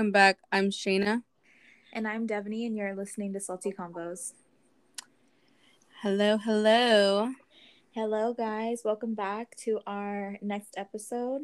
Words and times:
welcome 0.00 0.12
back. 0.12 0.38
I'm 0.50 0.70
Shayna. 0.70 1.24
And 1.92 2.08
I'm 2.08 2.26
Devaney, 2.26 2.64
and 2.64 2.74
you're 2.74 2.96
listening 2.96 3.34
to 3.34 3.40
Salty 3.40 3.70
Combos. 3.70 4.32
Hello, 6.00 6.38
hello. 6.38 7.34
Hello, 7.90 8.32
guys. 8.32 8.80
Welcome 8.82 9.12
back 9.12 9.54
to 9.56 9.80
our 9.86 10.38
next 10.40 10.72
episode. 10.78 11.42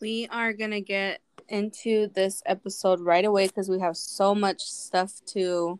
We 0.00 0.28
are 0.30 0.54
going 0.54 0.70
to 0.70 0.80
get 0.80 1.20
into 1.50 2.08
this 2.14 2.42
episode 2.46 3.00
right 3.00 3.26
away 3.26 3.48
because 3.48 3.68
we 3.68 3.80
have 3.80 3.98
so 3.98 4.34
much 4.34 4.62
stuff 4.62 5.20
to 5.34 5.78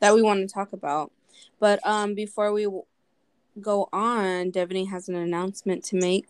that 0.00 0.14
we 0.14 0.22
want 0.22 0.48
to 0.48 0.54
talk 0.54 0.72
about. 0.72 1.12
But 1.60 1.86
um 1.86 2.14
before 2.14 2.54
we 2.54 2.64
w- 2.64 2.84
go 3.60 3.90
on, 3.92 4.50
Devaney 4.52 4.88
has 4.88 5.10
an 5.10 5.14
announcement 5.14 5.84
to 5.84 5.96
make. 5.96 6.26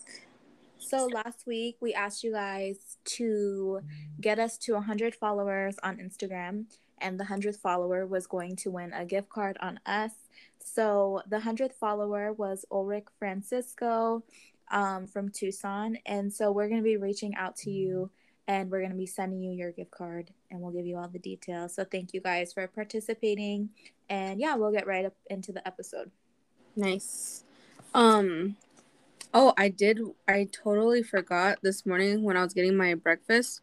So 0.79 1.07
last 1.07 1.47
week 1.47 1.77
we 1.81 1.93
asked 1.93 2.25
you 2.25 2.33
guys 2.33 2.97
to 3.05 3.81
get 4.21 4.39
us 4.39 4.57
to 4.59 4.75
100 4.75 5.15
followers 5.15 5.77
on 5.83 5.99
Instagram 5.99 6.65
and 7.01 7.19
the 7.19 7.25
100th 7.25 7.59
follower 7.59 8.07
was 8.07 8.27
going 8.27 8.57
to 8.57 8.71
win 8.71 8.93
a 8.93 9.05
gift 9.05 9.29
card 9.29 9.57
on 9.61 9.81
us. 9.87 10.13
So 10.59 11.23
the 11.29 11.39
100th 11.39 11.75
follower 11.75 12.33
was 12.33 12.65
Ulrich 12.71 13.07
Francisco 13.19 14.23
um, 14.71 15.07
from 15.07 15.31
Tucson. 15.31 15.99
And 16.07 16.33
so 16.33 16.53
we're 16.53 16.69
going 16.69 16.81
to 16.81 16.85
be 16.85 16.97
reaching 16.97 17.35
out 17.35 17.57
to 17.57 17.71
you 17.71 18.11
and 18.47 18.71
we're 18.71 18.81
going 18.81 18.93
to 18.93 18.97
be 18.97 19.07
sending 19.07 19.43
you 19.43 19.53
your 19.53 19.73
gift 19.73 19.91
card 19.91 20.31
and 20.51 20.61
we'll 20.61 20.73
give 20.73 20.87
you 20.87 20.97
all 20.97 21.09
the 21.09 21.19
details. 21.19 21.75
So 21.75 21.85
thank 21.85 22.15
you 22.15 22.21
guys 22.21 22.53
for 22.53 22.67
participating. 22.67 23.71
And 24.09 24.41
yeah, 24.41 24.55
we'll 24.55 24.73
get 24.73 24.87
right 24.87 25.05
up 25.05 25.15
into 25.29 25.53
the 25.53 25.67
episode. 25.67 26.11
Nice. 26.77 27.45
Um 27.95 28.57
oh, 29.35 29.55
I 29.57 29.69
did 29.69 30.01
I 30.27 30.49
totally 30.53 31.03
forgot 31.03 31.59
this 31.63 31.87
morning 31.87 32.23
when 32.23 32.37
I 32.37 32.43
was 32.43 32.55
getting 32.55 32.77
my 32.77 32.95
breakfast. 32.95 33.61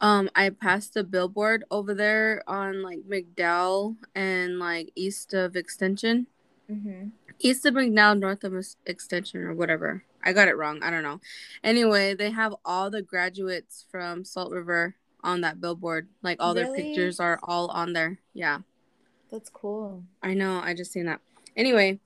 Um 0.00 0.30
I 0.34 0.50
passed 0.50 0.96
a 0.96 1.04
billboard 1.04 1.64
over 1.70 1.94
there 1.94 2.42
on 2.46 2.82
like 2.82 3.00
McDowell 3.08 3.96
and 4.14 4.58
like 4.58 4.92
east 4.94 5.34
of 5.34 5.56
Extension. 5.56 6.26
Mm-hmm. 6.70 7.08
East 7.38 7.66
of 7.66 7.74
McDowell, 7.74 8.18
north 8.18 8.44
of 8.44 8.54
Extension 8.86 9.42
or 9.42 9.54
whatever. 9.54 10.04
I 10.24 10.32
got 10.32 10.48
it 10.48 10.56
wrong. 10.56 10.82
I 10.82 10.90
don't 10.90 11.02
know. 11.02 11.20
Anyway, 11.64 12.14
they 12.14 12.30
have 12.30 12.54
all 12.64 12.90
the 12.90 13.02
graduates 13.02 13.84
from 13.90 14.24
Salt 14.24 14.52
River 14.52 14.94
on 15.22 15.40
that 15.42 15.60
billboard. 15.60 16.08
Like 16.22 16.38
all 16.40 16.54
really? 16.54 16.66
their 16.66 16.76
pictures 16.76 17.20
are 17.20 17.38
all 17.42 17.68
on 17.68 17.92
there. 17.92 18.18
Yeah. 18.34 18.60
That's 19.30 19.50
cool. 19.50 20.04
I 20.22 20.34
know. 20.34 20.60
I 20.62 20.74
just 20.74 20.92
seen 20.92 21.06
that. 21.06 21.20
Anyway, 21.56 22.00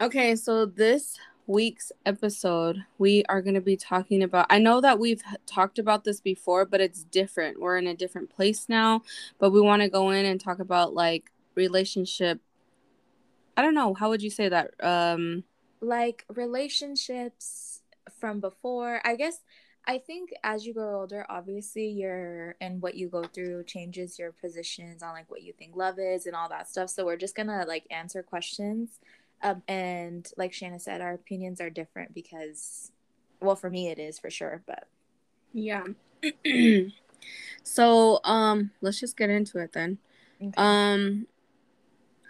okay, 0.00 0.36
so 0.36 0.66
this 0.66 1.16
week's 1.46 1.92
episode, 2.06 2.84
we 2.98 3.24
are 3.28 3.42
going 3.42 3.54
to 3.54 3.60
be 3.60 3.76
talking 3.76 4.22
about. 4.22 4.46
I 4.50 4.58
know 4.58 4.80
that 4.80 4.98
we've 4.98 5.22
talked 5.46 5.78
about 5.78 6.04
this 6.04 6.20
before, 6.20 6.64
but 6.64 6.80
it's 6.80 7.04
different. 7.04 7.60
We're 7.60 7.78
in 7.78 7.86
a 7.86 7.94
different 7.94 8.30
place 8.30 8.66
now, 8.68 9.02
but 9.38 9.50
we 9.50 9.60
want 9.60 9.82
to 9.82 9.88
go 9.88 10.10
in 10.10 10.24
and 10.24 10.40
talk 10.40 10.58
about 10.58 10.94
like 10.94 11.30
relationship. 11.54 12.40
I 13.56 13.62
don't 13.62 13.74
know. 13.74 13.94
How 13.94 14.08
would 14.08 14.22
you 14.22 14.30
say 14.30 14.48
that? 14.48 14.72
Um, 14.82 15.44
like 15.80 16.24
relationships 16.28 17.82
from 18.18 18.40
before. 18.40 19.00
I 19.04 19.16
guess 19.16 19.40
I 19.86 19.98
think 19.98 20.30
as 20.44 20.64
you 20.64 20.74
grow 20.74 21.00
older, 21.00 21.26
obviously 21.28 21.88
your 21.88 22.54
and 22.60 22.80
what 22.80 22.94
you 22.94 23.08
go 23.08 23.24
through 23.24 23.64
changes 23.64 24.18
your 24.18 24.30
positions 24.32 25.02
on 25.02 25.12
like 25.12 25.30
what 25.30 25.42
you 25.42 25.52
think 25.52 25.74
love 25.74 25.98
is 25.98 26.26
and 26.26 26.36
all 26.36 26.48
that 26.50 26.68
stuff. 26.68 26.88
So 26.88 27.04
we're 27.04 27.16
just 27.16 27.34
gonna 27.34 27.64
like 27.66 27.84
answer 27.90 28.22
questions. 28.22 29.00
Um, 29.42 29.62
and 29.66 30.30
like 30.36 30.52
Shayna 30.52 30.80
said, 30.80 31.00
our 31.00 31.14
opinions 31.14 31.60
are 31.60 31.70
different 31.70 32.14
because, 32.14 32.92
well, 33.40 33.56
for 33.56 33.70
me 33.70 33.88
it 33.88 33.98
is 33.98 34.18
for 34.18 34.30
sure, 34.30 34.62
but 34.66 34.86
yeah. 35.52 35.84
so 37.62 38.20
um, 38.24 38.70
let's 38.80 39.00
just 39.00 39.16
get 39.16 39.30
into 39.30 39.58
it 39.58 39.72
then. 39.72 39.98
Okay. 40.40 40.52
Um, 40.56 41.26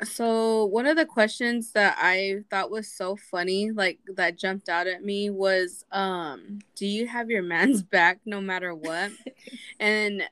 so 0.04 0.64
one 0.64 0.86
of 0.86 0.96
the 0.96 1.06
questions 1.06 1.72
that 1.72 1.96
I 1.98 2.40
thought 2.50 2.70
was 2.70 2.88
so 2.88 3.16
funny, 3.16 3.70
like 3.70 3.98
that 4.16 4.38
jumped 4.38 4.68
out 4.68 4.86
at 4.86 5.04
me 5.04 5.30
was 5.30 5.84
um, 5.92 6.60
do 6.74 6.86
you 6.86 7.06
have 7.06 7.30
your 7.30 7.42
man's 7.42 7.82
back 7.82 8.20
no 8.24 8.40
matter 8.40 8.74
what? 8.74 9.12
and 9.80 10.22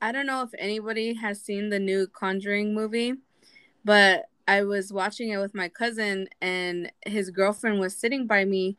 I 0.00 0.12
don't 0.12 0.26
know 0.26 0.42
if 0.42 0.50
anybody 0.58 1.14
has 1.14 1.40
seen 1.40 1.70
the 1.70 1.78
new 1.78 2.06
Conjuring 2.06 2.74
movie, 2.74 3.14
but 3.84 4.24
I 4.46 4.62
was 4.62 4.92
watching 4.92 5.30
it 5.30 5.38
with 5.38 5.54
my 5.54 5.68
cousin 5.68 6.28
and 6.40 6.90
his 7.06 7.30
girlfriend 7.30 7.80
was 7.80 7.96
sitting 7.96 8.26
by 8.26 8.44
me 8.44 8.76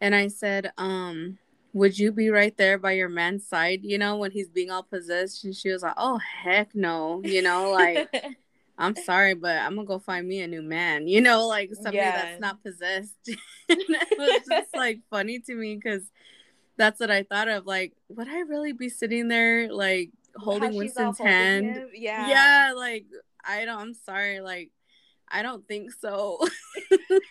and 0.00 0.14
I 0.14 0.28
said, 0.28 0.72
um, 0.76 1.38
would 1.72 1.98
you 1.98 2.12
be 2.12 2.30
right 2.30 2.56
there 2.56 2.78
by 2.78 2.92
your 2.92 3.08
man's 3.08 3.46
side, 3.46 3.80
you 3.82 3.98
know, 3.98 4.16
when 4.16 4.30
he's 4.30 4.48
being 4.48 4.70
all 4.70 4.82
possessed? 4.82 5.44
And 5.44 5.54
she 5.54 5.70
was 5.70 5.82
like, 5.82 5.94
Oh 5.96 6.18
heck 6.18 6.74
no, 6.74 7.20
you 7.24 7.42
know, 7.42 7.70
like 7.70 8.12
I'm 8.78 8.96
sorry, 8.96 9.34
but 9.34 9.58
I'm 9.58 9.76
gonna 9.76 9.86
go 9.86 9.98
find 9.98 10.26
me 10.26 10.40
a 10.40 10.48
new 10.48 10.62
man. 10.62 11.06
You 11.06 11.20
know, 11.20 11.46
like 11.46 11.74
somebody 11.74 11.98
yeah. 11.98 12.22
that's 12.22 12.40
not 12.40 12.62
possessed. 12.62 13.14
it 13.68 14.18
was 14.18 14.42
just 14.48 14.74
like 14.74 15.00
funny 15.10 15.38
to 15.40 15.54
me 15.54 15.76
because 15.76 16.02
that's 16.76 16.98
what 16.98 17.10
I 17.10 17.22
thought 17.22 17.48
of. 17.48 17.66
Like, 17.66 17.92
would 18.08 18.28
I 18.28 18.40
really 18.40 18.72
be 18.72 18.88
sitting 18.88 19.28
there 19.28 19.72
like 19.72 20.10
holding 20.36 20.74
Winston's 20.74 21.18
hand? 21.18 21.66
Holding 21.66 21.90
yeah, 21.94 22.28
yeah. 22.28 22.72
Like, 22.74 23.06
I 23.44 23.64
don't. 23.64 23.78
I'm 23.78 23.94
sorry. 23.94 24.40
Like, 24.40 24.70
I 25.34 25.42
don't 25.42 25.66
think 25.66 25.90
so. 25.90 26.38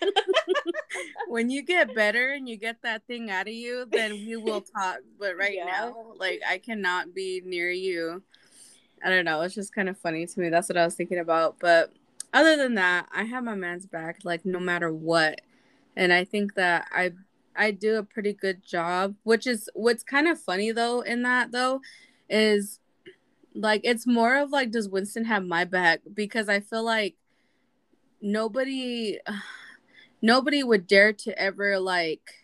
when 1.29 1.49
you 1.49 1.61
get 1.61 1.95
better 1.95 2.33
and 2.33 2.49
you 2.49 2.57
get 2.57 2.81
that 2.83 3.07
thing 3.07 3.31
out 3.31 3.47
of 3.47 3.53
you, 3.53 3.85
then 3.89 4.11
we 4.11 4.35
will 4.35 4.59
talk. 4.77 4.97
But 5.17 5.37
right 5.37 5.55
yeah. 5.55 5.65
now, 5.65 5.95
like, 6.17 6.41
I 6.45 6.57
cannot 6.57 7.15
be 7.15 7.41
near 7.45 7.71
you. 7.71 8.21
I 9.01 9.09
don't 9.09 9.23
know. 9.23 9.39
It's 9.41 9.55
just 9.55 9.73
kind 9.73 9.87
of 9.87 9.97
funny 9.97 10.25
to 10.25 10.39
me. 10.41 10.49
That's 10.49 10.67
what 10.67 10.77
I 10.77 10.83
was 10.83 10.95
thinking 10.95 11.19
about. 11.19 11.59
But 11.59 11.93
other 12.33 12.57
than 12.57 12.75
that, 12.75 13.07
I 13.13 13.23
have 13.23 13.45
my 13.45 13.55
man's 13.55 13.85
back, 13.85 14.19
like 14.25 14.45
no 14.45 14.59
matter 14.59 14.91
what. 14.91 15.39
And 15.95 16.11
I 16.11 16.25
think 16.25 16.55
that 16.55 16.87
I 16.91 17.13
I 17.55 17.71
do 17.71 17.95
a 17.95 18.03
pretty 18.03 18.33
good 18.33 18.65
job. 18.65 19.15
Which 19.23 19.47
is 19.47 19.69
what's 19.75 20.03
kind 20.03 20.27
of 20.27 20.39
funny 20.39 20.71
though 20.71 21.01
in 21.01 21.21
that 21.21 21.51
though, 21.53 21.79
is 22.29 22.79
like 23.55 23.81
it's 23.83 24.07
more 24.07 24.37
of 24.37 24.51
like 24.51 24.71
does 24.71 24.89
Winston 24.89 25.25
have 25.25 25.45
my 25.45 25.63
back? 25.63 26.01
Because 26.13 26.49
I 26.49 26.59
feel 26.59 26.83
like 26.83 27.15
nobody 28.23 29.19
nobody 30.21 30.63
would 30.63 30.87
dare 30.87 31.13
to 31.13 31.37
ever 31.37 31.77
like 31.79 32.43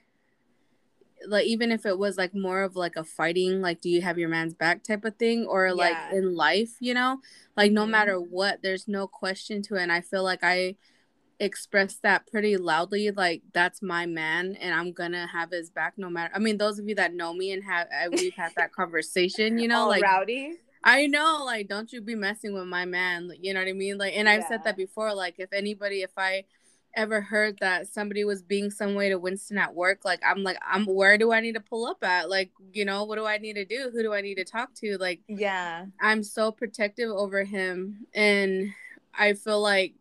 like 1.27 1.45
even 1.45 1.71
if 1.71 1.85
it 1.85 1.97
was 1.97 2.17
like 2.17 2.33
more 2.33 2.61
of 2.61 2.75
like 2.75 2.95
a 2.95 3.03
fighting 3.03 3.61
like 3.61 3.81
do 3.81 3.89
you 3.89 4.01
have 4.01 4.17
your 4.17 4.29
man's 4.29 4.53
back 4.53 4.83
type 4.83 5.03
of 5.05 5.15
thing 5.15 5.45
or 5.45 5.67
yeah. 5.67 5.73
like 5.73 5.97
in 6.13 6.35
life 6.35 6.75
you 6.79 6.93
know 6.93 7.19
like 7.57 7.71
no 7.71 7.81
mm-hmm. 7.81 7.91
matter 7.91 8.19
what 8.19 8.61
there's 8.61 8.87
no 8.87 9.07
question 9.07 9.61
to 9.61 9.75
it 9.75 9.81
and 9.81 9.91
i 9.91 10.01
feel 10.01 10.23
like 10.23 10.43
i 10.43 10.75
expressed 11.41 12.01
that 12.03 12.27
pretty 12.27 12.57
loudly 12.57 13.11
like 13.11 13.41
that's 13.53 13.81
my 13.81 14.05
man 14.05 14.57
and 14.59 14.73
i'm 14.73 14.91
gonna 14.91 15.25
have 15.27 15.51
his 15.51 15.69
back 15.69 15.93
no 15.97 16.09
matter 16.09 16.33
i 16.35 16.39
mean 16.39 16.57
those 16.57 16.79
of 16.79 16.87
you 16.87 16.95
that 16.95 17.13
know 17.13 17.33
me 17.33 17.51
and 17.51 17.63
have 17.63 17.87
uh, 17.87 18.09
we've 18.11 18.33
had 18.33 18.51
that 18.55 18.73
conversation 18.75 19.57
you 19.57 19.67
know 19.67 19.81
All 19.81 19.89
like 19.89 20.03
rowdy 20.03 20.57
I 20.83 21.07
know, 21.07 21.43
like, 21.45 21.67
don't 21.67 21.91
you 21.91 22.01
be 22.01 22.15
messing 22.15 22.53
with 22.53 22.65
my 22.65 22.85
man. 22.85 23.31
You 23.39 23.53
know 23.53 23.59
what 23.59 23.69
I 23.69 23.73
mean? 23.73 23.97
Like, 23.97 24.13
and 24.15 24.29
I've 24.29 24.45
said 24.45 24.63
that 24.63 24.77
before. 24.77 25.13
Like, 25.13 25.35
if 25.37 25.51
anybody, 25.51 26.01
if 26.03 26.11
I 26.17 26.45
ever 26.95 27.21
heard 27.21 27.57
that 27.59 27.87
somebody 27.87 28.23
was 28.23 28.41
being 28.41 28.71
some 28.71 28.95
way 28.95 29.09
to 29.09 29.19
Winston 29.19 29.57
at 29.57 29.75
work, 29.75 30.05
like 30.05 30.19
I'm 30.25 30.43
like, 30.43 30.57
I'm 30.65 30.85
where 30.85 31.17
do 31.17 31.31
I 31.31 31.39
need 31.39 31.53
to 31.53 31.59
pull 31.59 31.85
up 31.85 32.03
at? 32.03 32.29
Like, 32.29 32.51
you 32.73 32.85
know, 32.85 33.03
what 33.03 33.17
do 33.17 33.25
I 33.25 33.37
need 33.37 33.53
to 33.53 33.65
do? 33.65 33.89
Who 33.91 34.01
do 34.01 34.13
I 34.13 34.21
need 34.21 34.35
to 34.35 34.45
talk 34.45 34.73
to? 34.75 34.97
Like, 34.97 35.21
yeah, 35.27 35.85
I'm 36.01 36.23
so 36.23 36.51
protective 36.51 37.11
over 37.11 37.43
him. 37.43 38.07
And 38.13 38.73
I 39.13 39.33
feel 39.33 39.61
like 39.61 39.93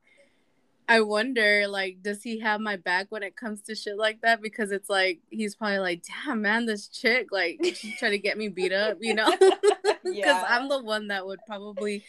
I 0.89 1.03
wonder, 1.03 1.69
like, 1.69 2.03
does 2.03 2.23
he 2.23 2.41
have 2.41 2.61
my 2.61 2.77
back 2.77 3.07
when 3.11 3.23
it 3.23 3.37
comes 3.37 3.61
to 3.63 3.75
shit 3.75 3.99
like 3.99 4.23
that? 4.23 4.41
Because 4.41 4.73
it's 4.73 4.89
like 4.89 5.21
he's 5.31 5.55
probably 5.55 5.81
like, 5.81 6.03
damn 6.25 6.41
man, 6.41 6.65
this 6.65 6.89
chick, 6.89 7.29
like, 7.31 7.61
she's 7.75 7.99
trying 7.99 8.13
to 8.13 8.19
get 8.19 8.39
me 8.39 8.49
beat 8.49 8.73
up, 8.73 8.97
you 9.01 9.15
know? 9.15 9.31
Because 10.05 10.15
yeah. 10.15 10.45
I'm 10.49 10.69
the 10.69 10.81
one 10.81 11.09
that 11.09 11.27
would 11.27 11.41
probably 11.47 12.05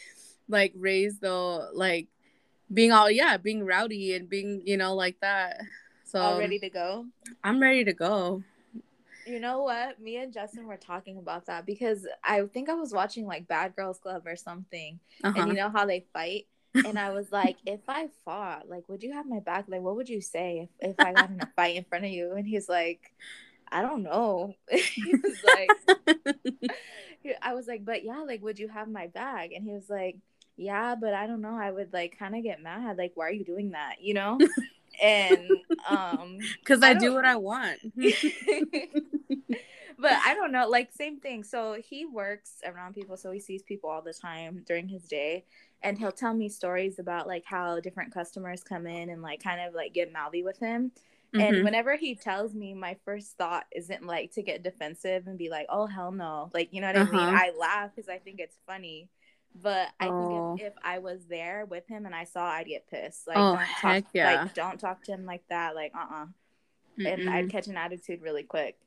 like 0.48 0.74
raise 0.76 1.20
the 1.20 1.70
like 1.74 2.08
being 2.74 2.92
all 2.92 3.10
yeah, 3.10 3.38
being 3.38 3.66
rowdy 3.66 4.14
and 4.14 4.30
being 4.30 4.62
you 4.66 4.78
know 4.78 4.96
like 4.96 5.20
that. 5.22 5.62
So 6.06 6.20
all 6.20 6.40
ready 6.40 6.60
to 6.60 6.70
go. 6.70 7.06
I'm 7.44 7.62
ready 7.62 7.84
to 7.86 7.94
go. 7.94 8.44
You 9.26 9.40
know 9.40 9.62
what? 9.62 10.00
Me 10.00 10.18
and 10.18 10.34
Justin 10.34 10.66
were 10.66 10.78
talking 10.78 11.18
about 11.18 11.46
that 11.46 11.66
because 11.66 12.08
I 12.24 12.42
think 12.52 12.70
I 12.70 12.74
was 12.74 12.94
watching 12.94 13.28
like 13.28 13.48
Bad 13.48 13.76
Girls 13.76 14.00
Club 14.00 14.24
or 14.26 14.36
something, 14.36 15.00
uh-huh. 15.24 15.40
and 15.40 15.50
you 15.50 15.56
know 15.56 15.70
how 15.70 15.86
they 15.86 16.06
fight. 16.14 16.48
And 16.86 17.00
I 17.00 17.12
was 17.12 17.32
like, 17.32 17.58
if 17.66 17.82
I 17.88 18.10
fought, 18.26 18.70
like, 18.70 18.88
would 18.90 19.04
you 19.04 19.14
have 19.14 19.26
my 19.26 19.40
back? 19.40 19.66
Like, 19.68 19.82
what 19.82 19.96
would 19.96 20.10
you 20.10 20.22
say 20.22 20.70
if, 20.80 20.92
if 20.92 21.06
I 21.06 21.14
got 21.14 21.30
in 21.30 21.42
a 21.42 21.50
fight 21.56 21.76
in 21.76 21.84
front 21.84 22.06
of 22.06 22.12
you? 22.12 22.34
And 22.34 22.48
he's 22.48 22.70
like, 22.70 23.14
I 23.72 23.82
don't 23.82 24.04
know. 24.04 24.56
he 24.72 25.16
was 25.16 25.38
like, 25.44 25.70
I 27.42 27.54
was 27.54 27.68
like, 27.68 27.86
but 27.86 28.04
yeah, 28.04 28.22
like, 28.22 28.42
would 28.42 28.60
you 28.60 28.68
have 28.68 28.88
my 28.88 29.08
back? 29.08 29.52
And 29.56 29.64
he 29.64 29.72
was 29.72 29.90
like, 29.90 30.18
yeah, 30.58 30.96
but 30.96 31.14
I 31.14 31.28
don't 31.28 31.42
know. 31.42 31.58
I 31.58 31.72
would 31.72 31.94
like 31.94 32.18
kind 32.20 32.36
of 32.36 32.44
get 32.44 32.62
mad. 32.62 32.98
Like, 32.98 33.14
why 33.16 33.28
are 33.28 33.32
you 33.32 33.46
doing 33.46 33.72
that? 33.72 33.96
You 34.02 34.14
know? 34.16 34.40
and 35.02 35.50
um, 35.90 36.38
because 36.60 36.84
I, 36.84 36.92
I 36.92 36.94
do 36.96 37.14
what 37.14 37.26
I 37.26 37.36
want. 37.36 37.80
but 40.00 40.12
I 40.12 40.34
don't 40.34 40.52
know, 40.52 40.68
like 40.68 40.92
same 40.94 41.20
thing. 41.20 41.44
So 41.44 41.78
he 41.82 42.06
works 42.06 42.62
around 42.66 42.96
people, 42.96 43.18
so 43.18 43.32
he 43.32 43.40
sees 43.40 43.64
people 43.64 43.90
all 43.90 44.02
the 44.02 44.14
time 44.14 44.64
during 44.68 44.88
his 44.88 45.04
day, 45.04 45.46
and 45.82 45.98
he'll 45.98 46.12
tell 46.12 46.34
me 46.34 46.50
stories 46.50 47.00
about 47.00 47.28
like 47.28 47.46
how 47.46 47.80
different 47.80 48.14
customers 48.14 48.64
come 48.64 48.86
in 48.86 49.10
and 49.10 49.22
like 49.22 49.42
kind 49.42 49.62
of 49.62 49.74
like 49.74 49.94
get 49.94 50.12
mouthy 50.12 50.44
with 50.44 50.60
him. 50.60 50.92
Mm-hmm. 51.34 51.42
And 51.42 51.64
whenever 51.64 51.96
he 51.96 52.16
tells 52.16 52.54
me, 52.54 52.74
my 52.74 52.98
first 53.06 53.38
thought 53.38 53.66
isn't 53.72 54.06
like 54.06 54.34
to 54.34 54.42
get 54.42 54.64
defensive 54.64 55.28
and 55.28 55.38
be 55.38 55.50
like, 55.50 55.68
"Oh 55.70 55.86
hell 55.86 56.12
no!" 56.12 56.50
Like 56.54 56.70
you 56.72 56.82
know 56.82 56.88
what 56.88 56.98
uh-huh. 56.98 57.18
I 57.18 57.26
mean? 57.26 57.36
I 57.36 57.52
laugh 57.58 57.92
because 57.96 58.10
I 58.10 58.18
think 58.18 58.40
it's 58.40 58.58
funny. 58.66 59.10
But 59.62 59.90
I 60.00 60.08
oh. 60.08 60.56
think 60.56 60.68
if, 60.68 60.74
if, 60.74 60.80
I 60.84 61.00
was 61.00 61.26
there 61.26 61.66
with 61.66 61.88
him 61.88 62.06
and 62.06 62.14
I 62.14 62.24
saw, 62.24 62.46
I'd 62.46 62.68
get 62.68 62.90
pissed. 62.90 63.28
Like, 63.28 63.38
oh, 63.38 63.56
don't 63.56 63.60
heck 63.60 64.04
talk, 64.04 64.12
yeah. 64.14 64.42
like 64.42 64.54
don't 64.54 64.80
talk 64.80 65.04
to 65.06 65.12
him 65.12 65.26
like 65.26 65.44
that. 65.50 65.76
Like, 65.76 65.92
uh, 65.96 66.00
uh-uh. 66.00 66.26
uh 67.04 67.08
and 67.08 67.30
I'd 67.30 67.50
catch 67.50 67.68
an 67.68 67.78
attitude 67.78 68.22
really 68.22 68.44
quick. 68.44 68.78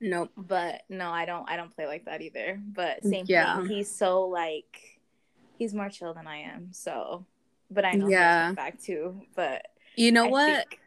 Nope. 0.00 0.30
But 0.36 0.82
no, 0.88 1.10
I 1.10 1.24
don't. 1.24 1.48
I 1.48 1.56
don't 1.56 1.74
play 1.74 1.86
like 1.86 2.04
that 2.04 2.20
either. 2.20 2.60
But 2.64 3.02
same 3.04 3.24
yeah. 3.28 3.56
thing. 3.56 3.66
He's 3.66 3.90
so 3.90 4.22
like, 4.22 4.95
he's 5.58 5.74
more 5.74 5.88
chill 5.88 6.14
than 6.14 6.26
I 6.26 6.38
am. 6.38 6.68
So, 6.72 7.26
but 7.70 7.84
I 7.84 7.92
know 7.92 8.08
yeah. 8.08 8.52
back 8.52 8.80
too. 8.80 9.22
But 9.34 9.66
you 9.96 10.12
know 10.12 10.26
I 10.26 10.30
what? 10.30 10.68
Think... 10.68 10.80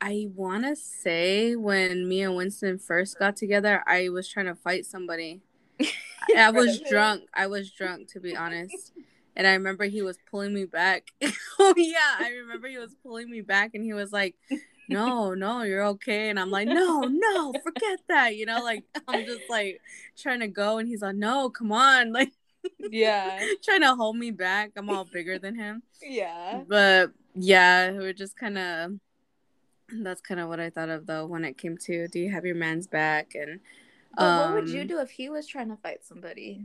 I 0.00 0.28
want 0.34 0.64
to 0.64 0.76
say 0.76 1.56
when 1.56 2.08
me 2.08 2.22
and 2.22 2.36
Winston 2.36 2.78
first 2.78 3.18
got 3.18 3.36
together, 3.36 3.82
I 3.86 4.10
was 4.10 4.28
trying 4.28 4.46
to 4.46 4.54
fight 4.54 4.84
somebody. 4.84 5.40
I 6.36 6.50
was 6.50 6.80
drunk. 6.80 7.22
I 7.32 7.46
was 7.46 7.70
drunk 7.70 8.08
to 8.12 8.20
be 8.20 8.36
honest. 8.36 8.92
And 9.36 9.46
I 9.46 9.54
remember 9.54 9.84
he 9.84 10.02
was 10.02 10.18
pulling 10.30 10.54
me 10.54 10.64
back. 10.64 11.10
oh 11.58 11.74
yeah, 11.76 12.16
I 12.18 12.30
remember 12.30 12.68
he 12.68 12.78
was 12.78 12.94
pulling 13.02 13.30
me 13.30 13.40
back 13.40 13.70
and 13.74 13.82
he 13.82 13.92
was 13.92 14.12
like, 14.12 14.36
"No, 14.88 15.34
no, 15.34 15.62
you're 15.62 15.84
okay." 15.86 16.30
And 16.30 16.38
I'm 16.38 16.50
like, 16.50 16.68
"No, 16.68 17.00
no, 17.00 17.52
forget 17.64 18.00
that." 18.08 18.36
You 18.36 18.46
know, 18.46 18.62
like 18.62 18.84
I'm 19.08 19.24
just 19.24 19.42
like 19.50 19.80
trying 20.16 20.40
to 20.40 20.48
go 20.48 20.78
and 20.78 20.88
he's 20.88 21.02
like, 21.02 21.16
"No, 21.16 21.50
come 21.50 21.72
on." 21.72 22.12
Like 22.12 22.32
yeah. 22.78 23.46
trying 23.64 23.82
to 23.82 23.94
hold 23.94 24.16
me 24.16 24.30
back. 24.30 24.72
I'm 24.76 24.90
all 24.90 25.04
bigger 25.04 25.38
than 25.38 25.54
him. 25.54 25.82
Yeah. 26.02 26.62
But 26.66 27.12
yeah, 27.34 27.92
we're 27.92 28.12
just 28.12 28.36
kind 28.36 28.58
of 28.58 28.92
that's 30.02 30.20
kind 30.20 30.40
of 30.40 30.48
what 30.48 30.60
I 30.60 30.70
thought 30.70 30.88
of 30.88 31.06
though 31.06 31.26
when 31.26 31.44
it 31.44 31.58
came 31.58 31.76
to 31.76 32.08
do 32.08 32.18
you 32.18 32.32
have 32.32 32.46
your 32.46 32.54
man's 32.54 32.86
back 32.86 33.34
and 33.34 33.60
um, 34.16 34.38
what 34.38 34.62
would 34.62 34.70
you 34.70 34.82
um, 34.82 34.86
do 34.86 35.00
if 35.00 35.10
he 35.10 35.28
was 35.28 35.46
trying 35.46 35.68
to 35.70 35.76
fight 35.76 36.04
somebody? 36.04 36.64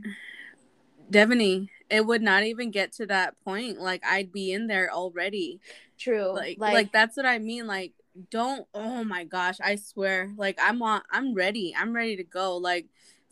Devaney, 1.10 1.68
it 1.90 2.06
would 2.06 2.22
not 2.22 2.44
even 2.44 2.70
get 2.70 2.92
to 2.92 3.06
that 3.06 3.34
point. 3.44 3.80
Like 3.80 4.02
I'd 4.06 4.32
be 4.32 4.52
in 4.52 4.68
there 4.68 4.92
already. 4.92 5.60
True. 5.98 6.32
Like, 6.32 6.58
like, 6.58 6.74
like 6.74 6.92
that's 6.92 7.16
what 7.16 7.26
I 7.26 7.38
mean. 7.38 7.66
Like 7.66 7.92
don't. 8.30 8.66
Oh 8.74 9.04
my 9.04 9.24
gosh, 9.24 9.58
I 9.62 9.76
swear. 9.76 10.32
Like 10.36 10.58
I'm 10.62 10.82
on. 10.82 11.02
I'm 11.10 11.34
ready. 11.34 11.74
I'm 11.76 11.92
ready 11.92 12.16
to 12.16 12.24
go. 12.24 12.56
Like 12.56 12.86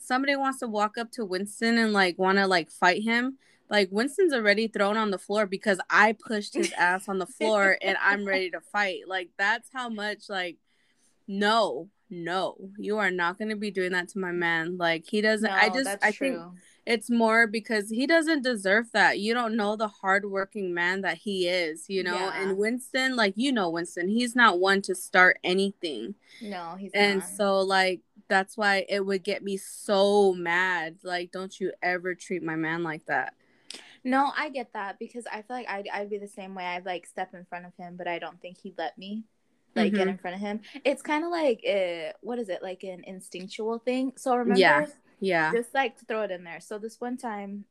somebody 0.08 0.34
wants 0.34 0.60
to 0.60 0.66
walk 0.66 0.96
up 0.98 1.12
to 1.12 1.24
Winston 1.24 1.76
and 1.78 1.92
like 1.92 2.18
want 2.18 2.38
to 2.38 2.46
like 2.46 2.70
fight 2.70 3.02
him. 3.02 3.36
Like 3.70 3.90
Winston's 3.92 4.32
already 4.32 4.66
thrown 4.66 4.96
on 4.96 5.10
the 5.10 5.18
floor 5.18 5.44
because 5.44 5.78
I 5.90 6.16
pushed 6.26 6.54
his 6.54 6.72
ass 6.72 7.08
on 7.08 7.18
the 7.18 7.26
floor 7.26 7.76
and 7.82 7.98
I'm 8.02 8.24
ready 8.24 8.50
to 8.50 8.60
fight. 8.60 9.02
Like 9.06 9.28
that's 9.36 9.68
how 9.72 9.90
much 9.90 10.30
like 10.30 10.56
no 11.28 11.90
no, 12.10 12.56
you 12.78 12.98
are 12.98 13.10
not 13.10 13.38
going 13.38 13.50
to 13.50 13.56
be 13.56 13.70
doing 13.70 13.92
that 13.92 14.08
to 14.10 14.18
my 14.18 14.32
man. 14.32 14.78
Like 14.78 15.04
he 15.06 15.20
doesn't. 15.20 15.50
No, 15.50 15.54
I 15.54 15.68
just 15.68 15.90
I 16.02 16.10
true. 16.10 16.30
think 16.30 16.42
it's 16.86 17.10
more 17.10 17.46
because 17.46 17.90
he 17.90 18.06
doesn't 18.06 18.42
deserve 18.42 18.86
that. 18.92 19.18
You 19.18 19.34
don't 19.34 19.56
know 19.56 19.76
the 19.76 19.88
hardworking 19.88 20.72
man 20.72 21.02
that 21.02 21.18
he 21.18 21.48
is, 21.48 21.84
you 21.88 22.02
know. 22.02 22.14
Yeah. 22.14 22.42
And 22.42 22.56
Winston, 22.56 23.14
like 23.14 23.34
you 23.36 23.52
know, 23.52 23.68
Winston, 23.68 24.08
he's 24.08 24.34
not 24.34 24.58
one 24.58 24.80
to 24.82 24.94
start 24.94 25.38
anything. 25.44 26.14
No, 26.40 26.76
he's 26.78 26.92
and 26.94 27.20
not. 27.20 27.28
so 27.28 27.60
like 27.60 28.00
that's 28.28 28.56
why 28.56 28.84
it 28.88 29.04
would 29.04 29.24
get 29.24 29.42
me 29.42 29.56
so 29.56 30.34
mad. 30.34 30.98
Like, 31.02 31.32
don't 31.32 31.58
you 31.58 31.72
ever 31.82 32.14
treat 32.14 32.42
my 32.42 32.56
man 32.56 32.82
like 32.82 33.06
that. 33.06 33.34
No, 34.04 34.30
I 34.36 34.48
get 34.50 34.72
that 34.74 34.98
because 34.98 35.26
I 35.26 35.42
feel 35.42 35.56
like 35.56 35.68
I'd, 35.68 35.88
I'd 35.92 36.10
be 36.10 36.18
the 36.18 36.28
same 36.28 36.54
way. 36.54 36.64
I'd 36.64 36.86
like 36.86 37.06
step 37.06 37.34
in 37.34 37.44
front 37.44 37.66
of 37.66 37.74
him, 37.76 37.96
but 37.96 38.06
I 38.06 38.18
don't 38.18 38.40
think 38.40 38.58
he'd 38.58 38.78
let 38.78 38.96
me 38.96 39.24
like 39.74 39.88
mm-hmm. 39.88 39.96
get 39.96 40.08
in 40.08 40.18
front 40.18 40.36
of 40.36 40.40
him. 40.40 40.60
It's 40.84 41.02
kind 41.02 41.24
of 41.24 41.30
like 41.30 41.62
uh, 41.68 42.12
what 42.20 42.38
is 42.38 42.48
it 42.48 42.62
like 42.62 42.84
an 42.84 43.02
instinctual 43.06 43.78
thing. 43.78 44.12
So 44.16 44.34
remember, 44.34 44.60
yeah, 44.60 44.86
yeah, 45.20 45.52
just 45.52 45.74
like 45.74 45.98
to 45.98 46.04
throw 46.04 46.22
it 46.22 46.30
in 46.30 46.44
there. 46.44 46.60
So 46.60 46.78
this 46.78 47.00
one 47.00 47.16
time, 47.16 47.64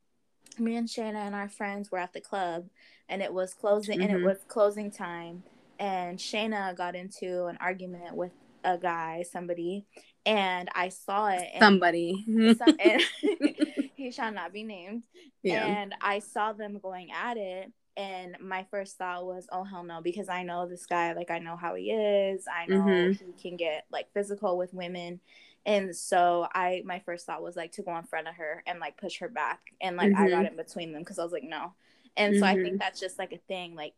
me 0.58 0.76
and 0.76 0.88
Shayna 0.88 1.26
and 1.26 1.34
our 1.34 1.48
friends 1.48 1.90
were 1.90 1.98
at 1.98 2.12
the 2.12 2.20
club, 2.20 2.68
and 3.08 3.22
it 3.22 3.32
was 3.32 3.54
closing, 3.54 3.98
mm-hmm. 3.98 4.02
and 4.02 4.10
it 4.12 4.16
mm-hmm. 4.18 4.26
was 4.26 4.38
closing 4.48 4.90
time, 4.90 5.42
and 5.78 6.18
Shayna 6.18 6.76
got 6.76 6.94
into 6.94 7.46
an 7.46 7.58
argument 7.60 8.14
with 8.14 8.32
a 8.64 8.78
guy, 8.78 9.24
somebody, 9.30 9.86
and 10.26 10.68
I 10.74 10.88
saw 10.90 11.28
it. 11.28 11.48
somebody. 11.58 12.24
Some, 12.26 12.76
and 12.84 13.02
he 13.94 14.10
shall 14.10 14.32
not 14.32 14.52
be 14.52 14.62
named. 14.62 15.04
Yeah. 15.42 15.64
And 15.66 15.94
I 16.00 16.18
saw 16.18 16.52
them 16.52 16.78
going 16.78 17.10
at 17.10 17.36
it 17.36 17.72
and 17.98 18.36
my 18.40 18.64
first 18.70 18.96
thought 18.96 19.26
was 19.26 19.46
oh 19.50 19.64
hell 19.64 19.82
no 19.82 20.00
because 20.00 20.28
i 20.28 20.42
know 20.42 20.66
this 20.66 20.86
guy 20.86 21.12
like 21.12 21.30
i 21.30 21.38
know 21.38 21.56
how 21.56 21.74
he 21.74 21.90
is 21.90 22.44
i 22.48 22.64
know 22.66 22.80
mm-hmm. 22.80 23.24
he 23.26 23.42
can 23.42 23.56
get 23.56 23.84
like 23.90 24.06
physical 24.14 24.56
with 24.56 24.72
women 24.72 25.20
and 25.66 25.94
so 25.94 26.46
i 26.54 26.80
my 26.86 27.00
first 27.00 27.26
thought 27.26 27.42
was 27.42 27.56
like 27.56 27.72
to 27.72 27.82
go 27.82 27.94
in 27.98 28.04
front 28.04 28.28
of 28.28 28.34
her 28.34 28.62
and 28.66 28.78
like 28.78 28.96
push 28.96 29.18
her 29.18 29.28
back 29.28 29.58
and 29.80 29.96
like 29.96 30.12
mm-hmm. 30.12 30.22
i 30.22 30.30
got 30.30 30.46
in 30.46 30.56
between 30.56 30.92
them 30.92 31.02
because 31.02 31.18
i 31.18 31.24
was 31.24 31.32
like 31.32 31.42
no 31.42 31.72
and 32.16 32.34
mm-hmm. 32.34 32.40
so 32.40 32.46
i 32.46 32.54
think 32.54 32.68
mm-hmm. 32.68 32.76
that's 32.78 33.00
just 33.00 33.18
like 33.18 33.32
a 33.32 33.38
thing 33.48 33.74
like 33.74 33.94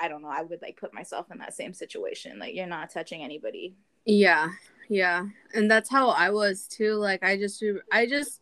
i 0.00 0.08
don't 0.08 0.22
know 0.22 0.28
i 0.28 0.42
would 0.42 0.62
like 0.62 0.78
put 0.78 0.94
myself 0.94 1.30
in 1.30 1.38
that 1.38 1.54
same 1.54 1.74
situation 1.74 2.38
like 2.38 2.54
you're 2.54 2.66
not 2.66 2.90
touching 2.90 3.22
anybody 3.22 3.76
yeah 4.04 4.50
yeah 4.88 5.26
and 5.54 5.70
that's 5.70 5.90
how 5.90 6.10
i 6.10 6.30
was 6.30 6.66
too 6.66 6.94
like 6.94 7.22
i 7.22 7.36
just 7.36 7.62
i 7.92 8.06
just 8.06 8.40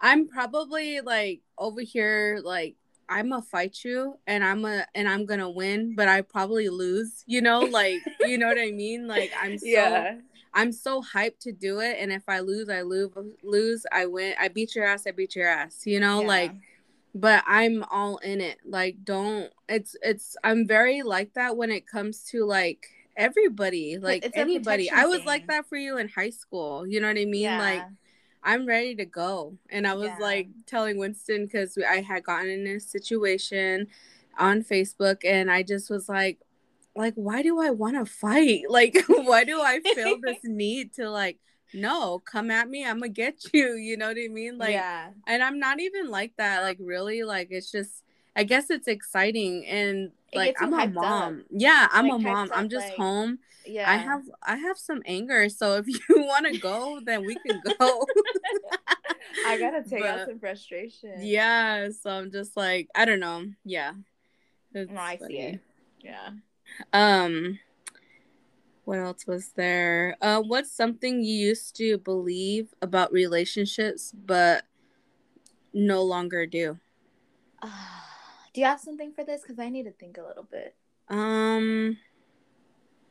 i'm 0.00 0.28
probably 0.28 1.00
like 1.00 1.40
over 1.58 1.80
here 1.80 2.40
like 2.44 2.76
I'm 3.08 3.30
gonna 3.30 3.42
fight 3.42 3.84
you 3.84 4.18
and 4.26 4.44
I'm 4.44 4.64
a 4.64 4.84
and 4.94 5.08
I'm 5.08 5.24
gonna 5.24 5.50
win, 5.50 5.94
but 5.96 6.08
I 6.08 6.20
probably 6.20 6.68
lose. 6.68 7.24
You 7.26 7.40
know, 7.40 7.60
like 7.60 8.00
you 8.20 8.38
know 8.38 8.48
what 8.48 8.58
I 8.58 8.70
mean? 8.70 9.06
Like 9.06 9.32
I'm 9.40 9.58
so 9.58 9.66
yeah. 9.66 10.16
I'm 10.54 10.72
so 10.72 11.02
hyped 11.02 11.40
to 11.40 11.52
do 11.52 11.80
it, 11.80 11.96
and 12.00 12.12
if 12.12 12.28
I 12.28 12.40
lose, 12.40 12.68
I 12.68 12.82
lose. 12.82 13.10
Lose, 13.42 13.86
I 13.92 14.06
win. 14.06 14.34
I 14.40 14.48
beat 14.48 14.74
your 14.74 14.86
ass. 14.86 15.06
I 15.06 15.12
beat 15.12 15.36
your 15.36 15.48
ass. 15.48 15.86
You 15.86 16.00
know, 16.00 16.20
yeah. 16.22 16.28
like. 16.28 16.52
But 17.14 17.42
I'm 17.46 17.84
all 17.90 18.18
in 18.18 18.40
it. 18.40 18.58
Like, 18.64 18.98
don't. 19.02 19.50
It's 19.68 19.96
it's. 20.02 20.36
I'm 20.44 20.68
very 20.68 21.02
like 21.02 21.32
that 21.34 21.56
when 21.56 21.72
it 21.72 21.86
comes 21.86 22.22
to 22.24 22.44
like 22.44 22.86
everybody, 23.18 23.98
like 23.98 24.24
it's 24.24 24.36
anybody. 24.36 24.90
I 24.90 25.04
was 25.04 25.24
like 25.24 25.48
that 25.48 25.68
for 25.68 25.76
you 25.76 25.98
in 25.98 26.08
high 26.08 26.30
school. 26.30 26.86
You 26.86 27.00
know 27.00 27.08
what 27.08 27.18
I 27.18 27.26
mean? 27.26 27.42
Yeah. 27.42 27.58
Like 27.58 27.82
I'm 28.42 28.64
ready 28.64 28.94
to 28.94 29.04
go. 29.04 29.58
And 29.68 29.86
I 29.86 29.94
was 29.94 30.08
yeah. 30.08 30.18
like 30.20 30.48
telling 30.64 30.96
Winston 30.96 31.44
because 31.44 31.76
I 31.76 32.00
had 32.00 32.22
gotten 32.22 32.48
in 32.48 32.66
a 32.66 32.80
situation 32.80 33.88
on 34.38 34.62
Facebook 34.62 35.18
and 35.24 35.50
I 35.50 35.62
just 35.62 35.90
was 35.90 36.08
like, 36.08 36.38
like, 36.94 37.14
why 37.14 37.42
do 37.42 37.60
I 37.60 37.70
want 37.70 37.96
to 37.96 38.10
fight? 38.10 38.62
Like, 38.70 38.96
why 39.08 39.44
do 39.44 39.60
I 39.60 39.80
feel 39.80 40.18
this 40.22 40.38
need 40.44 40.94
to 40.94 41.10
like, 41.10 41.38
no, 41.74 42.20
come 42.20 42.50
at 42.50 42.68
me, 42.70 42.86
I'm 42.86 43.00
gonna 43.00 43.10
get 43.10 43.52
you. 43.52 43.74
You 43.74 43.96
know 43.96 44.08
what 44.08 44.16
I 44.16 44.28
mean? 44.28 44.56
Like, 44.56 44.72
yeah. 44.72 45.10
And 45.26 45.42
I'm 45.42 45.58
not 45.58 45.80
even 45.80 46.08
like 46.08 46.32
that. 46.38 46.62
Like, 46.62 46.78
really, 46.80 47.24
like, 47.24 47.48
it's 47.50 47.70
just, 47.70 48.04
I 48.34 48.44
guess 48.44 48.70
it's 48.70 48.88
exciting 48.88 49.66
and 49.66 50.12
like 50.34 50.56
I'm 50.60 50.72
a 50.72 50.86
mom. 50.86 51.38
Up. 51.40 51.44
Yeah, 51.50 51.88
I'm 51.90 52.08
like, 52.08 52.20
a 52.20 52.22
mom. 52.22 52.50
I'm 52.54 52.68
just 52.68 52.88
like, 52.88 52.96
home 52.96 53.38
yeah. 53.68 53.90
I 53.90 53.96
have 53.96 54.22
I 54.42 54.56
have 54.56 54.78
some 54.78 55.02
anger, 55.04 55.48
so 55.48 55.76
if 55.76 55.86
you 55.88 56.00
want 56.08 56.46
to 56.46 56.58
go, 56.58 57.00
then 57.04 57.24
we 57.24 57.36
can 57.36 57.60
go. 57.78 58.06
I 59.46 59.58
gotta 59.58 59.82
take 59.82 60.00
but, 60.00 60.08
out 60.08 60.26
some 60.26 60.38
frustration. 60.38 61.14
Yeah, 61.20 61.90
so 61.90 62.10
I'm 62.10 62.32
just 62.32 62.56
like 62.56 62.88
I 62.94 63.04
don't 63.04 63.20
know. 63.20 63.44
Yeah, 63.64 63.92
it's 64.72 64.90
no, 64.90 65.00
I 65.00 65.16
funny. 65.18 65.34
see 65.34 65.40
it. 65.40 65.60
Yeah. 66.00 66.30
Um, 66.92 67.58
what 68.84 68.98
else 68.98 69.26
was 69.26 69.50
there? 69.54 70.16
Uh, 70.22 70.40
what's 70.40 70.72
something 70.72 71.22
you 71.22 71.34
used 71.34 71.76
to 71.76 71.98
believe 71.98 72.72
about 72.80 73.12
relationships 73.12 74.12
but 74.12 74.64
no 75.74 76.02
longer 76.02 76.46
do? 76.46 76.78
Do 78.58 78.62
you 78.62 78.66
have 78.66 78.80
something 78.80 79.12
for 79.12 79.22
this? 79.22 79.42
Because 79.42 79.60
I 79.60 79.68
need 79.68 79.84
to 79.84 79.92
think 79.92 80.18
a 80.18 80.22
little 80.22 80.42
bit. 80.42 80.74
Um. 81.08 81.96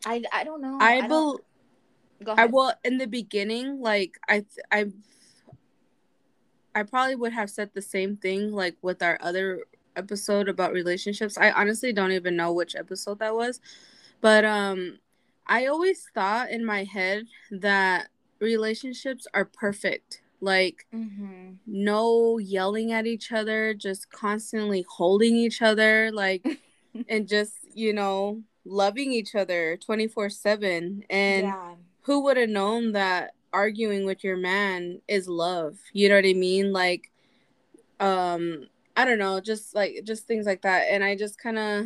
I 0.06 0.22
I 0.34 0.44
don't 0.44 0.60
know. 0.60 0.78
I, 0.82 0.98
I 0.98 1.08
will. 1.08 1.40
Go 2.22 2.34
ahead. 2.34 2.50
I 2.50 2.52
will 2.52 2.74
in 2.84 2.98
the 2.98 3.08
beginning, 3.08 3.80
like 3.80 4.20
I 4.28 4.44
I 4.74 4.88
I 6.76 6.84
probably 6.84 7.16
would 7.16 7.32
have 7.32 7.50
said 7.50 7.70
the 7.74 7.82
same 7.82 8.18
thing 8.18 8.52
like 8.52 8.76
with 8.82 9.02
our 9.02 9.18
other 9.22 9.62
episode 9.96 10.50
about 10.50 10.74
relationships. 10.74 11.38
I 11.38 11.52
honestly 11.52 11.94
don't 11.94 12.12
even 12.12 12.36
know 12.36 12.52
which 12.52 12.76
episode 12.76 13.20
that 13.20 13.34
was. 13.34 13.62
But 14.20 14.44
um 14.44 15.00
I 15.46 15.68
always 15.68 16.10
thought 16.14 16.52
in 16.52 16.66
my 16.66 16.84
head 16.84 17.24
that 17.52 18.10
relationships 18.42 19.28
are 19.34 19.46
perfect. 19.46 20.24
Like 20.40 20.86
mm-hmm. 20.94 21.54
no 21.66 22.38
yelling 22.38 22.92
at 22.92 23.08
each 23.08 23.32
other, 23.32 23.74
just 23.74 24.12
constantly 24.12 24.86
holding 24.88 25.36
each 25.36 25.62
other 25.62 26.12
like 26.12 26.60
and 27.10 27.28
just, 27.28 27.54
you 27.74 27.94
know, 27.94 28.42
loving 28.66 29.12
each 29.12 29.34
other 29.34 29.78
24 29.78 30.30
7 30.30 31.04
and 31.10 31.48
yeah. 31.48 31.74
who 32.02 32.24
would 32.24 32.38
have 32.38 32.50
known 32.50 32.92
that 32.92 33.34
arguing 33.54 34.06
with 34.06 34.24
your 34.24 34.38
man 34.38 35.02
is 35.08 35.28
love. 35.28 35.78
You 35.94 36.10
know 36.10 36.16
what 36.16 36.26
I 36.26 36.34
mean? 36.34 36.72
Like 36.72 37.12
um 38.00 38.68
I 38.96 39.06
don't 39.06 39.20
know, 39.20 39.40
just 39.40 39.76
like 39.76 40.02
just 40.04 40.28
things 40.28 40.46
like 40.46 40.64
that. 40.64 40.88
And 40.90 41.04
I 41.04 41.16
just 41.16 41.40
kind 41.40 41.58
of 41.58 41.86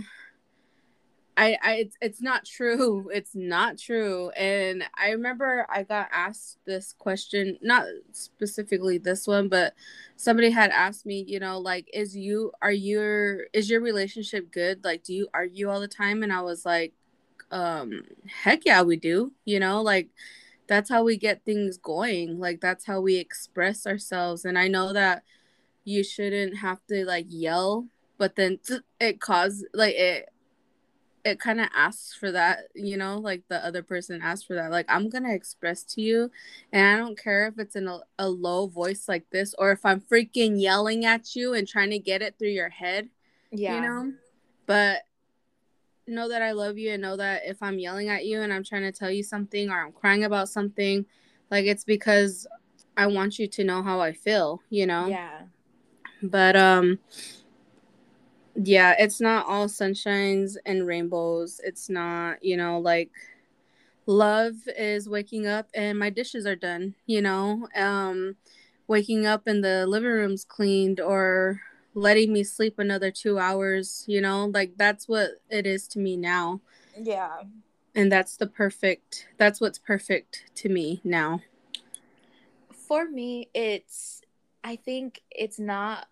I, 1.37 1.57
I 1.61 1.71
it's, 1.73 1.97
it's 2.01 2.21
not 2.21 2.45
true. 2.45 3.09
It's 3.13 3.35
not 3.35 3.77
true. 3.77 4.29
And 4.31 4.83
i 4.97 5.11
remember 5.11 5.65
i 5.69 5.83
got 5.83 6.09
asked 6.11 6.57
this 6.65 6.93
question 6.97 7.57
not 7.61 7.85
specifically 8.11 8.97
this 8.97 9.27
one 9.27 9.47
but 9.47 9.73
somebody 10.17 10.49
had 10.51 10.71
asked 10.71 11.05
me 11.05 11.23
you 11.27 11.39
know 11.39 11.59
like 11.59 11.89
is 11.93 12.15
you 12.15 12.51
are 12.61 12.71
your 12.71 13.45
is 13.53 13.69
your 13.69 13.81
relationship 13.81 14.51
good? 14.51 14.83
Like 14.83 15.03
do 15.03 15.13
you 15.13 15.27
argue 15.33 15.69
all 15.69 15.79
the 15.79 15.87
time? 15.87 16.23
And 16.23 16.33
i 16.33 16.41
was 16.41 16.65
like 16.65 16.93
um 17.51 18.03
heck 18.43 18.65
yeah 18.65 18.81
we 18.81 18.95
do 18.95 19.33
you 19.43 19.59
know 19.59 19.81
like 19.81 20.09
that's 20.67 20.89
how 20.89 21.03
we 21.03 21.17
get 21.17 21.43
things 21.43 21.77
going. 21.77 22.39
Like 22.39 22.61
that's 22.61 22.85
how 22.85 23.01
we 23.01 23.17
express 23.17 23.85
ourselves. 23.85 24.45
And 24.45 24.57
i 24.57 24.67
know 24.67 24.93
that 24.93 25.23
you 25.83 26.03
shouldn't 26.03 26.57
have 26.57 26.79
to 26.87 27.05
like 27.05 27.25
yell 27.29 27.87
but 28.17 28.35
then 28.35 28.59
it 28.99 29.19
cause 29.19 29.65
like 29.73 29.95
it 29.95 30.29
it 31.23 31.39
kind 31.39 31.59
of 31.59 31.67
asks 31.75 32.13
for 32.13 32.31
that, 32.31 32.69
you 32.73 32.97
know, 32.97 33.17
like 33.17 33.43
the 33.47 33.63
other 33.65 33.83
person 33.83 34.21
asks 34.21 34.45
for 34.45 34.55
that. 34.55 34.71
Like, 34.71 34.85
I'm 34.89 35.09
going 35.09 35.23
to 35.23 35.33
express 35.33 35.83
to 35.83 36.01
you, 36.01 36.31
and 36.71 36.87
I 36.87 36.97
don't 36.97 37.17
care 37.17 37.47
if 37.47 37.59
it's 37.59 37.75
in 37.75 37.87
a, 37.87 37.99
a 38.17 38.29
low 38.29 38.67
voice 38.67 39.07
like 39.07 39.29
this 39.29 39.53
or 39.57 39.71
if 39.71 39.85
I'm 39.85 40.01
freaking 40.01 40.59
yelling 40.61 41.05
at 41.05 41.35
you 41.35 41.53
and 41.53 41.67
trying 41.67 41.91
to 41.91 41.99
get 41.99 42.21
it 42.21 42.35
through 42.37 42.49
your 42.49 42.69
head. 42.69 43.09
Yeah. 43.51 43.75
You 43.75 43.81
know? 43.81 44.13
But 44.65 45.01
know 46.07 46.29
that 46.29 46.41
I 46.41 46.51
love 46.51 46.77
you 46.77 46.91
and 46.91 47.01
know 47.01 47.17
that 47.17 47.43
if 47.45 47.61
I'm 47.61 47.79
yelling 47.79 48.09
at 48.09 48.25
you 48.25 48.41
and 48.41 48.51
I'm 48.51 48.63
trying 48.63 48.83
to 48.83 48.91
tell 48.91 49.11
you 49.11 49.23
something 49.23 49.69
or 49.69 49.79
I'm 49.79 49.91
crying 49.91 50.23
about 50.23 50.49
something, 50.49 51.05
like 51.49 51.65
it's 51.65 51.83
because 51.83 52.47
I 52.97 53.07
want 53.07 53.39
you 53.39 53.47
to 53.47 53.63
know 53.63 53.81
how 53.81 54.01
I 54.01 54.13
feel, 54.13 54.61
you 54.69 54.85
know? 54.85 55.07
Yeah. 55.07 55.41
But, 56.23 56.55
um, 56.55 56.99
yeah, 58.63 58.95
it's 58.97 59.21
not 59.21 59.45
all 59.47 59.67
sunshines 59.67 60.55
and 60.65 60.85
rainbows. 60.85 61.61
It's 61.63 61.89
not, 61.89 62.43
you 62.43 62.57
know, 62.57 62.79
like 62.79 63.09
love 64.05 64.55
is 64.77 65.07
waking 65.07 65.47
up 65.47 65.67
and 65.73 65.97
my 65.97 66.09
dishes 66.09 66.45
are 66.45 66.55
done, 66.55 66.95
you 67.05 67.21
know, 67.21 67.67
um, 67.75 68.35
waking 68.87 69.25
up 69.25 69.47
and 69.47 69.63
the 69.63 69.85
living 69.87 70.11
room's 70.11 70.43
cleaned 70.43 70.99
or 70.99 71.61
letting 71.93 72.31
me 72.33 72.43
sleep 72.43 72.79
another 72.79 73.11
two 73.11 73.39
hours, 73.39 74.05
you 74.07 74.21
know, 74.21 74.45
like 74.45 74.73
that's 74.77 75.07
what 75.07 75.31
it 75.49 75.65
is 75.65 75.87
to 75.87 75.99
me 75.99 76.17
now. 76.17 76.61
Yeah. 76.99 77.43
And 77.93 78.11
that's 78.11 78.37
the 78.37 78.47
perfect, 78.47 79.27
that's 79.37 79.59
what's 79.59 79.79
perfect 79.79 80.45
to 80.55 80.69
me 80.69 81.01
now. 81.03 81.41
For 82.73 83.09
me, 83.09 83.49
it's 83.53 84.21
I 84.63 84.75
think 84.75 85.21
it's 85.31 85.59
not 85.59 86.07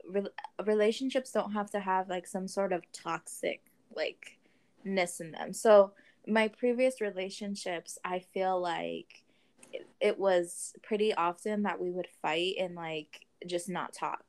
relationships 0.66 1.32
don't 1.32 1.52
have 1.52 1.70
to 1.72 1.80
have 1.80 2.10
like 2.10 2.26
some 2.26 2.48
sort 2.48 2.74
of 2.74 2.84
toxic 2.92 3.62
like 3.96 4.40
ness 4.84 5.20
in 5.20 5.32
them. 5.32 5.54
So 5.54 5.92
my 6.28 6.48
previous 6.48 7.02
relationships, 7.02 7.98
I 8.04 8.20
feel 8.20 8.60
like 8.60 9.24
it, 9.72 9.88
it 10.00 10.20
was 10.20 10.74
pretty 10.82 11.14
often 11.14 11.64
that 11.64 11.80
we 11.80 11.92
would 11.92 12.08
fight 12.22 12.56
and 12.60 12.76
like 12.76 13.26
just 13.46 13.70
not 13.70 13.94
talk. 13.94 14.24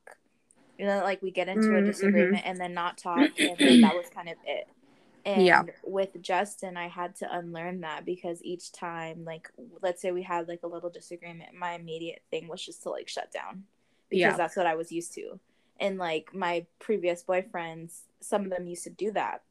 You 0.77 0.85
know, 0.85 1.01
like 1.03 1.21
we 1.21 1.31
get 1.31 1.47
into 1.47 1.67
mm, 1.67 1.73
mm-hmm. 1.73 1.83
a 1.83 1.87
disagreement 1.87 2.43
and 2.45 2.59
then 2.59 2.73
not 2.73 2.97
talk, 2.97 3.29
and 3.39 3.55
then 3.57 3.81
that 3.81 3.93
was 3.93 4.07
kind 4.13 4.29
of 4.29 4.35
it. 4.45 4.67
And 5.23 5.45
yeah. 5.45 5.63
with 5.83 6.19
Justin, 6.21 6.75
I 6.75 6.87
had 6.87 7.15
to 7.17 7.37
unlearn 7.37 7.81
that 7.81 8.03
because 8.03 8.41
each 8.43 8.71
time, 8.71 9.23
like, 9.23 9.51
let's 9.83 10.01
say 10.01 10.11
we 10.11 10.23
had 10.23 10.47
like 10.47 10.61
a 10.63 10.67
little 10.67 10.89
disagreement, 10.89 11.53
my 11.53 11.73
immediate 11.73 12.23
thing 12.31 12.47
was 12.47 12.65
just 12.65 12.81
to 12.83 12.89
like 12.89 13.07
shut 13.07 13.31
down 13.31 13.65
because 14.11 14.33
yeah. 14.33 14.37
that's 14.37 14.55
what 14.55 14.67
I 14.67 14.75
was 14.75 14.91
used 14.91 15.13
to. 15.15 15.39
And 15.79 15.97
like 15.97 16.35
my 16.35 16.67
previous 16.77 17.23
boyfriends, 17.23 18.01
some 18.19 18.43
of 18.43 18.51
them 18.51 18.67
used 18.67 18.83
to 18.83 18.91
do 18.91 19.11
that. 19.13 19.41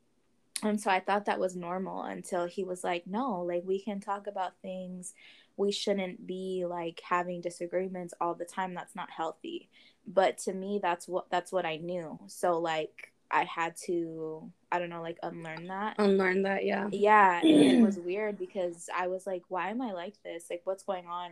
And 0.63 0.81
so 0.81 0.91
I 0.91 1.01
thought 1.01 1.25
that 1.25 1.41
was 1.41 1.57
normal 1.57 2.03
until 2.03 2.47
he 2.47 2.63
was 2.63 2.85
like, 2.85 3.07
no, 3.07 3.41
like 3.43 3.63
we 3.65 3.81
can 3.81 3.99
talk 3.99 4.27
about 4.27 4.53
things. 4.63 5.15
We 5.57 5.73
shouldn't 5.73 6.27
be 6.27 6.65
like 6.69 7.01
having 7.03 7.41
disagreements 7.41 8.15
all 8.21 8.35
the 8.35 8.45
time. 8.45 8.75
That's 8.75 8.95
not 8.95 9.11
healthy. 9.11 9.69
But 10.07 10.39
to 10.39 10.53
me, 10.53 10.79
that's 10.81 11.09
what 11.09 11.31
that's 11.31 11.51
what 11.51 11.67
I 11.67 11.79
knew. 11.79 12.19
So 12.27 12.59
like 12.59 13.13
I 13.31 13.45
had 13.45 13.77
to, 13.87 14.51
I 14.71 14.79
don't 14.79 14.91
know, 14.91 15.03
like 15.03 15.19
unlearn 15.23 15.69
that. 15.69 15.97
Unlearn 15.99 16.43
that, 16.43 16.65
yeah. 16.65 16.89
Yeah. 16.91 17.41
It 17.43 17.81
was 17.85 17.99
weird 17.99 18.39
because 18.39 18.89
I 18.95 19.07
was 19.07 19.27
like, 19.27 19.43
why 19.49 19.71
am 19.71 19.81
I 19.81 19.93
like 19.93 20.15
this? 20.23 20.47
Like, 20.51 20.63
what's 20.65 20.83
going 20.83 21.07
on? 21.07 21.31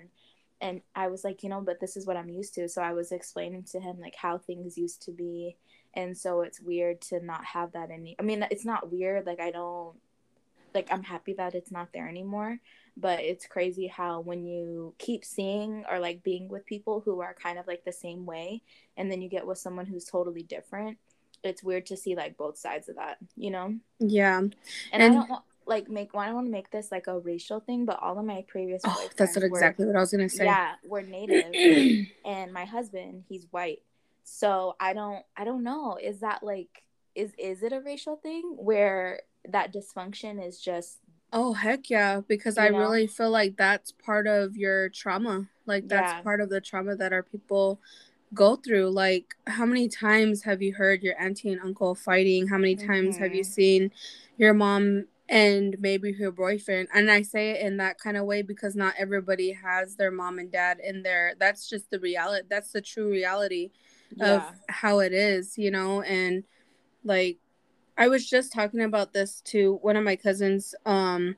And 0.61 0.81
I 0.95 1.09
was 1.09 1.25
like, 1.25 1.43
you 1.43 1.49
know, 1.49 1.61
but 1.61 1.81
this 1.81 1.97
is 1.97 2.07
what 2.07 2.17
I'm 2.17 2.29
used 2.29 2.55
to. 2.55 2.69
So 2.69 2.83
I 2.83 2.93
was 2.93 3.13
explaining 3.13 3.65
to 3.71 3.81
him 3.81 3.99
like 4.01 4.17
how 4.17 4.39
things 4.39 4.77
used 4.77 5.03
to 5.03 5.13
be. 5.13 5.57
And 5.95 6.17
so 6.17 6.43
it's 6.43 6.61
weird 6.61 7.01
to 7.03 7.25
not 7.25 7.45
have 7.45 7.73
that 7.73 7.91
any 7.91 8.17
I 8.19 8.23
mean, 8.23 8.47
it's 8.51 8.65
not 8.65 8.93
weird 8.93 9.27
like 9.27 9.41
I 9.41 9.51
don't 9.51 9.97
like 10.75 10.89
I'm 10.91 11.03
happy 11.03 11.33
that 11.35 11.55
it's 11.55 11.71
not 11.71 11.93
there 11.93 12.09
anymore, 12.09 12.59
but 12.97 13.21
it's 13.21 13.47
crazy 13.47 13.87
how 13.87 14.21
when 14.21 14.45
you 14.45 14.95
keep 14.99 15.25
seeing 15.25 15.85
or 15.91 15.99
like 15.99 16.23
being 16.23 16.49
with 16.49 16.67
people 16.67 17.01
who 17.01 17.21
are 17.21 17.35
kind 17.35 17.59
of 17.59 17.67
like 17.67 17.85
the 17.85 17.93
same 17.93 18.27
way 18.27 18.63
and 18.97 19.11
then 19.11 19.23
you 19.23 19.29
get 19.29 19.47
with 19.47 19.59
someone 19.59 19.87
who's 19.87 20.05
totally 20.05 20.43
different, 20.43 20.99
it's 21.43 21.63
weird 21.63 21.87
to 21.87 21.97
see 21.97 22.15
like 22.17 22.37
both 22.37 22.59
sides 22.59 22.89
of 22.89 22.97
that, 22.97 23.19
you 23.37 23.51
know? 23.51 23.75
Yeah. 23.99 24.39
And, 24.39 24.55
and 24.93 25.03
I 25.03 25.09
don't 25.09 25.43
like 25.69 25.89
make 25.89 26.15
well, 26.15 26.23
I 26.23 26.27
don't 26.27 26.37
want 26.37 26.47
to 26.47 26.51
make 26.51 26.71
this 26.71 26.91
like 26.91 27.07
a 27.07 27.19
racial 27.19 27.61
thing, 27.61 27.85
but 27.85 27.99
all 28.03 28.19
of 28.19 28.25
my 28.25 28.45
previous 28.49 28.83
oh, 28.85 29.09
that's 29.17 29.37
what 29.37 29.45
exactly 29.45 29.85
were, 29.85 29.93
what 29.93 29.99
I 29.99 30.01
was 30.01 30.11
gonna 30.11 30.29
say. 30.29 30.45
Yeah, 30.45 30.75
we're 30.85 31.03
native, 31.03 31.53
and 32.25 32.53
my 32.53 32.65
husband 32.65 33.25
he's 33.29 33.47
white, 33.51 33.83
so 34.25 34.75
I 34.81 34.95
don't 34.95 35.25
I 35.37 35.45
don't 35.45 35.63
know. 35.63 35.99
Is 36.03 36.21
that 36.21 36.43
like 36.43 36.83
is 37.15 37.33
is 37.39 37.63
it 37.63 37.73
a 37.73 37.81
racial 37.81 38.17
thing 38.17 38.55
where 38.57 39.21
that 39.49 39.73
dysfunction 39.73 40.45
is 40.45 40.59
just 40.59 40.99
Oh 41.33 41.53
heck 41.53 41.91
yeah, 41.91 42.23
because 42.27 42.57
I 42.57 42.71
know? 42.71 42.79
really 42.79 43.07
feel 43.07 43.31
like 43.31 43.57
that's 43.57 43.93
part 43.93 44.27
of 44.27 44.57
your 44.57 44.89
trauma. 44.89 45.47
Like 45.67 45.87
that's 45.87 46.13
yeah. 46.13 46.23
part 46.23 46.41
of 46.41 46.49
the 46.49 46.61
trauma 46.61 46.97
that 46.97 47.13
our 47.13 47.23
people 47.23 47.81
go 48.33 48.57
through. 48.57 48.91
Like 48.91 49.35
how 49.47 49.67
many 49.67 49.89
times 49.89 50.43
have 50.45 50.63
you 50.63 50.73
heard 50.73 51.03
your 51.03 51.21
auntie 51.21 51.53
and 51.53 51.61
uncle 51.61 51.95
fighting? 51.95 52.47
How 52.47 52.57
many 52.57 52.77
times 52.77 53.17
mm-hmm. 53.17 53.25
have 53.25 53.35
you 53.35 53.43
mm-hmm. 53.43 53.53
seen 53.53 53.91
your 54.39 54.55
mom 54.55 55.05
and 55.29 55.77
maybe 55.79 56.13
her 56.13 56.31
boyfriend 56.31 56.89
and 56.95 57.11
i 57.11 57.21
say 57.21 57.51
it 57.51 57.61
in 57.61 57.77
that 57.77 57.99
kind 57.99 58.17
of 58.17 58.25
way 58.25 58.41
because 58.41 58.75
not 58.75 58.95
everybody 58.99 59.53
has 59.53 59.97
their 59.97 60.11
mom 60.11 60.39
and 60.39 60.51
dad 60.51 60.79
in 60.83 61.03
there 61.03 61.35
that's 61.39 61.69
just 61.69 61.91
the 61.91 62.01
reality 62.01 62.47
that's 62.49 62.73
the 62.73 62.81
true 62.81 63.11
reality 63.11 63.71
yeah. 64.17 64.37
of 64.37 64.43
how 64.69 65.01
it 65.01 65.13
is 65.13 65.59
you 65.59 65.71
know 65.71 66.03
and 66.03 66.45
like 67.05 67.39
i 67.99 68.09
was 68.09 68.29
just 68.29 68.53
talking 68.53 68.83
about 68.83 69.13
this 69.13 69.43
to 69.43 69.79
one 69.83 69.97
of 69.97 70.05
my 70.05 70.17
cousins 70.17 70.75
um 70.87 71.37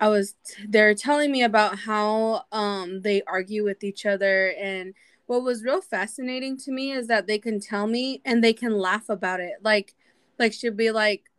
i 0.00 0.08
was 0.08 0.34
they're 0.68 0.94
telling 0.94 1.30
me 1.30 1.42
about 1.42 1.78
how 1.78 2.42
um 2.50 3.00
they 3.02 3.22
argue 3.22 3.62
with 3.62 3.84
each 3.84 4.04
other 4.04 4.52
and 4.60 4.92
what 5.26 5.42
was 5.42 5.62
real 5.62 5.80
fascinating 5.80 6.56
to 6.58 6.70
me 6.70 6.92
is 6.92 7.06
that 7.06 7.26
they 7.26 7.38
can 7.38 7.60
tell 7.60 7.86
me 7.86 8.20
and 8.24 8.42
they 8.42 8.52
can 8.52 8.76
laugh 8.76 9.08
about 9.08 9.40
it 9.40 9.54
like 9.62 9.94
like 10.38 10.52
she'd 10.52 10.76
be 10.76 10.90
like 10.90 11.30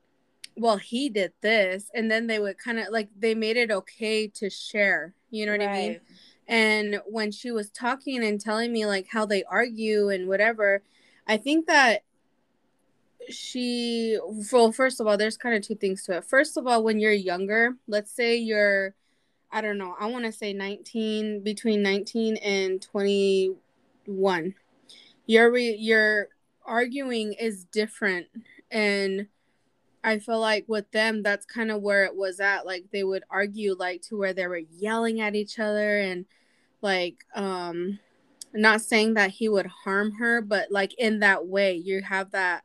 well 0.57 0.77
he 0.77 1.09
did 1.09 1.33
this 1.41 1.89
and 1.93 2.09
then 2.09 2.27
they 2.27 2.39
would 2.39 2.57
kind 2.57 2.79
of 2.79 2.87
like 2.89 3.09
they 3.17 3.35
made 3.35 3.57
it 3.57 3.71
okay 3.71 4.27
to 4.27 4.49
share 4.49 5.13
you 5.29 5.45
know 5.45 5.51
what 5.51 5.61
right. 5.61 5.69
i 5.69 5.73
mean 5.73 5.99
and 6.47 7.01
when 7.07 7.31
she 7.31 7.51
was 7.51 7.69
talking 7.69 8.23
and 8.23 8.39
telling 8.39 8.71
me 8.71 8.85
like 8.85 9.07
how 9.11 9.25
they 9.25 9.43
argue 9.45 10.09
and 10.09 10.27
whatever 10.27 10.81
i 11.27 11.37
think 11.37 11.67
that 11.67 12.03
she 13.29 14.17
well 14.51 14.71
first 14.71 14.99
of 14.99 15.07
all 15.07 15.17
there's 15.17 15.37
kind 15.37 15.55
of 15.55 15.61
two 15.61 15.75
things 15.75 16.03
to 16.03 16.15
it 16.15 16.23
first 16.23 16.57
of 16.57 16.67
all 16.67 16.83
when 16.83 16.99
you're 16.99 17.11
younger 17.11 17.75
let's 17.87 18.11
say 18.11 18.35
you're 18.35 18.93
i 19.51 19.61
don't 19.61 19.77
know 19.77 19.95
i 19.99 20.05
want 20.05 20.25
to 20.25 20.31
say 20.31 20.53
19 20.53 21.41
between 21.43 21.81
19 21.81 22.37
and 22.37 22.81
21 22.81 24.53
your 25.25 25.51
re- 25.51 25.75
your 25.75 26.29
arguing 26.65 27.33
is 27.33 27.65
different 27.65 28.27
and 28.69 29.27
I 30.05 30.19
feel 30.19 30.39
like 30.39 30.65
with 30.67 30.89
them, 30.91 31.23
that's 31.23 31.47
kind 31.47 31.71
of 31.71 31.81
where 31.81 32.05
it 32.05 32.15
was 32.15 32.39
at. 32.39 32.67
Like 32.67 32.85
they 32.91 33.03
would 33.03 33.23
argue 33.27 33.73
like 33.73 34.03
to 34.03 34.17
where 34.17 34.33
they 34.33 34.45
were 34.45 34.61
yelling 34.77 35.19
at 35.19 35.33
each 35.33 35.57
other 35.57 35.99
and 35.99 36.25
like 36.83 37.25
um 37.33 37.97
not 38.53 38.81
saying 38.81 39.15
that 39.15 39.31
he 39.31 39.49
would 39.49 39.65
harm 39.65 40.13
her, 40.13 40.41
but 40.41 40.71
like 40.71 40.93
in 40.99 41.19
that 41.21 41.47
way, 41.47 41.73
you 41.73 42.03
have 42.03 42.31
that 42.31 42.63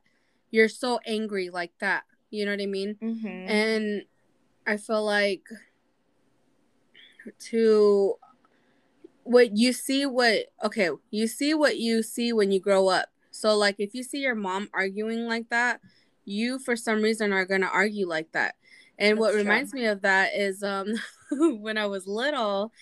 you're 0.50 0.68
so 0.68 1.00
angry 1.06 1.48
like 1.48 1.72
that. 1.78 2.04
You 2.28 2.44
know 2.44 2.52
what 2.52 2.60
I 2.60 2.66
mean? 2.66 2.96
Mm-hmm. 3.02 3.26
And 3.26 4.04
I 4.66 4.76
feel 4.76 5.02
like 5.02 5.48
to 7.38 8.16
what 9.22 9.56
you 9.56 9.72
see 9.72 10.04
what 10.04 10.46
okay, 10.62 10.90
you 11.10 11.26
see 11.26 11.54
what 11.54 11.78
you 11.78 12.02
see 12.02 12.34
when 12.34 12.52
you 12.52 12.60
grow 12.60 12.88
up. 12.88 13.08
So 13.30 13.56
like 13.56 13.76
if 13.78 13.94
you 13.94 14.02
see 14.02 14.18
your 14.18 14.34
mom 14.34 14.68
arguing 14.74 15.26
like 15.26 15.48
that, 15.48 15.80
you 16.24 16.58
for 16.58 16.76
some 16.76 17.02
reason 17.02 17.32
are 17.32 17.44
going 17.44 17.62
to 17.62 17.68
argue 17.68 18.06
like 18.06 18.32
that. 18.32 18.54
And 18.98 19.18
That's 19.18 19.20
what 19.20 19.36
true. 19.40 19.40
reminds 19.42 19.72
me 19.72 19.86
of 19.86 20.02
that 20.02 20.34
is 20.34 20.62
um 20.62 20.94
when 21.32 21.78
I 21.78 21.86
was 21.86 22.06
little, 22.06 22.72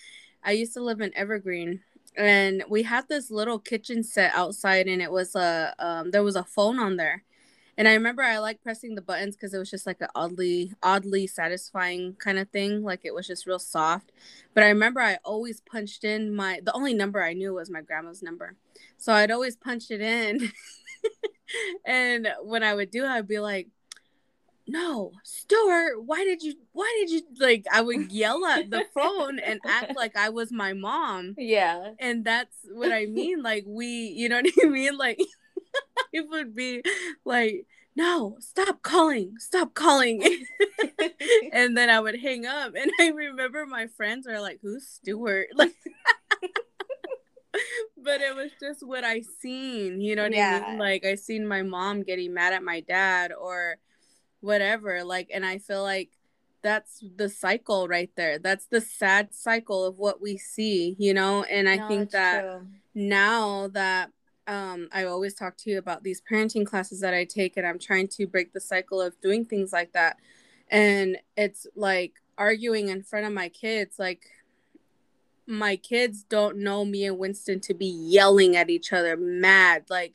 I 0.43 0.51
used 0.51 0.73
to 0.73 0.81
live 0.83 1.01
in 1.01 1.15
Evergreen, 1.15 1.81
and 2.15 2.63
we 2.69 2.83
had 2.83 3.07
this 3.07 3.31
little 3.31 3.59
kitchen 3.59 4.03
set 4.03 4.33
outside, 4.33 4.87
and 4.87 5.01
it 5.01 5.11
was 5.11 5.35
a 5.35 5.73
um, 5.79 6.11
there 6.11 6.23
was 6.23 6.35
a 6.35 6.43
phone 6.43 6.79
on 6.79 6.97
there, 6.97 7.23
and 7.77 7.87
I 7.87 7.93
remember 7.93 8.21
I 8.23 8.39
like 8.39 8.61
pressing 8.61 8.95
the 8.95 9.01
buttons 9.01 9.35
because 9.35 9.53
it 9.53 9.57
was 9.57 9.69
just 9.71 9.87
like 9.87 10.01
an 10.01 10.09
oddly 10.15 10.73
oddly 10.83 11.27
satisfying 11.27 12.15
kind 12.15 12.37
of 12.39 12.49
thing. 12.49 12.83
Like 12.83 13.01
it 13.03 13.13
was 13.13 13.27
just 13.27 13.47
real 13.47 13.59
soft. 13.59 14.11
But 14.53 14.63
I 14.63 14.67
remember 14.69 14.99
I 15.01 15.17
always 15.23 15.61
punched 15.61 16.03
in 16.03 16.35
my 16.35 16.59
the 16.63 16.73
only 16.73 16.93
number 16.93 17.23
I 17.23 17.33
knew 17.33 17.53
was 17.53 17.69
my 17.69 17.81
grandma's 17.81 18.21
number. 18.21 18.55
So 18.97 19.13
I'd 19.13 19.31
always 19.31 19.55
punch 19.55 19.91
it 19.91 20.01
in. 20.01 20.51
and 21.85 22.27
when 22.43 22.63
I 22.63 22.73
would 22.73 22.91
do 22.91 23.03
it, 23.03 23.09
I'd 23.09 23.27
be 23.27 23.39
like, 23.39 23.67
no, 24.67 25.13
Stuart, 25.23 26.03
why 26.03 26.23
did 26.23 26.43
you 26.43 26.53
why 26.73 26.95
did 26.99 27.09
you 27.09 27.23
like 27.39 27.65
I 27.71 27.81
would 27.81 28.11
yell 28.11 28.45
at 28.45 28.69
the 28.69 28.85
phone 28.93 29.39
and 29.39 29.59
act 29.65 29.95
like 29.95 30.15
I 30.15 30.29
was 30.29 30.51
my 30.51 30.73
mom. 30.73 31.35
Yeah. 31.37 31.91
And 31.99 32.23
that's 32.23 32.55
what 32.71 32.91
I 32.91 33.05
mean. 33.07 33.41
Like 33.41 33.63
we, 33.67 33.87
you 33.87 34.29
know 34.29 34.41
what 34.41 34.53
I 34.63 34.67
mean? 34.67 34.95
Like 34.97 35.19
it 36.13 36.29
would 36.29 36.55
be 36.55 36.83
like, 37.25 37.65
no, 37.95 38.37
stop 38.39 38.81
calling, 38.81 39.33
stop 39.39 39.73
calling. 39.73 40.23
and 41.51 41.75
then 41.75 41.89
I 41.89 41.99
would 41.99 42.19
hang 42.19 42.45
up. 42.45 42.73
And 42.75 42.91
I 42.99 43.09
remember 43.09 43.65
my 43.65 43.87
friends 43.87 44.27
are 44.27 44.39
like, 44.39 44.59
who's 44.61 44.87
Stuart? 44.87 45.49
Like, 45.55 45.73
but 48.03 48.21
it 48.21 48.35
was 48.35 48.51
just 48.59 48.85
what 48.85 49.03
I 49.03 49.21
seen, 49.21 50.01
you 50.01 50.15
know 50.15 50.23
what 50.23 50.33
yeah. 50.33 50.63
I 50.65 50.69
mean? 50.69 50.79
Like, 50.79 51.05
I 51.05 51.15
seen 51.15 51.47
my 51.47 51.61
mom 51.61 52.03
getting 52.03 52.33
mad 52.33 52.53
at 52.53 52.63
my 52.63 52.81
dad 52.81 53.31
or 53.31 53.77
whatever. 54.41 55.03
Like, 55.03 55.29
and 55.33 55.45
I 55.45 55.57
feel 55.57 55.83
like 55.83 56.09
that's 56.61 57.03
the 57.15 57.29
cycle 57.29 57.87
right 57.87 58.11
there. 58.15 58.39
That's 58.39 58.65
the 58.65 58.81
sad 58.81 59.33
cycle 59.33 59.85
of 59.85 59.97
what 59.97 60.21
we 60.21 60.37
see, 60.37 60.95
you 60.99 61.13
know? 61.13 61.43
And 61.43 61.69
I 61.69 61.77
no, 61.77 61.87
think 61.87 62.11
that 62.11 62.41
true. 62.41 62.67
now 62.93 63.67
that 63.69 64.11
um, 64.47 64.89
I 64.91 65.05
always 65.05 65.35
talk 65.35 65.57
to 65.57 65.69
you 65.69 65.77
about 65.77 66.03
these 66.03 66.21
parenting 66.29 66.65
classes 66.65 67.01
that 67.01 67.13
I 67.13 67.23
take, 67.23 67.55
and 67.55 67.67
I'm 67.67 67.79
trying 67.79 68.07
to 68.09 68.27
break 68.27 68.51
the 68.51 68.59
cycle 68.59 69.01
of 69.01 69.19
doing 69.21 69.45
things 69.45 69.71
like 69.71 69.93
that. 69.93 70.17
And 70.69 71.17
it's 71.37 71.67
like 71.75 72.13
arguing 72.37 72.89
in 72.89 73.03
front 73.03 73.27
of 73.27 73.33
my 73.33 73.49
kids, 73.49 73.99
like 73.99 74.23
my 75.49 75.75
kids 75.75 76.23
don't 76.23 76.57
know 76.57 76.85
me 76.85 77.05
and 77.05 77.17
Winston 77.17 77.59
to 77.61 77.73
be 77.73 77.87
yelling 77.87 78.55
at 78.55 78.69
each 78.69 78.93
other, 78.93 79.17
mad. 79.17 79.85
Like 79.89 80.13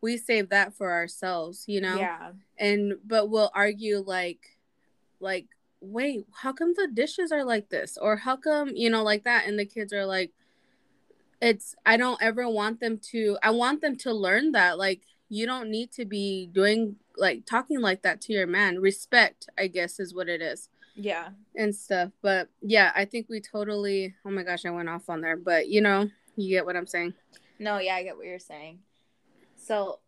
we 0.00 0.16
save 0.16 0.50
that 0.50 0.74
for 0.74 0.92
ourselves, 0.92 1.64
you 1.66 1.80
know? 1.80 1.96
Yeah. 1.96 2.30
And 2.56 2.94
but 3.04 3.28
we'll 3.28 3.50
argue 3.52 3.98
like 3.98 4.56
like, 5.18 5.46
wait, 5.80 6.26
how 6.32 6.52
come 6.52 6.72
the 6.74 6.88
dishes 6.92 7.32
are 7.32 7.44
like 7.44 7.68
this? 7.68 7.98
Or 8.00 8.16
how 8.16 8.36
come, 8.36 8.70
you 8.74 8.88
know, 8.88 9.02
like 9.02 9.24
that? 9.24 9.46
And 9.46 9.58
the 9.58 9.66
kids 9.66 9.92
are 9.92 10.06
like, 10.06 10.30
it's 11.42 11.74
I 11.84 11.96
don't 11.96 12.22
ever 12.22 12.48
want 12.48 12.80
them 12.80 12.98
to 13.10 13.36
I 13.42 13.50
want 13.50 13.80
them 13.80 13.96
to 13.98 14.12
learn 14.12 14.52
that 14.52 14.78
like 14.78 15.02
you 15.28 15.46
don't 15.46 15.70
need 15.70 15.90
to 15.92 16.04
be 16.04 16.46
doing 16.46 16.96
like 17.16 17.44
talking 17.44 17.80
like 17.80 18.02
that 18.02 18.20
to 18.22 18.32
your 18.32 18.46
man. 18.46 18.78
Respect, 18.78 19.48
I 19.58 19.66
guess 19.66 19.98
is 19.98 20.14
what 20.14 20.28
it 20.28 20.40
is. 20.40 20.68
Yeah. 20.96 21.28
And 21.54 21.74
stuff. 21.74 22.10
But 22.22 22.48
yeah, 22.62 22.92
I 22.94 23.04
think 23.04 23.26
we 23.28 23.40
totally 23.40 24.14
oh 24.24 24.30
my 24.30 24.42
gosh, 24.42 24.64
I 24.64 24.70
went 24.70 24.88
off 24.88 25.08
on 25.08 25.20
there, 25.20 25.36
but 25.36 25.68
you 25.68 25.80
know, 25.80 26.10
you 26.36 26.50
get 26.50 26.66
what 26.66 26.76
I'm 26.76 26.86
saying. 26.86 27.14
No, 27.58 27.78
yeah, 27.78 27.94
I 27.94 28.02
get 28.02 28.16
what 28.16 28.26
you're 28.26 28.38
saying. 28.38 28.80
So 29.56 30.00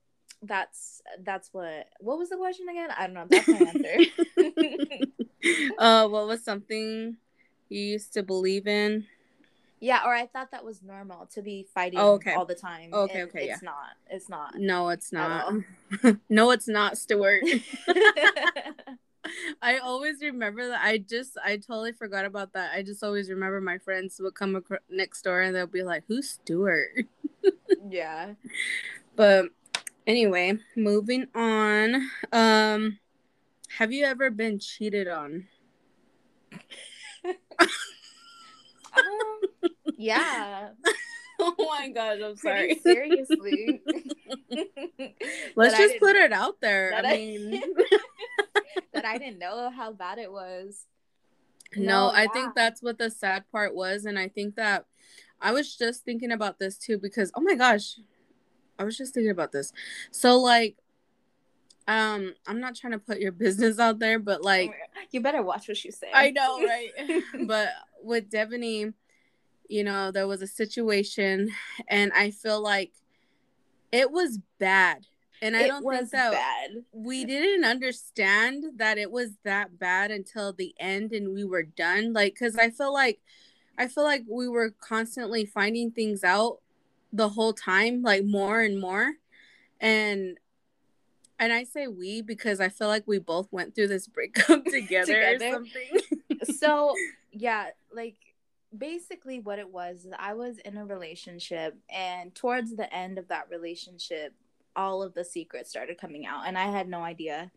that's 0.42 1.02
that's 1.22 1.50
what 1.52 1.88
what 2.00 2.18
was 2.18 2.30
the 2.30 2.36
question 2.36 2.68
again? 2.68 2.90
I 2.96 3.06
don't 3.06 3.14
know. 3.14 3.26
That's 3.28 3.48
my 3.48 3.58
answer. 3.58 3.98
uh 5.78 6.08
what 6.08 6.26
was 6.26 6.44
something 6.44 7.16
you 7.68 7.80
used 7.80 8.14
to 8.14 8.22
believe 8.22 8.66
in? 8.66 9.06
Yeah, 9.80 10.02
or 10.04 10.12
I 10.12 10.26
thought 10.26 10.50
that 10.50 10.64
was 10.64 10.82
normal 10.82 11.26
to 11.34 11.42
be 11.42 11.66
fighting 11.72 12.00
oh, 12.00 12.14
okay. 12.14 12.34
all 12.34 12.44
the 12.44 12.54
time. 12.54 12.90
Okay, 12.92 13.22
okay, 13.24 13.48
it's 13.48 13.62
yeah. 13.62 13.70
not. 13.70 13.90
It's 14.10 14.28
not. 14.28 14.56
No, 14.56 14.88
it's 14.88 15.12
not. 15.12 15.54
no, 16.28 16.50
it's 16.50 16.66
not, 16.66 16.98
Stuart. 16.98 17.44
I 19.62 19.78
always 19.78 20.20
remember 20.22 20.68
that. 20.68 20.80
I 20.82 20.98
just, 20.98 21.36
I 21.44 21.56
totally 21.56 21.92
forgot 21.92 22.24
about 22.24 22.52
that. 22.52 22.72
I 22.74 22.82
just 22.82 23.02
always 23.02 23.30
remember 23.30 23.60
my 23.60 23.78
friends 23.78 24.20
would 24.20 24.34
come 24.34 24.56
ac- 24.56 24.80
next 24.90 25.22
door 25.22 25.40
and 25.40 25.54
they'll 25.54 25.66
be 25.66 25.82
like, 25.82 26.04
"Who's 26.08 26.30
Stuart?" 26.30 27.06
yeah. 27.90 28.34
But 29.16 29.46
anyway, 30.06 30.58
moving 30.76 31.26
on. 31.34 32.08
Um, 32.32 32.98
have 33.78 33.92
you 33.92 34.04
ever 34.04 34.30
been 34.30 34.58
cheated 34.58 35.08
on? 35.08 35.48
um, 37.24 37.34
yeah. 39.96 40.70
oh 41.40 41.54
my 41.78 41.88
gosh, 41.88 42.18
I'm 42.24 42.36
sorry. 42.36 42.74
Pretty 42.76 43.24
seriously. 43.24 43.80
Let's 45.56 45.76
just 45.76 45.98
put 46.00 46.16
it 46.16 46.32
out 46.32 46.60
there. 46.60 46.92
I, 46.94 46.98
I 46.98 47.16
mean, 47.16 47.62
that 48.92 49.04
I 49.04 49.18
didn't 49.18 49.38
know 49.38 49.70
how 49.70 49.92
bad 49.92 50.18
it 50.18 50.32
was. 50.32 50.86
No, 51.76 51.84
no 51.84 52.08
I 52.08 52.22
yeah. 52.22 52.28
think 52.32 52.54
that's 52.54 52.82
what 52.82 52.98
the 52.98 53.10
sad 53.10 53.44
part 53.52 53.74
was. 53.74 54.04
And 54.04 54.18
I 54.18 54.28
think 54.28 54.56
that 54.56 54.86
I 55.40 55.52
was 55.52 55.76
just 55.76 56.04
thinking 56.04 56.32
about 56.32 56.58
this 56.58 56.76
too 56.76 56.98
because, 56.98 57.30
oh 57.36 57.40
my 57.40 57.54
gosh, 57.54 58.00
I 58.78 58.84
was 58.84 58.96
just 58.96 59.14
thinking 59.14 59.30
about 59.30 59.52
this. 59.52 59.72
So, 60.10 60.40
like, 60.40 60.76
um, 61.86 62.34
I'm 62.46 62.60
not 62.60 62.74
trying 62.74 62.92
to 62.92 62.98
put 62.98 63.20
your 63.20 63.32
business 63.32 63.78
out 63.78 64.00
there, 64.00 64.18
but 64.18 64.42
like, 64.42 64.74
you 65.12 65.20
better 65.20 65.42
watch 65.42 65.68
what 65.68 65.82
you 65.84 65.92
say. 65.92 66.08
I 66.12 66.30
know, 66.30 66.60
right? 66.64 66.90
but 67.46 67.68
with 68.02 68.28
Devaney, 68.28 68.92
you 69.68 69.84
know, 69.84 70.10
there 70.10 70.26
was 70.26 70.42
a 70.42 70.46
situation, 70.46 71.50
and 71.88 72.12
I 72.14 72.30
feel 72.30 72.62
like 72.62 72.92
it 73.92 74.10
was 74.10 74.38
bad. 74.58 75.06
And 75.40 75.56
I 75.56 75.68
don't 75.68 75.88
think 75.88 76.10
that 76.10 76.32
bad. 76.32 76.70
we 76.92 77.24
didn't 77.24 77.64
understand 77.64 78.64
that 78.76 78.98
it 78.98 79.12
was 79.12 79.30
that 79.44 79.78
bad 79.78 80.10
until 80.10 80.52
the 80.52 80.74
end 80.80 81.12
and 81.12 81.32
we 81.32 81.44
were 81.44 81.62
done. 81.62 82.12
Like, 82.12 82.36
cause 82.36 82.56
I 82.56 82.70
feel 82.70 82.92
like, 82.92 83.20
I 83.78 83.86
feel 83.86 84.02
like 84.02 84.24
we 84.28 84.48
were 84.48 84.74
constantly 84.80 85.44
finding 85.44 85.92
things 85.92 86.24
out 86.24 86.58
the 87.12 87.28
whole 87.28 87.52
time, 87.52 88.02
like 88.02 88.24
more 88.24 88.60
and 88.60 88.80
more. 88.80 89.12
And 89.80 90.38
and 91.38 91.52
I 91.52 91.62
say 91.62 91.86
we 91.86 92.20
because 92.20 92.60
I 92.60 92.68
feel 92.68 92.88
like 92.88 93.04
we 93.06 93.18
both 93.18 93.46
went 93.52 93.74
through 93.74 93.88
this 93.88 94.08
breakup 94.08 94.64
together, 94.64 95.04
together. 95.38 95.46
or 95.46 95.52
something. 95.52 96.56
so 96.56 96.94
yeah, 97.32 97.68
like 97.92 98.16
basically 98.76 99.40
what 99.40 99.58
it 99.58 99.70
was 99.70 100.06
I 100.18 100.34
was 100.34 100.58
in 100.58 100.76
a 100.76 100.84
relationship 100.84 101.76
and 101.88 102.34
towards 102.34 102.76
the 102.76 102.92
end 102.92 103.18
of 103.18 103.28
that 103.28 103.48
relationship 103.50 104.34
all 104.76 105.02
of 105.02 105.14
the 105.14 105.24
secrets 105.24 105.70
started 105.70 105.98
coming 105.98 106.26
out 106.26 106.46
and 106.46 106.56
I 106.56 106.66
had 106.66 106.88
no 106.88 107.02
idea. 107.02 107.50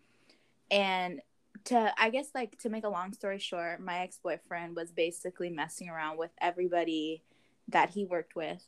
And 0.69 1.21
to 1.65 1.93
I 1.97 2.09
guess 2.09 2.29
like 2.33 2.57
to 2.59 2.69
make 2.69 2.83
a 2.83 2.89
long 2.89 3.13
story 3.13 3.39
short, 3.39 3.79
my 3.79 3.99
ex-boyfriend 3.99 4.75
was 4.75 4.91
basically 4.91 5.49
messing 5.49 5.89
around 5.89 6.17
with 6.17 6.31
everybody 6.41 7.23
that 7.67 7.91
he 7.91 8.05
worked 8.05 8.35
with 8.35 8.63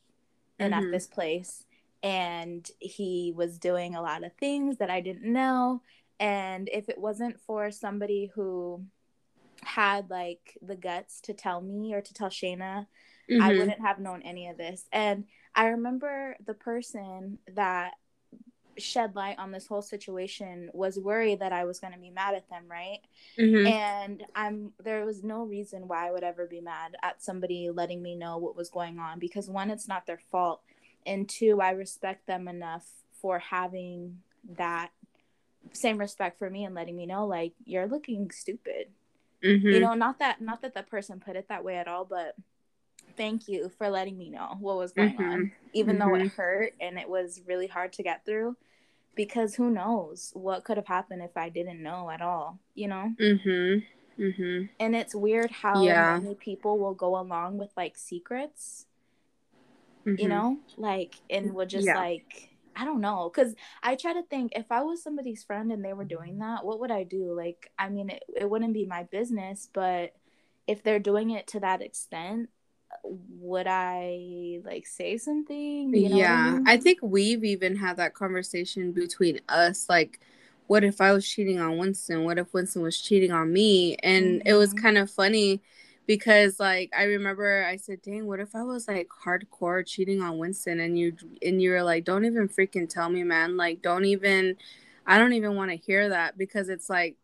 and 0.59 0.73
mm-hmm. 0.73 0.85
at 0.85 0.91
this 0.91 1.07
place 1.07 1.65
and 2.03 2.69
he 2.79 3.33
was 3.35 3.57
doing 3.57 3.95
a 3.95 4.01
lot 4.01 4.23
of 4.23 4.33
things 4.33 4.77
that 4.77 4.89
I 4.89 5.01
didn't 5.01 5.31
know 5.31 5.81
and 6.19 6.69
if 6.71 6.89
it 6.89 6.99
wasn't 6.99 7.39
for 7.39 7.71
somebody 7.71 8.31
who 8.35 8.83
had 9.67 10.09
like 10.09 10.57
the 10.61 10.75
guts 10.75 11.21
to 11.21 11.33
tell 11.33 11.61
me 11.61 11.93
or 11.93 12.01
to 12.01 12.13
tell 12.13 12.29
Shayna, 12.29 12.87
mm-hmm. 13.29 13.41
I 13.41 13.49
wouldn't 13.49 13.81
have 13.81 13.99
known 13.99 14.21
any 14.23 14.47
of 14.47 14.57
this. 14.57 14.85
And 14.91 15.25
I 15.55 15.67
remember 15.67 16.35
the 16.45 16.53
person 16.53 17.37
that 17.55 17.93
shed 18.77 19.15
light 19.15 19.37
on 19.37 19.51
this 19.51 19.67
whole 19.67 19.81
situation 19.81 20.69
was 20.73 20.97
worried 20.97 21.39
that 21.39 21.53
I 21.53 21.65
was 21.65 21.79
going 21.79 21.93
to 21.93 21.99
be 21.99 22.09
mad 22.09 22.35
at 22.35 22.49
them, 22.49 22.63
right? 22.67 22.99
Mm-hmm. 23.37 23.67
And 23.67 24.23
I'm 24.35 24.71
there 24.83 25.05
was 25.05 25.23
no 25.23 25.43
reason 25.43 25.87
why 25.87 26.07
I 26.07 26.11
would 26.11 26.23
ever 26.23 26.47
be 26.47 26.61
mad 26.61 26.95
at 27.01 27.21
somebody 27.21 27.69
letting 27.71 28.01
me 28.01 28.15
know 28.15 28.37
what 28.37 28.55
was 28.55 28.69
going 28.69 28.99
on 28.99 29.19
because 29.19 29.49
one 29.49 29.69
it's 29.69 29.87
not 29.87 30.05
their 30.05 30.21
fault 30.31 30.61
and 31.05 31.27
two 31.27 31.61
I 31.61 31.71
respect 31.71 32.27
them 32.27 32.47
enough 32.47 32.87
for 33.21 33.39
having 33.39 34.19
that 34.57 34.89
same 35.71 35.97
respect 35.97 36.37
for 36.37 36.49
me 36.49 36.65
and 36.65 36.75
letting 36.75 36.95
me 36.95 37.05
know 37.05 37.25
like 37.25 37.53
you're 37.65 37.87
looking 37.87 38.31
stupid 38.31 38.87
Mm-hmm. 39.43 39.67
You 39.67 39.79
know, 39.79 39.93
not 39.93 40.19
that 40.19 40.41
not 40.41 40.61
that 40.61 40.73
the 40.73 40.83
person 40.83 41.19
put 41.19 41.35
it 41.35 41.49
that 41.49 41.63
way 41.63 41.77
at 41.77 41.87
all, 41.87 42.05
but 42.05 42.35
thank 43.17 43.47
you 43.47 43.69
for 43.77 43.89
letting 43.89 44.17
me 44.17 44.29
know 44.29 44.57
what 44.59 44.77
was 44.77 44.93
going 44.93 45.13
mm-hmm. 45.13 45.23
on, 45.23 45.51
even 45.73 45.97
mm-hmm. 45.97 46.09
though 46.09 46.15
it 46.15 46.19
mm-hmm. 46.19 46.41
hurt 46.41 46.73
and 46.79 46.97
it 46.97 47.09
was 47.09 47.41
really 47.45 47.67
hard 47.67 47.93
to 47.93 48.03
get 48.03 48.25
through. 48.25 48.55
Because 49.15 49.53
who 49.53 49.69
knows 49.69 50.31
what 50.33 50.63
could 50.63 50.77
have 50.77 50.87
happened 50.87 51.21
if 51.21 51.37
I 51.37 51.49
didn't 51.49 51.83
know 51.83 52.09
at 52.09 52.21
all, 52.21 52.57
you 52.73 52.87
know? 52.87 53.13
Mm-hmm. 53.21 54.21
Mm-hmm. 54.23 54.65
And 54.79 54.95
it's 54.95 55.13
weird 55.13 55.51
how 55.51 55.83
yeah. 55.83 56.19
many 56.19 56.33
people 56.33 56.79
will 56.79 56.95
go 56.95 57.19
along 57.19 57.59
with 57.59 57.69
like 57.77 57.97
secrets, 57.97 58.87
you 60.05 60.13
mm-hmm. 60.13 60.27
know, 60.29 60.57
like 60.77 61.15
and 61.29 61.53
will 61.53 61.67
just 61.67 61.85
yeah. 61.85 61.97
like 61.97 62.52
I 62.75 62.85
don't 62.85 63.01
know, 63.01 63.29
cause 63.29 63.55
I 63.81 63.95
try 63.95 64.13
to 64.13 64.23
think 64.23 64.53
if 64.55 64.71
I 64.71 64.81
was 64.81 65.03
somebody's 65.03 65.43
friend 65.43 65.71
and 65.71 65.83
they 65.83 65.93
were 65.93 66.05
doing 66.05 66.39
that, 66.39 66.65
what 66.65 66.79
would 66.79 66.91
I 66.91 67.03
do? 67.03 67.33
Like, 67.35 67.71
I 67.77 67.89
mean, 67.89 68.09
it, 68.09 68.23
it 68.35 68.49
wouldn't 68.49 68.73
be 68.73 68.85
my 68.85 69.03
business, 69.03 69.69
but 69.71 70.13
if 70.67 70.83
they're 70.83 70.99
doing 70.99 71.31
it 71.31 71.47
to 71.47 71.59
that 71.59 71.81
extent, 71.81 72.49
would 73.03 73.67
I 73.67 74.61
like 74.63 74.85
say 74.85 75.17
something? 75.17 75.93
You 75.93 76.09
know 76.09 76.17
yeah, 76.17 76.33
I, 76.33 76.51
mean? 76.51 76.67
I 76.67 76.77
think 76.77 76.99
we've 77.01 77.43
even 77.43 77.75
had 77.75 77.97
that 77.97 78.13
conversation 78.13 78.91
between 78.91 79.39
us. 79.49 79.87
Like, 79.89 80.19
what 80.67 80.83
if 80.83 81.01
I 81.01 81.11
was 81.11 81.27
cheating 81.27 81.59
on 81.59 81.77
Winston? 81.77 82.23
What 82.23 82.37
if 82.37 82.53
Winston 82.53 82.81
was 82.81 83.01
cheating 83.01 83.31
on 83.31 83.51
me? 83.51 83.95
And 83.97 84.39
mm-hmm. 84.39 84.47
it 84.47 84.53
was 84.53 84.69
mm-hmm. 84.69 84.83
kind 84.85 84.97
of 84.97 85.11
funny 85.11 85.61
because 86.05 86.59
like 86.59 86.91
I 86.97 87.03
remember 87.03 87.65
I 87.65 87.77
said, 87.77 88.01
"Dang, 88.01 88.25
what 88.27 88.39
if 88.39 88.55
I 88.55 88.63
was 88.63 88.87
like 88.87 89.09
hardcore 89.25 89.85
cheating 89.85 90.21
on 90.21 90.37
Winston?" 90.37 90.79
And 90.79 90.97
you 90.97 91.15
and 91.41 91.61
you 91.61 91.71
were 91.71 91.83
like, 91.83 92.03
"Don't 92.03 92.25
even 92.25 92.49
freaking 92.49 92.89
tell 92.89 93.09
me, 93.09 93.23
man. 93.23 93.57
Like, 93.57 93.81
don't 93.81 94.05
even. 94.05 94.57
I 95.05 95.17
don't 95.17 95.33
even 95.33 95.55
want 95.55 95.71
to 95.71 95.77
hear 95.77 96.09
that 96.09 96.37
because 96.37 96.69
it's 96.69 96.89
like." 96.89 97.15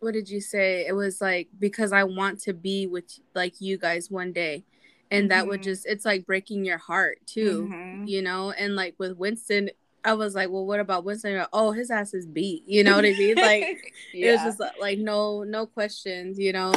What 0.00 0.14
did 0.14 0.30
you 0.30 0.40
say? 0.40 0.86
It 0.86 0.92
was 0.92 1.20
like 1.20 1.48
because 1.58 1.92
I 1.92 2.04
want 2.04 2.40
to 2.42 2.52
be 2.52 2.86
with 2.86 3.18
like 3.34 3.60
you 3.60 3.76
guys 3.76 4.08
one 4.08 4.32
day 4.32 4.62
and 5.10 5.24
mm-hmm. 5.24 5.28
that 5.28 5.46
would 5.46 5.60
mm-hmm. 5.60 5.70
just 5.70 5.86
it's 5.86 6.04
like 6.04 6.26
breaking 6.26 6.64
your 6.64 6.78
heart 6.78 7.18
too 7.26 7.68
mm-hmm. 7.70 8.04
you 8.06 8.22
know 8.22 8.50
and 8.52 8.76
like 8.76 8.94
with 8.98 9.16
winston 9.16 9.70
i 10.04 10.12
was 10.12 10.34
like 10.34 10.50
well 10.50 10.66
what 10.66 10.80
about 10.80 11.04
winston 11.04 11.44
oh 11.52 11.72
his 11.72 11.90
ass 11.90 12.14
is 12.14 12.26
beat 12.26 12.62
you 12.66 12.84
know 12.84 12.96
what 12.96 13.04
i 13.04 13.10
mean 13.12 13.36
like 13.36 13.92
yeah. 14.12 14.28
it 14.30 14.32
was 14.32 14.42
just 14.42 14.60
like 14.80 14.98
no 14.98 15.42
no 15.42 15.66
questions 15.66 16.38
you 16.38 16.52
know 16.52 16.72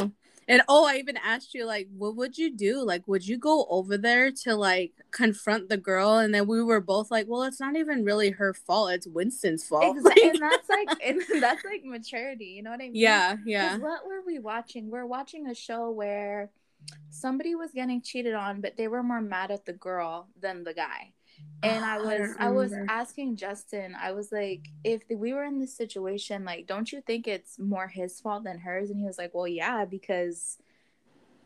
and 0.52 0.62
oh 0.68 0.86
i 0.86 0.96
even 0.96 1.16
asked 1.16 1.54
you 1.54 1.64
like 1.64 1.88
what 1.96 2.14
would 2.16 2.36
you 2.36 2.54
do? 2.54 2.84
Like 2.84 3.08
would 3.08 3.26
you 3.26 3.38
go 3.38 3.66
over 3.70 3.96
there 3.96 4.30
to 4.44 4.54
like 4.54 4.92
confront 5.10 5.68
the 5.68 5.76
girl? 5.76 6.18
And 6.18 6.34
then 6.34 6.46
we 6.46 6.62
were 6.62 6.80
both 6.80 7.10
like 7.10 7.26
well 7.26 7.42
it's 7.42 7.60
not 7.60 7.76
even 7.76 8.04
really 8.04 8.30
her 8.30 8.52
fault. 8.52 8.92
It's 8.92 9.06
winston's 9.06 9.64
fault. 9.64 9.96
Exactly 9.96 10.28
and 10.28 10.38
that's 10.40 10.68
like 10.68 10.88
and 11.02 11.22
that's 11.42 11.64
like 11.64 11.84
maturity. 11.84 12.46
You 12.56 12.62
know 12.62 12.70
what 12.70 12.80
i 12.80 12.84
mean? 12.84 12.94
Yeah 12.94 13.36
yeah. 13.46 13.78
what 13.78 14.06
were 14.06 14.22
we 14.26 14.38
watching? 14.38 14.90
We're 14.90 15.06
watching 15.06 15.46
a 15.48 15.54
show 15.54 15.90
where 15.90 16.50
somebody 17.08 17.54
was 17.54 17.70
getting 17.72 18.02
cheated 18.02 18.34
on, 18.34 18.60
but 18.60 18.76
they 18.76 18.88
were 18.88 19.02
more 19.02 19.20
mad 19.20 19.50
at 19.50 19.64
the 19.64 19.72
girl 19.72 20.28
than 20.40 20.64
the 20.64 20.74
guy. 20.74 21.12
And 21.64 21.84
I 21.84 21.98
was 21.98 22.30
I, 22.40 22.46
I 22.46 22.50
was 22.50 22.74
asking 22.88 23.36
Justin, 23.36 23.94
I 24.00 24.12
was 24.12 24.32
like, 24.32 24.68
if 24.82 25.02
we 25.08 25.32
were 25.32 25.44
in 25.44 25.60
this 25.60 25.76
situation, 25.76 26.44
like, 26.44 26.66
don't 26.66 26.90
you 26.90 27.00
think 27.00 27.28
it's 27.28 27.56
more 27.58 27.86
his 27.86 28.18
fault 28.18 28.42
than 28.44 28.58
hers? 28.58 28.90
And 28.90 28.98
he 28.98 29.06
was 29.06 29.16
like, 29.16 29.32
Well, 29.32 29.46
yeah, 29.46 29.84
because 29.84 30.58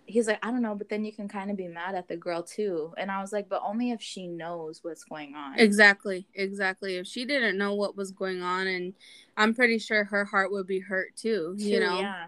he's 0.06 0.28
like, 0.28 0.38
I 0.42 0.50
don't 0.50 0.62
know, 0.62 0.74
but 0.74 0.88
then 0.88 1.04
you 1.04 1.12
can 1.12 1.28
kind 1.28 1.50
of 1.50 1.56
be 1.56 1.68
mad 1.68 1.94
at 1.94 2.08
the 2.08 2.16
girl 2.16 2.42
too. 2.42 2.94
And 2.96 3.10
I 3.10 3.20
was 3.20 3.32
like, 3.32 3.48
but 3.48 3.62
only 3.64 3.90
if 3.90 4.00
she 4.00 4.28
knows 4.28 4.82
what's 4.82 5.04
going 5.04 5.34
on. 5.34 5.58
Exactly. 5.58 6.26
Exactly. 6.34 6.96
If 6.96 7.06
she 7.06 7.24
didn't 7.24 7.58
know 7.58 7.74
what 7.74 7.96
was 7.96 8.12
going 8.12 8.42
on 8.42 8.66
and 8.66 8.94
I'm 9.36 9.54
pretty 9.54 9.78
sure 9.78 10.04
her 10.04 10.24
heart 10.24 10.52
would 10.52 10.66
be 10.66 10.80
hurt 10.80 11.16
too, 11.16 11.56
too 11.58 11.64
you 11.64 11.80
know. 11.80 12.00
Yeah. 12.00 12.26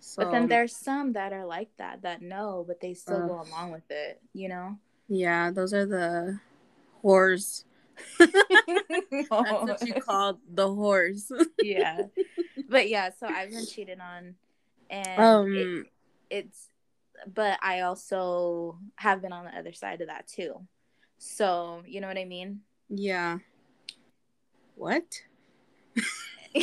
So, 0.00 0.22
but 0.22 0.32
then 0.32 0.48
there's 0.48 0.74
some 0.74 1.12
that 1.12 1.32
are 1.32 1.46
like 1.46 1.68
that 1.76 2.02
that 2.02 2.22
know, 2.22 2.64
but 2.66 2.80
they 2.80 2.94
still 2.94 3.22
uh, 3.22 3.26
go 3.26 3.42
along 3.42 3.70
with 3.70 3.88
it, 3.90 4.20
you 4.32 4.48
know? 4.48 4.78
Yeah, 5.08 5.50
those 5.50 5.72
are 5.72 5.86
the 5.86 6.40
whores. 7.02 7.64
That's 8.18 9.30
what 9.30 9.86
you 9.86 9.94
called 9.94 10.38
the 10.52 10.68
whores. 10.68 11.30
yeah. 11.62 12.02
But 12.68 12.88
yeah, 12.88 13.10
so 13.18 13.26
I've 13.26 13.50
been 13.50 13.66
cheated 13.66 14.00
on 14.00 14.34
and 14.90 15.20
um, 15.20 15.52
it, 15.54 15.86
it's 16.30 16.68
but 17.32 17.58
I 17.62 17.80
also 17.80 18.78
have 18.96 19.22
been 19.22 19.32
on 19.32 19.44
the 19.44 19.56
other 19.56 19.72
side 19.72 20.00
of 20.00 20.08
that 20.08 20.26
too. 20.26 20.66
So, 21.18 21.82
you 21.86 22.00
know 22.00 22.08
what 22.08 22.18
I 22.18 22.24
mean? 22.24 22.60
Yeah. 22.88 23.38
What? 24.74 25.22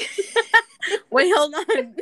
Wait, 1.12 1.34
hold 1.36 1.56
on 1.56 1.96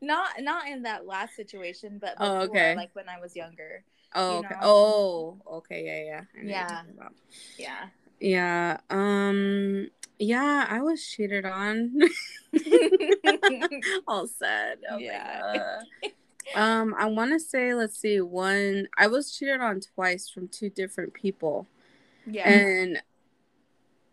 not 0.00 0.40
not 0.40 0.68
in 0.68 0.82
that 0.82 1.06
last 1.06 1.36
situation, 1.36 1.98
but 2.00 2.18
before, 2.18 2.36
oh, 2.36 2.40
okay. 2.42 2.74
like 2.74 2.90
when 2.94 3.08
I 3.08 3.20
was 3.20 3.36
younger. 3.36 3.84
Oh, 4.14 4.38
okay. 4.38 4.48
Know? 4.54 4.60
Oh, 4.62 5.38
okay. 5.46 5.84
Yeah, 5.84 6.22
yeah. 6.44 6.82
Yeah. 6.88 7.08
Yeah. 7.58 7.86
Yeah. 8.20 8.76
Um. 8.90 9.88
Yeah, 10.18 10.66
I 10.68 10.82
was 10.82 11.02
cheated 11.02 11.46
on. 11.46 11.98
All 14.06 14.26
sad. 14.26 14.78
Oh 14.90 14.98
yeah. 14.98 15.78
um, 16.54 16.94
I 16.98 17.06
want 17.06 17.32
to 17.32 17.40
say, 17.40 17.74
let's 17.74 17.98
see, 17.98 18.20
one. 18.20 18.88
I 18.96 19.06
was 19.06 19.34
cheated 19.36 19.60
on 19.60 19.80
twice 19.80 20.28
from 20.28 20.48
two 20.48 20.68
different 20.68 21.14
people. 21.14 21.66
Yeah. 22.26 22.48
And 22.48 23.02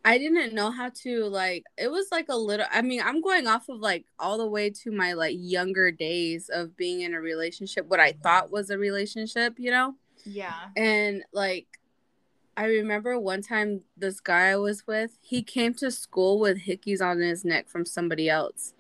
I 0.08 0.18
didn't 0.18 0.54
know 0.54 0.72
how 0.72 0.90
to 1.04 1.26
like 1.26 1.66
it 1.78 1.92
was 1.92 2.08
like 2.14 2.28
a 2.30 2.36
little 2.38 2.66
I 2.72 2.82
mean, 2.82 3.02
I'm 3.04 3.20
going 3.20 3.46
off 3.46 3.68
of 3.68 3.82
like 3.82 4.06
all 4.18 4.38
the 4.38 4.48
way 4.48 4.70
to 4.70 4.92
my 4.92 5.12
like 5.12 5.36
younger 5.38 5.92
days 5.92 6.48
of 6.48 6.78
being 6.78 7.02
in 7.02 7.14
a 7.14 7.20
relationship, 7.20 7.86
what 7.88 8.00
I 8.00 8.14
thought 8.14 8.50
was 8.50 8.70
a 8.70 8.78
relationship, 8.78 9.56
you 9.58 9.70
know? 9.70 9.96
Yeah. 10.24 10.70
And 10.78 11.24
like 11.34 11.68
I 12.56 12.68
remember 12.68 13.20
one 13.20 13.42
time 13.42 13.82
this 13.98 14.22
guy 14.22 14.52
I 14.52 14.56
was 14.56 14.88
with, 14.88 15.18
he 15.20 15.44
came 15.44 15.74
to 15.76 15.92
school 15.92 16.40
with 16.40 16.66
hickeys 16.66 17.02
on 17.02 17.20
his 17.20 17.44
neck 17.44 17.68
from 17.68 17.86
somebody 17.86 18.30
else. 18.30 18.74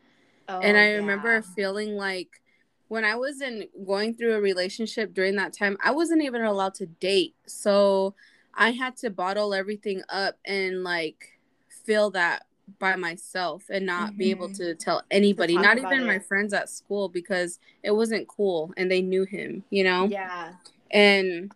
Oh, 0.47 0.61
and 0.61 0.77
I 0.77 0.91
yeah. 0.91 0.95
remember 0.95 1.41
feeling 1.41 1.97
like 1.97 2.41
when 2.87 3.03
I 3.03 3.15
was 3.15 3.41
in 3.41 3.67
going 3.85 4.15
through 4.15 4.35
a 4.35 4.39
relationship 4.39 5.13
during 5.13 5.35
that 5.35 5.51
time, 5.51 5.75
I 5.83 5.91
wasn't 5.91 6.23
even 6.23 6.43
allowed 6.43 6.75
to 6.75 6.85
date. 6.85 7.35
So 7.47 8.15
I 8.57 8.71
had 8.71 8.97
to 8.97 9.09
bottle 9.09 9.53
everything 9.53 10.01
up 10.09 10.37
and 10.45 10.83
like 10.83 11.39
feel 11.85 12.11
that 12.11 12.45
by 12.79 12.95
myself 12.95 13.63
and 13.69 13.85
not 13.85 14.09
mm-hmm. 14.09 14.17
be 14.17 14.31
able 14.31 14.47
mm-hmm. 14.47 14.63
to 14.63 14.75
tell 14.75 15.03
anybody, 15.09 15.55
to 15.55 15.61
not 15.61 15.77
even 15.77 16.01
it. 16.01 16.05
my 16.05 16.19
friends 16.19 16.53
at 16.53 16.69
school 16.69 17.07
because 17.07 17.59
it 17.83 17.91
wasn't 17.91 18.27
cool 18.27 18.73
and 18.75 18.91
they 18.91 19.01
knew 19.01 19.23
him, 19.23 19.63
you 19.69 19.83
know? 19.83 20.07
Yeah. 20.07 20.53
And 20.91 21.51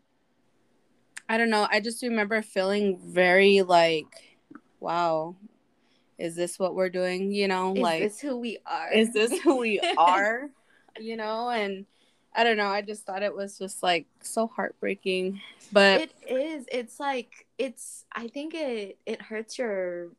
I 1.28 1.38
don't 1.38 1.50
know, 1.50 1.68
I 1.70 1.80
just 1.80 2.04
remember 2.04 2.42
feeling 2.42 3.00
very 3.04 3.62
like, 3.62 4.06
wow, 4.80 5.36
is 6.18 6.36
this 6.36 6.60
what 6.60 6.76
we're 6.76 6.90
doing? 6.90 7.32
You 7.32 7.48
know, 7.48 7.74
is 7.74 7.82
like 7.82 8.04
is 8.04 8.12
this 8.14 8.22
who 8.22 8.38
we 8.38 8.60
are? 8.66 8.94
Is 8.94 9.12
this 9.12 9.40
who 9.42 9.58
we 9.58 9.80
are? 9.98 10.50
you 11.00 11.18
know, 11.18 11.50
and 11.50 11.86
I 12.34 12.44
don't 12.44 12.58
know. 12.58 12.68
I 12.68 12.82
just 12.82 13.06
thought 13.06 13.24
it 13.24 13.36
was 13.36 13.58
just 13.58 13.84
like 13.84 14.06
so 14.22 14.48
heartbreaking. 14.48 15.42
But 15.72 16.02
it 16.02 16.12
is. 16.28 16.66
It's 16.72 17.00
like 17.00 17.46
it's. 17.58 18.06
I 18.12 18.28
think 18.28 18.54
it 18.54 18.98
it 19.06 19.22
hurts 19.22 19.58
your 19.58 20.10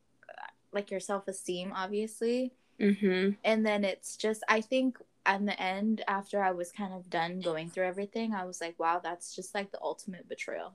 like 0.71 0.91
your 0.91 0.99
self 0.99 1.27
esteem, 1.27 1.73
obviously. 1.75 2.53
Mm-hmm. 2.79 3.31
And 3.43 3.65
then 3.65 3.83
it's 3.83 4.15
just. 4.17 4.43
I 4.47 4.61
think 4.61 4.97
at 5.25 5.45
the 5.45 5.59
end, 5.59 6.03
after 6.07 6.43
I 6.43 6.51
was 6.51 6.71
kind 6.71 6.93
of 6.93 7.09
done 7.09 7.39
going 7.39 7.69
through 7.69 7.85
everything, 7.85 8.33
I 8.33 8.45
was 8.45 8.61
like, 8.61 8.77
wow, 8.79 8.99
that's 9.03 9.35
just 9.35 9.55
like 9.55 9.71
the 9.71 9.81
ultimate 9.81 10.27
betrayal. 10.29 10.73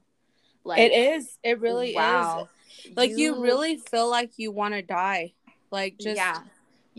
Like 0.64 0.80
it 0.80 0.92
is. 0.92 1.38
It 1.42 1.60
really 1.60 1.94
wow. 1.94 2.48
is. 2.84 2.96
Like 2.96 3.10
you, 3.10 3.36
you 3.36 3.42
really 3.42 3.76
feel 3.76 4.10
like 4.10 4.32
you 4.38 4.50
want 4.50 4.74
to 4.74 4.82
die. 4.82 5.34
Like 5.70 5.98
just 5.98 6.16
yeah. 6.16 6.40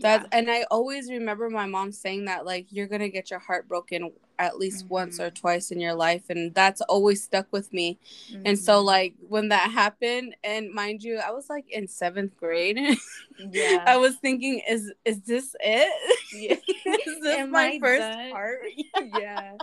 That 0.02 0.22
yeah. 0.22 0.38
and 0.38 0.50
I 0.50 0.64
always 0.70 1.10
remember 1.10 1.50
my 1.50 1.66
mom 1.66 1.92
saying 1.92 2.26
that 2.26 2.44
like 2.46 2.66
you're 2.70 2.86
gonna 2.86 3.08
get 3.08 3.30
your 3.30 3.40
heart 3.40 3.68
broken 3.68 4.12
at 4.40 4.56
least 4.58 4.84
mm-hmm. 4.84 4.94
once 4.94 5.20
or 5.20 5.26
mm-hmm. 5.26 5.34
twice 5.34 5.70
in 5.70 5.78
your 5.78 5.94
life 5.94 6.30
and 6.30 6.54
that's 6.54 6.80
always 6.82 7.22
stuck 7.22 7.46
with 7.52 7.72
me. 7.72 7.98
Mm-hmm. 8.32 8.42
And 8.46 8.58
so 8.58 8.78
mm-hmm. 8.78 8.86
like 8.86 9.14
when 9.28 9.50
that 9.50 9.70
happened 9.70 10.34
and 10.42 10.72
mind 10.72 11.02
you 11.02 11.18
I 11.18 11.30
was 11.30 11.50
like 11.50 11.70
in 11.70 11.86
7th 11.86 12.34
grade. 12.36 12.78
yeah. 13.38 13.84
I 13.86 13.98
was 13.98 14.16
thinking 14.16 14.62
is 14.68 14.92
is 15.04 15.20
this 15.20 15.54
it? 15.60 15.92
Yeah. 16.32 16.56
is 17.06 17.20
this 17.20 17.38
Am 17.38 17.50
my 17.50 17.72
I 17.72 17.78
first 17.78 18.00
done? 18.00 18.30
heart? 18.30 18.60
yeah. 19.18 19.56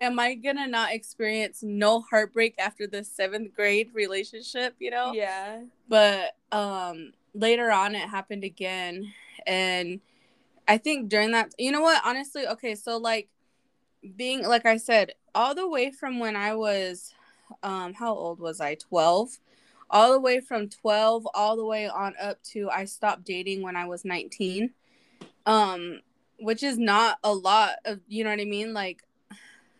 Am 0.00 0.18
I 0.18 0.34
gonna 0.34 0.66
not 0.66 0.92
experience 0.92 1.62
no 1.62 2.02
heartbreak 2.02 2.56
after 2.58 2.86
the 2.86 3.02
seventh 3.02 3.54
grade 3.54 3.88
relationship, 3.94 4.74
you 4.78 4.90
know? 4.90 5.12
Yeah. 5.14 5.62
But 5.88 6.36
um 6.52 7.14
later 7.32 7.70
on 7.70 7.94
it 7.94 8.06
happened 8.06 8.44
again 8.44 9.14
and 9.46 10.00
I 10.68 10.78
think 10.78 11.08
during 11.08 11.32
that, 11.32 11.54
you 11.58 11.72
know 11.72 11.80
what? 11.80 12.02
Honestly, 12.04 12.46
okay, 12.46 12.74
so 12.74 12.96
like 12.96 13.28
being 14.16 14.46
like 14.46 14.66
I 14.66 14.76
said, 14.76 15.12
all 15.34 15.54
the 15.54 15.68
way 15.68 15.90
from 15.90 16.18
when 16.18 16.36
I 16.36 16.54
was, 16.54 17.12
um, 17.62 17.94
how 17.94 18.14
old 18.14 18.40
was 18.40 18.60
I? 18.60 18.74
Twelve. 18.74 19.38
All 19.92 20.12
the 20.12 20.20
way 20.20 20.40
from 20.40 20.68
twelve, 20.68 21.26
all 21.34 21.56
the 21.56 21.64
way 21.64 21.88
on 21.88 22.14
up 22.22 22.42
to 22.52 22.70
I 22.70 22.84
stopped 22.84 23.24
dating 23.24 23.62
when 23.62 23.76
I 23.76 23.86
was 23.86 24.04
nineteen. 24.04 24.70
Um, 25.46 26.00
which 26.38 26.62
is 26.62 26.78
not 26.78 27.18
a 27.24 27.32
lot 27.32 27.72
of, 27.84 28.00
you 28.08 28.24
know 28.24 28.30
what 28.30 28.40
I 28.40 28.44
mean? 28.44 28.72
Like, 28.72 29.02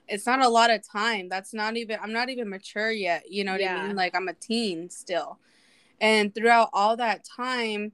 it's 0.08 0.26
not 0.26 0.42
a 0.42 0.48
lot 0.48 0.70
of 0.70 0.86
time. 0.86 1.28
That's 1.28 1.54
not 1.54 1.76
even. 1.76 1.98
I'm 2.02 2.12
not 2.12 2.28
even 2.28 2.48
mature 2.48 2.90
yet. 2.90 3.30
You 3.30 3.44
know 3.44 3.52
what 3.52 3.60
yeah. 3.60 3.76
I 3.76 3.86
mean? 3.86 3.96
Like 3.96 4.14
I'm 4.14 4.28
a 4.28 4.34
teen 4.34 4.90
still, 4.90 5.38
and 6.00 6.34
throughout 6.34 6.70
all 6.72 6.96
that 6.96 7.24
time, 7.24 7.92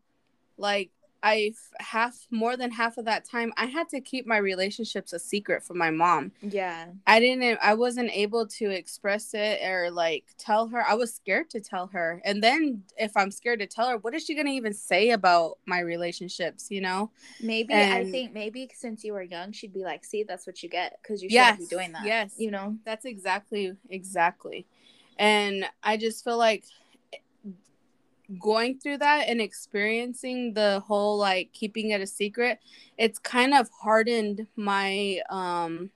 like 0.57 0.90
I 1.27 1.55
half 1.81 2.29
more 2.31 2.57
than 2.57 2.71
half 2.71 2.99
of 2.99 3.05
that 3.07 3.25
time 3.25 3.53
I 3.57 3.67
had 3.67 3.89
to 3.89 4.01
keep 4.01 4.29
my 4.29 4.37
relationships 4.37 5.12
a 5.12 5.19
secret 5.19 5.65
from 5.65 5.77
my 5.77 5.91
mom. 5.91 6.31
Yeah. 6.41 6.87
I 7.05 7.19
didn't 7.19 7.59
I 7.61 7.75
wasn't 7.75 8.12
able 8.12 8.47
to 8.47 8.71
express 8.71 9.35
it 9.35 9.61
or 9.69 9.91
like 9.91 10.25
tell 10.39 10.69
her. 10.69 10.87
I 10.87 10.95
was 10.95 11.12
scared 11.12 11.51
to 11.51 11.61
tell 11.61 11.89
her. 11.89 12.23
And 12.25 12.41
then 12.45 12.85
if 12.97 13.17
I'm 13.17 13.33
scared 13.33 13.59
to 13.59 13.67
tell 13.67 13.89
her, 13.89 13.99
what 13.99 14.15
is 14.15 14.25
she 14.25 14.35
going 14.35 14.47
to 14.47 14.53
even 14.53 14.73
say 14.73 15.11
about 15.11 15.59
my 15.67 15.81
relationships, 15.81 16.71
you 16.71 16.81
know? 16.81 17.11
Maybe 17.41 17.75
and, 17.75 17.93
I 17.93 18.09
think 18.09 18.33
maybe 18.33 18.71
since 18.73 19.03
you 19.03 19.12
were 19.12 19.23
young 19.23 19.51
she'd 19.51 19.73
be 19.73 19.83
like, 19.83 20.05
"See, 20.05 20.23
that's 20.23 20.47
what 20.47 20.62
you 20.62 20.69
get 20.69 20.97
cuz 21.03 21.25
you 21.25 21.29
yes, 21.29 21.55
shouldn't 21.55 21.71
be 21.71 21.77
doing 21.77 21.93
that." 21.93 22.05
Yes. 22.05 22.35
You 22.39 22.53
know. 22.53 22.77
That's 22.85 23.05
exactly 23.05 23.75
exactly. 23.91 24.65
And 25.19 25.65
I 25.83 25.97
just 25.97 26.23
feel 26.23 26.39
like 26.39 26.65
going 28.39 28.79
through 28.79 28.99
that 28.99 29.29
and 29.29 29.41
experiencing 29.41 30.55
the 30.55 30.83
whole 30.87 31.19
like 31.19 31.53
keeping 31.53 31.91
it 31.91 32.01
a 32.01 32.07
secret, 32.07 32.59
it's 32.99 33.19
kind 33.19 33.55
of 33.55 33.69
hardened 33.83 34.47
my 34.57 35.21
um 35.31 35.91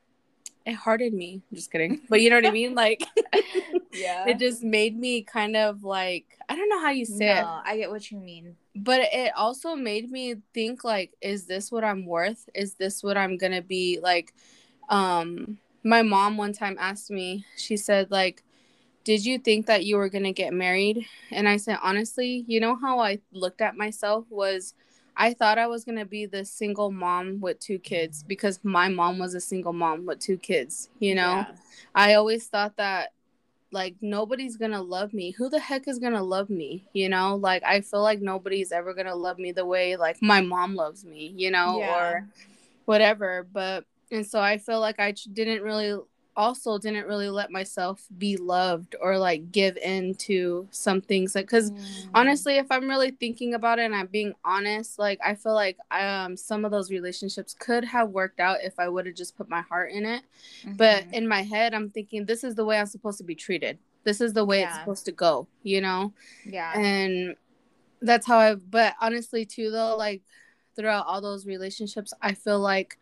it 0.67 0.75
hardened 0.75 1.15
me. 1.17 1.43
Just 1.53 1.73
kidding. 1.73 2.03
But 2.09 2.21
you 2.21 2.31
know 2.31 2.37
what 2.37 2.47
I 2.47 2.51
mean? 2.51 2.75
Like 2.75 3.05
yeah. 3.93 4.27
It 4.27 4.39
just 4.39 4.63
made 4.63 4.99
me 4.99 5.23
kind 5.23 5.57
of 5.57 5.85
like 5.85 6.39
I 6.49 6.57
don't 6.57 6.69
know 6.69 6.81
how 6.81 6.91
you 6.91 7.05
say 7.05 7.27
no, 7.27 7.41
it. 7.41 7.47
I 7.65 7.77
get 7.77 7.91
what 7.91 8.11
you 8.11 8.19
mean. 8.19 8.57
But 8.77 9.01
it 9.13 9.33
also 9.37 9.75
made 9.75 10.11
me 10.11 10.37
think 10.55 10.85
like 10.85 11.13
is 11.21 11.47
this 11.47 11.73
what 11.73 11.85
I'm 11.85 12.07
worth? 12.07 12.49
Is 12.55 12.75
this 12.75 13.03
what 13.03 13.17
I'm 13.17 13.37
going 13.37 13.53
to 13.53 13.63
be 13.63 13.99
like 14.03 14.35
um 14.89 15.59
my 15.83 16.03
mom 16.03 16.37
one 16.37 16.53
time 16.53 16.77
asked 16.79 17.11
me. 17.11 17.45
She 17.57 17.77
said 17.77 18.11
like 18.11 18.43
did 19.05 19.25
you 19.25 19.39
think 19.39 19.67
that 19.67 19.85
you 19.85 19.97
were 19.97 20.09
going 20.09 20.25
to 20.25 20.33
get 20.33 20.53
married? 20.53 21.07
And 21.31 21.49
I 21.49 21.57
said, 21.57 21.79
honestly, 21.83 22.45
you 22.47 22.61
know 22.61 22.77
how 22.77 22.99
I 23.01 23.21
looked 23.33 23.61
at 23.61 23.77
myself 23.77 24.27
was 24.31 24.75
I 25.17 25.35
thought 25.35 25.59
I 25.59 25.67
was 25.67 25.85
going 25.85 25.99
to 25.99 26.05
be 26.05 26.27
the 26.27 26.45
single 26.45 26.91
mom 26.91 27.41
with 27.41 27.59
two 27.61 27.79
kids 27.79 28.23
because 28.23 28.61
my 28.63 28.89
mom 28.89 29.19
was 29.19 29.35
a 29.35 29.41
single 29.41 29.73
mom 29.73 30.07
with 30.07 30.19
two 30.19 30.37
kids, 30.37 30.89
you 30.99 31.15
know? 31.15 31.45
Yeah. 31.47 31.53
I 31.95 32.15
always 32.15 32.47
thought 32.47 32.77
that 32.77 33.13
like 33.73 33.97
nobody's 34.01 34.57
going 34.57 34.73
to 34.73 34.81
love 34.81 35.13
me. 35.13 35.31
Who 35.33 35.49
the 35.49 35.61
heck 35.61 35.87
is 35.89 35.99
going 35.99 36.13
to 36.13 36.23
love 36.23 36.51
me, 36.51 36.89
you 36.93 37.09
know? 37.09 37.37
Like 37.37 37.63
I 37.65 37.81
feel 37.81 38.03
like 38.03 38.21
nobody's 38.21 38.73
ever 38.73 38.95
going 38.95 39.07
to 39.07 39.15
love 39.15 39.39
me 39.39 39.53
the 39.53 39.67
way 39.67 39.97
like 39.97 40.21
my 40.21 40.41
mom 40.41 40.75
loves 40.75 41.05
me, 41.05 41.33
you 41.37 41.51
know, 41.51 41.79
yeah. 41.81 41.97
or 41.97 42.29
whatever, 42.85 43.47
but 43.53 43.85
and 44.11 44.27
so 44.27 44.41
I 44.41 44.59
feel 44.59 44.81
like 44.81 44.99
I 44.99 45.15
didn't 45.33 45.63
really 45.63 46.01
also 46.37 46.79
didn't 46.79 47.07
really 47.07 47.29
let 47.29 47.51
myself 47.51 48.07
be 48.17 48.37
loved 48.37 48.95
or 49.01 49.19
like 49.19 49.51
give 49.53 49.77
in 49.79 50.15
to 50.15 50.67
some 50.71 51.01
things 51.01 51.35
like 51.35 51.47
because 51.47 51.71
mm. 51.71 51.85
honestly 52.15 52.57
if 52.57 52.67
i'm 52.71 52.89
really 52.89 53.11
thinking 53.11 53.55
about 53.55 53.79
it 53.79 53.85
and 53.85 53.95
i'm 53.95 54.07
being 54.07 54.33
honest 54.45 54.99
like 54.99 55.19
i 55.25 55.35
feel 55.35 55.55
like 55.55 55.77
um 55.91 56.37
some 56.37 56.65
of 56.65 56.71
those 56.71 56.91
relationships 56.91 57.55
could 57.59 57.85
have 57.85 58.11
worked 58.11 58.41
out 58.41 58.59
if 58.63 58.79
i 58.79 58.89
would 58.89 59.07
have 59.07 59.15
just 59.15 59.37
put 59.37 59.49
my 59.49 59.61
heart 59.63 59.91
in 59.91 60.07
it 60.07 60.23
mm-hmm. 60.63 60.77
but 60.77 61.05
in 61.13 61.27
my 61.27 61.43
head 61.43 61.75
i'm 61.75 61.91
thinking 61.91 62.25
this 62.25 62.45
is 62.45 62.55
the 62.55 62.65
way 62.65 62.79
i'm 62.79 62.87
supposed 62.87 63.19
to 63.19 63.25
be 63.25 63.35
treated 63.35 63.79
this 64.05 64.21
is 64.21 64.33
the 64.33 64.45
way 64.45 64.61
yeah. 64.61 64.69
it's 64.69 64.79
supposed 64.79 65.05
to 65.05 65.13
go 65.13 65.47
you 65.63 65.81
know 65.81 66.13
yeah 66.47 66.73
and 66.79 67.35
that's 68.03 68.27
how 68.27 68.39
i 68.39 68.55
but 68.55 68.95
honestly 69.01 69.45
too 69.45 69.71
though 69.71 69.97
like 69.97 70.23
throughout 70.77 71.07
all 71.07 71.21
those 71.21 71.45
relationships 71.45 72.15
i 72.23 72.33
feel 72.33 72.59
like 72.59 72.99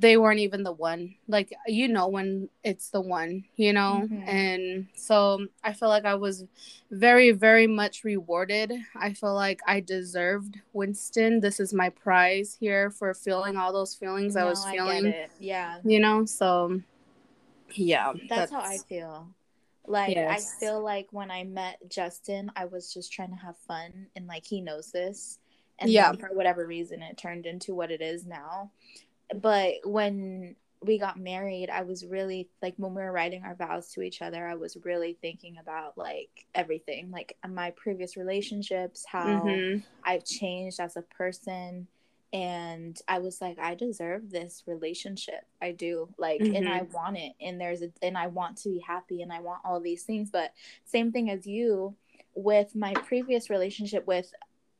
they 0.00 0.16
weren't 0.16 0.38
even 0.40 0.62
the 0.62 0.72
one. 0.72 1.14
Like 1.26 1.52
you 1.66 1.88
know 1.88 2.08
when 2.08 2.48
it's 2.62 2.90
the 2.90 3.00
one 3.00 3.44
you 3.56 3.72
know? 3.72 4.02
Mm-hmm. 4.04 4.28
and 4.28 4.86
so 4.94 5.46
i 5.64 5.72
feel 5.72 5.88
like 5.88 6.04
i 6.04 6.14
was 6.14 6.44
very 6.90 7.32
very 7.32 7.66
much 7.66 8.04
rewarded. 8.04 8.72
I 8.96 9.12
feel 9.12 9.34
like 9.34 9.60
i 9.66 9.80
deserved 9.80 10.58
winston. 10.72 11.40
This 11.40 11.60
is 11.60 11.74
my 11.74 11.90
prize 11.90 12.56
here 12.58 12.90
for 12.90 13.12
feeling 13.14 13.56
all 13.56 13.72
those 13.72 13.94
feelings 13.94 14.34
no, 14.34 14.42
i 14.42 14.44
was 14.44 14.64
feeling 14.66 15.06
I 15.08 15.28
yeah. 15.40 15.78
you 15.84 16.00
know? 16.00 16.24
So 16.24 16.80
yeah 17.72 18.12
that's, 18.28 18.50
that's, 18.50 18.52
how 18.52 18.60
i 18.60 18.78
feel. 18.88 19.28
Like 19.86 20.14
yes. 20.14 20.54
i 20.56 20.60
feel 20.60 20.82
like 20.82 21.08
when 21.12 21.30
i 21.30 21.44
met 21.44 21.78
justin 21.88 22.52
i 22.56 22.66
was 22.66 22.92
just 22.92 23.12
trying 23.12 23.30
to 23.30 23.36
have 23.36 23.56
fun 23.66 24.06
and 24.14 24.26
like 24.26 24.44
he 24.46 24.60
knows 24.60 24.92
this. 24.92 25.38
And 25.80 25.90
yeah. 25.90 26.10
for 26.12 26.30
whatever 26.32 26.66
reason 26.66 27.02
it 27.02 27.16
turned 27.16 27.46
into 27.46 27.72
what 27.72 27.92
it 27.92 28.00
is 28.00 28.26
now 28.26 28.72
but 29.34 29.74
when 29.84 30.56
we 30.80 30.98
got 30.98 31.18
married, 31.18 31.70
I 31.70 31.82
was 31.82 32.06
really 32.06 32.48
like 32.62 32.74
when 32.76 32.94
we 32.94 33.02
were 33.02 33.12
writing 33.12 33.42
our 33.44 33.54
vows 33.54 33.92
to 33.92 34.02
each 34.02 34.22
other, 34.22 34.46
I 34.46 34.54
was 34.54 34.76
really 34.84 35.18
thinking 35.20 35.56
about 35.58 35.98
like 35.98 36.46
everything, 36.54 37.10
like 37.10 37.36
my 37.48 37.72
previous 37.72 38.16
relationships, 38.16 39.04
how 39.06 39.42
mm-hmm. 39.42 39.78
I've 40.04 40.24
changed 40.24 40.80
as 40.80 40.96
a 40.96 41.02
person. 41.02 41.88
And 42.32 43.00
I 43.08 43.20
was 43.20 43.40
like, 43.40 43.58
I 43.58 43.74
deserve 43.74 44.30
this 44.30 44.62
relationship. 44.66 45.46
I 45.62 45.72
do. 45.72 46.10
Like, 46.18 46.40
mm-hmm. 46.40 46.54
and 46.54 46.68
I 46.68 46.80
mm-hmm. 46.80 46.92
want 46.92 47.16
it. 47.16 47.32
And 47.40 47.60
there's 47.60 47.82
a, 47.82 47.90
and 48.02 48.16
I 48.16 48.26
want 48.26 48.58
to 48.58 48.68
be 48.68 48.80
happy 48.80 49.22
and 49.22 49.32
I 49.32 49.40
want 49.40 49.62
all 49.64 49.80
these 49.80 50.02
things. 50.02 50.30
But 50.30 50.52
same 50.84 51.10
thing 51.10 51.30
as 51.30 51.46
you 51.46 51.96
with 52.34 52.76
my 52.76 52.92
previous 52.92 53.50
relationship 53.50 54.06
with, 54.06 54.32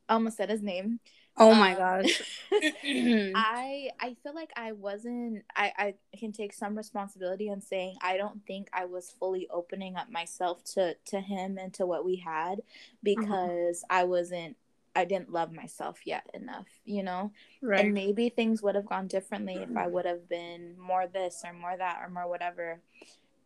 almost 0.07 0.37
said 0.37 0.49
his 0.49 0.61
name 0.61 0.99
Oh 1.39 1.55
my 1.55 1.71
um, 1.73 2.03
gosh. 2.03 2.21
I 2.51 3.89
I 3.99 4.15
feel 4.21 4.35
like 4.35 4.51
I 4.55 4.73
wasn't 4.73 5.43
I 5.55 5.71
I 5.77 6.17
can 6.17 6.31
take 6.31 6.53
some 6.53 6.75
responsibility 6.75 7.47
in 7.47 7.61
saying 7.61 7.97
I 8.01 8.17
don't 8.17 8.45
think 8.45 8.69
I 8.73 8.85
was 8.85 9.15
fully 9.19 9.47
opening 9.49 9.95
up 9.95 10.11
myself 10.11 10.63
to 10.75 10.95
to 11.05 11.19
him 11.19 11.57
and 11.57 11.73
to 11.75 11.85
what 11.85 12.05
we 12.05 12.17
had 12.17 12.59
mm-hmm. 12.59 13.21
because 13.21 13.83
I 13.89 14.03
wasn't 14.03 14.57
I 14.95 15.05
didn't 15.05 15.31
love 15.31 15.53
myself 15.53 15.99
yet 16.05 16.29
enough, 16.33 16.67
you 16.83 17.03
know? 17.03 17.31
Right. 17.61 17.85
And 17.85 17.93
maybe 17.93 18.29
things 18.29 18.61
would 18.61 18.75
have 18.75 18.87
gone 18.87 19.07
differently 19.07 19.55
if 19.55 19.77
I 19.77 19.87
would 19.87 20.05
have 20.05 20.27
been 20.27 20.75
more 20.77 21.07
this 21.07 21.43
or 21.45 21.53
more 21.53 21.77
that 21.77 22.01
or 22.03 22.09
more 22.09 22.27
whatever. 22.27 22.81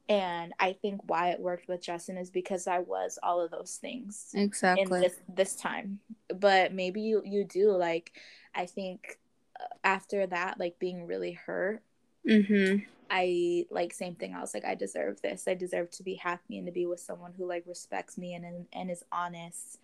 And 0.09 0.53
I 0.59 0.73
think 0.73 1.01
why 1.07 1.29
it 1.29 1.39
worked 1.39 1.67
with 1.67 1.81
Justin 1.81 2.17
is 2.17 2.29
because 2.29 2.67
I 2.67 2.79
was 2.79 3.17
all 3.23 3.39
of 3.39 3.51
those 3.51 3.77
things 3.81 4.31
exactly 4.33 4.83
in 4.83 5.01
this 5.01 5.15
this 5.33 5.55
time. 5.55 5.99
But 6.27 6.73
maybe 6.73 7.01
you 7.01 7.21
you 7.25 7.45
do 7.45 7.71
like 7.71 8.11
I 8.53 8.65
think 8.65 9.19
uh, 9.59 9.65
after 9.83 10.27
that 10.27 10.59
like 10.59 10.77
being 10.77 11.07
really 11.07 11.31
hurt. 11.31 11.81
Mm-hmm. 12.27 12.79
I 13.09 13.65
like 13.69 13.93
same 13.93 14.15
thing. 14.15 14.33
I 14.33 14.41
was 14.41 14.53
like, 14.53 14.65
I 14.65 14.75
deserve 14.75 15.21
this. 15.21 15.47
I 15.47 15.53
deserve 15.53 15.91
to 15.91 16.03
be 16.03 16.15
happy 16.15 16.57
and 16.57 16.65
to 16.65 16.73
be 16.73 16.85
with 16.85 16.99
someone 16.99 17.33
who 17.37 17.47
like 17.47 17.63
respects 17.65 18.17
me 18.17 18.33
and 18.33 18.43
and, 18.43 18.65
and 18.73 18.91
is 18.91 19.03
honest 19.11 19.79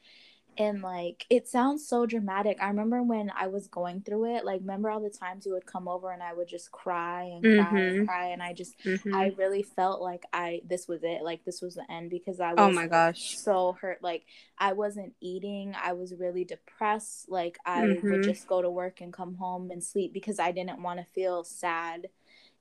and 0.58 0.82
like 0.82 1.26
it 1.30 1.48
sounds 1.48 1.88
so 1.88 2.06
dramatic 2.06 2.58
i 2.62 2.68
remember 2.68 3.02
when 3.02 3.32
i 3.36 3.48
was 3.48 3.68
going 3.68 4.02
through 4.02 4.36
it 4.36 4.44
like 4.44 4.60
remember 4.60 4.90
all 4.90 5.00
the 5.00 5.10
times 5.10 5.46
you 5.46 5.54
would 5.54 5.66
come 5.66 5.88
over 5.88 6.12
and 6.12 6.22
i 6.22 6.34
would 6.34 6.48
just 6.48 6.72
cry 6.72 7.24
and 7.24 7.44
cry 7.44 7.54
mm-hmm. 7.54 7.76
and 7.78 8.08
cry 8.08 8.28
and 8.28 8.44
i 8.44 8.54
just 8.54 8.78
mm-hmm. 8.84 9.16
i 9.16 9.32
really 9.38 9.64
felt 9.64 10.02
like 10.02 10.26
i 10.34 10.62
this 10.68 10.88
was 10.88 11.00
it 11.04 11.24
like 11.24 11.44
this 11.46 11.62
was 11.62 11.76
the 11.76 11.92
end 11.92 12.10
because 12.10 12.40
i 12.40 12.52
oh 12.52 12.68
was 12.68 12.72
oh 12.72 12.72
my 12.72 12.88
gosh 12.88 13.38
so 13.38 13.78
hurt 13.80 14.04
like 14.04 14.26
i 14.58 14.74
wasn't 14.74 15.14
eating 15.22 15.74
i 15.82 15.94
was 15.94 16.14
really 16.16 16.44
depressed 16.44 17.30
like 17.30 17.58
i 17.66 17.82
mm-hmm. 17.82 18.12
would 18.12 18.24
just 18.24 18.48
go 18.48 18.62
to 18.62 18.70
work 18.70 19.02
and 19.02 19.14
come 19.14 19.36
home 19.36 19.72
and 19.72 19.84
sleep 19.84 20.14
because 20.14 20.40
i 20.40 20.52
didn't 20.52 20.82
want 20.82 21.00
to 21.00 21.06
feel 21.14 21.44
sad 21.44 22.08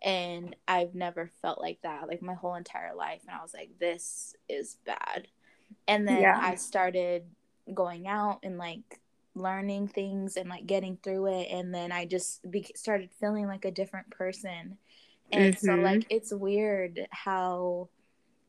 and 0.02 0.54
i've 0.68 0.94
never 0.94 1.30
felt 1.42 1.60
like 1.60 1.78
that 1.82 2.06
like 2.06 2.22
my 2.22 2.34
whole 2.34 2.54
entire 2.54 2.94
life 2.94 3.22
and 3.26 3.36
i 3.36 3.42
was 3.42 3.52
like 3.52 3.70
this 3.80 4.36
is 4.48 4.76
bad 4.86 5.26
and 5.88 6.06
then 6.06 6.22
yeah. 6.22 6.38
i 6.40 6.54
started 6.54 7.24
going 7.74 8.06
out 8.06 8.40
and 8.42 8.58
like 8.58 9.00
learning 9.34 9.88
things 9.88 10.36
and 10.36 10.48
like 10.48 10.66
getting 10.66 10.98
through 11.02 11.26
it 11.26 11.48
and 11.50 11.72
then 11.72 11.92
i 11.92 12.04
just 12.04 12.48
be- 12.50 12.72
started 12.74 13.08
feeling 13.20 13.46
like 13.46 13.64
a 13.64 13.70
different 13.70 14.10
person 14.10 14.76
and 15.30 15.54
mm-hmm. 15.54 15.66
so 15.66 15.74
like 15.74 16.06
it's 16.10 16.32
weird 16.32 17.06
how 17.10 17.88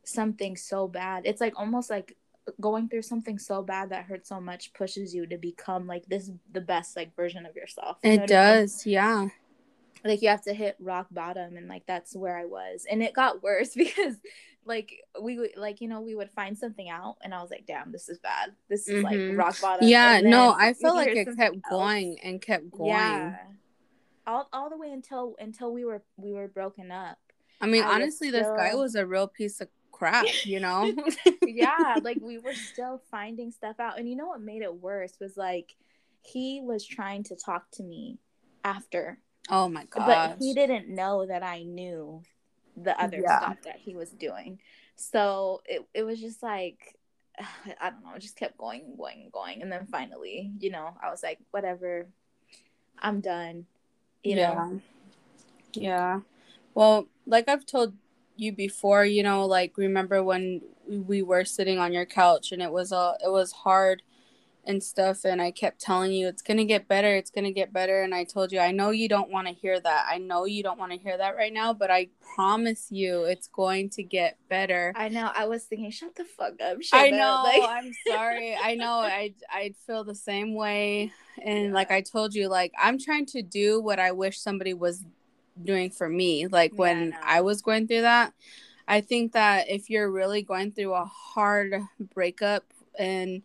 something 0.03 0.55
so 0.55 0.87
bad 0.87 1.23
it's 1.25 1.41
like 1.41 1.53
almost 1.57 1.89
like 1.89 2.17
going 2.59 2.89
through 2.89 3.03
something 3.03 3.37
so 3.37 3.61
bad 3.61 3.89
that 3.89 4.05
hurts 4.05 4.29
so 4.29 4.41
much 4.41 4.73
pushes 4.73 5.13
you 5.13 5.27
to 5.27 5.37
become 5.37 5.85
like 5.85 6.05
this 6.07 6.31
the 6.51 6.61
best 6.61 6.95
like 6.95 7.15
version 7.15 7.45
of 7.45 7.55
yourself 7.55 7.97
you 8.03 8.11
it 8.11 8.27
does 8.27 8.83
I 8.85 8.89
mean? 8.89 8.93
yeah 8.93 9.27
like 10.03 10.21
you 10.21 10.29
have 10.29 10.43
to 10.43 10.53
hit 10.53 10.75
rock 10.79 11.07
bottom 11.11 11.57
and 11.57 11.67
like 11.67 11.85
that's 11.85 12.15
where 12.15 12.37
i 12.37 12.45
was 12.45 12.85
and 12.89 13.03
it 13.03 13.13
got 13.13 13.43
worse 13.43 13.73
because 13.75 14.15
like 14.65 14.93
we 15.21 15.39
would 15.39 15.51
like 15.57 15.81
you 15.81 15.87
know 15.87 16.01
we 16.01 16.15
would 16.15 16.29
find 16.31 16.57
something 16.57 16.89
out 16.89 17.15
and 17.23 17.33
i 17.33 17.41
was 17.41 17.49
like 17.49 17.65
damn 17.65 17.91
this 17.91 18.09
is 18.09 18.19
bad. 18.19 18.51
This 18.69 18.87
is 18.87 19.03
mm-hmm. 19.03 19.37
like 19.37 19.37
rock 19.37 19.61
bottom. 19.61 19.87
Yeah 19.87 20.21
no 20.21 20.53
i 20.57 20.73
felt 20.73 20.95
like 20.95 21.09
it 21.09 21.25
kept 21.35 21.55
else. 21.55 21.63
going 21.69 22.17
and 22.23 22.41
kept 22.41 22.69
going. 22.71 22.89
Yeah 22.89 23.37
all, 24.29 24.47
all 24.53 24.69
the 24.69 24.77
way 24.77 24.91
until 24.91 25.35
until 25.39 25.73
we 25.73 25.83
were 25.83 26.03
we 26.17 26.31
were 26.33 26.47
broken 26.47 26.91
up. 26.91 27.17
I 27.59 27.67
mean 27.67 27.83
I 27.83 27.95
honestly 27.95 28.29
still... 28.29 28.41
this 28.43 28.51
guy 28.55 28.75
was 28.75 28.95
a 28.95 29.05
real 29.05 29.27
piece 29.27 29.59
of 29.59 29.67
crap 29.91 30.25
you 30.45 30.59
know? 30.65 30.93
Yeah 31.45 31.95
like 32.03 32.19
we 32.21 32.37
were 32.37 32.53
still 32.53 33.01
finding 33.11 33.51
stuff 33.51 33.79
out. 33.79 33.99
And 33.99 34.07
you 34.07 34.15
know 34.15 34.27
what 34.27 34.41
made 34.41 34.61
it 34.61 34.73
worse 34.73 35.13
was 35.19 35.35
like 35.35 35.75
he 36.21 36.61
was 36.61 36.85
trying 36.85 37.23
to 37.23 37.35
talk 37.35 37.65
to 37.73 37.83
me 37.83 38.19
after. 38.63 39.19
Oh 39.49 39.67
my 39.67 39.85
god 39.85 40.05
but 40.05 40.37
he 40.39 40.53
didn't 40.53 40.89
know 40.89 41.25
that 41.25 41.41
i 41.41 41.63
knew 41.63 42.21
the 42.83 42.99
other 43.01 43.19
yeah. 43.19 43.39
stuff 43.39 43.57
that 43.63 43.77
he 43.77 43.95
was 43.95 44.09
doing. 44.11 44.59
So 44.95 45.61
it, 45.65 45.85
it 45.93 46.03
was 46.03 46.19
just 46.19 46.43
like 46.43 46.95
I 47.81 47.89
don't 47.89 48.03
know, 48.03 48.17
just 48.17 48.35
kept 48.35 48.57
going, 48.57 48.95
going, 48.97 49.29
going. 49.31 49.61
And 49.61 49.71
then 49.71 49.87
finally, 49.87 50.51
you 50.59 50.71
know, 50.71 50.95
I 51.01 51.09
was 51.09 51.23
like, 51.23 51.39
whatever, 51.51 52.07
I'm 52.99 53.21
done. 53.21 53.65
You 54.23 54.35
yeah. 54.35 54.53
know? 54.53 54.81
Yeah. 55.73 56.19
Well, 56.73 57.07
like 57.25 57.47
I've 57.47 57.65
told 57.65 57.93
you 58.35 58.51
before, 58.51 59.05
you 59.05 59.23
know, 59.23 59.45
like 59.45 59.77
remember 59.77 60.23
when 60.23 60.61
we 60.87 61.21
were 61.21 61.45
sitting 61.45 61.77
on 61.79 61.93
your 61.93 62.05
couch 62.05 62.51
and 62.51 62.61
it 62.61 62.71
was 62.71 62.91
a 62.91 63.15
it 63.23 63.31
was 63.31 63.51
hard 63.51 64.01
and 64.69 64.83
stuff 64.83 65.25
and 65.25 65.41
I 65.41 65.49
kept 65.51 65.81
telling 65.81 66.11
you 66.11 66.27
it's 66.27 66.43
going 66.43 66.57
to 66.57 66.63
get 66.63 66.87
better, 66.87 67.15
it's 67.15 67.31
going 67.31 67.43
to 67.43 67.51
get 67.51 67.73
better 67.73 68.03
and 68.03 68.13
I 68.13 68.23
told 68.23 68.51
you 68.51 68.59
I 68.59 68.71
know 68.71 68.91
you 68.91 69.09
don't 69.09 69.29
want 69.29 69.47
to 69.47 69.53
hear 69.53 69.79
that. 69.79 70.05
I 70.09 70.19
know 70.19 70.45
you 70.45 70.61
don't 70.61 70.79
want 70.79 70.91
to 70.91 70.97
hear 70.97 71.17
that 71.17 71.35
right 71.35 71.51
now, 71.51 71.73
but 71.73 71.89
I 71.89 72.09
promise 72.35 72.87
you 72.91 73.23
it's 73.23 73.47
going 73.47 73.89
to 73.91 74.03
get 74.03 74.37
better. 74.47 74.93
I 74.95 75.09
know. 75.09 75.31
I 75.35 75.47
was 75.47 75.63
thinking 75.63 75.89
shut 75.89 76.15
the 76.15 76.23
fuck 76.23 76.53
up. 76.61 76.77
I 76.93 77.09
know. 77.09 77.43
Like... 77.49 77.63
I'm 77.67 77.91
sorry. 78.07 78.55
I 78.55 78.75
know 78.75 78.99
I 78.99 79.33
I'd 79.51 79.75
feel 79.87 80.03
the 80.03 80.15
same 80.15 80.53
way 80.53 81.11
and 81.43 81.65
yeah. 81.67 81.73
like 81.73 81.89
I 81.89 82.01
told 82.01 82.35
you 82.35 82.47
like 82.47 82.71
I'm 82.79 82.99
trying 82.99 83.25
to 83.27 83.41
do 83.41 83.81
what 83.81 83.99
I 83.99 84.11
wish 84.11 84.39
somebody 84.39 84.73
was 84.73 85.03
doing 85.61 85.89
for 85.89 86.07
me 86.07 86.47
like 86.47 86.73
when 86.75 87.09
yeah, 87.09 87.19
I, 87.23 87.37
I 87.39 87.41
was 87.41 87.61
going 87.61 87.87
through 87.87 88.01
that. 88.01 88.33
I 88.87 89.01
think 89.01 89.33
that 89.33 89.69
if 89.69 89.89
you're 89.89 90.11
really 90.11 90.41
going 90.41 90.71
through 90.71 90.93
a 90.93 91.05
hard 91.05 91.75
breakup 92.13 92.65
and 92.97 93.43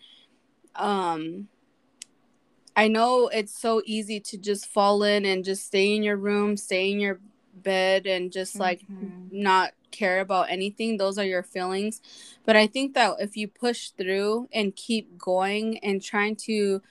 um 0.77 1.49
I 2.77 2.89
know 2.89 3.29
it's 3.29 3.57
so 3.57 3.83
easy 3.85 4.19
to 4.21 4.37
just 4.37 4.67
fall 4.67 5.05
in 5.05 5.25
and 5.25 5.45
just 5.45 5.67
stay 5.67 5.95
in 5.95 6.03
your 6.03 6.17
room, 6.17 6.57
stay 6.57 6.91
in 6.91 6.99
your 6.99 7.21
bed 7.55 8.07
and 8.07 8.33
just 8.33 8.59
like 8.59 8.81
mm-hmm. 8.81 9.29
not 9.31 9.73
care 9.93 10.21
about 10.21 10.51
anything. 10.51 10.97
Those 10.97 11.19
are 11.19 11.25
your 11.25 11.45
feelings. 11.45 12.01
But 12.45 12.57
I 12.57 12.67
think 12.67 12.95
that 12.95 13.15
if 13.21 13.37
you 13.37 13.47
push 13.47 13.91
through 13.91 14.49
and 14.53 14.75
keep 14.75 15.17
going 15.17 15.79
and 15.79 16.03
trying 16.03 16.37
to 16.49 16.83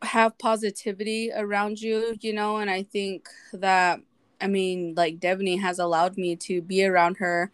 have 0.00 0.38
positivity 0.38 1.30
around 1.34 1.80
you, 1.80 2.16
you 2.20 2.32
know, 2.32 2.56
and 2.56 2.70
I 2.70 2.82
think 2.82 3.28
that 3.52 4.00
I 4.40 4.48
mean, 4.48 4.94
like 4.96 5.20
Devaney 5.20 5.60
has 5.60 5.78
allowed 5.78 6.18
me 6.18 6.34
to 6.34 6.60
be 6.60 6.84
around 6.84 7.18
her 7.18 7.52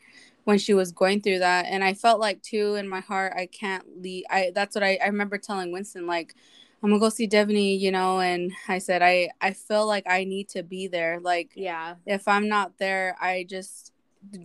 when 0.48 0.56
she 0.56 0.72
was 0.72 0.92
going 0.92 1.20
through 1.20 1.40
that 1.40 1.66
and 1.68 1.84
i 1.84 1.92
felt 1.92 2.18
like 2.18 2.40
too 2.40 2.74
in 2.76 2.88
my 2.88 3.00
heart 3.00 3.34
i 3.36 3.44
can't 3.44 3.84
leave 4.00 4.24
i 4.30 4.50
that's 4.54 4.74
what 4.74 4.82
i, 4.82 4.98
I 5.02 5.08
remember 5.08 5.36
telling 5.36 5.72
winston 5.72 6.06
like 6.06 6.34
i'm 6.82 6.88
gonna 6.88 6.98
go 6.98 7.10
see 7.10 7.28
devaney 7.28 7.78
you 7.78 7.92
know 7.92 8.20
and 8.20 8.50
i 8.66 8.78
said 8.78 9.02
i 9.02 9.28
i 9.42 9.52
feel 9.52 9.86
like 9.86 10.04
i 10.08 10.24
need 10.24 10.48
to 10.48 10.62
be 10.62 10.88
there 10.88 11.20
like 11.20 11.50
yeah 11.54 11.96
if 12.06 12.26
i'm 12.26 12.48
not 12.48 12.78
there 12.78 13.14
i 13.20 13.44
just 13.46 13.92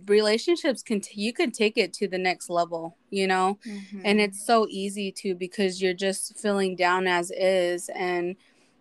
relationships 0.06 0.82
can 0.82 1.00
t- 1.00 1.22
you 1.22 1.32
can 1.32 1.50
take 1.50 1.78
it 1.78 1.94
to 1.94 2.06
the 2.06 2.18
next 2.18 2.50
level 2.50 2.98
you 3.08 3.26
know 3.26 3.58
mm-hmm. 3.66 4.02
and 4.04 4.20
it's 4.20 4.44
so 4.46 4.66
easy 4.68 5.10
to 5.10 5.34
because 5.34 5.80
you're 5.80 5.94
just 5.94 6.38
feeling 6.38 6.76
down 6.76 7.06
as 7.06 7.30
is 7.30 7.88
and 7.94 8.36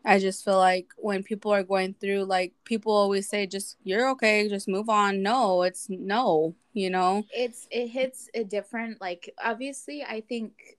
I 0.05 0.19
just 0.19 0.43
feel 0.43 0.57
like 0.57 0.87
when 0.97 1.23
people 1.23 1.53
are 1.53 1.63
going 1.63 1.95
through, 1.99 2.25
like 2.25 2.53
people 2.65 2.93
always 2.93 3.29
say, 3.29 3.47
just 3.47 3.77
you're 3.83 4.09
okay, 4.11 4.49
just 4.49 4.67
move 4.67 4.89
on. 4.89 5.21
No, 5.21 5.63
it's 5.63 5.87
no, 5.89 6.55
you 6.73 6.89
know. 6.89 7.23
It's 7.33 7.67
it 7.71 7.87
hits 7.87 8.29
a 8.33 8.43
different 8.43 8.99
like 8.99 9.33
obviously 9.41 10.03
I 10.03 10.21
think 10.21 10.77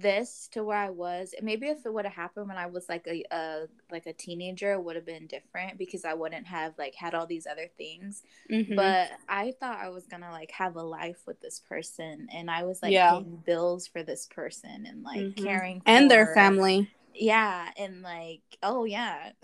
this 0.00 0.48
to 0.52 0.62
where 0.64 0.78
I 0.78 0.90
was, 0.90 1.34
and 1.36 1.44
maybe 1.44 1.66
if 1.66 1.84
it 1.84 1.92
would 1.92 2.04
have 2.04 2.14
happened 2.14 2.48
when 2.48 2.56
I 2.56 2.66
was 2.66 2.88
like 2.88 3.06
a, 3.08 3.24
a 3.32 3.66
like 3.90 4.06
a 4.06 4.12
teenager, 4.12 4.72
it 4.72 4.82
would 4.82 4.96
have 4.96 5.06
been 5.06 5.26
different 5.26 5.78
because 5.78 6.04
I 6.04 6.14
wouldn't 6.14 6.46
have 6.46 6.74
like 6.78 6.94
had 6.94 7.14
all 7.14 7.26
these 7.26 7.46
other 7.46 7.68
things. 7.76 8.22
Mm-hmm. 8.50 8.76
But 8.76 9.10
I 9.28 9.54
thought 9.58 9.78
I 9.78 9.88
was 9.88 10.06
gonna 10.06 10.30
like 10.30 10.52
have 10.52 10.76
a 10.76 10.82
life 10.82 11.22
with 11.26 11.40
this 11.40 11.60
person, 11.60 12.28
and 12.32 12.48
I 12.50 12.62
was 12.62 12.80
like 12.82 12.92
yeah. 12.92 13.10
paying 13.10 13.42
bills 13.44 13.88
for 13.88 14.04
this 14.04 14.26
person 14.26 14.86
and 14.86 15.02
like 15.02 15.20
mm-hmm. 15.20 15.44
caring 15.44 15.82
and 15.84 16.08
their 16.08 16.32
family 16.34 16.90
yeah 17.14 17.70
and 17.76 18.02
like 18.02 18.42
oh 18.62 18.84
yeah. 18.84 19.30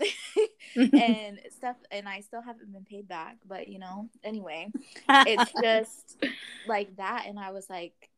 And 0.75 1.39
stuff 1.49 1.75
and 1.91 2.07
i 2.07 2.21
still 2.21 2.41
haven't 2.41 2.71
been 2.71 2.85
paid 2.85 3.07
back 3.07 3.37
but 3.45 3.67
you 3.67 3.77
know 3.77 4.07
anyway 4.23 4.71
it's 5.09 5.51
just 5.63 6.23
like 6.65 6.95
that 6.95 7.25
and 7.27 7.37
i 7.37 7.51
was 7.51 7.69
like 7.69 8.09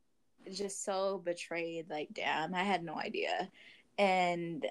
just 0.52 0.84
so 0.84 1.22
betrayed 1.26 1.90
like 1.90 2.10
damn 2.14 2.54
i 2.54 2.64
had 2.64 2.84
no 2.84 2.96
idea. 2.96 3.50
And 3.98 4.66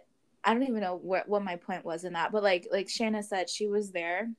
i 0.44 0.52
don't 0.52 0.62
even 0.62 0.80
know 0.80 0.96
what, 0.96 1.28
what 1.28 1.42
my 1.42 1.56
point 1.56 1.84
was 1.84 2.04
in 2.04 2.12
that 2.12 2.30
but 2.30 2.42
like 2.42 2.68
like 2.70 2.86
Shayna 2.86 3.24
said 3.24 3.50
she 3.50 3.66
was 3.66 3.90
there 3.90 4.30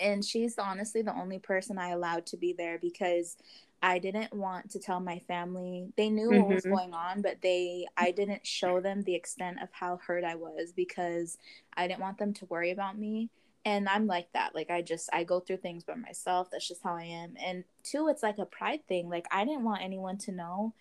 and 0.00 0.24
she's 0.24 0.58
honestly 0.58 1.00
the 1.02 1.16
only 1.16 1.38
person 1.38 1.78
i 1.78 1.90
allowed 1.90 2.26
to 2.26 2.36
be 2.36 2.52
there 2.52 2.78
because 2.78 3.36
I 3.82 3.98
didn't 3.98 4.32
want 4.32 4.70
to 4.70 4.78
tell 4.78 5.00
my 5.00 5.18
family. 5.20 5.92
They 5.96 6.08
knew 6.08 6.30
mm-hmm. 6.30 6.40
what 6.40 6.54
was 6.54 6.64
mm-hmm. 6.64 6.74
going 6.74 6.94
on, 6.94 7.22
but 7.22 7.42
they 7.42 7.86
I 7.96 8.10
didn't 8.10 8.46
show 8.46 8.80
them 8.80 9.02
the 9.02 9.14
extent 9.14 9.62
of 9.62 9.68
how 9.72 9.98
hurt 10.06 10.24
I 10.24 10.34
was 10.34 10.72
because 10.74 11.38
I 11.76 11.86
didn't 11.86 12.00
want 12.00 12.18
them 12.18 12.32
to 12.34 12.46
worry 12.46 12.70
about 12.70 12.98
me. 12.98 13.30
And 13.64 13.88
I'm 13.88 14.06
like 14.06 14.32
that. 14.32 14.54
Like 14.54 14.70
I 14.70 14.82
just 14.82 15.10
I 15.12 15.24
go 15.24 15.40
through 15.40 15.58
things 15.58 15.84
by 15.84 15.94
myself. 15.94 16.48
That's 16.50 16.66
just 16.66 16.82
how 16.82 16.96
I 16.96 17.04
am. 17.04 17.34
And 17.44 17.64
two, 17.82 18.08
it's 18.08 18.22
like 18.22 18.38
a 18.38 18.46
pride 18.46 18.86
thing. 18.88 19.08
Like 19.08 19.26
I 19.30 19.44
didn't 19.44 19.64
want 19.64 19.82
anyone 19.82 20.18
to 20.18 20.32
know 20.32 20.72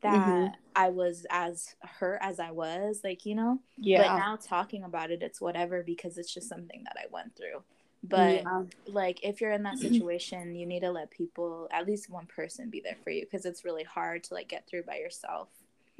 that 0.00 0.14
mm-hmm. 0.14 0.54
I 0.76 0.90
was 0.90 1.26
as 1.30 1.74
hurt 1.80 2.20
as 2.22 2.38
I 2.38 2.52
was, 2.52 3.00
like, 3.02 3.26
you 3.26 3.34
know? 3.34 3.58
Yeah. 3.76 4.02
But 4.02 4.18
now 4.18 4.36
talking 4.36 4.84
about 4.84 5.10
it, 5.10 5.22
it's 5.22 5.40
whatever 5.40 5.82
because 5.82 6.18
it's 6.18 6.32
just 6.32 6.48
something 6.48 6.84
that 6.84 6.96
I 6.96 7.06
went 7.10 7.34
through. 7.36 7.62
But 8.04 8.42
yeah. 8.42 8.62
like 8.86 9.20
if 9.24 9.40
you're 9.40 9.52
in 9.52 9.64
that 9.64 9.78
situation, 9.78 10.54
you 10.54 10.66
need 10.66 10.80
to 10.80 10.90
let 10.90 11.10
people, 11.10 11.68
at 11.72 11.86
least 11.86 12.08
one 12.08 12.26
person, 12.26 12.70
be 12.70 12.80
there 12.80 12.96
for 13.02 13.10
you 13.10 13.24
because 13.24 13.44
it's 13.44 13.64
really 13.64 13.82
hard 13.82 14.24
to 14.24 14.34
like 14.34 14.48
get 14.48 14.66
through 14.68 14.84
by 14.84 14.96
yourself. 14.96 15.48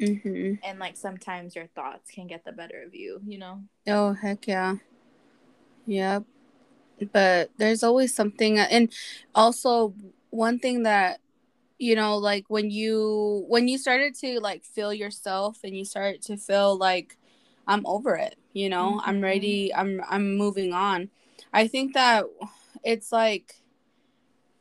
Mm-hmm. 0.00 0.54
And 0.62 0.78
like 0.78 0.96
sometimes 0.96 1.56
your 1.56 1.66
thoughts 1.66 2.10
can 2.10 2.28
get 2.28 2.44
the 2.44 2.52
better 2.52 2.82
of 2.86 2.94
you, 2.94 3.20
you 3.26 3.38
know? 3.38 3.62
Oh 3.88 4.12
heck 4.12 4.46
yeah, 4.46 4.76
yep. 5.86 6.22
But 7.12 7.50
there's 7.58 7.82
always 7.82 8.14
something, 8.14 8.58
and 8.58 8.92
also 9.34 9.94
one 10.30 10.58
thing 10.58 10.84
that 10.84 11.20
you 11.78 11.94
know 11.94 12.16
like 12.16 12.44
when 12.48 12.70
you 12.70 13.44
when 13.48 13.68
you 13.68 13.78
started 13.78 14.14
to 14.16 14.40
like 14.40 14.64
feel 14.64 14.92
yourself 14.92 15.58
and 15.62 15.76
you 15.76 15.84
started 15.84 16.20
to 16.20 16.36
feel 16.36 16.76
like 16.76 17.16
i'm 17.68 17.86
over 17.86 18.16
it 18.16 18.36
you 18.52 18.68
know 18.68 18.96
mm-hmm. 18.98 19.08
i'm 19.08 19.20
ready 19.20 19.72
i'm 19.72 20.02
i'm 20.08 20.36
moving 20.36 20.72
on 20.72 21.08
I 21.52 21.68
think 21.68 21.94
that 21.94 22.24
it's 22.84 23.12
like 23.12 23.62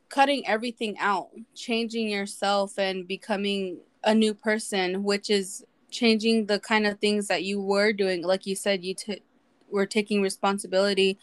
cutting 0.08 0.46
everything 0.46 0.98
out, 0.98 1.28
changing 1.54 2.08
yourself 2.08 2.78
and 2.78 3.06
becoming 3.06 3.78
a 4.04 4.14
new 4.14 4.34
person, 4.34 5.04
which 5.04 5.30
is 5.30 5.64
changing 5.90 6.46
the 6.46 6.58
kind 6.58 6.86
of 6.86 6.98
things 6.98 7.28
that 7.28 7.44
you 7.44 7.60
were 7.60 7.92
doing. 7.92 8.22
Like 8.22 8.46
you 8.46 8.56
said, 8.56 8.84
you 8.84 8.94
t- 8.94 9.22
were 9.70 9.86
taking 9.86 10.22
responsibility 10.22 11.18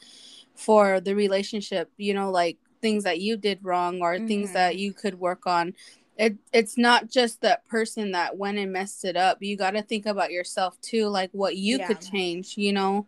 for 0.56 1.00
the 1.00 1.15
relationship, 1.15 1.91
you 1.98 2.13
know, 2.13 2.32
like 2.32 2.58
things 2.82 3.04
that 3.04 3.20
you 3.20 3.38
did 3.38 3.60
wrong 3.63 4.02
or 4.02 4.15
mm-hmm. 4.15 4.28
things 4.28 4.54
that 4.54 4.74
mm-hmm. 4.74 4.80
you 4.80 4.94
could 4.94 5.20
work 5.20 5.48
on. 5.48 5.74
It, 6.18 6.38
it's 6.54 6.78
not 6.78 7.10
just 7.10 7.41
that 7.41 7.68
person 7.68 8.12
that 8.12 8.38
went 8.38 8.58
and 8.58 8.72
messed 8.72 9.04
it 9.04 9.18
up. 9.18 9.41
You 9.41 9.58
got 9.58 9.72
to 9.72 9.82
think 9.82 10.06
about 10.06 10.32
yourself 10.32 10.80
too, 10.82 11.08
like 11.08 11.30
what 11.34 11.58
you 11.58 11.78
yeah. 11.78 11.88
could 11.88 12.02
change, 12.02 12.58
you 12.58 12.72
know? 12.72 13.08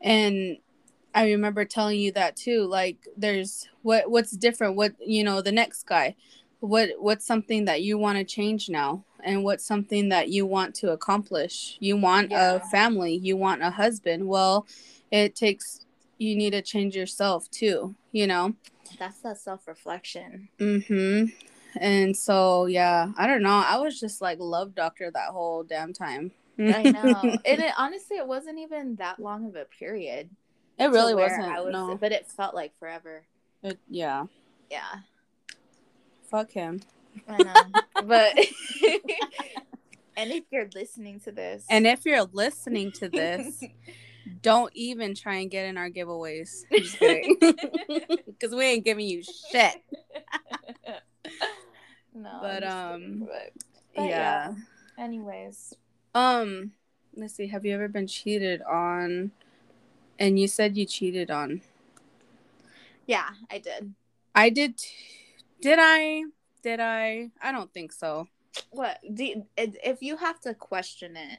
And 0.00 0.58
I 1.14 1.30
remember 1.30 1.64
telling 1.64 1.98
you 1.98 2.12
that 2.12 2.36
too. 2.36 2.64
Like 2.64 3.06
there's 3.16 3.68
what 3.82 4.10
what's 4.10 4.32
different, 4.32 4.76
what 4.76 4.94
you 5.04 5.24
know, 5.24 5.42
the 5.42 5.52
next 5.52 5.84
guy. 5.84 6.16
What 6.60 6.90
what's 6.98 7.26
something 7.26 7.66
that 7.66 7.82
you 7.82 7.98
want 7.98 8.18
to 8.18 8.24
change 8.24 8.68
now? 8.68 9.04
And 9.24 9.42
what's 9.42 9.64
something 9.64 10.10
that 10.10 10.28
you 10.28 10.46
want 10.46 10.74
to 10.76 10.92
accomplish? 10.92 11.76
You 11.80 11.96
want 11.96 12.30
yeah. 12.30 12.54
a 12.54 12.60
family, 12.60 13.14
you 13.14 13.36
want 13.36 13.62
a 13.62 13.70
husband. 13.70 14.28
Well, 14.28 14.66
it 15.10 15.34
takes 15.34 15.84
you 16.18 16.36
need 16.36 16.50
to 16.50 16.62
change 16.62 16.96
yourself 16.96 17.50
too, 17.50 17.94
you 18.12 18.26
know. 18.26 18.54
That's 18.98 19.20
that 19.20 19.38
self-reflection. 19.38 20.48
Mhm. 20.58 21.32
And 21.76 22.16
so, 22.16 22.66
yeah, 22.66 23.12
I 23.16 23.26
don't 23.26 23.42
know. 23.42 23.62
I 23.64 23.78
was 23.78 24.00
just 24.00 24.20
like 24.20 24.38
love 24.40 24.74
doctor 24.74 25.10
that 25.12 25.30
whole 25.30 25.62
damn 25.62 25.92
time. 25.92 26.32
I 26.58 26.82
know. 26.90 27.14
And 27.44 27.62
it 27.62 27.72
honestly 27.78 28.16
it 28.16 28.26
wasn't 28.26 28.58
even 28.58 28.96
that 28.96 29.20
long 29.20 29.46
of 29.46 29.54
a 29.54 29.64
period. 29.64 30.30
It 30.78 30.90
really 30.90 31.14
wasn't. 31.14 31.48
Was, 31.48 31.72
no. 31.72 31.96
But 31.96 32.12
it 32.12 32.26
felt 32.26 32.54
like 32.54 32.78
forever. 32.78 33.24
It, 33.62 33.78
yeah. 33.88 34.26
Yeah. 34.70 35.00
Fuck 36.30 36.52
him. 36.52 36.80
I 37.28 37.42
know. 37.42 37.54
but 38.04 38.38
and 40.16 40.30
if 40.30 40.44
you're 40.50 40.68
listening 40.74 41.20
to 41.20 41.32
this 41.32 41.64
And 41.68 41.86
if 41.86 42.04
you're 42.04 42.24
listening 42.32 42.92
to 42.92 43.08
this, 43.08 43.62
don't 44.42 44.70
even 44.74 45.14
try 45.14 45.36
and 45.36 45.50
get 45.50 45.66
in 45.66 45.76
our 45.76 45.90
giveaways. 45.90 46.64
Because 48.38 48.54
we 48.54 48.64
ain't 48.66 48.84
giving 48.84 49.08
you 49.08 49.22
shit. 49.24 49.82
No. 52.14 52.38
But 52.40 52.64
um 52.64 53.26
but, 53.26 53.52
but 53.96 54.04
yeah. 54.04 54.52
yeah. 54.98 55.04
Anyways. 55.04 55.74
Um 56.14 56.72
let's 57.16 57.34
see, 57.34 57.48
have 57.48 57.64
you 57.64 57.74
ever 57.74 57.88
been 57.88 58.06
cheated 58.06 58.62
on? 58.62 59.32
And 60.18 60.38
you 60.38 60.48
said 60.48 60.76
you 60.76 60.84
cheated 60.84 61.30
on. 61.30 61.60
Yeah, 63.06 63.28
I 63.50 63.58
did. 63.58 63.94
I 64.34 64.50
did. 64.50 64.78
T- 64.78 64.88
did 65.60 65.78
I? 65.80 66.24
Did 66.62 66.80
I? 66.80 67.30
I 67.42 67.52
don't 67.52 67.72
think 67.72 67.92
so. 67.92 68.28
what 68.70 68.98
do 69.14 69.24
you, 69.24 69.46
if 69.56 70.02
you 70.02 70.16
have 70.16 70.40
to 70.40 70.54
question 70.54 71.16
it 71.16 71.38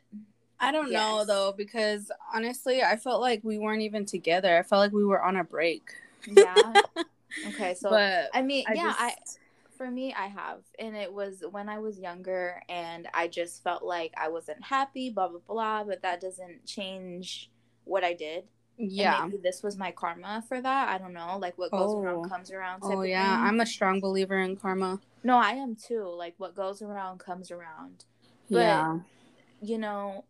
I 0.60 0.72
don't 0.72 0.92
yes. 0.92 1.00
know 1.00 1.26
though 1.26 1.54
because 1.56 2.12
honestly, 2.34 2.82
I 2.82 2.98
felt 2.98 3.22
like 3.22 3.42
we 3.44 3.58
weren't 3.58 3.82
even 3.82 4.06
together. 4.06 4.58
I 4.58 4.64
felt 4.64 4.82
like 4.82 4.92
we 4.92 5.06
were 5.06 5.22
on 5.22 5.38
a 5.38 5.44
break. 5.44 5.92
Yeah. 6.28 6.74
okay, 7.48 7.76
so 7.76 7.90
but 7.90 8.30
I 8.34 8.42
mean, 8.42 8.66
I 8.68 8.74
yeah, 8.74 8.84
just... 8.88 9.00
I 9.00 9.16
for 9.78 9.90
me 9.90 10.14
I 10.14 10.28
have 10.28 10.60
and 10.78 10.96
it 10.98 11.12
was 11.12 11.44
when 11.52 11.70
I 11.70 11.80
was 11.80 11.98
younger 11.98 12.62
and 12.68 13.08
I 13.14 13.30
just 13.30 13.64
felt 13.64 13.84
like 13.84 14.14
I 14.18 14.28
wasn't 14.28 14.62
happy, 14.64 15.10
blah 15.10 15.30
blah 15.30 15.40
blah, 15.48 15.84
but 15.86 16.02
that 16.02 16.20
doesn't 16.20 16.66
change 16.66 17.50
what 17.86 18.04
I 18.04 18.14
did. 18.14 18.44
Yeah. 18.82 19.26
Maybe 19.26 19.42
this 19.44 19.62
was 19.62 19.78
my 19.78 19.92
karma 19.92 20.42
for 20.48 20.62
that. 20.62 20.90
I 20.90 20.98
don't 20.98 21.12
know. 21.14 21.38
Like 21.38 21.58
what 21.58 21.72
goes 21.72 21.92
oh. 21.92 22.00
around 22.00 22.30
comes 22.30 22.50
around. 22.50 22.80
Oh 22.82 23.02
yeah, 23.02 23.36
thing. 23.36 23.46
I'm 23.46 23.60
a 23.60 23.66
strong 23.66 24.00
believer 24.00 24.40
in 24.40 24.56
karma. 24.56 25.02
No, 25.22 25.38
I 25.38 25.52
am 25.52 25.76
too. 25.76 26.06
Like 26.06 26.36
what 26.38 26.56
goes 26.56 26.82
around 26.82 27.20
comes 27.20 27.52
around. 27.52 28.06
But, 28.50 28.60
yeah. 28.60 29.00
You 29.62 29.78
know, 29.78 30.24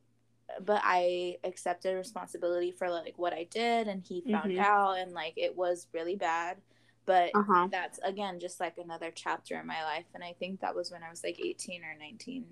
but 0.66 0.82
I 0.84 1.38
accepted 1.44 1.96
responsibility 1.96 2.72
for 2.72 2.90
like 2.90 3.14
what 3.18 3.34
I 3.34 3.46
did 3.52 3.88
and 3.88 4.04
he 4.04 4.22
found 4.22 4.52
mm-hmm. 4.52 4.60
out 4.60 4.98
and 4.98 5.14
like 5.14 5.34
it 5.38 5.56
was 5.56 5.88
really 5.94 6.16
bad. 6.16 6.58
But 7.06 7.30
uh-huh. 7.36 7.70
that's 7.72 8.00
again 8.00 8.40
just 8.40 8.60
like 8.60 8.80
another 8.80 9.12
chapter 9.14 9.60
in 9.60 9.68
my 9.68 9.84
life 9.84 10.06
and 10.16 10.24
I 10.24 10.34
think 10.40 10.62
that 10.62 10.76
was 10.76 10.92
when 10.92 11.04
I 11.04 11.10
was 11.12 11.24
like 11.24 11.40
18 11.40 11.84
or 11.84 11.96
19. 12.00 12.46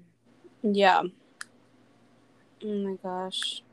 Yeah. 0.62 1.02
Oh 2.64 2.68
my 2.68 2.96
gosh. 3.02 3.64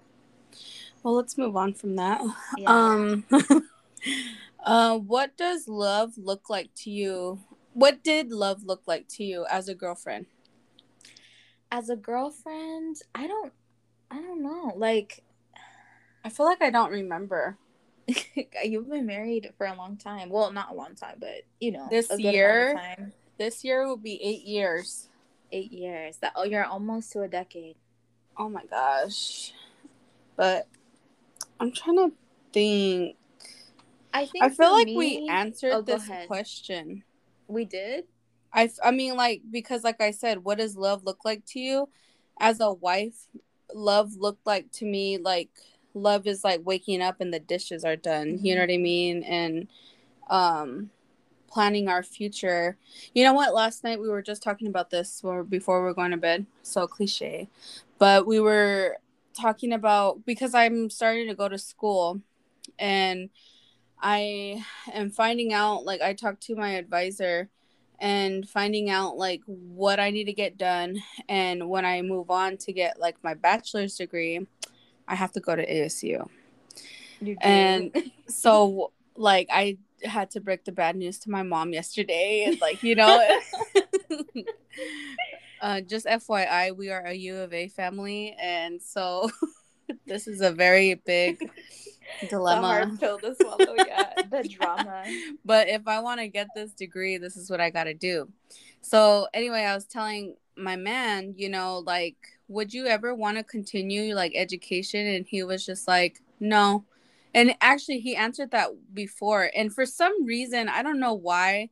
Well, 1.05 1.15
let's 1.15 1.37
move 1.37 1.55
on 1.55 1.75
from 1.75 1.97
that. 1.97 2.23
Yeah. 2.57 2.75
Um 2.75 3.25
uh 4.65 4.99
what 4.99 5.37
does 5.37 5.69
love 5.69 6.15
look 6.17 6.49
like 6.49 6.71
to 6.77 6.91
you? 6.91 7.41
What 7.75 8.03
did 8.03 8.33
love 8.33 8.65
look 8.65 8.83
like 8.87 9.07
to 9.11 9.25
you 9.25 9.45
as 9.51 9.69
a 9.69 9.75
girlfriend? 9.75 10.27
As 11.71 11.91
a 11.91 11.97
girlfriend, 11.97 12.97
I 13.15 13.27
don't 13.27 13.53
I 14.11 14.23
don't 14.23 14.43
know. 14.43 14.73
Like, 14.77 15.25
I 16.25 16.31
feel 16.31 16.47
like 16.47 16.63
I 16.63 16.71
don't 16.71 16.91
remember. 16.91 17.59
You've 18.65 18.89
been 18.89 19.07
married 19.07 19.53
for 19.59 19.67
a 19.67 19.75
long 19.75 19.97
time. 19.97 20.31
Well, 20.31 20.53
not 20.53 20.71
a 20.71 20.75
long 20.75 20.95
time, 20.95 21.17
but 21.19 21.43
you 21.61 21.73
know, 21.73 21.89
this 21.91 22.11
year. 22.19 22.81
This 23.37 23.65
year 23.65 23.87
will 23.87 23.97
be 23.97 24.23
eight 24.23 24.45
years. 24.45 25.09
Eight 25.53 25.73
years. 25.73 26.19
That 26.19 26.33
oh, 26.37 26.45
you're 26.45 26.65
almost 26.65 27.13
to 27.13 27.23
a 27.23 27.29
decade. 27.29 27.77
Oh 28.39 28.49
my 28.49 28.65
gosh! 28.65 29.53
But 30.37 30.69
I'm 31.65 31.73
trying 31.73 31.97
to 31.97 32.13
think. 32.53 33.17
I 34.13 34.27
think 34.27 34.45
I 34.45 34.51
feel 34.51 34.73
like 34.73 34.87
me... 34.87 34.97
we 34.97 35.29
answered 35.29 35.73
oh, 35.73 35.81
this 35.81 36.09
question. 36.27 37.03
We 37.49 37.65
did. 37.65 38.05
I 38.53 38.71
I 38.85 38.91
mean 38.91 39.17
like 39.17 39.43
because 39.51 39.83
like 39.83 40.01
I 40.01 40.11
said, 40.11 40.45
what 40.45 40.59
does 40.59 40.77
love 40.77 41.05
look 41.05 41.25
like 41.25 41.45
to 41.47 41.61
you? 41.61 41.89
As 42.39 42.61
a 42.61 42.73
wife, 42.73 43.29
love 43.73 44.15
looked 44.17 44.47
like 44.47 44.71
to 44.73 44.85
me 44.85 45.19
like 45.19 45.49
love 45.95 46.27
is 46.27 46.45
like 46.45 46.61
waking 46.65 47.01
up 47.01 47.21
and 47.21 47.33
the 47.33 47.39
dishes 47.39 47.85
are 47.85 47.97
done 47.97 48.37
mm-hmm. 48.37 48.47
you 48.47 48.55
know 48.55 48.63
mm-hmm. 48.63 48.71
what 48.71 48.75
i 48.75 48.83
mean 48.83 49.23
and 49.23 49.69
um 50.31 50.91
planning 51.49 51.89
our 51.89 52.03
future 52.03 52.77
you 53.15 53.23
know 53.23 53.33
what 53.33 53.55
last 53.55 53.85
night 53.85 54.01
we 54.01 54.09
were 54.09 54.23
just 54.23 54.43
talking 54.43 54.67
about 54.67 54.91
this 54.91 55.23
before 55.49 55.83
we 55.83 55.91
are 55.91 55.95
going 55.95 56.11
to 56.11 56.17
bed 56.17 56.47
so 56.63 56.87
cliche 56.87 57.49
but 57.99 58.27
we 58.27 58.41
were 58.41 58.97
talking 59.37 59.73
about 59.73 60.25
because 60.25 60.55
i'm 60.55 60.89
starting 60.91 61.29
to 61.29 61.35
go 61.35 61.49
to 61.49 61.59
school 61.59 62.21
and 62.79 63.31
i 64.01 64.63
am 64.93 65.11
finding 65.11 65.53
out 65.53 65.85
like 65.85 66.01
i 66.01 66.13
talked 66.13 66.43
to 66.43 66.57
my 66.57 66.71
advisor 66.71 67.49
and 68.01 68.49
finding 68.49 68.91
out 68.91 69.17
like 69.17 69.41
what 69.47 70.01
I 70.01 70.11
need 70.11 70.25
to 70.25 70.33
get 70.33 70.59
done. 70.59 71.03
And 71.29 71.69
when 71.69 71.85
I 71.85 72.03
move 72.03 72.31
on 72.31 72.57
to 72.59 72.73
get 72.73 72.99
like 72.99 73.17
my 73.23 73.35
bachelor's 73.35 73.97
degree, 73.97 74.47
I 75.07 75.15
have 75.15 75.33
to 75.33 75.41
go 75.41 75.55
to 75.55 75.67
ASU. 75.67 76.29
And 77.41 77.95
so, 78.29 78.93
like, 79.17 79.49
I 79.51 79.79
had 80.03 80.31
to 80.33 80.41
break 80.41 80.65
the 80.65 80.73
bad 80.73 80.97
news 80.97 81.19
to 81.21 81.31
my 81.31 81.43
mom 81.43 81.73
yesterday. 81.73 82.45
And, 82.47 82.61
like, 82.61 82.83
you 82.83 82.95
know, 82.95 83.27
uh, 85.61 85.81
just 85.81 86.07
FYI, 86.07 86.77
we 86.77 86.91
are 86.91 87.05
a 87.05 87.13
U 87.13 87.37
of 87.37 87.53
A 87.53 87.69
family. 87.69 88.37
And 88.41 88.81
so, 88.81 89.31
this 90.07 90.27
is 90.27 90.41
a 90.41 90.51
very 90.51 90.95
big 90.95 91.51
dilemma. 92.29 92.67
hard 92.67 93.01
pill 93.01 93.19
to 93.19 93.35
swallow. 93.35 93.75
Yeah, 93.77 94.13
the 94.31 94.49
drama. 94.49 95.05
But 95.45 95.69
if 95.69 95.87
I 95.87 96.01
want 96.01 96.21
to 96.21 96.29
get 96.29 96.49
this 96.55 96.73
degree, 96.73 97.19
this 97.19 97.37
is 97.37 97.51
what 97.51 97.61
I 97.61 97.71
got 97.71 97.85
to 97.85 97.95
do. 97.95 98.29
So 98.81 99.29
anyway, 99.33 99.63
I 99.63 99.75
was 99.75 99.87
telling 99.87 100.37
my 100.57 100.77
man, 100.77 101.35
you 101.37 101.49
know, 101.49 101.79
like, 101.79 102.17
would 102.49 102.75
you 102.75 102.87
ever 102.87 103.15
want 103.15 103.39
to 103.39 103.45
continue 103.45 104.15
like 104.15 104.33
education? 104.35 105.07
And 105.07 105.27
he 105.27 105.43
was 105.43 105.65
just 105.65 105.89
like, 105.89 106.21
no. 106.41 106.85
And 107.35 107.57
actually, 107.61 108.01
he 108.01 108.15
answered 108.15 108.53
that 108.53 108.71
before. 108.93 109.51
And 109.57 109.75
for 109.75 109.87
some 109.87 110.25
reason, 110.25 110.69
I 110.69 110.83
don't 110.83 111.01
know 111.01 111.15
why, 111.15 111.71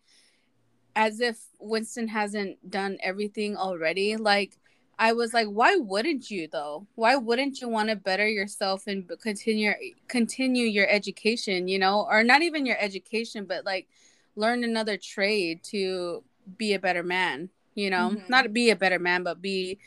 as 0.95 1.21
if 1.21 1.39
Winston 1.59 2.09
hasn't 2.09 2.71
done 2.71 2.99
everything 3.03 3.57
already. 3.57 4.17
Like, 4.17 4.59
I 4.99 5.13
was 5.13 5.35
like, 5.35 5.49
why 5.49 5.77
wouldn't 5.77 6.31
you 6.31 6.49
though? 6.51 6.87
Why 6.95 7.17
wouldn't 7.17 7.61
you 7.61 7.69
want 7.69 7.89
to 7.89 7.97
better 7.97 8.29
yourself 8.29 8.87
and 8.87 9.11
continue 9.21 9.73
continue 10.07 10.67
your 10.67 10.89
education, 10.89 11.67
you 11.67 11.79
know, 11.79 12.07
or 12.09 12.23
not 12.23 12.43
even 12.43 12.67
your 12.67 12.77
education, 12.79 13.45
but 13.47 13.65
like 13.65 13.89
learn 14.37 14.65
another 14.65 14.97
trade 14.97 15.63
to 15.65 16.23
be 16.57 16.75
a 16.75 16.79
better 16.79 17.03
man, 17.03 17.49
you 17.75 17.91
know, 17.91 18.11
mm-hmm. 18.11 18.29
not 18.29 18.53
be 18.53 18.71
a 18.71 18.77
better 18.77 18.99
man, 18.99 19.23
but 19.23 19.43
be, 19.43 19.79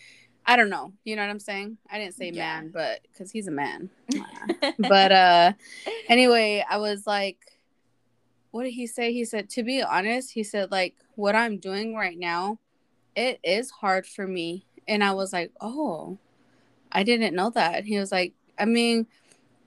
I 0.45 0.55
don't 0.55 0.69
know, 0.69 0.93
you 1.03 1.15
know 1.15 1.21
what 1.23 1.31
I'm 1.31 1.39
saying? 1.39 1.77
I 1.89 1.97
didn't 1.97 2.15
say 2.15 2.31
yeah. 2.31 2.61
man, 2.61 2.71
but 2.73 2.99
because 3.11 3.31
he's 3.31 3.47
a 3.47 3.51
man. 3.51 3.89
but 4.79 5.11
uh, 5.11 5.53
anyway, 6.09 6.63
I 6.69 6.77
was 6.77 7.07
like, 7.07 7.37
what 8.55 8.63
did 8.63 8.71
he 8.71 8.87
say? 8.87 9.11
He 9.11 9.25
said, 9.25 9.49
to 9.49 9.63
be 9.63 9.81
honest, 9.81 10.31
he 10.31 10.41
said 10.41 10.71
like 10.71 10.95
what 11.15 11.35
I'm 11.35 11.57
doing 11.57 11.93
right 11.93 12.17
now, 12.17 12.57
it 13.13 13.37
is 13.43 13.69
hard 13.69 14.07
for 14.07 14.25
me 14.25 14.65
and 14.87 15.03
I 15.03 15.11
was 15.11 15.33
like, 15.33 15.51
oh, 15.59 16.17
I 16.89 17.03
didn't 17.03 17.35
know 17.35 17.49
that. 17.49 17.83
He 17.83 17.97
was 17.97 18.13
like, 18.13 18.31
I 18.57 18.63
mean, 18.63 19.07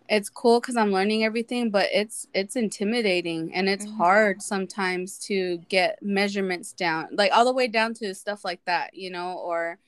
it's 0.08 0.30
cool 0.30 0.60
because 0.60 0.78
I'm 0.78 0.90
learning 0.90 1.22
everything, 1.22 1.68
but 1.68 1.88
it's 1.92 2.28
it's 2.32 2.56
intimidating 2.56 3.52
and 3.52 3.68
it's 3.68 3.84
mm-hmm. 3.84 3.98
hard 3.98 4.40
sometimes 4.40 5.18
to 5.26 5.58
get 5.68 6.02
measurements 6.02 6.72
down, 6.72 7.08
like 7.12 7.30
all 7.34 7.44
the 7.44 7.52
way 7.52 7.68
down 7.68 7.92
to 7.94 8.14
stuff 8.14 8.42
like 8.42 8.64
that, 8.64 8.94
you 8.94 9.10
know, 9.10 9.34
or 9.34 9.78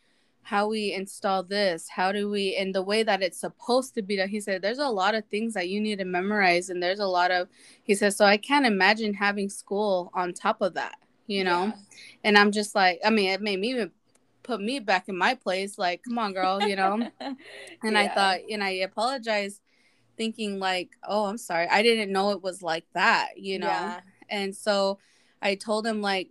how 0.42 0.68
we 0.68 0.92
install 0.92 1.42
this, 1.42 1.88
how 1.88 2.12
do 2.12 2.28
we, 2.28 2.56
in 2.56 2.72
the 2.72 2.82
way 2.82 3.02
that 3.02 3.22
it's 3.22 3.38
supposed 3.38 3.94
to 3.94 4.02
be 4.02 4.16
done. 4.16 4.28
He 4.28 4.40
said, 4.40 4.62
there's 4.62 4.78
a 4.78 4.88
lot 4.88 5.14
of 5.14 5.24
things 5.26 5.54
that 5.54 5.68
you 5.68 5.80
need 5.80 5.98
to 5.98 6.04
memorize, 6.04 6.70
and 6.70 6.82
there's 6.82 6.98
a 6.98 7.06
lot 7.06 7.30
of, 7.30 7.48
he 7.84 7.94
says, 7.94 8.16
so 8.16 8.24
I 8.24 8.36
can't 8.36 8.66
imagine 8.66 9.14
having 9.14 9.48
school 9.48 10.10
on 10.14 10.32
top 10.32 10.60
of 10.60 10.74
that, 10.74 10.96
you 11.26 11.44
know, 11.44 11.66
yeah. 11.66 11.72
and 12.24 12.38
I'm 12.38 12.52
just 12.52 12.74
like, 12.74 13.00
I 13.04 13.10
mean, 13.10 13.30
it 13.30 13.40
made 13.40 13.60
me 13.60 13.86
put 14.42 14.60
me 14.60 14.78
back 14.78 15.08
in 15.08 15.16
my 15.16 15.34
place 15.34 15.78
like 15.78 16.02
come 16.02 16.18
on 16.18 16.32
girl 16.32 16.62
you 16.62 16.74
know 16.74 16.94
and 17.20 17.36
yeah. 17.84 18.00
i 18.00 18.08
thought 18.08 18.38
and 18.50 18.64
i 18.64 18.70
apologized 18.70 19.60
thinking 20.16 20.58
like 20.58 20.90
oh 21.06 21.26
i'm 21.26 21.38
sorry 21.38 21.68
i 21.68 21.82
didn't 21.82 22.10
know 22.10 22.30
it 22.30 22.42
was 22.42 22.62
like 22.62 22.84
that 22.94 23.28
you 23.36 23.58
know 23.58 23.66
yeah. 23.66 24.00
and 24.28 24.56
so 24.56 24.98
i 25.42 25.54
told 25.54 25.86
him 25.86 26.00
like 26.00 26.30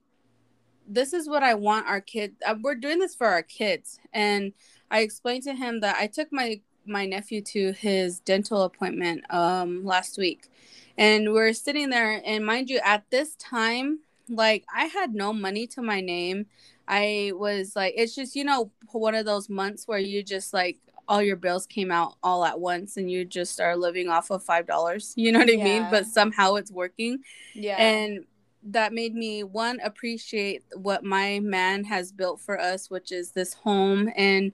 this 0.90 1.14
is 1.14 1.30
what 1.30 1.44
i 1.44 1.54
want 1.54 1.88
our 1.88 2.02
kids 2.02 2.36
uh, 2.46 2.56
we're 2.62 2.76
doing 2.76 3.00
this 3.00 3.16
for 3.16 3.28
our 3.28 3.44
kids 3.44 4.00
and 4.14 4.52
i 4.92 5.00
explained 5.00 5.44
to 5.44 5.54
him 5.54 5.80
that 5.80 5.96
i 5.98 6.08
took 6.08 6.28
my 6.32 6.60
my 6.86 7.06
nephew 7.06 7.42
to 7.42 7.72
his 7.74 8.20
dental 8.22 8.64
appointment 8.64 9.24
um 9.34 9.86
last 9.86 10.18
week 10.18 10.50
and 10.98 11.32
we're 11.32 11.54
sitting 11.54 11.90
there 11.90 12.22
and 12.26 12.46
mind 12.46 12.70
you 12.70 12.80
at 12.84 13.04
this 13.10 13.36
time 13.36 14.00
like 14.28 14.66
i 14.76 14.86
had 14.86 15.14
no 15.14 15.32
money 15.32 15.66
to 15.68 15.82
my 15.82 16.02
name 16.02 16.46
I 16.90 17.34
was 17.36 17.76
like, 17.76 17.94
it's 17.96 18.16
just, 18.16 18.36
you 18.36 18.44
know, 18.44 18.72
one 18.92 19.14
of 19.14 19.26
those 19.26 19.48
months 19.48 19.88
where 19.88 20.00
you 20.00 20.24
just 20.24 20.54
like 20.54 20.80
all 21.08 21.22
your 21.22 21.36
bills 21.36 21.66
came 21.66 21.92
out 21.92 22.16
all 22.22 22.44
at 22.44 22.60
once 22.60 22.98
and 22.98 23.10
you 23.10 23.26
just 23.26 23.60
are 23.60 23.78
living 23.78 24.10
off 24.10 24.32
of 24.32 24.44
five 24.44 24.66
dollars. 24.66 25.14
You 25.16 25.32
know 25.32 25.40
what 25.40 25.54
yeah. 25.54 25.62
I 25.62 25.64
mean? 25.64 25.88
But 25.92 26.08
somehow 26.08 26.56
it's 26.56 26.72
working. 26.72 27.20
Yeah. 27.54 27.78
And 27.78 28.26
that 28.64 28.93
made 28.93 29.16
me 29.16 29.43
one 29.43 29.80
appreciate 29.82 30.64
what 30.76 31.03
my 31.03 31.39
man 31.39 31.84
has 31.86 32.12
built 32.12 32.41
for 32.41 32.60
us, 32.60 32.89
which 32.89 33.12
is 33.12 33.32
this 33.32 33.53
home 33.53 34.10
and 34.16 34.51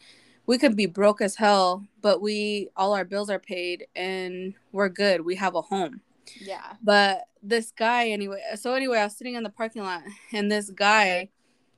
we 0.48 0.58
could 0.60 0.76
be 0.76 0.86
broke 0.86 1.22
as 1.22 1.36
hell, 1.36 1.84
but 2.02 2.22
we 2.22 2.70
all 2.76 2.94
our 2.94 3.06
bills 3.06 3.30
are 3.30 3.40
paid 3.40 3.88
and 3.96 4.54
we're 4.72 4.90
good. 4.90 5.22
We 5.22 5.36
have 5.36 5.56
a 5.56 5.62
home. 5.62 6.02
Yeah. 6.40 6.74
But 6.84 7.28
this 7.42 7.72
guy 7.72 8.10
anyway, 8.10 8.42
so 8.56 8.74
anyway, 8.74 9.00
I 9.00 9.06
was 9.06 9.18
sitting 9.18 9.36
in 9.36 9.44
the 9.44 9.50
parking 9.50 9.84
lot 9.84 10.04
and 10.32 10.52
this 10.52 10.70
guy 10.70 11.30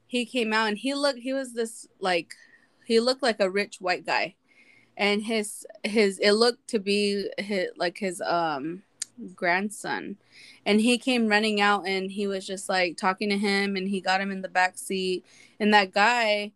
he 0.08 0.26
came 0.26 0.54
out 0.54 0.68
and 0.68 0.78
he 0.78 0.94
looked 0.94 1.20
he 1.20 1.34
was 1.34 1.54
this 1.54 1.88
like 2.00 2.34
he 2.86 3.00
looked 3.00 3.22
like 3.22 3.40
a 3.40 3.50
rich 3.50 3.78
white 3.80 4.06
guy 4.06 4.36
and 4.96 5.24
his 5.24 5.66
his 5.84 6.18
it 6.20 6.32
looked 6.32 6.68
to 6.70 6.80
be 6.80 7.30
his 7.38 7.68
like 7.78 7.98
his 7.98 8.22
um 8.22 8.84
grandson. 9.36 10.18
And 10.66 10.82
he 10.82 10.98
came 10.98 11.28
running 11.28 11.62
out 11.62 11.88
and 11.88 12.12
he 12.12 12.28
was 12.28 12.46
just 12.46 12.70
like 12.70 12.98
talking 12.98 13.30
to 13.30 13.38
him 13.38 13.76
and 13.76 13.88
he 13.88 14.02
got 14.02 14.22
him 14.22 14.32
in 14.32 14.42
the 14.42 14.50
back 14.50 14.78
seat. 14.78 15.26
And 15.60 15.74
that 15.74 15.92
guy 15.92 16.52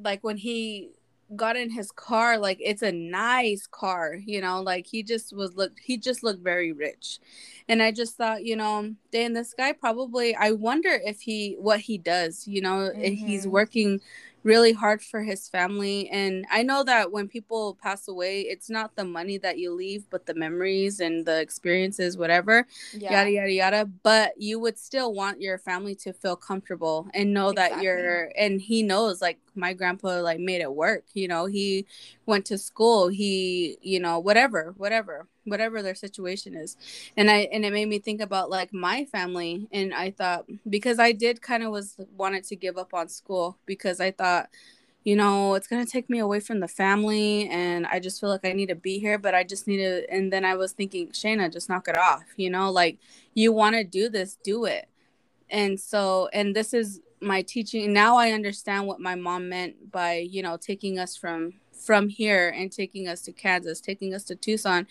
like 0.00 0.24
when 0.24 0.36
he 0.36 0.90
got 1.34 1.56
in 1.56 1.70
his 1.70 1.90
car 1.90 2.36
like 2.38 2.58
it's 2.60 2.82
a 2.82 2.92
nice 2.92 3.66
car 3.66 4.18
you 4.26 4.38
know 4.38 4.60
like 4.60 4.86
he 4.86 5.02
just 5.02 5.34
was 5.34 5.54
looked 5.54 5.80
he 5.82 5.96
just 5.96 6.22
looked 6.22 6.42
very 6.42 6.72
rich. 6.72 7.18
And 7.68 7.82
i 7.82 7.90
just 7.90 8.16
thought 8.16 8.44
you 8.44 8.56
know 8.56 8.94
dan 9.12 9.32
this 9.32 9.54
guy 9.54 9.72
probably 9.72 10.34
i 10.34 10.50
wonder 10.50 11.00
if 11.04 11.20
he 11.20 11.56
what 11.58 11.80
he 11.80 11.96
does 11.96 12.46
you 12.46 12.60
know 12.60 12.90
mm-hmm. 12.94 13.14
he's 13.14 13.46
working 13.46 14.00
really 14.44 14.72
hard 14.72 15.02
for 15.02 15.22
his 15.22 15.48
family. 15.48 16.08
And 16.10 16.44
I 16.50 16.62
know 16.62 16.82
that 16.84 17.12
when 17.12 17.28
people 17.28 17.78
pass 17.82 18.08
away, 18.08 18.42
it's 18.42 18.68
not 18.68 18.96
the 18.96 19.04
money 19.04 19.38
that 19.38 19.58
you 19.58 19.74
leave, 19.74 20.04
but 20.10 20.26
the 20.26 20.34
memories 20.34 21.00
and 21.00 21.24
the 21.24 21.40
experiences, 21.40 22.16
whatever, 22.16 22.66
yeah. 22.92 23.12
yada, 23.12 23.30
yada, 23.30 23.52
yada. 23.52 23.84
But 24.02 24.34
you 24.36 24.58
would 24.58 24.78
still 24.78 25.12
want 25.14 25.40
your 25.40 25.58
family 25.58 25.94
to 25.96 26.12
feel 26.12 26.36
comfortable 26.36 27.08
and 27.14 27.32
know 27.32 27.50
exactly. 27.50 27.76
that 27.76 27.82
you're, 27.82 28.32
and 28.36 28.60
he 28.60 28.82
knows 28.82 29.20
like 29.22 29.38
my 29.54 29.72
grandpa 29.72 30.20
like 30.20 30.40
made 30.40 30.60
it 30.60 30.72
work. 30.72 31.04
You 31.14 31.28
know, 31.28 31.46
he 31.46 31.86
went 32.26 32.46
to 32.46 32.58
school, 32.58 33.08
he, 33.08 33.78
you 33.82 34.00
know, 34.00 34.18
whatever, 34.18 34.74
whatever 34.76 35.26
whatever 35.44 35.82
their 35.82 35.94
situation 35.94 36.54
is 36.54 36.76
and 37.16 37.30
i 37.30 37.48
and 37.52 37.64
it 37.64 37.72
made 37.72 37.88
me 37.88 37.98
think 37.98 38.20
about 38.20 38.50
like 38.50 38.72
my 38.72 39.04
family 39.06 39.66
and 39.72 39.92
i 39.92 40.10
thought 40.10 40.44
because 40.68 40.98
i 40.98 41.10
did 41.10 41.42
kind 41.42 41.62
of 41.62 41.72
was 41.72 41.96
wanted 42.16 42.44
to 42.44 42.54
give 42.54 42.78
up 42.78 42.94
on 42.94 43.08
school 43.08 43.58
because 43.66 44.00
i 44.00 44.10
thought 44.10 44.48
you 45.04 45.16
know 45.16 45.54
it's 45.54 45.66
going 45.66 45.84
to 45.84 45.90
take 45.90 46.08
me 46.08 46.18
away 46.20 46.38
from 46.38 46.60
the 46.60 46.68
family 46.68 47.48
and 47.48 47.86
i 47.86 47.98
just 47.98 48.20
feel 48.20 48.30
like 48.30 48.44
i 48.44 48.52
need 48.52 48.68
to 48.68 48.74
be 48.74 48.98
here 48.98 49.18
but 49.18 49.34
i 49.34 49.42
just 49.42 49.66
need 49.66 49.78
to 49.78 50.08
and 50.10 50.32
then 50.32 50.44
i 50.44 50.54
was 50.54 50.72
thinking 50.72 51.08
shayna 51.08 51.52
just 51.52 51.68
knock 51.68 51.88
it 51.88 51.98
off 51.98 52.24
you 52.36 52.48
know 52.48 52.70
like 52.70 52.98
you 53.34 53.52
want 53.52 53.74
to 53.74 53.82
do 53.82 54.08
this 54.08 54.38
do 54.44 54.64
it 54.64 54.88
and 55.50 55.80
so 55.80 56.28
and 56.32 56.54
this 56.54 56.72
is 56.72 57.00
my 57.22 57.42
teaching 57.42 57.92
now 57.92 58.16
i 58.16 58.32
understand 58.32 58.86
what 58.86 59.00
my 59.00 59.14
mom 59.14 59.48
meant 59.48 59.90
by 59.90 60.16
you 60.16 60.42
know 60.42 60.56
taking 60.56 60.98
us 60.98 61.16
from 61.16 61.52
from 61.72 62.08
here 62.08 62.48
and 62.50 62.70
taking 62.72 63.08
us 63.08 63.22
to 63.22 63.32
kansas 63.32 63.80
taking 63.80 64.14
us 64.14 64.24
to 64.24 64.34
tucson 64.34 64.86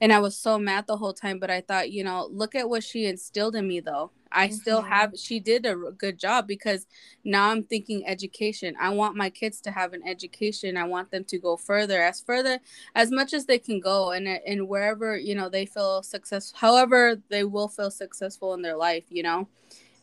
and 0.00 0.12
I 0.12 0.18
was 0.18 0.36
so 0.36 0.58
mad 0.58 0.86
the 0.86 0.96
whole 0.96 1.12
time. 1.14 1.38
But 1.38 1.50
I 1.50 1.60
thought, 1.60 1.90
you 1.90 2.04
know, 2.04 2.28
look 2.30 2.54
at 2.54 2.68
what 2.68 2.84
she 2.84 3.06
instilled 3.06 3.56
in 3.56 3.66
me, 3.66 3.80
though. 3.80 4.10
I 4.30 4.48
mm-hmm. 4.48 4.56
still 4.56 4.82
have, 4.82 5.14
she 5.16 5.40
did 5.40 5.64
a 5.64 5.76
good 5.76 6.18
job 6.18 6.46
because 6.46 6.86
now 7.24 7.50
I'm 7.50 7.62
thinking 7.62 8.06
education. 8.06 8.74
I 8.80 8.90
want 8.90 9.16
my 9.16 9.30
kids 9.30 9.60
to 9.62 9.70
have 9.70 9.92
an 9.92 10.06
education. 10.06 10.76
I 10.76 10.84
want 10.84 11.10
them 11.10 11.24
to 11.24 11.38
go 11.38 11.56
further, 11.56 12.02
as 12.02 12.20
further, 12.20 12.58
as 12.94 13.10
much 13.10 13.32
as 13.32 13.46
they 13.46 13.58
can 13.58 13.80
go, 13.80 14.10
and 14.10 14.26
and 14.26 14.68
wherever 14.68 15.16
you 15.16 15.34
know 15.34 15.48
they 15.48 15.64
feel 15.64 16.02
successful, 16.02 16.58
however 16.58 17.16
they 17.28 17.44
will 17.44 17.68
feel 17.68 17.90
successful 17.90 18.54
in 18.54 18.62
their 18.62 18.76
life, 18.76 19.04
you 19.08 19.22
know 19.22 19.48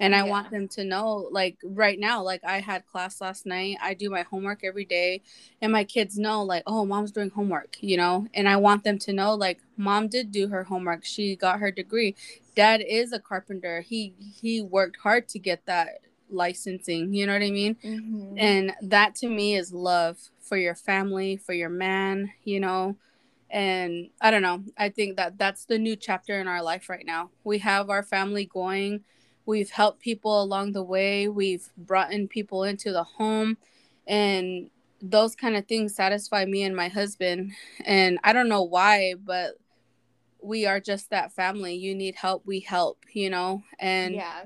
and 0.01 0.15
i 0.15 0.25
yeah. 0.25 0.29
want 0.29 0.49
them 0.49 0.67
to 0.67 0.83
know 0.83 1.29
like 1.31 1.57
right 1.63 1.99
now 1.99 2.21
like 2.21 2.43
i 2.43 2.59
had 2.59 2.85
class 2.87 3.21
last 3.21 3.45
night 3.45 3.77
i 3.81 3.93
do 3.93 4.09
my 4.09 4.23
homework 4.23 4.63
every 4.63 4.83
day 4.83 5.21
and 5.61 5.71
my 5.71 5.83
kids 5.83 6.17
know 6.17 6.43
like 6.43 6.63
oh 6.67 6.83
mom's 6.83 7.11
doing 7.11 7.29
homework 7.29 7.77
you 7.79 7.95
know? 7.95 8.27
And 8.33 8.49
i 8.49 8.57
want 8.57 8.83
them 8.83 8.97
to 8.99 9.13
know 9.13 9.35
like 9.35 9.59
mom 9.77 10.07
did 10.07 10.31
do 10.31 10.47
her 10.49 10.63
homework 10.63 11.05
she 11.05 11.35
got 11.35 11.59
her 11.59 11.71
degree. 11.71 12.15
Dad 12.55 12.83
is 12.85 13.13
a 13.13 13.19
carpenter 13.19 13.81
he 13.81 14.13
he 14.19 14.61
worked 14.61 14.97
hard 14.97 15.29
to 15.29 15.39
get 15.39 15.65
that 15.67 15.99
licensing 16.29 17.13
you 17.13 17.27
know 17.27 17.33
what 17.33 17.43
i 17.43 17.51
mean? 17.51 17.75
Mm-hmm. 17.75 18.37
and 18.37 18.73
that 18.81 19.15
to 19.15 19.27
me 19.29 19.55
is 19.55 19.71
love 19.71 20.17
for 20.39 20.57
your 20.57 20.75
family 20.75 21.37
for 21.37 21.53
your 21.53 21.69
man 21.69 22.31
you 22.43 22.59
know? 22.59 22.97
And 23.51 24.09
i 24.19 24.31
don't 24.31 24.41
know 24.41 24.63
i 24.77 24.89
think 24.89 25.17
that 25.17 25.37
that's 25.37 25.65
the 25.65 25.77
new 25.77 25.95
chapter 25.95 26.39
in 26.39 26.47
our 26.47 26.63
life 26.63 26.89
right 26.89 27.05
now. 27.05 27.29
We 27.43 27.59
have 27.59 27.89
our 27.91 28.01
family 28.01 28.45
going 28.45 29.03
We've 29.45 29.69
helped 29.69 30.01
people 30.01 30.41
along 30.41 30.73
the 30.73 30.83
way. 30.83 31.27
We've 31.27 31.67
brought 31.77 32.11
in 32.11 32.27
people 32.27 32.63
into 32.63 32.91
the 32.91 33.03
home. 33.03 33.57
And 34.07 34.69
those 35.01 35.35
kind 35.35 35.55
of 35.55 35.67
things 35.67 35.95
satisfy 35.95 36.45
me 36.45 36.63
and 36.63 36.75
my 36.75 36.87
husband. 36.87 37.53
And 37.85 38.19
I 38.23 38.33
don't 38.33 38.49
know 38.49 38.63
why, 38.63 39.15
but 39.23 39.55
we 40.41 40.65
are 40.65 40.79
just 40.79 41.09
that 41.09 41.31
family. 41.33 41.75
You 41.75 41.95
need 41.95 42.15
help, 42.15 42.45
we 42.45 42.59
help, 42.59 43.05
you 43.13 43.29
know? 43.29 43.63
And 43.79 44.15
yeah. 44.15 44.43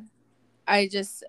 I 0.68 0.88
just 0.88 1.24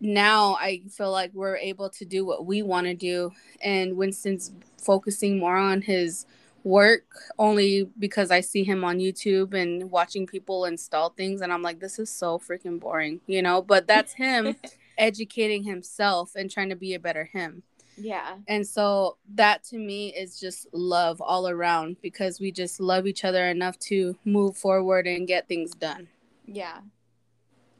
now 0.00 0.56
I 0.60 0.82
feel 0.90 1.10
like 1.10 1.30
we're 1.32 1.56
able 1.56 1.88
to 1.90 2.04
do 2.04 2.24
what 2.24 2.46
we 2.46 2.62
want 2.62 2.86
to 2.86 2.94
do. 2.94 3.32
And 3.62 3.96
Winston's 3.96 4.52
focusing 4.78 5.38
more 5.38 5.56
on 5.56 5.82
his 5.82 6.26
work 6.66 7.04
only 7.38 7.88
because 7.96 8.32
I 8.32 8.40
see 8.40 8.64
him 8.64 8.82
on 8.82 8.98
YouTube 8.98 9.54
and 9.54 9.88
watching 9.88 10.26
people 10.26 10.64
install 10.64 11.10
things 11.10 11.40
and 11.40 11.52
I'm 11.52 11.62
like 11.62 11.78
this 11.78 12.00
is 12.00 12.10
so 12.10 12.40
freaking 12.40 12.80
boring, 12.80 13.20
you 13.28 13.40
know, 13.40 13.62
but 13.62 13.86
that's 13.86 14.12
him 14.14 14.56
educating 14.98 15.62
himself 15.62 16.34
and 16.34 16.50
trying 16.50 16.70
to 16.70 16.76
be 16.76 16.94
a 16.94 16.98
better 16.98 17.24
him. 17.24 17.62
Yeah. 17.96 18.38
And 18.48 18.66
so 18.66 19.16
that 19.36 19.62
to 19.64 19.78
me 19.78 20.08
is 20.08 20.40
just 20.40 20.66
love 20.72 21.20
all 21.20 21.48
around 21.48 21.98
because 22.02 22.40
we 22.40 22.50
just 22.50 22.80
love 22.80 23.06
each 23.06 23.24
other 23.24 23.46
enough 23.46 23.78
to 23.90 24.16
move 24.24 24.56
forward 24.56 25.06
and 25.06 25.28
get 25.28 25.46
things 25.46 25.70
done. 25.70 26.08
Yeah. 26.46 26.80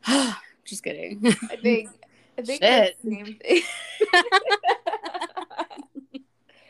just 0.65 0.85
kidding. 0.85 1.27
I 1.51 1.57
think 1.57 1.91
I 2.39 2.43
think 2.43 2.63
Shit. 2.63 2.97
same 3.03 3.35
thing. 3.35 3.63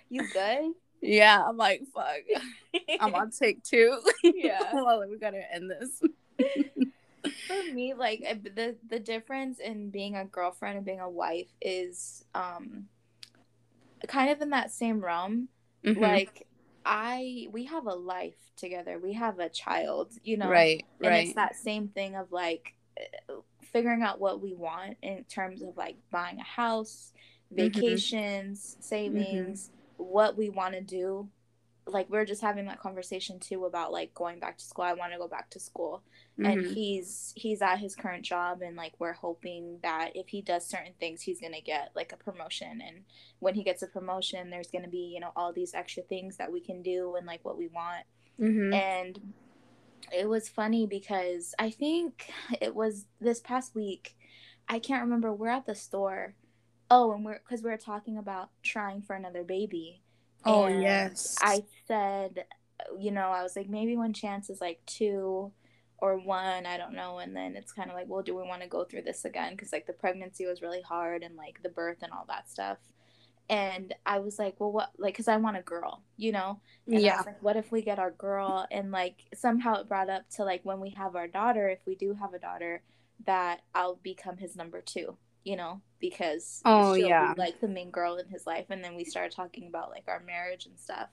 you 0.09 0.23
good? 0.33 0.73
Yeah, 1.07 1.43
I'm 1.47 1.57
like, 1.57 1.83
fuck. 1.95 2.21
I'm 3.01 3.15
on 3.15 3.31
take 3.31 3.63
two. 3.63 4.01
Yeah. 4.23 4.61
well, 4.73 5.05
we 5.09 5.19
gotta 5.19 5.43
end 5.53 5.71
this. 5.71 6.03
For 7.47 7.73
me, 7.73 7.95
like 7.95 8.21
the 8.55 8.77
the 8.89 9.01
difference 9.01 9.59
in 9.59 9.91
being 9.91 10.17
a 10.17 10.25
girlfriend 10.25 10.77
and 10.77 10.87
being 10.87 11.01
a 11.01 11.11
wife 11.11 11.49
is 11.61 12.25
um 12.35 12.87
kind 14.07 14.31
of 14.31 14.41
in 14.41 14.51
that 14.51 14.71
same 14.71 15.01
realm. 15.01 15.49
Mm-hmm. 15.85 16.03
Like 16.03 16.47
I 16.85 17.49
we 17.51 17.65
have 17.65 17.87
a 17.87 17.95
life 17.95 18.37
together. 18.57 18.99
We 18.99 19.15
have 19.15 19.39
a 19.39 19.49
child, 19.49 20.13
you 20.23 20.37
know. 20.37 20.49
Right. 20.49 20.85
And 21.01 21.11
right. 21.11 21.27
it's 21.27 21.35
that 21.35 21.57
same 21.57 21.89
thing 21.89 22.15
of 22.15 22.31
like 22.31 22.75
figuring 23.73 24.03
out 24.03 24.21
what 24.21 24.41
we 24.41 24.55
want 24.55 24.97
in 25.03 25.25
terms 25.25 25.63
of 25.63 25.77
like 25.77 25.97
buying 26.11 26.39
a 26.39 26.45
house, 26.45 27.13
mm-hmm. 27.53 27.65
vacations, 27.65 28.61
mm-hmm. 28.61 28.83
savings, 28.83 29.71
what 29.97 30.37
we 30.37 30.51
want 30.51 30.75
to 30.75 30.81
do. 30.81 31.29
Like 31.89 32.11
we 32.11 32.19
are 32.19 32.25
just 32.25 32.43
having 32.43 32.67
that 32.67 32.81
conversation 32.81 33.39
too 33.39 33.65
about 33.65 33.93
like 33.93 34.13
going 34.13 34.41
back 34.41 34.59
to 34.59 34.65
school. 34.65 34.85
I 34.85 34.95
want 34.95 35.13
to 35.13 35.19
go 35.19 35.29
back 35.29 35.51
to 35.51 35.61
school. 35.61 36.03
Mm-hmm. 36.39 36.51
and 36.51 36.67
he's 36.67 37.33
he's 37.35 37.63
at 37.63 37.79
his 37.79 37.97
current 37.97 38.23
job 38.23 38.61
and 38.61 38.77
like 38.77 38.93
we're 38.99 39.15
hoping 39.15 39.79
that 39.83 40.11
if 40.15 40.29
he 40.29 40.43
does 40.43 40.67
certain 40.67 40.93
things 41.01 41.23
he's 41.23 41.41
gonna 41.41 41.63
get 41.63 41.93
like 41.95 42.13
a 42.13 42.17
promotion. 42.17 42.83
And 42.87 43.05
when 43.39 43.55
he 43.55 43.63
gets 43.63 43.83
a 43.83 43.87
promotion 43.87 44.51
there's 44.51 44.71
gonna 44.71 44.89
be 44.89 45.13
you 45.15 45.21
know 45.21 45.33
all 45.35 45.53
these 45.53 45.73
extra 45.75 46.03
things 46.03 46.37
that 46.37 46.53
we 46.53 46.61
can 46.61 46.83
do 46.83 47.15
and 47.17 47.27
like 47.27 47.45
what 47.45 47.57
we 47.57 47.69
want. 47.69 48.05
Mm-hmm. 48.39 48.75
and 48.75 49.21
it 50.13 50.29
was 50.29 50.49
funny 50.49 50.87
because 50.87 51.55
i 51.59 51.71
think 51.71 52.31
it 52.61 52.75
was 52.75 53.07
this 53.21 53.41
past 53.41 53.75
week 53.75 54.15
i 54.69 54.79
can't 54.79 55.03
remember 55.03 55.33
we're 55.33 55.49
at 55.49 55.67
the 55.67 55.75
store 55.75 56.35
Oh, 56.91 57.13
and 57.13 57.25
we're 57.25 57.39
because 57.39 57.63
we 57.63 57.71
are 57.71 57.77
talking 57.77 58.19
about 58.19 58.51
trying 58.63 59.03
for 59.03 59.17
another 59.17 59.43
baby. 59.43 60.03
Oh 60.45 60.69
yes. 60.69 61.37
I 61.43 61.65
said, 61.89 62.45
you 62.99 63.11
know, 63.11 63.31
I 63.31 63.43
was 63.43 63.57
like 63.57 63.69
maybe 63.69 63.97
when 63.97 64.13
chance 64.13 64.49
is 64.51 64.61
like 64.61 64.81
two 64.87 65.53
or 65.99 66.19
one, 66.19 66.67
I 66.67 66.77
don't 66.77 66.95
know. 66.95 67.19
And 67.19 67.35
then 67.35 67.57
it's 67.57 67.73
kind 67.73 67.91
of 67.91 67.97
like, 67.97 68.07
well, 68.09 68.23
do 68.23 68.37
we 68.37 68.43
want 68.43 68.63
to 68.63 68.69
go 68.69 68.85
through 68.85 69.03
this 69.03 69.25
again? 69.25 69.53
Because 69.53 69.73
like 69.73 69.87
the 69.87 69.93
pregnancy 69.93 70.47
was 70.47 70.63
really 70.63 70.83
hard 70.83 71.23
and 71.23 71.37
like 71.37 71.63
the 71.63 71.69
birth 71.71 71.99
and 72.03 72.13
all 72.13 72.27
that 72.29 72.49
stuff. 72.51 72.79
And 73.49 73.95
I 74.05 74.19
was 74.19 74.39
like, 74.39 74.57
well, 74.59 74.73
what? 74.73 74.91
Like, 74.99 75.15
because 75.15 75.29
I 75.29 75.37
want 75.37 75.57
a 75.57 75.63
girl, 75.63 76.03
you 76.17 76.33
know? 76.33 76.61
And 76.87 77.01
yeah. 77.01 77.23
like, 77.25 77.43
what 77.43 77.57
if 77.57 77.71
we 77.71 77.81
get 77.81 77.99
our 77.99 78.11
girl? 78.11 78.67
And 78.71 78.91
like 78.91 79.23
somehow 79.35 79.81
it 79.81 79.89
brought 79.89 80.11
up 80.11 80.29
to 80.37 80.45
like 80.45 80.61
when 80.65 80.81
we 80.81 80.91
have 80.91 81.17
our 81.17 81.29
daughter, 81.29 81.69
if 81.69 81.79
we 81.87 81.95
do 81.95 82.15
have 82.15 82.35
a 82.35 82.39
daughter, 82.39 82.83
that 83.25 83.63
I'll 83.75 83.97
become 83.97 84.37
his 84.37 84.55
number 84.55 84.81
two 84.83 85.17
you 85.47 85.55
know, 85.55 85.81
because 86.01 86.61
oh 86.65 86.95
yeah, 86.95 87.35
like 87.37 87.61
the 87.61 87.69
main 87.69 87.91
girl 87.91 88.17
in 88.17 88.29
his 88.29 88.47
life, 88.47 88.67
and 88.71 88.83
then 88.83 88.97
we 88.97 89.05
started 89.05 89.35
talking 89.35 89.67
about 89.69 89.91
like 89.91 90.05
our 90.09 90.21
marriage 90.21 90.67
and 90.67 90.79
stuff. 90.79 91.09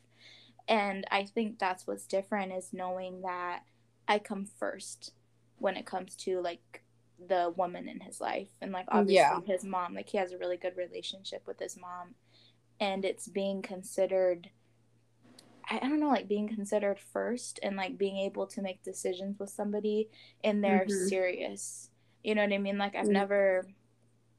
And 0.68 1.06
I 1.12 1.26
think 1.26 1.60
that's 1.60 1.86
what's 1.88 2.06
different 2.06 2.54
is 2.54 2.72
knowing 2.72 3.22
that 3.22 3.62
I 4.08 4.20
come 4.20 4.46
first 4.46 5.12
when 5.58 5.76
it 5.76 5.86
comes 5.86 6.16
to 6.16 6.40
like 6.42 6.84
the 7.28 7.54
woman 7.56 7.88
in 7.88 8.00
his 8.00 8.20
life, 8.20 8.50
and 8.62 8.72
like 8.72 8.86
obviously 8.90 9.16
yeah. 9.16 9.40
his 9.46 9.64
mom, 9.64 9.96
like 9.96 10.10
he 10.10 10.18
has 10.18 10.32
a 10.32 10.38
really 10.38 10.58
good 10.58 10.78
relationship 10.78 11.44
with 11.48 11.60
his 11.60 11.78
mom, 11.78 12.16
and 12.80 13.06
it's 13.06 13.28
being 13.28 13.62
considered. 13.62 14.50
I 15.70 15.80
don't 15.80 16.02
know, 16.02 16.10
like 16.10 16.28
being 16.28 16.50
considered 16.50 17.00
first 17.00 17.58
and 17.64 17.78
like 17.78 17.98
being 17.98 18.18
able 18.18 18.46
to 18.48 18.62
make 18.62 18.84
decisions 18.84 19.40
with 19.40 19.50
somebody 19.50 20.10
and 20.44 20.62
they're 20.62 20.86
mm-hmm. 20.86 21.08
serious. 21.08 21.90
You 22.22 22.36
know 22.36 22.44
what 22.44 22.52
I 22.52 22.58
mean? 22.58 22.78
Like 22.78 22.96
I've 22.96 23.06
mm-hmm. 23.06 23.14
never 23.14 23.66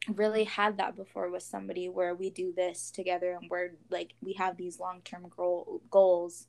really 0.09 0.44
had 0.44 0.76
that 0.78 0.96
before 0.96 1.30
with 1.30 1.42
somebody 1.42 1.88
where 1.88 2.14
we 2.14 2.30
do 2.30 2.52
this 2.55 2.90
together 2.90 3.32
and 3.40 3.50
we're 3.50 3.70
like 3.90 4.14
we 4.22 4.34
have 4.34 4.57
these 4.57 4.80
long-term 4.80 5.26
goal, 5.36 5.82
goals 5.90 6.46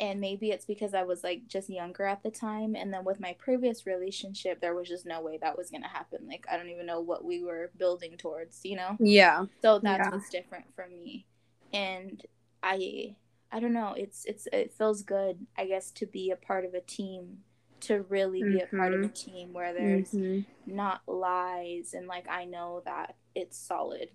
and 0.00 0.20
maybe 0.20 0.50
it's 0.50 0.64
because 0.64 0.94
I 0.94 1.02
was 1.04 1.22
like 1.22 1.46
just 1.46 1.68
younger 1.70 2.04
at 2.06 2.22
the 2.22 2.30
time. 2.30 2.74
And 2.74 2.92
then 2.92 3.04
with 3.04 3.20
my 3.20 3.34
previous 3.38 3.86
relationship, 3.86 4.60
there 4.60 4.74
was 4.74 4.88
just 4.88 5.06
no 5.06 5.20
way 5.20 5.38
that 5.42 5.58
was 5.58 5.70
gonna 5.70 5.88
happen. 5.88 6.26
Like 6.26 6.46
I 6.50 6.56
don't 6.56 6.70
even 6.70 6.86
know 6.86 7.00
what 7.00 7.24
we 7.24 7.42
were 7.44 7.70
building 7.78 8.16
towards, 8.18 8.60
you 8.64 8.76
know? 8.76 8.98
Yeah. 8.98 9.46
So 9.62 9.78
that's 9.78 10.06
Yeah. 10.06 10.10
what's 10.10 10.30
different 10.30 10.66
for 10.74 10.86
me. 10.88 11.26
And 11.72 12.24
I 12.62 13.16
I 13.52 13.60
don't 13.60 13.72
know, 13.72 13.94
it's 13.96 14.24
it's 14.26 14.46
it 14.52 14.72
feels 14.72 15.02
good, 15.02 15.46
I 15.58 15.66
guess, 15.66 15.90
to 15.92 16.06
be 16.06 16.30
a 16.30 16.36
part 16.36 16.64
of 16.64 16.74
a 16.74 16.80
team, 16.80 17.44
to 17.82 18.02
really 18.02 18.44
be 18.44 18.60
a 18.60 18.66
part 18.66 18.94
of 18.94 19.02
a 19.04 19.08
team 19.08 19.52
where 19.52 19.72
there's 19.72 20.12
Mhm. 20.14 20.44
not 20.66 21.02
lies 21.08 21.94
and 21.94 22.06
like 22.06 22.28
I 22.28 22.44
know 22.44 22.82
that 22.84 23.16
it's 23.34 23.58
solid 23.58 24.10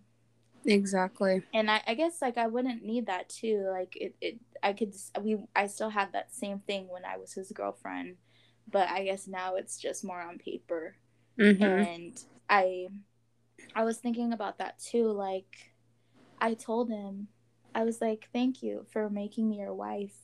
Exactly. 0.66 1.44
and 1.54 1.70
I, 1.72 1.82
I 1.88 1.94
guess 1.94 2.22
like 2.22 2.38
I 2.38 2.48
wouldn't 2.48 2.84
need 2.84 3.08
that 3.08 3.30
too. 3.30 3.68
Like 3.72 3.96
it, 3.96 4.16
it 4.22 4.40
I 4.62 4.74
could 4.74 4.94
we 5.22 5.38
I 5.56 5.68
still 5.68 5.90
had 5.90 6.14
that 6.14 6.34
same 6.34 6.60
thing 6.60 6.88
when 6.90 7.06
I 7.06 7.18
was 7.18 7.34
his 7.34 7.52
girlfriend, 7.52 8.18
but 8.70 8.90
I 8.90 9.04
guess 9.06 9.28
now 9.28 9.56
it's 9.56 9.78
just 9.80 10.04
more 10.04 10.22
on 10.22 10.38
paper. 10.38 10.96
hmm 11.38 11.62
And 11.62 12.20
I 12.50 12.88
I 13.76 13.84
was 13.84 14.00
thinking 14.00 14.34
about 14.34 14.60
that 14.60 14.80
too. 14.80 15.12
Like 15.12 15.74
I 16.40 16.54
told 16.56 16.90
him, 16.90 17.30
I 17.76 17.84
was 17.84 18.02
like, 18.02 18.30
"Thank 18.34 18.64
you 18.64 18.86
for 18.92 19.10
making 19.10 19.50
me 19.50 19.60
your 19.60 19.74
wife." 19.74 20.18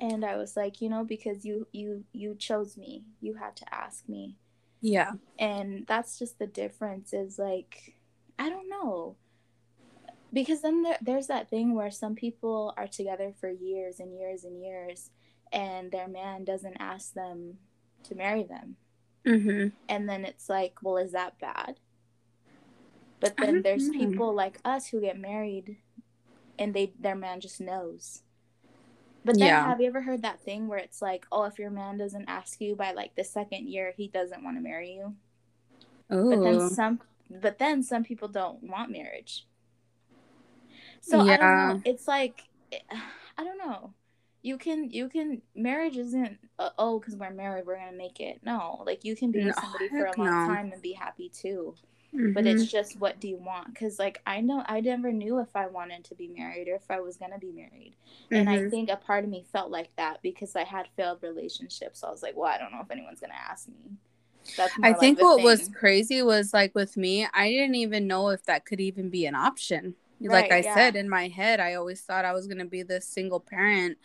And 0.00 0.24
I 0.24 0.36
was 0.36 0.56
like, 0.56 0.80
you 0.80 0.88
know, 0.90 1.04
because 1.04 1.44
you 1.44 1.66
you 1.72 2.04
you 2.12 2.34
chose 2.34 2.76
me. 2.76 3.04
You 3.20 3.34
had 3.34 3.56
to 3.56 3.74
ask 3.74 4.08
me 4.08 4.36
Yeah. 4.80 5.12
and 5.38 5.86
that's 5.86 6.18
just 6.18 6.38
the 6.38 6.46
difference 6.46 7.12
is 7.12 7.38
like 7.38 7.94
i 8.38 8.48
don't 8.50 8.68
know 8.68 9.16
because 10.32 10.60
then 10.60 10.82
there, 10.82 10.98
there's 11.00 11.28
that 11.28 11.48
thing 11.48 11.74
where 11.74 11.90
some 11.90 12.14
people 12.14 12.74
are 12.76 12.86
together 12.86 13.32
for 13.40 13.48
years 13.48 14.00
and 14.00 14.14
years 14.18 14.44
and 14.44 14.62
years 14.62 15.10
and 15.52 15.90
their 15.90 16.08
man 16.08 16.44
doesn't 16.44 16.76
ask 16.78 17.14
them 17.14 17.58
to 18.02 18.14
marry 18.14 18.42
them 18.44 18.76
mm-hmm. 19.26 19.68
and 19.88 20.08
then 20.08 20.24
it's 20.24 20.48
like 20.48 20.74
well 20.82 20.98
is 20.98 21.12
that 21.12 21.38
bad 21.40 21.80
but 23.20 23.34
then 23.38 23.62
there's 23.62 23.88
know. 23.88 23.98
people 23.98 24.34
like 24.34 24.58
us 24.64 24.88
who 24.88 25.00
get 25.00 25.18
married 25.18 25.78
and 26.58 26.74
they 26.74 26.92
their 27.00 27.16
man 27.16 27.40
just 27.40 27.60
knows 27.60 28.22
but 29.26 29.38
then 29.38 29.48
Yeah. 29.48 29.66
have 29.66 29.80
you 29.80 29.88
ever 29.88 30.00
heard 30.02 30.22
that 30.22 30.40
thing 30.40 30.68
where 30.68 30.78
it's 30.78 31.02
like 31.02 31.26
oh 31.32 31.44
if 31.44 31.58
your 31.58 31.70
man 31.70 31.98
doesn't 31.98 32.28
ask 32.28 32.60
you 32.60 32.76
by 32.76 32.92
like 32.92 33.14
the 33.16 33.24
second 33.24 33.68
year 33.68 33.92
he 33.96 34.08
doesn't 34.08 34.44
want 34.44 34.56
to 34.56 34.62
marry 34.62 34.92
you? 34.92 35.14
But 36.08 36.42
then 36.42 36.60
some 36.60 37.00
but 37.30 37.58
then 37.58 37.82
some 37.82 38.04
people 38.04 38.28
don't 38.28 38.62
want 38.62 38.90
marriage. 38.90 39.46
So 41.00 41.20
i 41.20 41.36
don't 41.36 41.56
Yeah. 41.56 41.68
know 41.68 41.80
it's 41.84 42.08
like 42.08 42.48
i 43.38 43.44
don't 43.44 43.58
know. 43.58 43.94
You 44.42 44.58
can 44.58 44.90
you 44.90 45.08
can 45.08 45.42
marriage 45.56 45.96
isn't 45.96 46.38
uh, 46.58 46.70
oh 46.78 47.00
because 47.00 47.16
we're 47.16 47.30
married 47.30 47.66
we're 47.66 47.78
gonna 47.78 47.96
make 47.96 48.20
it. 48.20 48.40
No 48.44 48.82
like 48.86 49.04
you 49.04 49.16
can 49.16 49.32
be 49.32 49.44
with 49.44 49.56
somebody 49.56 49.88
for 49.88 50.06
a 50.06 50.14
long 50.16 50.38
no. 50.46 50.46
time 50.46 50.72
and 50.72 50.80
be 50.82 50.92
happy 50.92 51.28
too 51.28 51.74
Mhm. 52.16 52.34
but 52.34 52.46
it's 52.46 52.66
just 52.66 52.98
what 52.98 53.20
do 53.20 53.28
you 53.28 53.36
want 53.36 53.66
because 53.72 53.98
like 53.98 54.20
i 54.26 54.40
know 54.40 54.62
i 54.66 54.80
never 54.80 55.12
knew 55.12 55.38
if 55.38 55.54
i 55.54 55.66
wanted 55.66 56.04
to 56.04 56.14
be 56.14 56.28
married 56.28 56.68
or 56.68 56.74
if 56.74 56.90
i 56.90 57.00
was 57.00 57.16
gonna 57.16 57.38
be 57.38 57.52
married 57.52 57.94
and 58.32 58.48
i 58.48 58.56
Mhm. 58.56 58.70
think 58.70 58.88
a 58.90 58.96
part 58.96 59.24
of 59.24 59.30
me 59.30 59.44
felt 59.52 59.70
like 59.70 59.94
that 59.96 60.20
because 60.22 60.56
i 60.56 60.64
had 60.64 60.88
failed 60.96 61.18
relationships 61.22 62.00
so 62.00 62.08
i 62.08 62.10
was 62.10 62.22
like 62.22 62.36
well 62.36 62.50
i 62.52 62.58
don't 62.58 62.72
know 62.72 62.80
if 62.80 62.90
anyone's 62.90 63.20
gonna 63.20 63.34
ask 63.50 63.68
me 63.68 63.96
I 64.82 64.88
like 64.90 65.00
think 65.00 65.18
what 65.20 65.42
was 65.42 65.68
crazy 65.68 66.22
was 66.22 66.54
like 66.54 66.74
with 66.74 66.96
me, 66.96 67.26
I 67.34 67.50
didn't 67.50 67.74
even 67.74 68.06
know 68.06 68.28
if 68.30 68.44
that 68.44 68.64
could 68.64 68.80
even 68.80 69.10
be 69.10 69.26
an 69.26 69.34
option. 69.34 69.94
like 70.22 70.50
I 70.50 70.60
yeah. 70.62 70.74
said 70.74 70.96
in 70.96 71.08
my 71.08 71.28
head, 71.28 71.60
I 71.60 71.74
always 71.74 72.00
thought 72.00 72.24
I 72.24 72.32
was 72.32 72.46
going 72.46 72.58
to 72.58 72.64
be 72.64 72.82
this 72.82 73.06
single 73.06 73.40
parent 73.40 73.98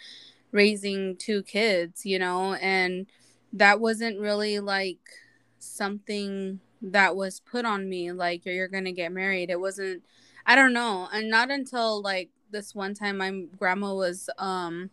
raising 0.51 1.15
two 1.15 1.43
kids, 1.43 2.05
you 2.05 2.19
know, 2.19 2.55
and 2.55 3.07
that 3.53 3.79
wasn't 3.79 4.19
really 4.19 4.59
like 4.59 4.99
something 5.59 6.59
that 6.81 7.15
was 7.15 7.39
put 7.39 7.65
on 7.65 7.87
me 7.89 8.11
like 8.11 8.45
you're, 8.45 8.67
to 8.67 8.91
get 8.91 9.11
married. 9.11 9.49
It 9.49 9.59
wasn't 9.59 10.03
I 10.45 10.55
don't 10.55 10.73
know, 10.73 11.07
and 11.13 11.29
not 11.29 11.51
until 11.51 12.01
like 12.01 12.29
this 12.49 12.73
one 12.75 12.93
time 12.93 13.17
my 13.17 13.45
grandma 13.57 13.93
was 13.93 14.29
um 14.37 14.89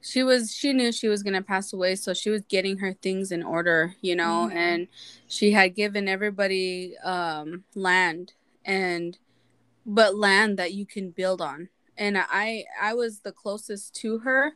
she 0.00 0.22
was 0.22 0.54
she 0.54 0.72
knew 0.72 0.92
she 0.92 1.08
was 1.08 1.22
going 1.22 1.34
to 1.34 1.42
pass 1.42 1.72
away 1.72 1.94
so 1.94 2.14
she 2.14 2.30
was 2.30 2.42
getting 2.48 2.78
her 2.78 2.94
things 2.94 3.30
in 3.30 3.42
order 3.42 3.94
you 4.00 4.16
know 4.16 4.48
Mhm. 4.50 4.54
and 4.54 4.88
she 5.28 5.52
had 5.52 5.74
given 5.74 6.08
everybody 6.08 6.96
um 7.04 7.64
land 7.74 8.32
and 8.64 9.18
but 9.84 10.16
land 10.16 10.58
that 10.58 10.72
you 10.72 10.86
can 10.86 11.10
build 11.10 11.42
on 11.42 11.68
and 11.98 12.16
i 12.16 12.64
i 12.80 12.94
was 12.94 13.20
the 13.20 13.32
closest 13.32 13.94
to 13.96 14.20
her 14.20 14.54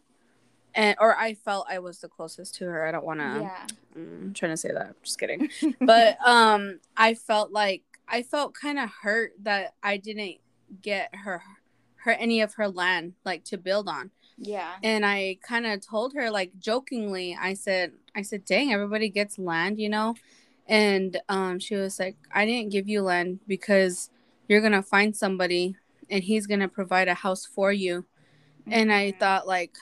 and 0.75 0.97
or 1.01 1.17
i 1.17 1.35
felt 1.35 1.67
i 1.71 1.79
was 1.79 2.01
the 2.01 2.09
closest 2.09 2.55
to 2.57 2.65
her 2.65 2.87
i 2.87 2.91
don't 2.93 3.05
want 3.05 3.21
to 3.21 3.41
yeah. 3.43 3.67
i'm 3.97 4.33
trying 4.35 4.53
to 4.53 4.57
say 4.57 4.71
that 4.73 4.87
i'm 4.87 4.95
just 5.03 5.19
kidding. 5.19 5.49
But 5.81 6.19
um 6.27 6.81
i 6.97 7.15
felt 7.15 7.53
like 7.53 7.83
i 8.09 8.23
felt 8.23 8.55
kind 8.55 8.79
of 8.79 8.91
hurt 9.03 9.33
that 9.43 9.75
i 9.83 9.97
didn't 9.97 10.37
get 10.83 11.15
her 11.15 11.43
her 11.97 12.13
any 12.13 12.41
of 12.43 12.55
her 12.55 12.69
land 12.69 13.15
like 13.25 13.45
to 13.45 13.57
build 13.57 13.89
on. 13.89 14.11
Yeah. 14.37 14.73
And 14.83 15.07
I 15.07 15.39
kind 15.41 15.65
of 15.67 15.81
told 15.81 16.13
her 16.15 16.31
like 16.31 16.53
jokingly 16.59 17.37
I 17.41 17.55
said 17.55 17.93
I 18.15 18.23
said 18.23 18.45
dang 18.45 18.73
everybody 18.73 19.09
gets 19.09 19.39
land 19.39 19.79
you 19.79 19.89
know? 19.89 20.15
And 20.67 21.21
um 21.29 21.59
she 21.59 21.77
was 21.77 21.99
like 21.99 22.17
I 22.33 22.45
didn't 22.45 22.73
give 22.73 22.89
you 22.89 23.01
land 23.03 23.41
because 23.47 24.11
you're 24.49 24.61
going 24.61 24.73
to 24.73 24.83
find 24.83 25.17
somebody 25.17 25.77
and 26.11 26.23
he's 26.23 26.47
going 26.47 26.61
to 26.61 26.69
provide 26.69 27.09
a 27.09 27.15
house 27.15 27.47
for 27.47 27.73
you. 27.73 28.05
And 28.67 28.93
I 28.93 29.13
Mhm. 29.13 29.19
thought 29.19 29.47
like 29.47 29.73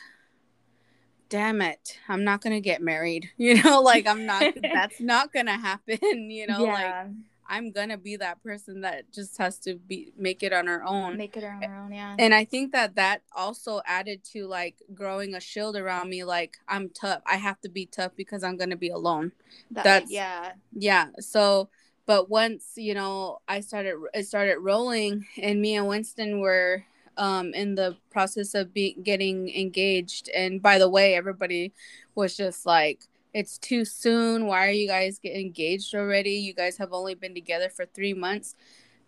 damn 1.32 1.62
it 1.62 1.98
I'm 2.10 2.24
not 2.24 2.42
to 2.52 2.60
get 2.60 2.82
married 2.82 3.30
you 3.38 3.62
know 3.62 3.80
like 3.80 4.06
I'm 4.06 4.26
not 4.26 4.44
that's 4.62 5.00
not 5.00 5.32
to 5.46 5.52
happen 5.52 5.98
you 6.30 6.46
know 6.46 6.62
like 6.64 7.06
I'm 7.48 7.72
to 7.88 7.96
be 7.96 8.16
that 8.16 8.42
person 8.42 8.82
that 8.82 9.10
just 9.12 9.38
has 9.38 9.58
to 9.60 9.76
be 9.76 10.12
make 10.16 10.42
it 10.42 10.52
on 10.52 10.66
her 10.66 10.84
own 10.84 11.16
make 11.16 11.36
it 11.38 11.44
on 11.44 11.64
our 11.64 11.84
own 11.84 11.92
yeah 11.92 12.14
and 12.18 12.34
I 12.34 12.44
think 12.44 12.72
that 12.72 12.96
that 12.96 13.22
also 13.34 13.80
added 13.86 14.22
to 14.32 14.46
like 14.46 14.76
growing 14.92 15.34
a 15.34 15.40
shield 15.40 15.74
around 15.74 16.10
me. 16.10 16.22
Like 16.24 16.58
I'm 16.68 16.90
tough. 16.90 17.22
I 17.26 17.36
have 17.36 17.58
to 17.62 17.70
be 17.70 17.86
tough 17.86 18.12
because 18.14 18.44
I'm 18.44 18.58
gonna 18.58 18.76
be 18.76 18.90
alone. 18.90 19.32
That- 19.70 19.84
that's- 19.84 20.10
yeah 20.10 20.52
Yeah. 20.72 21.08
So, 21.20 21.70
but 22.04 22.28
once 22.28 22.72
you 22.76 22.92
know, 22.94 23.38
I 23.48 23.60
started. 23.60 23.96
It 24.12 24.26
started 24.26 24.58
rolling, 24.58 25.26
and 25.40 25.60
me 25.60 25.76
and 25.76 25.88
Winston 25.88 26.40
were 26.40 26.84
um 27.16 27.52
in 27.54 27.74
the 27.74 27.96
process 28.10 28.54
of 28.54 28.72
be- 28.72 28.96
getting 29.02 29.48
engaged. 29.50 30.28
And 30.30 30.60
by 30.62 30.78
the 30.78 30.88
way, 30.88 31.14
everybody 31.14 31.72
was 32.14 32.36
just 32.36 32.66
like. 32.66 33.00
It's 33.34 33.56
too 33.56 33.86
soon. 33.86 34.44
Why 34.46 34.66
are 34.66 34.72
you 34.72 34.86
guys 34.86 35.18
getting 35.18 35.46
engaged 35.46 35.94
already? 35.94 36.32
You 36.32 36.52
guys 36.52 36.76
have 36.76 36.92
only 36.92 37.14
been 37.14 37.32
together 37.32 37.70
for 37.70 37.86
three 37.86 38.12
months 38.12 38.54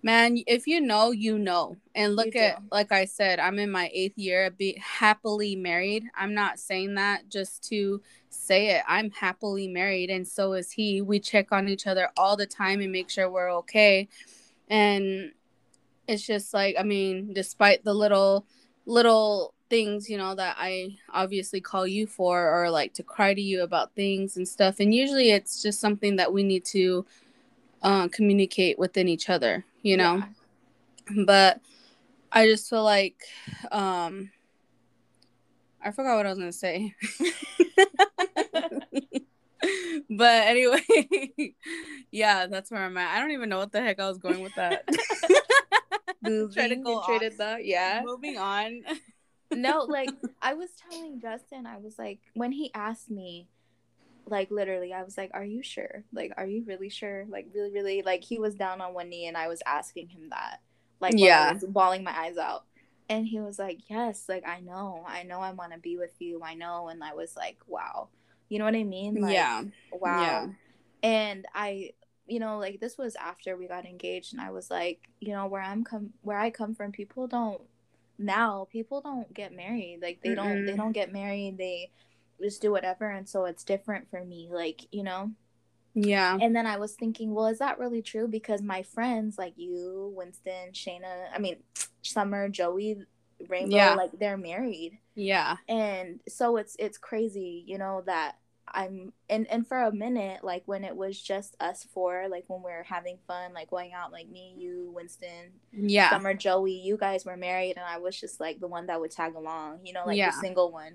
man 0.05 0.39
if 0.47 0.67
you 0.67 0.83
know 0.83 1.13
you 1.13 1.39
know 1.39 1.77
and 1.95 2.15
look 2.15 2.35
You 2.35 2.43
at 2.43 2.59
do. 2.59 2.65
like 2.71 2.93
i 2.93 3.07
said 3.07 3.41
i'm 3.41 3.59
in 3.59 3.71
my 3.71 3.91
eighth 3.95 4.19
year 4.19 4.45
of 4.45 4.59
be 4.59 4.77
happily 4.79 5.57
married 5.57 6.05
i'm 6.15 6.35
not 6.35 6.61
saying 6.61 6.95
that 6.97 7.31
just 7.31 7.65
to 7.71 8.03
say 8.29 8.77
it 8.77 8.83
i'm 8.87 9.11
happily 9.11 9.67
married 9.67 10.11
and 10.11 10.29
so 10.29 10.53
is 10.53 10.71
he 10.71 11.01
we 11.01 11.19
check 11.19 11.53
on 11.53 11.69
each 11.71 11.87
other 11.87 12.11
all 12.19 12.37
the 12.37 12.47
time 12.47 12.83
and 12.83 12.93
make 12.93 13.09
sure 13.09 13.31
we're 13.31 13.51
okay 13.51 14.07
and 14.69 15.33
it's 16.09 16.27
just 16.27 16.53
like 16.55 16.77
i 16.79 16.83
mean 16.83 17.33
despite 17.33 17.85
the 17.85 17.95
little 17.95 18.47
little 18.87 19.55
things 19.71 20.09
you 20.11 20.17
know 20.19 20.35
that 20.35 20.57
i 20.59 20.89
obviously 21.13 21.61
call 21.61 21.87
you 21.87 22.07
for 22.07 22.51
or 22.53 22.71
like 22.71 22.93
to 22.93 23.03
cry 23.03 23.33
to 23.33 23.41
you 23.41 23.63
about 23.63 23.95
things 23.95 24.37
and 24.37 24.47
stuff 24.47 24.81
and 24.81 24.95
usually 24.95 25.31
it's 25.31 25.63
just 25.63 25.81
something 25.81 26.17
that 26.17 26.33
we 26.33 26.43
need 26.43 26.65
to 26.65 27.05
uh, 27.83 28.09
communicate 28.09 28.79
within 28.79 29.09
each 29.09 29.29
other 29.31 29.65
you 29.83 29.97
know 29.97 30.17
Yeah. 31.11 31.25
but 31.25 31.61
I 32.33 32.47
just 32.47 32.69
feel 32.69 32.83
like 32.85 33.17
um 33.73 34.31
I 35.85 35.91
forgot 35.91 36.17
what 36.17 36.25
I 36.27 36.31
was 36.31 36.39
gonna 36.39 36.51
say. 36.51 36.95
but 40.09 40.47
anyway, 40.47 40.83
yeah, 42.11 42.47
that's 42.47 42.71
where 42.71 42.83
I'm 42.83 42.97
at. 42.97 43.15
I 43.15 43.21
don't 43.21 43.33
even 43.33 43.51
know 43.51 43.59
what 43.59 43.71
the 43.71 43.83
heck 43.83 44.01
I 44.01 44.09
was 44.09 44.17
going 44.17 44.41
with 44.41 44.55
that. 44.55 44.89
Try 46.53 46.69
to 46.69 46.77
Moving 46.77 46.83
go 46.83 46.99
and 46.99 47.05
train 47.05 47.17
off. 47.17 47.41
of 47.41 47.61
yeah 47.65 48.03
Moving 48.05 48.39
on. 48.39 48.83
no 49.53 49.83
like 49.89 50.11
i 50.43 50.55
was 50.55 50.71
telling 50.91 51.21
justin 51.21 51.67
i 51.67 51.77
was 51.79 51.99
like 51.99 52.21
when 52.35 52.53
he 52.53 52.73
asked 52.75 53.11
me 53.11 53.49
like 54.27 54.51
literally 54.51 54.93
i 54.93 55.03
was 55.03 55.17
like 55.19 55.31
are 55.35 55.45
you 55.45 55.63
sure 55.63 56.05
like 56.13 56.33
are 56.37 56.47
you 56.47 56.65
really 56.67 56.89
sure 56.89 57.27
like 57.29 57.47
really 57.55 57.71
really 57.71 58.03
like 58.03 58.25
he 58.25 58.39
was 58.39 58.55
down 58.55 58.81
on 58.81 58.95
one 58.95 59.09
knee 59.09 59.27
and 59.27 59.37
i 59.37 59.49
was 59.49 59.63
asking 59.67 60.09
him 60.09 60.31
that 60.31 60.61
like 61.01 61.15
Yeah. 61.17 61.49
I 61.51 61.53
was 61.53 61.65
bawling 61.65 62.03
my 62.05 62.17
eyes 62.19 62.39
out 62.39 62.65
and 63.09 63.27
he 63.27 63.39
was 63.41 63.59
like 63.59 63.81
yes 63.89 64.25
like 64.29 64.47
i 64.47 64.61
know 64.61 65.05
i 65.07 65.23
know 65.25 65.41
i 65.41 65.53
want 65.53 65.73
to 65.73 65.79
be 65.79 65.99
with 65.99 66.15
you 66.21 66.41
i 66.43 66.55
know 66.55 66.89
and 66.89 67.05
i 67.05 67.13
was 67.15 67.37
like 67.37 67.59
wow 67.67 68.09
you 68.49 68.59
know 68.59 68.65
what 68.65 68.75
i 68.75 68.83
mean 68.83 69.21
like 69.21 69.35
yeah. 69.35 69.63
wow 69.93 70.23
Yeah. 70.23 70.47
and 71.03 71.47
i 71.55 71.91
you 72.27 72.41
know 72.41 72.59
like 72.59 72.81
this 72.81 72.97
was 72.97 73.17
after 73.17 73.57
we 73.57 73.67
got 73.69 73.85
engaged 73.85 74.33
and 74.33 74.41
i 74.41 74.51
was 74.51 74.71
like 74.71 75.09
you 75.21 75.33
know 75.33 75.47
where 75.47 75.63
i'm 75.63 75.85
come 75.85 76.11
where 76.23 76.39
i 76.39 76.51
come 76.51 76.75
from 76.75 76.91
people 76.91 77.27
don't 77.27 77.61
now 78.19 78.69
people 78.71 79.01
don't 79.01 79.33
get 79.35 79.55
married. 79.55 80.01
Like 80.03 80.21
they 80.23 80.31
Mm-mm. 80.31 80.37
don't 80.37 80.67
they 80.67 80.77
don't 80.77 80.93
get 80.93 81.13
married. 81.13 81.59
They 81.59 81.91
just 82.43 82.63
do 82.63 82.71
whatever 82.73 83.11
and 83.11 83.29
so 83.29 83.45
it's 83.45 83.65
different 83.65 84.11
for 84.11 84.25
me 84.25 84.49
like, 84.51 84.87
you 84.93 85.03
know. 85.03 85.31
Yeah. 85.95 86.37
And 86.41 86.57
then 86.57 86.67
I 86.67 86.77
was 86.77 86.95
thinking, 86.95 87.33
well, 87.33 87.47
is 87.47 87.61
that 87.61 87.79
really 87.79 88.03
true? 88.03 88.27
Because 88.27 88.61
my 88.61 88.83
friends 88.83 89.39
like 89.39 89.55
you, 89.57 90.13
Winston, 90.17 90.73
Shayna, 90.73 91.27
I 91.33 91.39
mean, 91.39 91.57
Summer, 92.03 92.49
Joey, 92.49 92.99
Rainbow, 93.49 93.77
yeah. 93.77 93.95
like 93.95 94.11
they're 94.19 94.37
married. 94.37 94.99
Yeah. 95.15 95.57
And 95.69 96.21
so 96.29 96.57
it's 96.57 96.77
it's 96.79 96.99
crazy, 96.99 97.65
you 97.67 97.79
know, 97.79 98.03
that 98.07 98.37
I'm 98.75 99.13
and 99.31 99.47
and 99.51 99.67
for 99.67 99.81
a 99.81 99.93
minute, 99.93 100.43
like 100.43 100.65
when 100.67 100.85
it 100.85 100.97
was 100.97 101.21
just 101.21 101.57
us 101.61 101.87
four, 101.95 102.27
like 102.29 102.45
when 102.49 102.63
we 102.63 102.73
are 102.73 102.83
having 102.83 103.19
fun, 103.27 103.55
like 103.55 103.71
going 103.71 103.93
out, 103.93 104.13
like 104.13 104.29
me, 104.29 104.55
you, 104.59 104.93
Winston, 104.95 105.53
yeah, 105.73 106.11
Summer, 106.11 106.35
Joey, 106.35 106.73
you 106.73 106.97
guys 106.97 107.25
were 107.25 107.37
married, 107.37 107.77
and 107.77 107.87
I 107.87 107.99
was 107.99 108.21
just 108.21 108.41
like 108.41 108.61
the 108.61 108.67
one 108.67 108.87
that 108.87 109.01
would 109.01 109.13
tag 109.13 109.35
along, 109.35 109.81
you 109.85 109.93
know, 109.93 110.03
like 110.05 110.19
yeah. 110.19 110.31
the 110.31 110.37
single 110.39 110.73
one. 110.73 110.95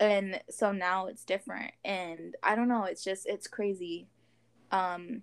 And 0.00 0.40
so 0.50 0.72
now 0.72 1.06
it's 1.06 1.24
different, 1.24 1.72
and 1.84 2.34
I 2.42 2.56
don't 2.56 2.68
know, 2.68 2.84
it's 2.84 3.04
just 3.04 3.26
it's 3.26 3.46
crazy. 3.46 4.08
Um, 4.70 5.22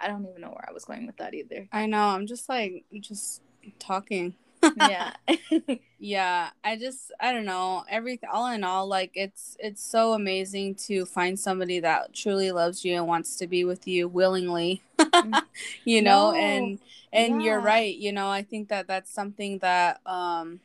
I 0.00 0.08
don't 0.08 0.26
even 0.26 0.40
know 0.40 0.48
where 0.48 0.66
I 0.68 0.72
was 0.72 0.84
going 0.84 1.06
with 1.06 1.18
that 1.18 1.34
either. 1.34 1.68
I 1.72 1.86
know. 1.86 2.08
I'm 2.08 2.26
just 2.26 2.48
like 2.48 2.84
just 3.00 3.42
talking 3.78 4.34
yeah 4.76 5.12
yeah 5.98 6.50
i 6.64 6.76
just 6.76 7.12
i 7.20 7.32
don't 7.32 7.44
know 7.44 7.84
everything 7.88 8.28
all 8.32 8.50
in 8.50 8.64
all 8.64 8.86
like 8.86 9.10
it's 9.14 9.56
it's 9.58 9.82
so 9.82 10.12
amazing 10.12 10.74
to 10.74 11.04
find 11.04 11.38
somebody 11.38 11.80
that 11.80 12.12
truly 12.12 12.52
loves 12.52 12.84
you 12.84 12.94
and 12.94 13.06
wants 13.06 13.36
to 13.36 13.46
be 13.46 13.64
with 13.64 13.86
you 13.86 14.08
willingly 14.08 14.82
mm. 14.98 15.42
you 15.84 16.02
know 16.02 16.30
no. 16.30 16.36
and 16.36 16.78
and 17.12 17.42
yeah. 17.42 17.50
you're 17.50 17.60
right 17.60 17.96
you 17.96 18.12
know 18.12 18.28
i 18.28 18.42
think 18.42 18.68
that 18.68 18.86
that's 18.86 19.10
something 19.10 19.58
that 19.58 20.00
um 20.06 20.60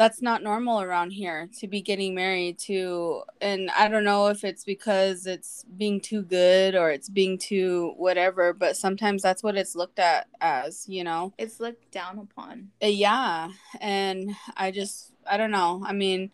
that's 0.00 0.22
not 0.22 0.42
normal 0.42 0.80
around 0.80 1.10
here 1.10 1.50
to 1.58 1.68
be 1.68 1.82
getting 1.82 2.14
married 2.14 2.58
to 2.58 3.20
and 3.42 3.70
i 3.76 3.86
don't 3.86 4.02
know 4.02 4.28
if 4.28 4.44
it's 4.44 4.64
because 4.64 5.26
it's 5.26 5.66
being 5.76 6.00
too 6.00 6.22
good 6.22 6.74
or 6.74 6.90
it's 6.90 7.10
being 7.10 7.36
too 7.36 7.92
whatever 7.98 8.54
but 8.54 8.74
sometimes 8.74 9.20
that's 9.20 9.42
what 9.42 9.58
it's 9.58 9.76
looked 9.76 9.98
at 9.98 10.26
as 10.40 10.88
you 10.88 11.04
know? 11.04 11.34
It's 11.36 11.60
looked 11.60 11.90
down 11.92 12.18
upon. 12.18 12.70
Uh, 12.82 12.86
yeah 12.86 13.50
and 13.78 14.34
i 14.56 14.70
just 14.70 15.12
i 15.30 15.36
don't 15.36 15.50
know. 15.50 15.82
I 15.84 15.92
mean 15.92 16.30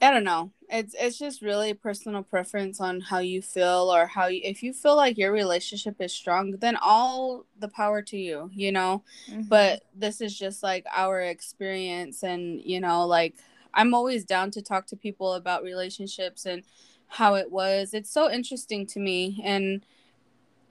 I 0.00 0.12
don't 0.12 0.24
know. 0.24 0.52
It's 0.72 0.94
it's 0.98 1.18
just 1.18 1.42
really 1.42 1.74
personal 1.74 2.22
preference 2.22 2.80
on 2.80 3.00
how 3.00 3.18
you 3.18 3.42
feel 3.42 3.92
or 3.94 4.06
how 4.06 4.26
you, 4.26 4.40
if 4.42 4.62
you 4.62 4.72
feel 4.72 4.96
like 4.96 5.18
your 5.18 5.30
relationship 5.30 6.00
is 6.00 6.14
strong, 6.14 6.52
then 6.52 6.76
all 6.80 7.44
the 7.58 7.68
power 7.68 8.00
to 8.02 8.16
you, 8.16 8.50
you 8.54 8.72
know. 8.72 9.04
Mm-hmm. 9.30 9.42
But 9.42 9.84
this 9.94 10.22
is 10.22 10.36
just 10.36 10.62
like 10.62 10.86
our 10.90 11.20
experience 11.20 12.24
and 12.24 12.62
you 12.62 12.80
know 12.80 13.06
like 13.06 13.34
I'm 13.74 13.94
always 13.94 14.24
down 14.24 14.50
to 14.52 14.62
talk 14.62 14.86
to 14.88 14.96
people 14.96 15.34
about 15.34 15.62
relationships 15.62 16.46
and 16.46 16.62
how 17.06 17.34
it 17.34 17.52
was. 17.52 17.92
It's 17.92 18.10
so 18.10 18.30
interesting 18.30 18.86
to 18.88 18.98
me 18.98 19.42
and 19.44 19.84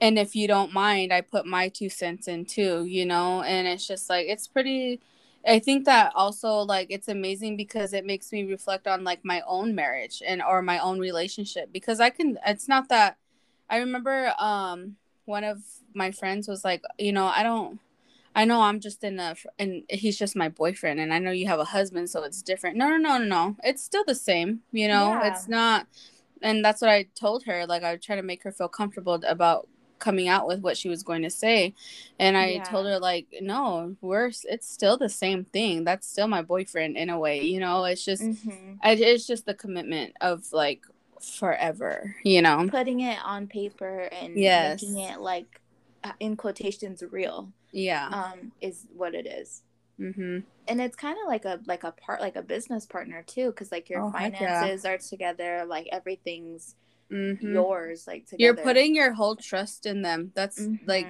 and 0.00 0.18
if 0.18 0.34
you 0.34 0.48
don't 0.48 0.72
mind, 0.72 1.12
I 1.12 1.20
put 1.20 1.46
my 1.46 1.68
two 1.68 1.88
cents 1.88 2.26
in 2.26 2.44
too, 2.44 2.84
you 2.86 3.06
know, 3.06 3.42
and 3.42 3.68
it's 3.68 3.86
just 3.86 4.10
like 4.10 4.26
it's 4.26 4.48
pretty 4.48 5.00
I 5.46 5.58
think 5.58 5.84
that 5.86 6.12
also 6.14 6.58
like 6.58 6.88
it's 6.90 7.08
amazing 7.08 7.56
because 7.56 7.92
it 7.92 8.06
makes 8.06 8.30
me 8.32 8.44
reflect 8.44 8.86
on 8.86 9.04
like 9.04 9.24
my 9.24 9.42
own 9.46 9.74
marriage 9.74 10.22
and 10.24 10.42
or 10.42 10.62
my 10.62 10.78
own 10.78 11.00
relationship 11.00 11.72
because 11.72 12.00
I 12.00 12.10
can 12.10 12.38
it's 12.46 12.68
not 12.68 12.88
that 12.90 13.16
I 13.68 13.78
remember 13.78 14.32
um 14.38 14.96
one 15.24 15.44
of 15.44 15.62
my 15.94 16.10
friends 16.10 16.48
was 16.48 16.64
like, 16.64 16.82
you 16.98 17.12
know, 17.12 17.26
I 17.26 17.42
don't 17.42 17.80
I 18.34 18.44
know 18.44 18.62
I'm 18.62 18.80
just 18.80 19.02
in 19.04 19.18
a 19.18 19.34
and 19.58 19.82
he's 19.90 20.18
just 20.18 20.36
my 20.36 20.48
boyfriend 20.48 21.00
and 21.00 21.12
I 21.12 21.18
know 21.18 21.32
you 21.32 21.48
have 21.48 21.60
a 21.60 21.64
husband 21.64 22.08
so 22.10 22.22
it's 22.22 22.42
different. 22.42 22.76
No, 22.76 22.88
no, 22.88 22.96
no, 22.96 23.18
no, 23.18 23.24
no. 23.24 23.56
It's 23.64 23.82
still 23.82 24.04
the 24.06 24.14
same, 24.14 24.60
you 24.72 24.88
know. 24.88 25.18
Yeah. 25.20 25.28
It's 25.28 25.48
not 25.48 25.86
and 26.40 26.64
that's 26.64 26.80
what 26.80 26.90
I 26.90 27.04
told 27.14 27.44
her 27.44 27.66
like 27.66 27.82
I 27.82 27.92
would 27.92 28.02
try 28.02 28.16
to 28.16 28.22
make 28.22 28.42
her 28.44 28.52
feel 28.52 28.68
comfortable 28.68 29.20
about 29.26 29.68
coming 30.02 30.26
out 30.26 30.48
with 30.48 30.60
what 30.60 30.76
she 30.76 30.88
was 30.88 31.04
going 31.04 31.22
to 31.22 31.30
say 31.30 31.72
and 32.18 32.36
i 32.36 32.46
yeah. 32.48 32.64
told 32.64 32.86
her 32.86 32.98
like 32.98 33.26
no 33.40 33.94
we're 34.00 34.32
it's 34.44 34.68
still 34.68 34.96
the 34.96 35.08
same 35.08 35.44
thing 35.44 35.84
that's 35.84 36.08
still 36.08 36.26
my 36.26 36.42
boyfriend 36.42 36.96
in 36.96 37.08
a 37.08 37.16
way 37.16 37.40
you 37.40 37.60
know 37.60 37.84
it's 37.84 38.04
just 38.04 38.22
mm-hmm. 38.22 38.74
I, 38.82 38.94
it's 38.94 39.28
just 39.28 39.46
the 39.46 39.54
commitment 39.54 40.14
of 40.20 40.52
like 40.52 40.82
forever 41.20 42.16
you 42.24 42.42
know 42.42 42.68
putting 42.68 42.98
it 43.00 43.18
on 43.24 43.46
paper 43.46 44.08
and 44.20 44.36
yes. 44.36 44.82
making 44.82 44.98
it 44.98 45.20
like 45.20 45.60
uh, 46.02 46.10
in 46.18 46.36
quotations 46.36 47.04
real 47.12 47.52
yeah 47.70 48.08
um 48.08 48.50
is 48.60 48.86
what 48.94 49.14
it 49.14 49.26
is. 49.26 49.62
Mm-hmm. 50.00 50.38
and 50.66 50.80
it's 50.80 50.96
kind 50.96 51.16
of 51.22 51.28
like 51.28 51.44
a 51.44 51.60
like 51.66 51.84
a 51.84 51.92
part 51.92 52.20
like 52.20 52.34
a 52.34 52.42
business 52.42 52.86
partner 52.86 53.22
too 53.24 53.50
because 53.50 53.70
like 53.70 53.88
your 53.88 54.02
oh, 54.02 54.10
finances 54.10 54.82
yeah. 54.84 54.90
are 54.90 54.98
together 54.98 55.64
like 55.64 55.86
everything's 55.92 56.74
mm-hmm. 57.12 57.52
yours 57.52 58.06
like 58.06 58.26
together. 58.26 58.42
you're 58.42 58.64
putting 58.64 58.94
your 58.94 59.12
whole 59.12 59.36
trust 59.36 59.86
in 59.86 60.02
them. 60.02 60.32
That's 60.34 60.60
mm-hmm. 60.60 60.88
like 60.88 61.08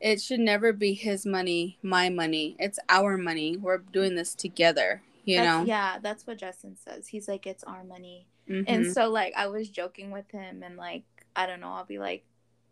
it 0.00 0.20
should 0.20 0.40
never 0.40 0.72
be 0.72 0.94
his 0.94 1.26
money 1.26 1.78
my 1.82 2.08
money. 2.08 2.56
It's 2.58 2.78
our 2.88 3.16
money. 3.16 3.56
We're 3.56 3.78
doing 3.78 4.14
this 4.14 4.34
together 4.34 5.02
you 5.24 5.36
that's, 5.36 5.46
know? 5.46 5.64
yeah 5.64 5.98
that's 6.02 6.26
what 6.26 6.38
justin 6.38 6.76
says. 6.76 7.08
He's 7.08 7.28
like 7.28 7.46
it's 7.46 7.64
our 7.64 7.84
money. 7.84 8.26
Mm-hmm. 8.48 8.64
and 8.66 8.92
so 8.92 9.08
like 9.08 9.32
i 9.38 9.46
was 9.46 9.70
joking 9.70 10.10
with 10.10 10.30
him 10.30 10.62
and 10.62 10.76
like 10.76 11.04
i 11.34 11.46
don't 11.46 11.60
know 11.60 11.70
i'll 11.70 11.86
be 11.86 11.98
like 11.98 12.26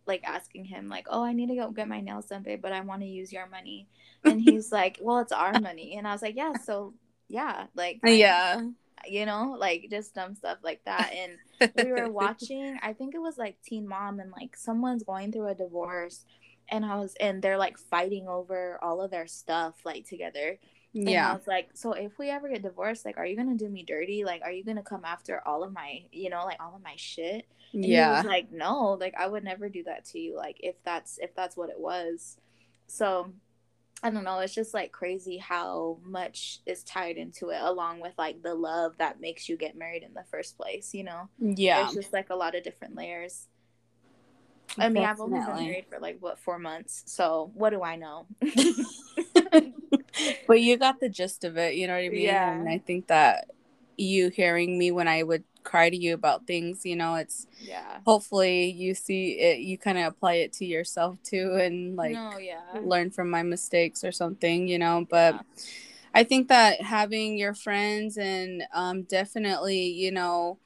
like 0.07 0.23
asking 0.23 0.67
him 0.67 0.91
like 0.91 1.07
oh 1.09 1.25
i 1.25 1.33
need 1.33 1.49
to 1.49 1.55
go 1.55 1.71
get 1.71 1.89
my 1.89 2.03
nails 2.03 2.27
done 2.27 2.43
babe 2.43 2.61
but 2.61 2.73
i 2.73 2.81
want 2.83 3.01
to 3.01 3.07
use 3.07 3.33
your 3.33 3.47
money. 3.47 3.89
And 4.23 4.39
he's 4.39 4.71
like 4.81 4.99
well 5.01 5.21
it's 5.21 5.33
our 5.33 5.59
money. 5.61 5.97
And 5.97 6.07
i 6.07 6.13
was 6.13 6.21
like 6.21 6.37
yeah 6.37 6.59
so 6.59 6.93
yeah 7.29 7.69
like 7.75 8.01
yeah 8.05 8.61
you 9.09 9.27
know, 9.27 9.57
like 9.59 9.87
just 9.91 10.15
dumb 10.15 10.35
stuff 10.35 10.59
like 10.63 10.81
that. 10.85 11.13
And 11.15 11.73
we 11.77 11.93
were 11.93 12.11
watching, 12.11 12.79
I 12.83 12.93
think 12.93 13.15
it 13.15 13.21
was 13.21 13.39
like 13.39 13.57
Teen 13.63 13.87
Mom, 13.87 14.21
and 14.21 14.31
like 14.33 14.57
someone's 14.57 15.03
going 15.03 15.33
through 15.33 15.49
a 15.49 15.55
divorce, 15.55 16.25
and 16.69 16.85
I 16.85 16.97
was, 16.97 17.15
and 17.21 17.43
they're 17.43 17.59
like 17.59 17.79
fighting 17.79 18.29
over 18.29 18.79
all 18.83 19.01
of 19.01 19.11
their 19.11 19.27
stuff 19.27 19.75
like 19.85 20.07
together. 20.07 20.59
And 20.95 21.09
yeah. 21.09 21.31
I 21.31 21.33
was 21.33 21.47
like, 21.47 21.71
so 21.73 21.93
if 21.93 22.19
we 22.19 22.29
ever 22.29 22.49
get 22.49 22.63
divorced, 22.63 23.07
like, 23.07 23.17
are 23.17 23.25
you 23.25 23.37
gonna 23.37 23.57
do 23.57 23.69
me 23.69 23.83
dirty? 23.83 24.25
Like, 24.25 24.43
are 24.43 24.53
you 24.53 24.63
gonna 24.63 24.83
come 24.83 25.05
after 25.05 25.41
all 25.47 25.63
of 25.65 25.73
my, 25.73 26.03
you 26.13 26.29
know, 26.29 26.45
like 26.45 26.61
all 26.61 26.75
of 26.77 26.83
my 26.83 26.95
shit? 26.97 27.47
And 27.73 27.85
yeah. 27.85 28.11
He 28.11 28.17
was 28.19 28.27
like, 28.27 28.53
no, 28.53 28.99
like 29.01 29.15
I 29.19 29.27
would 29.27 29.45
never 29.45 29.69
do 29.69 29.85
that 29.85 30.05
to 30.07 30.19
you. 30.19 30.37
Like 30.37 30.59
if 30.61 30.75
that's 30.85 31.19
if 31.19 31.35
that's 31.35 31.57
what 31.57 31.71
it 31.71 31.81
was. 31.81 32.37
So 32.89 33.33
I 34.03 34.11
don't 34.11 34.25
know, 34.25 34.41
it's 34.41 34.55
just 34.55 34.75
like 34.75 34.91
crazy 34.91 35.39
how 35.39 35.99
much 36.03 36.59
is 36.67 36.83
tied 36.83 37.17
into 37.17 37.51
it, 37.51 37.61
along 37.63 38.01
with 38.01 38.15
like 38.19 38.43
the 38.43 38.55
love 38.55 38.99
that 38.99 39.21
makes 39.21 39.49
you 39.49 39.57
get 39.57 39.77
married 39.77 40.03
in 40.03 40.13
the 40.13 40.25
first 40.31 40.57
place, 40.57 40.93
you 40.93 41.05
know? 41.05 41.29
Mm, 41.41 41.55
yeah. 41.57 41.85
It's 41.85 41.95
just 41.95 42.13
like 42.13 42.31
a 42.31 42.35
lot 42.35 42.57
of 42.57 42.65
different 42.65 42.97
layers. 42.97 43.47
I 44.79 44.89
mean, 44.89 45.05
I've 45.05 45.21
only 45.21 45.39
been 45.39 45.55
married 45.55 45.87
for 45.89 46.01
like 46.01 46.17
what 46.21 46.39
four 46.39 46.59
months, 46.59 47.03
so 47.07 47.53
what 47.55 47.71
do 47.71 47.83
I 47.83 47.97
know? 47.97 48.27
but 50.49 50.61
you 50.61 50.77
got 50.79 50.99
the 50.99 51.09
gist 51.09 51.45
of 51.45 51.57
it, 51.57 51.75
you 51.75 51.87
know 51.87 51.95
what 51.95 52.05
I 52.05 52.09
mean? 52.09 52.23
Yeah. 52.23 52.53
And 52.53 52.69
I 52.69 52.79
think 52.79 53.07
that 53.09 53.51
you 53.97 54.31
hearing 54.31 54.79
me 54.79 54.91
when 54.91 55.09
I 55.09 55.23
would 55.23 55.45
cry 55.63 55.89
to 55.91 55.97
you 55.97 56.15
about 56.15 56.47
things 56.47 56.85
you 56.85 56.97
know 56.97 57.15
it's 57.15 57.47
yeah 57.61 57.99
hopefully 58.05 58.71
you 58.71 58.95
see 58.95 59.33
it 59.39 59.61
you 59.61 59.79
kind 59.79 59.99
of 59.99 60.05
apply 60.05 60.35
it 60.35 60.53
to 60.53 60.65
yourself 60.65 61.17
too 61.23 61.57
and 61.61 61.97
like 61.97 62.13
no, 62.13 62.37
yeah. 62.39 62.61
learn 62.83 63.11
from 63.11 63.31
my 63.31 63.43
mistakes 63.43 64.05
or 64.05 64.13
something 64.13 64.69
you 64.69 64.79
know 64.79 65.07
but 65.09 65.35
yeah. 65.35 65.65
i 66.15 66.25
think 66.25 66.49
that 66.49 66.81
having 66.81 67.37
your 67.37 67.55
friends 67.55 68.17
and 68.19 68.65
um 68.73 69.03
definitely 69.03 69.87
you 69.87 70.11
know 70.11 70.59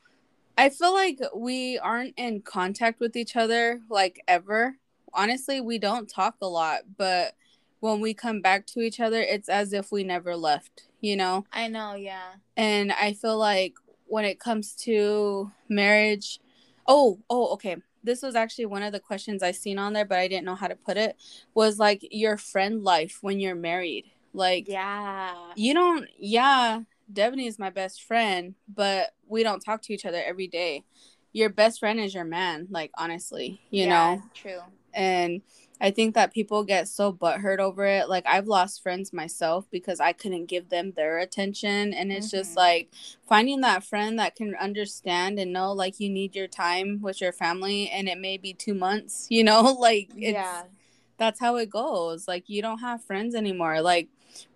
i 0.56 0.68
feel 0.68 0.92
like 0.92 1.20
we 1.34 1.78
aren't 1.78 2.14
in 2.16 2.40
contact 2.40 3.00
with 3.00 3.16
each 3.16 3.36
other 3.36 3.80
like 3.90 4.22
ever 4.26 4.76
honestly 5.12 5.60
we 5.60 5.78
don't 5.78 6.08
talk 6.08 6.36
a 6.40 6.46
lot 6.46 6.80
but 6.96 7.34
when 7.80 8.00
we 8.00 8.14
come 8.14 8.40
back 8.40 8.66
to 8.66 8.80
each 8.80 9.00
other 9.00 9.20
it's 9.20 9.48
as 9.48 9.72
if 9.72 9.92
we 9.92 10.02
never 10.02 10.34
left 10.34 10.84
you 11.00 11.16
know 11.16 11.44
i 11.52 11.68
know 11.68 11.94
yeah 11.94 12.32
and 12.56 12.92
i 12.92 13.12
feel 13.12 13.38
like 13.38 13.74
when 14.06 14.24
it 14.24 14.40
comes 14.40 14.72
to 14.72 15.50
marriage. 15.68 16.40
Oh 16.86 17.18
oh 17.28 17.52
okay. 17.54 17.76
This 18.02 18.22
was 18.22 18.36
actually 18.36 18.66
one 18.66 18.84
of 18.84 18.92
the 18.92 19.00
questions 19.00 19.42
i 19.42 19.50
seen 19.50 19.80
on 19.80 19.92
there 19.92 20.04
but 20.04 20.18
i 20.18 20.28
didn't 20.28 20.44
know 20.44 20.54
how 20.54 20.68
to 20.68 20.76
put 20.76 20.96
it 20.96 21.16
was 21.54 21.80
like 21.80 22.06
your 22.12 22.36
friend 22.36 22.84
life 22.84 23.18
when 23.20 23.40
you're 23.40 23.56
married. 23.56 24.04
Like 24.32 24.68
yeah. 24.68 25.34
you 25.56 25.74
don't 25.74 26.08
yeah 26.18 26.82
Devaney 27.12 27.46
is 27.46 27.58
my 27.58 27.70
best 27.70 28.02
friend 28.02 28.54
but 28.72 29.12
we 29.26 29.42
don't 29.42 29.60
talk 29.60 29.82
to 29.82 29.92
each 29.92 30.06
other 30.06 30.22
every 30.24 30.46
day. 30.46 30.84
Your 31.32 31.50
best 31.50 31.80
friend 31.80 31.98
is 31.98 32.14
your 32.14 32.24
man 32.24 32.68
like 32.70 32.92
honestly 32.96 33.60
you 33.70 33.86
yeah, 33.86 33.88
know? 33.88 34.22
true. 34.34 34.60
And 34.94 35.42
I 35.80 35.90
think 35.90 36.14
that 36.14 36.32
people 36.32 36.64
get 36.64 36.88
so 36.88 37.12
butthurt 37.12 37.58
over 37.58 37.84
it. 37.84 38.08
Like 38.08 38.24
I've 38.26 38.46
lost 38.46 38.82
friends 38.82 39.12
myself 39.12 39.66
because 39.70 40.00
I 40.00 40.12
couldn't 40.12 40.46
give 40.46 40.70
them 40.70 40.92
their 40.96 41.18
attention. 41.18 41.92
And 41.92 42.10
it's 42.10 42.28
mm-hmm. 42.28 42.36
just 42.38 42.56
like 42.56 42.90
finding 43.28 43.60
that 43.60 43.84
friend 43.84 44.18
that 44.18 44.36
can 44.36 44.54
understand 44.54 45.38
and 45.38 45.52
know 45.52 45.72
like 45.72 46.00
you 46.00 46.08
need 46.08 46.34
your 46.34 46.48
time 46.48 47.00
with 47.02 47.20
your 47.20 47.32
family 47.32 47.90
and 47.90 48.08
it 48.08 48.18
may 48.18 48.38
be 48.38 48.54
two 48.54 48.74
months, 48.74 49.26
you 49.30 49.44
know, 49.44 49.76
like 49.78 50.10
it's 50.16 50.32
yeah. 50.32 50.62
that's 51.18 51.40
how 51.40 51.56
it 51.56 51.70
goes. 51.70 52.26
Like 52.26 52.48
you 52.48 52.62
don't 52.62 52.78
have 52.78 53.04
friends 53.04 53.34
anymore. 53.34 53.82
Like, 53.82 54.08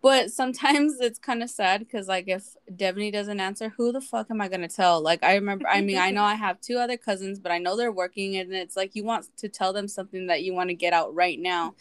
but 0.03 0.31
sometimes 0.31 1.01
it's 1.01 1.19
kind 1.19 1.43
of 1.43 1.51
sad 1.51 1.81
because 1.81 2.09
like 2.09 2.29
if 2.29 2.57
Devaney 2.71 3.13
doesn't 3.13 3.41
answer, 3.41 3.71
who 3.71 3.93
the 3.93 4.01
fuck 4.01 4.31
am 4.31 4.41
I 4.41 4.49
gonna 4.49 4.69
tell? 4.69 5.01
Like 5.01 5.23
I 5.23 5.35
remember, 5.35 5.69
I 5.69 5.81
mean, 5.81 5.99
I 5.99 6.11
know 6.11 6.25
I 6.25 6.35
have 6.35 6.61
two 6.61 6.79
other 6.79 6.97
cousins, 6.97 7.39
but 7.39 7.53
I 7.53 7.59
know 7.59 7.77
they're 7.77 7.93
working, 7.93 8.37
and 8.37 8.53
it's 8.53 8.77
like 8.77 8.95
you 8.95 9.05
want 9.05 9.27
to 9.39 9.49
tell 9.49 9.73
them 9.73 9.89
something 9.89 10.27
that 10.29 10.43
you 10.43 10.55
want 10.55 10.71
to 10.71 10.75
get 10.75 10.93
out 10.93 11.15
right 11.15 11.39
now, 11.39 11.75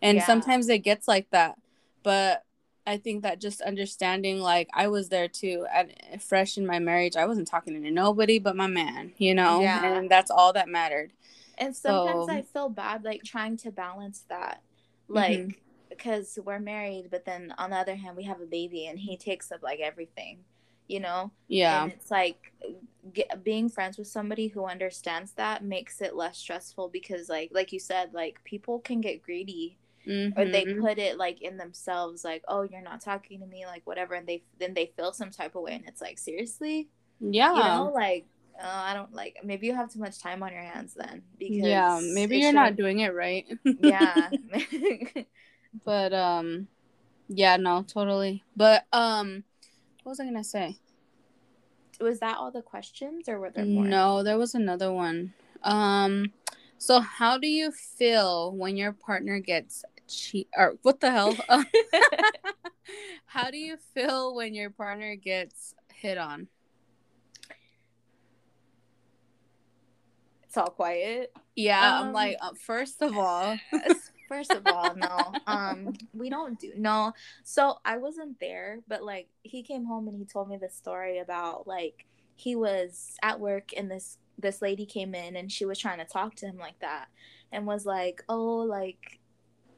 and 0.00 0.18
yeah. 0.18 0.26
sometimes 0.26 0.68
it 0.68 0.78
gets 0.78 1.06
like 1.06 1.30
that. 1.30 1.56
But 2.02 2.44
I 2.86 2.98
think 2.98 3.22
that 3.24 3.40
just 3.40 3.60
understanding, 3.62 4.40
like 4.40 4.68
I 4.72 4.86
was 4.88 5.08
there 5.08 5.28
too, 5.28 5.66
at 5.72 6.22
fresh 6.22 6.56
in 6.56 6.66
my 6.66 6.78
marriage, 6.78 7.16
I 7.16 7.26
wasn't 7.26 7.48
talking 7.48 7.82
to 7.82 7.90
nobody 7.90 8.38
but 8.38 8.54
my 8.54 8.68
man, 8.68 9.12
you 9.18 9.34
know, 9.34 9.60
yeah. 9.60 9.84
and 9.84 10.08
that's 10.08 10.30
all 10.30 10.52
that 10.52 10.68
mattered. 10.68 11.12
And 11.58 11.74
sometimes 11.74 12.28
so, 12.28 12.32
I 12.32 12.42
feel 12.42 12.68
bad, 12.68 13.02
like 13.02 13.24
trying 13.24 13.56
to 13.58 13.72
balance 13.72 14.24
that, 14.28 14.62
like 15.08 15.38
mm-hmm. 15.38 15.65
Because 15.96 16.38
we're 16.44 16.58
married, 16.58 17.08
but 17.10 17.24
then 17.24 17.54
on 17.58 17.70
the 17.70 17.76
other 17.76 17.94
hand, 17.94 18.16
we 18.16 18.24
have 18.24 18.40
a 18.40 18.46
baby, 18.46 18.86
and 18.86 18.98
he 18.98 19.16
takes 19.16 19.50
up 19.52 19.62
like 19.62 19.80
everything, 19.80 20.38
you 20.88 21.00
know. 21.00 21.30
Yeah. 21.48 21.84
And 21.84 21.92
it's 21.92 22.10
like 22.10 22.52
get, 23.12 23.42
being 23.44 23.68
friends 23.68 23.98
with 23.98 24.08
somebody 24.08 24.48
who 24.48 24.66
understands 24.66 25.32
that 25.32 25.64
makes 25.64 26.00
it 26.00 26.14
less 26.14 26.38
stressful 26.38 26.88
because, 26.88 27.28
like, 27.28 27.50
like 27.52 27.72
you 27.72 27.80
said, 27.80 28.14
like 28.14 28.42
people 28.44 28.78
can 28.78 29.00
get 29.00 29.22
greedy. 29.22 29.78
Mm-hmm. 30.06 30.38
Or 30.40 30.44
they 30.44 30.64
mm-hmm. 30.64 30.82
put 30.82 30.98
it 30.98 31.18
like 31.18 31.42
in 31.42 31.56
themselves, 31.56 32.24
like, 32.24 32.44
"Oh, 32.46 32.62
you're 32.62 32.80
not 32.80 33.00
talking 33.00 33.40
to 33.40 33.46
me," 33.46 33.66
like 33.66 33.84
whatever, 33.88 34.14
and 34.14 34.24
they 34.24 34.44
then 34.60 34.72
they 34.72 34.92
feel 34.96 35.12
some 35.12 35.32
type 35.32 35.56
of 35.56 35.62
way, 35.62 35.72
and 35.72 35.84
it's 35.84 36.00
like, 36.00 36.16
seriously, 36.16 36.86
yeah, 37.18 37.52
you 37.52 37.58
know, 37.58 37.92
like 37.92 38.24
uh, 38.62 38.66
I 38.66 38.94
don't 38.94 39.12
like 39.12 39.38
maybe 39.44 39.66
you 39.66 39.74
have 39.74 39.92
too 39.92 39.98
much 39.98 40.20
time 40.20 40.42
on 40.42 40.52
your 40.52 40.62
hands 40.62 40.94
then 40.94 41.22
because 41.38 41.56
yeah 41.56 42.00
maybe 42.02 42.38
you're 42.38 42.52
not 42.52 42.76
doing 42.76 43.00
it 43.00 43.14
right 43.14 43.46
yeah 43.64 44.30
but 45.84 46.12
um 46.12 46.68
yeah 47.28 47.56
no 47.56 47.82
totally. 47.82 48.44
But 48.56 48.86
um 48.92 49.44
what 50.02 50.10
was 50.10 50.20
I 50.20 50.24
gonna 50.24 50.44
say? 50.44 50.76
Was 52.00 52.20
that 52.20 52.36
all 52.36 52.50
the 52.50 52.62
questions 52.62 53.28
or 53.28 53.38
were 53.38 53.50
there 53.50 53.64
more? 53.64 53.84
No 53.84 54.22
there 54.22 54.38
was 54.38 54.54
another 54.54 54.92
one. 54.92 55.34
Um 55.62 56.32
so 56.78 57.00
how 57.00 57.38
do 57.38 57.46
you 57.46 57.70
feel 57.72 58.54
when 58.54 58.76
your 58.76 58.92
partner 58.92 59.40
gets 59.40 59.84
cheat 60.08 60.48
or 60.56 60.74
what 60.82 61.00
the 61.00 61.10
hell? 61.10 61.36
How 63.26 63.50
do 63.50 63.58
you 63.58 63.76
feel 63.94 64.34
when 64.34 64.54
your 64.54 64.70
partner 64.70 65.16
gets 65.16 65.74
hit 65.92 66.18
on? 66.18 66.48
It's 70.44 70.56
all 70.56 70.70
quiet. 70.70 71.32
Yeah, 71.54 71.98
um, 71.98 72.06
I'm 72.06 72.12
like, 72.12 72.36
uh, 72.40 72.52
first 72.54 73.02
of 73.02 73.16
all, 73.16 73.58
first 74.28 74.50
of 74.50 74.66
all, 74.66 74.94
no, 74.96 75.32
um, 75.46 75.94
we 76.14 76.30
don't 76.30 76.58
do 76.58 76.72
no. 76.76 77.12
So 77.44 77.78
I 77.84 77.98
wasn't 77.98 78.38
there, 78.40 78.80
but 78.88 79.02
like 79.02 79.28
he 79.42 79.62
came 79.62 79.84
home 79.84 80.08
and 80.08 80.16
he 80.16 80.24
told 80.24 80.48
me 80.48 80.56
the 80.56 80.68
story 80.68 81.18
about 81.18 81.66
like 81.66 82.06
he 82.36 82.54
was 82.54 83.16
at 83.22 83.40
work 83.40 83.70
and 83.76 83.90
this 83.90 84.18
this 84.38 84.60
lady 84.60 84.84
came 84.84 85.14
in 85.14 85.36
and 85.36 85.50
she 85.50 85.64
was 85.64 85.78
trying 85.78 85.98
to 85.98 86.04
talk 86.04 86.34
to 86.36 86.46
him 86.46 86.58
like 86.58 86.78
that 86.80 87.06
and 87.52 87.66
was 87.66 87.86
like, 87.86 88.22
oh, 88.28 88.58
like 88.58 89.20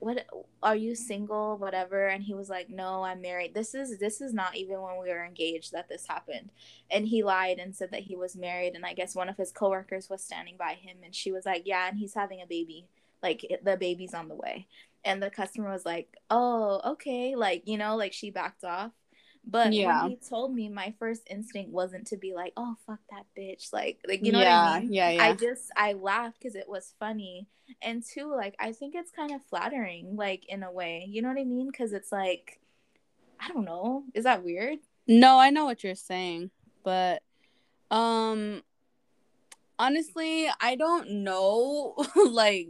what 0.00 0.26
are 0.62 0.76
you 0.76 0.94
single 0.94 1.56
whatever? 1.58 2.06
And 2.06 2.22
he 2.22 2.34
was 2.34 2.48
like 2.48 2.70
no 2.70 3.02
i'm 3.02 3.20
married. 3.20 3.54
This 3.54 3.74
is 3.74 3.98
this 3.98 4.20
is 4.20 4.32
not 4.32 4.56
even 4.56 4.80
when 4.80 5.00
we 5.00 5.08
were 5.08 5.24
engaged 5.24 5.72
that 5.72 5.88
this 5.88 6.06
happened. 6.08 6.50
And 6.90 7.06
he 7.06 7.22
lied 7.22 7.58
and 7.58 7.74
said 7.74 7.90
that 7.90 8.02
he 8.02 8.16
was 8.16 8.36
married 8.36 8.74
and 8.74 8.86
i 8.86 8.92
guess 8.94 9.14
one 9.16 9.28
of 9.28 9.36
his 9.36 9.50
coworkers 9.52 10.08
was 10.08 10.22
standing 10.22 10.56
by 10.56 10.74
him 10.74 10.98
and 11.04 11.14
she 11.14 11.32
was 11.32 11.44
like 11.46 11.62
yeah 11.64 11.88
and 11.88 11.98
he's 11.98 12.14
having 12.14 12.40
a 12.40 12.46
baby 12.46 12.86
like 13.22 13.44
the 13.62 13.76
baby's 13.76 14.14
on 14.14 14.28
the 14.28 14.34
way 14.34 14.66
and 15.04 15.22
the 15.22 15.30
customer 15.30 15.70
was 15.70 15.84
like 15.84 16.16
oh 16.30 16.80
okay 16.84 17.34
like 17.34 17.62
you 17.66 17.78
know 17.78 17.96
like 17.96 18.12
she 18.12 18.30
backed 18.30 18.64
off 18.64 18.92
but 19.50 19.72
yeah. 19.72 20.02
when 20.02 20.10
he 20.10 20.16
told 20.16 20.54
me, 20.54 20.68
my 20.68 20.92
first 20.98 21.22
instinct 21.30 21.70
wasn't 21.72 22.06
to 22.08 22.18
be 22.18 22.34
like, 22.34 22.52
"Oh 22.58 22.76
fuck 22.86 22.98
that 23.10 23.24
bitch," 23.36 23.72
like, 23.72 23.98
like 24.06 24.24
you 24.24 24.30
know 24.30 24.40
yeah, 24.40 24.62
what 24.62 24.76
I 24.76 24.80
mean? 24.80 24.92
Yeah, 24.92 25.10
yeah. 25.10 25.24
I 25.24 25.32
just 25.32 25.70
I 25.74 25.94
laughed 25.94 26.38
because 26.38 26.54
it 26.54 26.68
was 26.68 26.92
funny, 27.00 27.48
and 27.80 28.04
two, 28.04 28.34
like 28.34 28.54
I 28.58 28.72
think 28.72 28.94
it's 28.94 29.10
kind 29.10 29.30
of 29.32 29.40
flattering, 29.48 30.16
like 30.16 30.44
in 30.50 30.62
a 30.62 30.70
way. 30.70 31.06
You 31.08 31.22
know 31.22 31.28
what 31.28 31.38
I 31.38 31.44
mean? 31.44 31.68
Because 31.70 31.94
it's 31.94 32.12
like, 32.12 32.60
I 33.40 33.48
don't 33.48 33.64
know. 33.64 34.04
Is 34.12 34.24
that 34.24 34.44
weird? 34.44 34.80
No, 35.06 35.38
I 35.38 35.48
know 35.48 35.64
what 35.64 35.82
you're 35.82 35.94
saying, 35.94 36.50
but 36.84 37.22
um, 37.90 38.62
honestly, 39.78 40.50
I 40.60 40.74
don't 40.74 41.24
know. 41.24 41.94
like, 42.30 42.68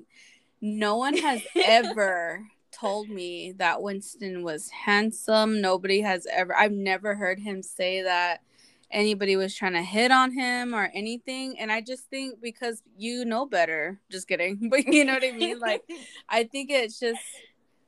no 0.61 0.97
one 0.97 1.17
has 1.17 1.43
ever 1.65 2.47
told 2.73 3.09
me 3.09 3.53
that 3.53 3.83
Winston 3.83 4.43
was 4.43 4.71
handsome. 4.71 5.61
Nobody 5.61 6.01
has 6.01 6.27
ever, 6.31 6.55
I've 6.55 6.73
never 6.73 7.15
heard 7.15 7.39
him 7.39 7.63
say 7.63 8.03
that 8.03 8.43
anybody 8.91 9.37
was 9.37 9.55
trying 9.55 9.75
to 9.75 9.83
hit 9.83 10.11
on 10.11 10.33
him 10.33 10.75
or 10.75 10.91
anything. 10.95 11.59
And 11.59 11.71
I 11.71 11.81
just 11.81 12.05
think 12.11 12.41
because 12.41 12.83
you 12.97 13.25
know 13.25 13.47
better, 13.47 14.01
just 14.11 14.29
kidding, 14.29 14.69
but 14.71 14.87
you 14.87 15.05
know 15.05 15.15
what 15.15 15.25
I 15.25 15.33
mean? 15.33 15.59
Like, 15.59 15.83
I 16.29 16.45
think 16.45 16.71
it's 16.71 16.99
just, 16.99 17.21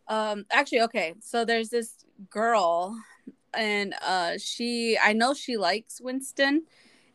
um, 0.09 0.45
actually, 0.51 0.83
okay. 0.83 1.15
So 1.21 1.45
there's 1.45 1.69
this 1.71 2.05
girl 2.31 2.97
and 3.55 3.95
uh 4.03 4.33
she 4.39 4.97
i 5.03 5.13
know 5.13 5.35
she 5.35 5.57
likes 5.57 6.01
winston 6.01 6.63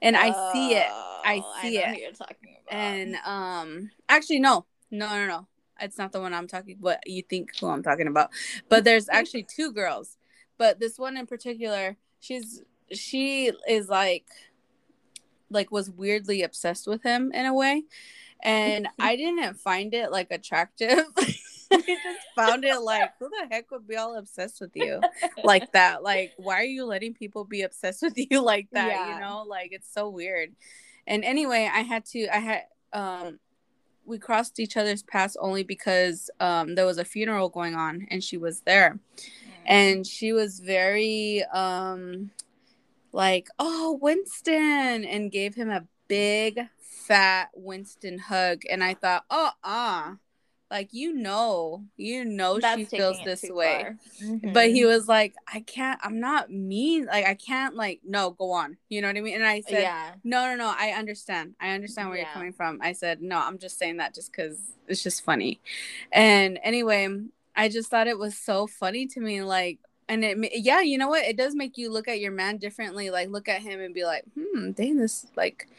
and 0.02 0.18
i 0.18 0.32
see 0.52 0.74
it 0.74 0.88
i 0.90 1.42
oh, 1.44 1.62
see 1.62 1.80
I 1.80 1.92
it 1.92 2.00
you're 2.02 2.12
talking 2.12 2.58
about. 2.68 2.78
and 2.78 3.16
um 3.26 3.90
actually 4.10 4.40
no 4.40 4.66
no 4.98 5.08
no 5.10 5.28
no 5.28 5.48
it's 5.80 5.98
not 5.98 6.12
the 6.12 6.22
one 6.22 6.34
I'm 6.34 6.48
talking 6.48 6.78
what 6.80 7.02
you 7.06 7.22
think 7.22 7.58
who 7.60 7.68
I'm 7.68 7.84
talking 7.84 8.08
about. 8.08 8.32
But 8.70 8.84
there's 8.84 9.10
actually 9.10 9.44
two 9.44 9.72
girls. 9.72 10.18
But 10.58 10.80
this 10.80 10.98
one 10.98 11.18
in 11.18 11.28
particular, 11.28 11.98
she's 12.20 12.62
she 12.92 13.52
is 13.68 13.90
like 13.90 14.28
like 15.50 15.72
was 15.72 15.90
weirdly 15.90 16.44
obsessed 16.44 16.88
with 16.88 17.04
him 17.04 17.32
in 17.34 17.46
a 17.46 17.54
way. 17.54 17.84
And 18.42 18.88
I 19.00 19.16
didn't 19.16 19.56
find 19.56 19.94
it 19.94 20.12
like 20.12 20.32
attractive. 20.32 21.04
I 21.72 21.82
just 21.82 22.28
found 22.36 22.64
it 22.64 22.80
like 22.80 23.12
who 23.20 23.28
the 23.28 23.48
heck 23.50 23.72
would 23.72 23.88
be 23.88 23.98
all 23.98 24.18
obsessed 24.18 24.62
with 24.62 24.72
you 24.76 25.02
like 25.44 25.72
that? 25.74 26.04
Like 26.04 26.34
why 26.38 26.62
are 26.62 26.64
you 26.64 26.86
letting 26.86 27.14
people 27.14 27.44
be 27.44 27.64
obsessed 27.64 28.02
with 28.02 28.14
you 28.16 28.42
like 28.42 28.70
that? 28.72 28.88
Yeah. 28.88 29.14
You 29.16 29.20
know, 29.20 29.44
like 29.48 29.70
it's 29.74 29.92
so 29.92 30.10
weird. 30.10 30.52
And 31.06 31.26
anyway, 31.26 31.70
I 31.72 31.82
had 31.82 32.06
to 32.06 32.28
I 32.34 32.38
had 32.38 32.64
um 32.94 33.40
we 34.06 34.20
crossed 34.20 34.60
each 34.60 34.78
other's 34.78 35.04
paths 35.04 35.38
only 35.40 35.64
because 35.64 36.30
um, 36.40 36.76
there 36.76 36.86
was 36.86 36.98
a 36.98 37.06
funeral 37.06 37.50
going 37.50 37.76
on 37.76 38.08
and 38.10 38.24
she 38.24 38.38
was 38.38 38.62
there. 38.62 39.00
And 39.66 40.06
she 40.06 40.32
was 40.32 40.60
very 40.60 41.44
um, 41.46 42.32
like 43.12 43.48
oh 43.58 43.98
winston 44.02 45.06
and 45.06 45.32
gave 45.32 45.56
him 45.56 45.70
a 45.70 45.88
big 46.08 46.60
fat 46.80 47.50
winston 47.56 48.20
hug. 48.20 48.62
And 48.70 48.84
i 48.84 48.94
thought 48.94 49.26
oh 49.30 49.52
ah. 49.64 50.12
uh, 50.12 50.16
like 50.76 50.90
you 50.92 51.14
know 51.14 51.86
you 51.96 52.26
know 52.26 52.60
That's 52.60 52.78
she 52.78 52.84
feels 52.86 53.18
this 53.24 53.46
way. 53.50 53.94
mm-hmm. 54.22 54.52
but 54.52 54.72
he 54.72 54.84
was 54.84 55.08
like 55.08 55.34
i 55.52 55.62
can't 55.62 55.98
i'm 56.04 56.20
not 56.20 56.52
mean 56.52 57.06
like 57.06 57.26
i 57.26 57.34
can't 57.34 57.76
like 57.76 58.02
no 58.06 58.32
go 58.32 58.52
on. 58.52 58.76
You 58.90 59.02
know 59.02 59.08
what 59.08 59.16
i 59.16 59.22
mean? 59.22 59.36
And 59.36 59.46
i 59.46 59.62
said 59.62 59.84
yeah. 59.84 60.12
no 60.26 60.50
no 60.50 60.56
no 60.58 60.74
i 60.78 60.90
understand. 60.90 61.56
I 61.62 61.70
understand 61.70 62.10
where 62.10 62.18
yeah. 62.18 62.26
you're 62.26 62.34
coming 62.34 62.52
from. 62.52 62.80
I 62.82 62.92
said 62.92 63.22
no 63.22 63.38
i'm 63.38 63.58
just 63.58 63.80
saying 63.80 63.98
that 63.98 64.14
just 64.14 64.34
because 64.34 64.58
it's 64.90 65.02
just 65.02 65.24
funny. 65.24 65.62
And 66.12 66.60
anyway 66.62 67.08
i 67.56 67.70
just 67.70 67.90
thought 67.90 68.08
it 68.08 68.20
was 68.20 68.38
so 68.38 68.68
funny 68.68 69.08
to 69.08 69.22
me 69.22 69.44
like 69.44 69.80
and 70.10 70.26
it 70.26 70.38
yeah 70.56 70.82
you 70.82 70.98
know 70.98 71.08
what? 71.08 71.24
It 71.24 71.38
does 71.38 71.56
make 71.56 71.78
you 71.78 71.90
look 71.90 72.10
at 72.10 72.20
your 72.20 72.34
man 72.34 72.58
differently 72.58 73.10
like 73.12 73.30
look 73.30 73.48
at 73.48 73.62
him 73.62 73.80
and 73.80 73.94
be 73.94 74.04
like 74.04 74.26
hmm 74.38 74.72
dang 74.72 74.98
this 74.98 75.28
like 75.38 75.70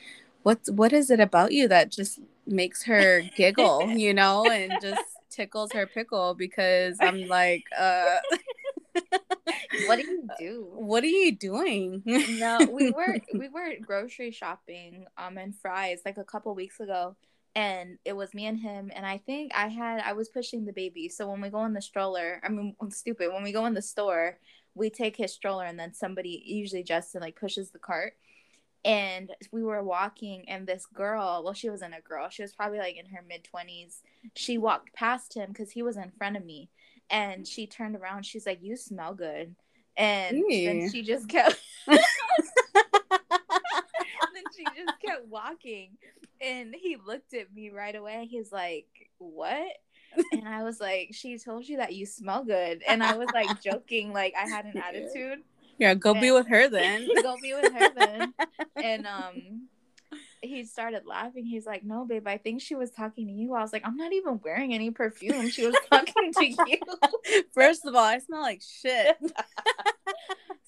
what's 0.42 0.70
what 0.70 0.94
is 0.94 1.10
it 1.10 1.20
about 1.20 1.52
you 1.52 1.68
that 1.68 1.90
just 1.90 2.20
makes 2.46 2.84
her 2.84 3.22
giggle, 3.36 3.88
you 3.96 4.14
know, 4.14 4.48
and 4.50 4.72
just 4.80 5.02
tickles 5.30 5.72
her 5.72 5.86
pickle 5.86 6.34
because 6.34 6.96
I'm 7.00 7.26
like, 7.28 7.64
uh 7.78 8.16
what 9.86 9.96
do 9.96 10.06
you 10.06 10.28
do? 10.38 10.68
What 10.72 11.04
are 11.04 11.08
you 11.08 11.32
doing? 11.32 12.02
no, 12.06 12.66
we 12.70 12.90
were 12.96 13.20
we 13.34 13.48
were 13.48 13.74
grocery 13.80 14.30
shopping 14.30 15.06
um 15.18 15.38
in 15.38 15.52
Fry's 15.52 16.00
like 16.04 16.18
a 16.18 16.24
couple 16.24 16.54
weeks 16.54 16.80
ago 16.80 17.16
and 17.54 17.98
it 18.04 18.14
was 18.14 18.34
me 18.34 18.46
and 18.46 18.58
him 18.58 18.90
and 18.94 19.04
I 19.06 19.18
think 19.18 19.52
I 19.54 19.68
had 19.68 20.00
I 20.00 20.12
was 20.12 20.28
pushing 20.28 20.64
the 20.64 20.72
baby. 20.72 21.08
So 21.08 21.28
when 21.28 21.40
we 21.40 21.48
go 21.48 21.64
in 21.64 21.74
the 21.74 21.82
stroller, 21.82 22.40
I 22.44 22.48
mean 22.48 22.74
I'm 22.80 22.90
stupid, 22.90 23.32
when 23.32 23.42
we 23.42 23.52
go 23.52 23.66
in 23.66 23.74
the 23.74 23.82
store, 23.82 24.38
we 24.74 24.90
take 24.90 25.16
his 25.16 25.32
stroller 25.32 25.64
and 25.64 25.78
then 25.78 25.94
somebody 25.94 26.42
usually 26.44 26.82
Justin 26.82 27.22
like 27.22 27.36
pushes 27.38 27.70
the 27.70 27.78
cart 27.78 28.14
and 28.86 29.32
we 29.50 29.64
were 29.64 29.82
walking 29.82 30.48
and 30.48 30.64
this 30.66 30.86
girl 30.86 31.42
well 31.44 31.52
she 31.52 31.68
wasn't 31.68 31.92
a 31.92 32.00
girl 32.00 32.28
she 32.28 32.42
was 32.42 32.54
probably 32.54 32.78
like 32.78 32.96
in 32.96 33.06
her 33.06 33.22
mid 33.28 33.46
20s 33.52 34.02
she 34.34 34.56
walked 34.56 34.92
past 34.94 35.34
him 35.34 35.48
because 35.48 35.72
he 35.72 35.82
was 35.82 35.96
in 35.96 36.10
front 36.16 36.36
of 36.36 36.44
me 36.44 36.70
and 37.10 37.46
she 37.46 37.66
turned 37.66 37.96
around 37.96 38.24
she's 38.24 38.46
like 38.46 38.62
you 38.62 38.76
smell 38.76 39.12
good 39.12 39.56
and 39.96 40.36
then 40.48 40.88
she 40.90 41.02
just 41.02 41.28
kept 41.28 41.58
then 41.88 41.98
she 44.56 44.64
just 44.76 45.00
kept 45.04 45.26
walking 45.26 45.90
and 46.40 46.72
he 46.74 46.96
looked 47.04 47.34
at 47.34 47.52
me 47.52 47.70
right 47.70 47.96
away 47.96 48.28
he's 48.30 48.52
like 48.52 48.86
what 49.18 49.66
and 50.32 50.48
I 50.48 50.62
was 50.62 50.80
like, 50.80 51.10
she 51.12 51.38
told 51.38 51.68
you 51.68 51.78
that 51.78 51.94
you 51.94 52.06
smell 52.06 52.44
good. 52.44 52.82
And 52.86 53.02
I 53.02 53.16
was 53.16 53.28
like 53.34 53.60
joking, 53.62 54.12
like 54.12 54.34
I 54.36 54.48
had 54.48 54.64
an 54.64 54.78
attitude. 54.78 55.42
Yeah, 55.78 55.94
go 55.94 56.12
and, 56.12 56.20
be 56.20 56.30
with 56.30 56.48
her 56.48 56.68
then. 56.68 57.08
go 57.22 57.36
be 57.40 57.52
with 57.54 57.72
her 57.72 57.90
then. 57.94 58.34
And 58.76 59.06
um 59.06 59.68
he 60.42 60.64
started 60.64 61.02
laughing. 61.06 61.44
He's 61.44 61.66
like, 61.66 61.84
"No, 61.84 62.04
babe, 62.04 62.26
I 62.26 62.38
think 62.38 62.60
she 62.60 62.74
was 62.74 62.90
talking 62.90 63.26
to 63.26 63.32
you." 63.32 63.54
I 63.54 63.62
was 63.62 63.72
like, 63.72 63.82
"I'm 63.84 63.96
not 63.96 64.12
even 64.12 64.40
wearing 64.42 64.74
any 64.74 64.90
perfume. 64.90 65.48
She 65.48 65.66
was 65.66 65.76
talking 65.90 66.32
to 66.32 66.46
you." 66.46 67.44
First 67.52 67.84
of 67.86 67.94
all, 67.94 68.04
I 68.04 68.18
smell 68.18 68.42
like 68.42 68.62
shit. 68.62 69.16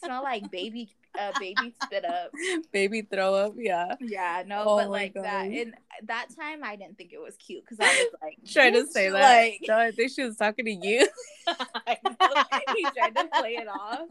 smell 0.02 0.22
like 0.22 0.50
baby, 0.50 0.90
uh, 1.18 1.32
baby 1.38 1.74
spit 1.82 2.04
up, 2.04 2.32
baby 2.72 3.02
throw 3.02 3.34
up. 3.34 3.54
Yeah. 3.56 3.94
Yeah. 4.00 4.42
No, 4.46 4.64
oh 4.66 4.76
but 4.76 4.90
like 4.90 5.14
God. 5.14 5.24
that. 5.24 5.44
and 5.46 5.74
that 6.04 6.28
time, 6.38 6.64
I 6.64 6.76
didn't 6.76 6.96
think 6.96 7.12
it 7.12 7.20
was 7.20 7.36
cute 7.36 7.64
because 7.64 7.78
I 7.80 7.84
was 7.84 8.20
like 8.22 8.38
trying 8.46 8.74
to 8.74 8.86
say 8.86 9.10
that. 9.10 9.20
Like, 9.20 9.60
no, 9.66 9.78
I 9.78 9.90
think 9.90 10.12
she 10.14 10.24
was 10.24 10.36
talking 10.36 10.64
to 10.64 10.72
you. 10.72 11.06
he 12.76 12.86
tried 12.96 13.16
to 13.16 13.28
play 13.38 13.56
it 13.56 13.68
off. 13.68 14.08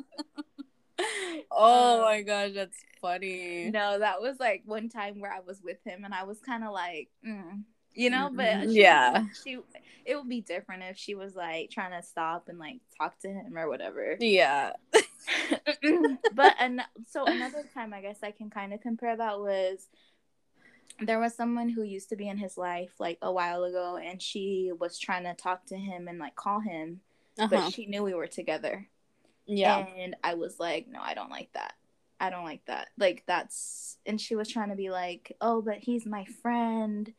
Oh 1.49 1.95
um, 1.95 2.01
my 2.01 2.21
gosh, 2.21 2.51
that's 2.53 2.77
funny. 3.01 3.69
No, 3.71 3.99
that 3.99 4.21
was 4.21 4.39
like 4.39 4.63
one 4.65 4.89
time 4.89 5.19
where 5.19 5.31
I 5.31 5.39
was 5.39 5.61
with 5.63 5.77
him 5.85 6.03
and 6.03 6.13
I 6.13 6.23
was 6.23 6.39
kind 6.39 6.63
of 6.63 6.73
like, 6.73 7.09
mm, 7.25 7.63
you 7.93 8.09
know, 8.09 8.29
but 8.33 8.63
she, 8.63 8.81
yeah, 8.81 9.25
she 9.43 9.59
it 10.05 10.15
would 10.15 10.29
be 10.29 10.41
different 10.41 10.83
if 10.83 10.97
she 10.97 11.15
was 11.15 11.35
like 11.35 11.69
trying 11.69 11.99
to 11.99 12.05
stop 12.05 12.47
and 12.49 12.59
like 12.59 12.79
talk 12.97 13.17
to 13.19 13.27
him 13.27 13.57
or 13.57 13.69
whatever. 13.69 14.17
Yeah. 14.19 14.73
but 16.33 16.55
and 16.59 16.81
so 17.07 17.25
another 17.25 17.63
time 17.73 17.93
I 17.93 18.01
guess 18.01 18.19
I 18.23 18.31
can 18.31 18.49
kind 18.49 18.73
of 18.73 18.81
compare 18.81 19.15
that 19.15 19.39
was 19.39 19.87
there 20.99 21.19
was 21.19 21.35
someone 21.35 21.69
who 21.69 21.83
used 21.83 22.09
to 22.09 22.15
be 22.15 22.27
in 22.27 22.37
his 22.37 22.57
life 22.57 22.91
like 22.99 23.17
a 23.21 23.31
while 23.31 23.63
ago 23.63 23.97
and 23.97 24.21
she 24.21 24.71
was 24.79 24.97
trying 24.97 25.23
to 25.23 25.33
talk 25.33 25.65
to 25.67 25.77
him 25.77 26.07
and 26.07 26.17
like 26.19 26.35
call 26.35 26.59
him 26.59 27.01
uh-huh. 27.37 27.47
but 27.49 27.69
she 27.71 27.85
knew 27.85 28.03
we 28.03 28.13
were 28.13 28.27
together 28.27 28.87
yeah 29.47 29.85
and 29.97 30.15
i 30.23 30.33
was 30.33 30.59
like 30.59 30.87
no 30.87 30.99
i 31.01 31.13
don't 31.13 31.31
like 31.31 31.49
that 31.53 31.73
I 32.19 32.29
don't 32.29 32.45
like 32.45 32.65
that. 32.65 32.89
Like 32.97 33.23
that's 33.27 33.97
and 34.05 34.19
she 34.19 34.35
was 34.35 34.49
trying 34.49 34.69
to 34.69 34.75
be 34.75 34.89
like, 34.89 35.35
"Oh, 35.41 35.61
but 35.61 35.77
he's 35.77 36.05
my 36.05 36.25
friend." 36.41 37.11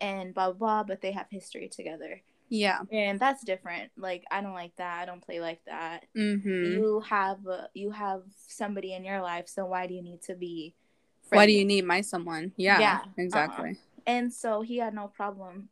And 0.00 0.32
blah 0.32 0.52
blah, 0.52 0.56
blah 0.56 0.82
but 0.84 1.02
they 1.02 1.12
have 1.12 1.26
history 1.30 1.68
together. 1.68 2.22
Yeah. 2.48 2.80
And 2.90 3.20
that's 3.20 3.44
different. 3.44 3.92
Like 3.96 4.24
I 4.30 4.40
don't 4.40 4.54
like 4.54 4.74
that. 4.76 5.02
I 5.02 5.04
don't 5.04 5.24
play 5.24 5.40
like 5.40 5.60
that. 5.66 6.06
Mm-hmm. 6.16 6.72
You 6.72 7.00
have 7.08 7.46
uh, 7.46 7.66
you 7.74 7.90
have 7.90 8.22
somebody 8.48 8.94
in 8.94 9.04
your 9.04 9.20
life, 9.20 9.48
so 9.48 9.66
why 9.66 9.86
do 9.86 9.94
you 9.94 10.02
need 10.02 10.22
to 10.22 10.34
be 10.34 10.74
friendly? 11.28 11.42
Why 11.42 11.46
do 11.46 11.52
you 11.52 11.64
need 11.64 11.84
my 11.84 12.00
someone? 12.00 12.52
Yeah. 12.56 12.80
Yeah. 12.80 13.00
Exactly. 13.18 13.70
Uh-huh. 13.70 14.02
And 14.06 14.32
so 14.32 14.62
he 14.62 14.78
had 14.78 14.94
no 14.94 15.08
problem 15.08 15.68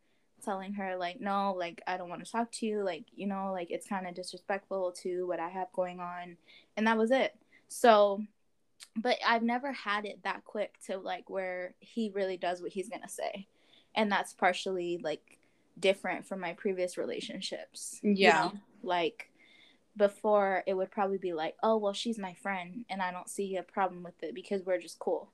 telling 0.49 0.72
her 0.72 0.96
like 0.96 1.20
no 1.20 1.55
like 1.59 1.82
i 1.86 1.96
don't 1.96 2.09
want 2.09 2.24
to 2.24 2.30
talk 2.30 2.51
to 2.51 2.64
you 2.64 2.82
like 2.82 3.05
you 3.14 3.26
know 3.26 3.51
like 3.53 3.70
it's 3.70 3.86
kind 3.86 4.07
of 4.07 4.14
disrespectful 4.14 4.92
to 4.92 5.26
what 5.26 5.40
i 5.40 5.49
have 5.49 5.70
going 5.72 6.01
on 6.01 6.36
and 6.76 6.86
that 6.86 6.96
was 6.96 7.11
it 7.11 7.36
so 7.68 8.22
but 8.96 9.18
I've 9.26 9.42
never 9.42 9.72
had 9.72 10.05
it 10.05 10.22
that 10.24 10.44
quick 10.44 10.74
to 10.86 10.99
like 10.99 11.28
where 11.30 11.74
he 11.80 12.11
really 12.14 12.36
does 12.36 12.61
what 12.62 12.72
he's 12.72 12.88
gonna 12.88 13.09
say, 13.09 13.46
and 13.94 14.11
that's 14.11 14.32
partially 14.32 14.99
like 15.03 15.38
different 15.78 16.26
from 16.26 16.40
my 16.40 16.53
previous 16.55 16.99
relationships. 16.99 18.01
Yeah, 18.03 18.12
you 18.12 18.53
know? 18.53 18.59
like 18.82 19.30
before 19.96 20.62
it 20.66 20.74
would 20.74 20.90
probably 20.90 21.18
be 21.18 21.32
like, 21.32 21.57
oh 21.62 21.76
well, 21.76 21.92
she's 21.92 22.18
my 22.18 22.34
friend, 22.34 22.84
and 22.88 23.03
I 23.03 23.11
don't 23.11 23.28
see 23.28 23.57
a 23.57 23.62
problem 23.62 24.03
with 24.03 24.22
it 24.22 24.34
because 24.34 24.62
we're 24.64 24.80
just 24.80 24.99
cool. 24.99 25.30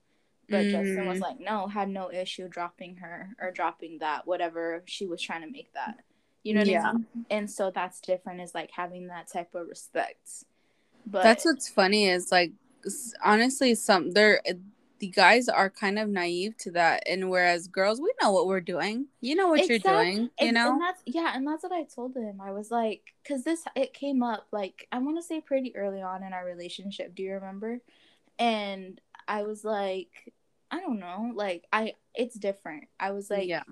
But 0.49 0.65
mm. 0.65 0.71
Justin 0.71 1.07
was 1.07 1.19
like, 1.19 1.39
no, 1.39 1.67
had 1.67 1.89
no 1.89 2.11
issue 2.11 2.47
dropping 2.47 2.97
her 2.97 3.29
or 3.41 3.51
dropping 3.51 3.99
that 3.99 4.27
whatever 4.27 4.83
she 4.85 5.05
was 5.05 5.21
trying 5.21 5.41
to 5.41 5.49
make 5.49 5.73
that. 5.73 6.01
You 6.43 6.53
know 6.53 6.59
what 6.61 6.67
yeah. 6.67 6.89
I 6.89 6.93
mean? 6.93 7.07
And 7.31 7.49
so 7.49 7.71
that's 7.71 7.99
different 8.01 8.41
is 8.41 8.53
like 8.53 8.69
having 8.71 9.07
that 9.07 9.27
type 9.27 9.55
of 9.55 9.67
respect. 9.67 10.45
But 11.07 11.23
that's 11.23 11.45
what's 11.45 11.67
funny 11.67 12.07
is 12.07 12.31
like 12.31 12.51
honestly 13.23 13.73
some 13.73 14.11
they're 14.11 14.41
the 14.99 15.07
guys 15.07 15.49
are 15.49 15.69
kind 15.69 15.99
of 15.99 16.07
naive 16.07 16.55
to 16.57 16.71
that 16.71 17.03
and 17.07 17.29
whereas 17.29 17.67
girls 17.67 17.99
we 17.99 18.11
know 18.21 18.31
what 18.31 18.47
we're 18.47 18.61
doing 18.61 19.07
you 19.21 19.35
know 19.35 19.49
what 19.49 19.59
exactly. 19.59 19.91
you're 19.91 20.03
doing 20.03 20.29
you 20.39 20.51
know 20.51 20.73
and 20.73 20.81
that's 20.81 21.01
yeah 21.05 21.33
and 21.35 21.47
that's 21.47 21.63
what 21.63 21.71
i 21.71 21.83
told 21.83 22.15
him 22.15 22.39
i 22.41 22.51
was 22.51 22.71
like 22.71 23.13
because 23.21 23.43
this 23.43 23.65
it 23.75 23.93
came 23.93 24.23
up 24.23 24.47
like 24.51 24.87
i 24.91 24.97
want 24.97 25.17
to 25.17 25.23
say 25.23 25.41
pretty 25.41 25.75
early 25.75 26.01
on 26.01 26.23
in 26.23 26.31
our 26.31 26.45
relationship 26.45 27.13
do 27.13 27.23
you 27.23 27.33
remember 27.33 27.79
and 28.39 29.01
i 29.27 29.43
was 29.43 29.63
like 29.63 30.33
i 30.71 30.79
don't 30.79 30.99
know 30.99 31.31
like 31.33 31.65
i 31.71 31.93
it's 32.13 32.37
different 32.37 32.85
i 32.99 33.11
was 33.11 33.29
like 33.29 33.47
yeah 33.47 33.63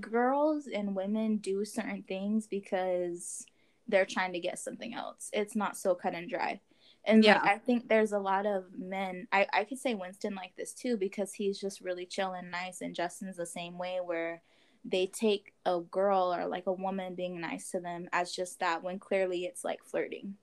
girls 0.00 0.66
and 0.66 0.96
women 0.96 1.36
do 1.36 1.64
certain 1.64 2.02
things 2.02 2.46
because 2.46 3.46
they're 3.88 4.06
trying 4.06 4.32
to 4.32 4.40
get 4.40 4.58
something 4.58 4.94
else 4.94 5.28
it's 5.32 5.56
not 5.56 5.76
so 5.76 5.94
cut 5.94 6.14
and 6.14 6.30
dry 6.30 6.60
and 7.04 7.24
yeah, 7.24 7.40
like, 7.42 7.50
I 7.50 7.58
think 7.58 7.88
there's 7.88 8.12
a 8.12 8.18
lot 8.18 8.46
of 8.46 8.64
men. 8.78 9.26
I 9.32 9.46
I 9.52 9.64
could 9.64 9.78
say 9.78 9.94
Winston 9.94 10.34
like 10.34 10.54
this 10.56 10.72
too 10.72 10.96
because 10.96 11.32
he's 11.32 11.58
just 11.58 11.80
really 11.80 12.06
chill 12.06 12.32
and 12.32 12.50
nice, 12.50 12.80
and 12.80 12.94
Justin's 12.94 13.36
the 13.36 13.46
same 13.46 13.76
way 13.76 13.98
where 14.04 14.42
they 14.84 15.06
take 15.06 15.52
a 15.64 15.80
girl 15.80 16.34
or 16.34 16.46
like 16.46 16.66
a 16.66 16.72
woman 16.72 17.14
being 17.14 17.40
nice 17.40 17.70
to 17.70 17.80
them 17.80 18.08
as 18.12 18.32
just 18.32 18.60
that 18.60 18.82
when 18.82 18.98
clearly 18.98 19.44
it's 19.44 19.64
like 19.64 19.84
flirting. 19.84 20.34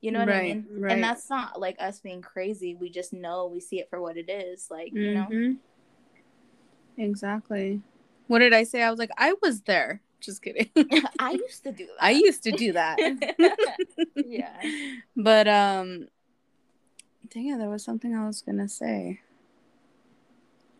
You 0.00 0.12
know 0.12 0.20
what 0.20 0.28
right, 0.28 0.36
I 0.36 0.54
mean? 0.54 0.66
Right. 0.70 0.92
And 0.92 1.02
that's 1.02 1.28
not 1.28 1.58
like 1.58 1.76
us 1.80 1.98
being 2.00 2.22
crazy. 2.22 2.74
We 2.74 2.88
just 2.88 3.12
know 3.12 3.46
we 3.46 3.60
see 3.60 3.80
it 3.80 3.90
for 3.90 4.00
what 4.00 4.16
it 4.16 4.30
is. 4.30 4.68
Like, 4.70 4.88
mm-hmm. 4.88 4.98
you 4.98 5.14
know? 5.14 5.26
Mm-hmm. 5.30 7.02
Exactly. 7.02 7.82
What 8.28 8.40
did 8.40 8.52
I 8.52 8.64
say? 8.64 8.82
I 8.82 8.90
was 8.90 8.98
like, 8.98 9.10
I 9.16 9.34
was 9.42 9.62
there. 9.62 10.02
Just 10.20 10.42
kidding. 10.42 10.70
I 11.18 11.32
used 11.32 11.64
to 11.64 11.72
do 11.72 11.86
that. 11.86 12.04
I 12.04 12.10
used 12.10 12.42
to 12.44 12.52
do 12.52 12.72
that. 12.72 12.98
yeah. 14.16 14.62
But 15.16 15.48
um 15.48 16.08
dang 17.28 17.48
it, 17.48 17.58
there 17.58 17.68
was 17.68 17.84
something 17.84 18.14
I 18.14 18.26
was 18.26 18.42
gonna 18.42 18.68
say. 18.68 19.20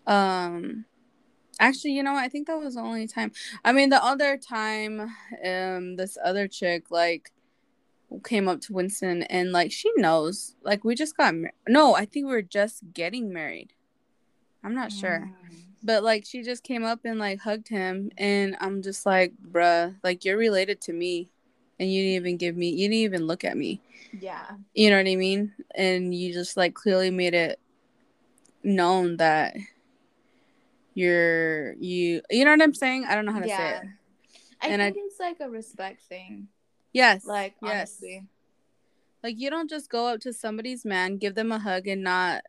Um 0.07 0.85
actually, 1.61 1.93
you 1.93 2.03
know? 2.03 2.15
I 2.15 2.29
think 2.29 2.47
that 2.47 2.59
was 2.59 2.75
the 2.75 2.81
only 2.81 3.07
time. 3.07 3.33
I 3.65 3.73
mean 3.73 3.91
the 3.91 4.05
other 4.05 4.37
time, 4.37 5.13
um, 5.45 5.97
this 5.97 6.19
other 6.23 6.49
chick 6.49 6.91
like 6.91 7.31
came 8.25 8.49
up 8.49 8.61
to 8.63 8.73
Winston 8.73 9.23
and 9.25 9.53
like 9.53 9.71
she 9.71 9.91
knows. 9.97 10.55
Like 10.63 10.85
we 10.85 10.95
just 10.95 11.17
got 11.17 11.35
mar- 11.35 11.53
no, 11.69 11.95
I 11.95 12.05
think 12.05 12.27
we 12.27 12.35
are 12.35 12.43
just 12.43 12.83
getting 12.93 13.33
married. 13.33 13.73
I'm 14.65 14.75
not 14.75 14.91
mm. 14.91 15.01
sure. 15.01 15.31
But 15.83 16.03
like 16.03 16.25
she 16.27 16.43
just 16.43 16.63
came 16.63 16.85
up 16.85 17.01
and 17.05 17.19
like 17.19 17.41
hugged 17.41 17.69
him 17.69 18.11
and 18.19 18.57
I'm 18.61 18.83
just 18.83 19.07
like, 19.07 19.33
bruh, 19.51 19.95
like 20.03 20.25
you're 20.25 20.37
related 20.37 20.81
to 20.83 20.93
me 20.93 21.31
and 21.79 21.93
you 21.93 22.03
didn't 22.03 22.17
even 22.17 22.37
give 22.37 22.57
me 22.57 22.71
you 22.71 22.89
didn't 22.89 22.95
even 22.95 23.27
look 23.27 23.45
at 23.45 23.57
me. 23.57 23.81
Yeah. 24.19 24.45
You 24.75 24.91
know 24.91 24.97
what 24.97 25.07
I 25.07 25.17
mean? 25.17 25.53
And 25.75 26.15
you 26.15 26.33
just 26.33 26.57
like 26.57 26.75
clearly 26.75 27.11
made 27.11 27.35
it 27.35 27.61
known 28.65 29.19
that 29.19 29.57
you're 30.95 31.75
you 31.75 32.23
you 32.31 32.45
know 32.45 32.51
what 32.51 32.63
I'm 32.63 32.75
saying? 32.75 33.05
I 33.05 33.15
don't 33.15 33.27
know 33.27 33.33
how 33.33 33.41
to 33.41 33.49
yeah. 33.49 33.57
say 33.57 33.77
it. 33.77 33.83
I 34.61 34.69
and 34.69 34.83
think 34.83 34.97
I, 34.97 35.07
it's 35.07 35.21
like 35.21 35.37
a 35.41 35.49
respect 35.49 36.03
thing. 36.03 36.49
Yes. 36.93 37.25
Like 37.25 37.55
yes. 37.63 37.73
honestly. 37.73 38.27
Like 39.23 39.39
you 39.39 39.51
don't 39.51 39.69
just 39.69 39.91
go 39.91 40.07
up 40.07 40.21
to 40.21 40.33
somebody's 40.33 40.85
man, 40.85 41.17
give 41.17 41.35
them 41.35 41.53
a 41.53 41.59
hug 41.59 41.87
and 41.89 42.03
not 42.03 42.43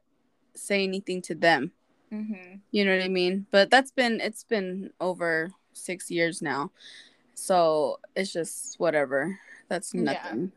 say 0.55 0.83
anything 0.83 1.21
to 1.23 1.35
them. 1.35 1.71
Mm-hmm. 2.11 2.55
You 2.71 2.85
know 2.85 2.95
what 2.95 3.03
I 3.03 3.07
mean? 3.07 3.45
But 3.51 3.69
that's 3.69 3.91
been 3.91 4.19
it's 4.21 4.43
been 4.43 4.91
over 4.99 5.51
six 5.73 6.09
years 6.09 6.41
now, 6.41 6.71
so 7.33 7.99
it's 8.15 8.33
just 8.33 8.79
whatever. 8.79 9.37
That's 9.67 9.93
nothing. 9.93 10.51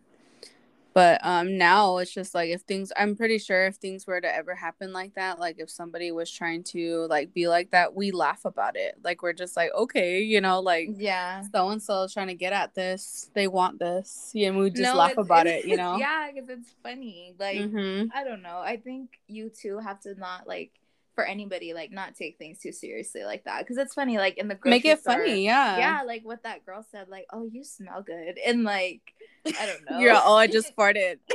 But 0.94 1.24
um 1.24 1.56
now 1.56 1.98
it's 1.98 2.12
just 2.12 2.34
like 2.34 2.50
if 2.50 2.62
things 2.62 2.92
I'm 2.96 3.16
pretty 3.16 3.38
sure 3.38 3.66
if 3.66 3.76
things 3.76 4.06
were 4.06 4.20
to 4.20 4.34
ever 4.34 4.54
happen 4.54 4.92
like 4.92 5.14
that, 5.14 5.38
like 5.38 5.56
if 5.58 5.70
somebody 5.70 6.12
was 6.12 6.30
trying 6.30 6.64
to 6.64 7.06
like 7.08 7.32
be 7.32 7.48
like 7.48 7.70
that, 7.70 7.94
we 7.94 8.10
laugh 8.10 8.44
about 8.44 8.76
it. 8.76 8.96
Like 9.02 9.22
we're 9.22 9.32
just 9.32 9.56
like, 9.56 9.72
okay, 9.74 10.20
you 10.20 10.40
know, 10.40 10.60
like 10.60 10.90
yeah, 10.96 11.42
so 11.52 11.70
and 11.70 11.82
so 11.82 12.02
is 12.02 12.12
trying 12.12 12.28
to 12.28 12.34
get 12.34 12.52
at 12.52 12.74
this, 12.74 13.30
they 13.34 13.48
want 13.48 13.78
this, 13.78 14.30
yeah, 14.34 14.48
and 14.48 14.58
we 14.58 14.70
just 14.70 14.82
no, 14.82 14.96
laugh 14.96 15.16
about 15.16 15.46
it, 15.46 15.64
you 15.64 15.76
know. 15.78 15.96
yeah, 15.96 16.30
because 16.32 16.48
it's 16.50 16.74
funny. 16.82 17.34
Like 17.38 17.58
mm-hmm. 17.58 18.08
I 18.14 18.24
don't 18.24 18.42
know. 18.42 18.58
I 18.58 18.76
think 18.76 19.20
you 19.28 19.50
two 19.50 19.78
have 19.78 20.00
to 20.00 20.14
not 20.14 20.46
like 20.46 20.70
for 21.14 21.24
anybody 21.24 21.74
like 21.74 21.92
not 21.92 22.14
take 22.14 22.38
things 22.38 22.58
too 22.58 22.72
seriously 22.72 23.24
like 23.24 23.44
that. 23.44 23.60
Because 23.60 23.76
it's 23.76 23.94
funny 23.94 24.18
like 24.18 24.38
in 24.38 24.48
the 24.48 24.58
make 24.64 24.84
it 24.84 25.00
store, 25.00 25.14
funny 25.14 25.44
yeah. 25.44 25.78
yeah 25.78 26.02
like 26.06 26.22
what 26.24 26.42
that 26.44 26.64
girl 26.64 26.84
said 26.90 27.08
like 27.08 27.26
oh 27.32 27.48
you 27.50 27.64
smell 27.64 28.02
good. 28.02 28.38
And 28.44 28.64
like 28.64 29.00
i 29.46 29.66
don't 29.66 29.90
know 29.90 29.98
you're 30.00 30.14
oh 30.14 30.34
i 30.34 30.46
just 30.46 30.74
farted. 30.76 31.18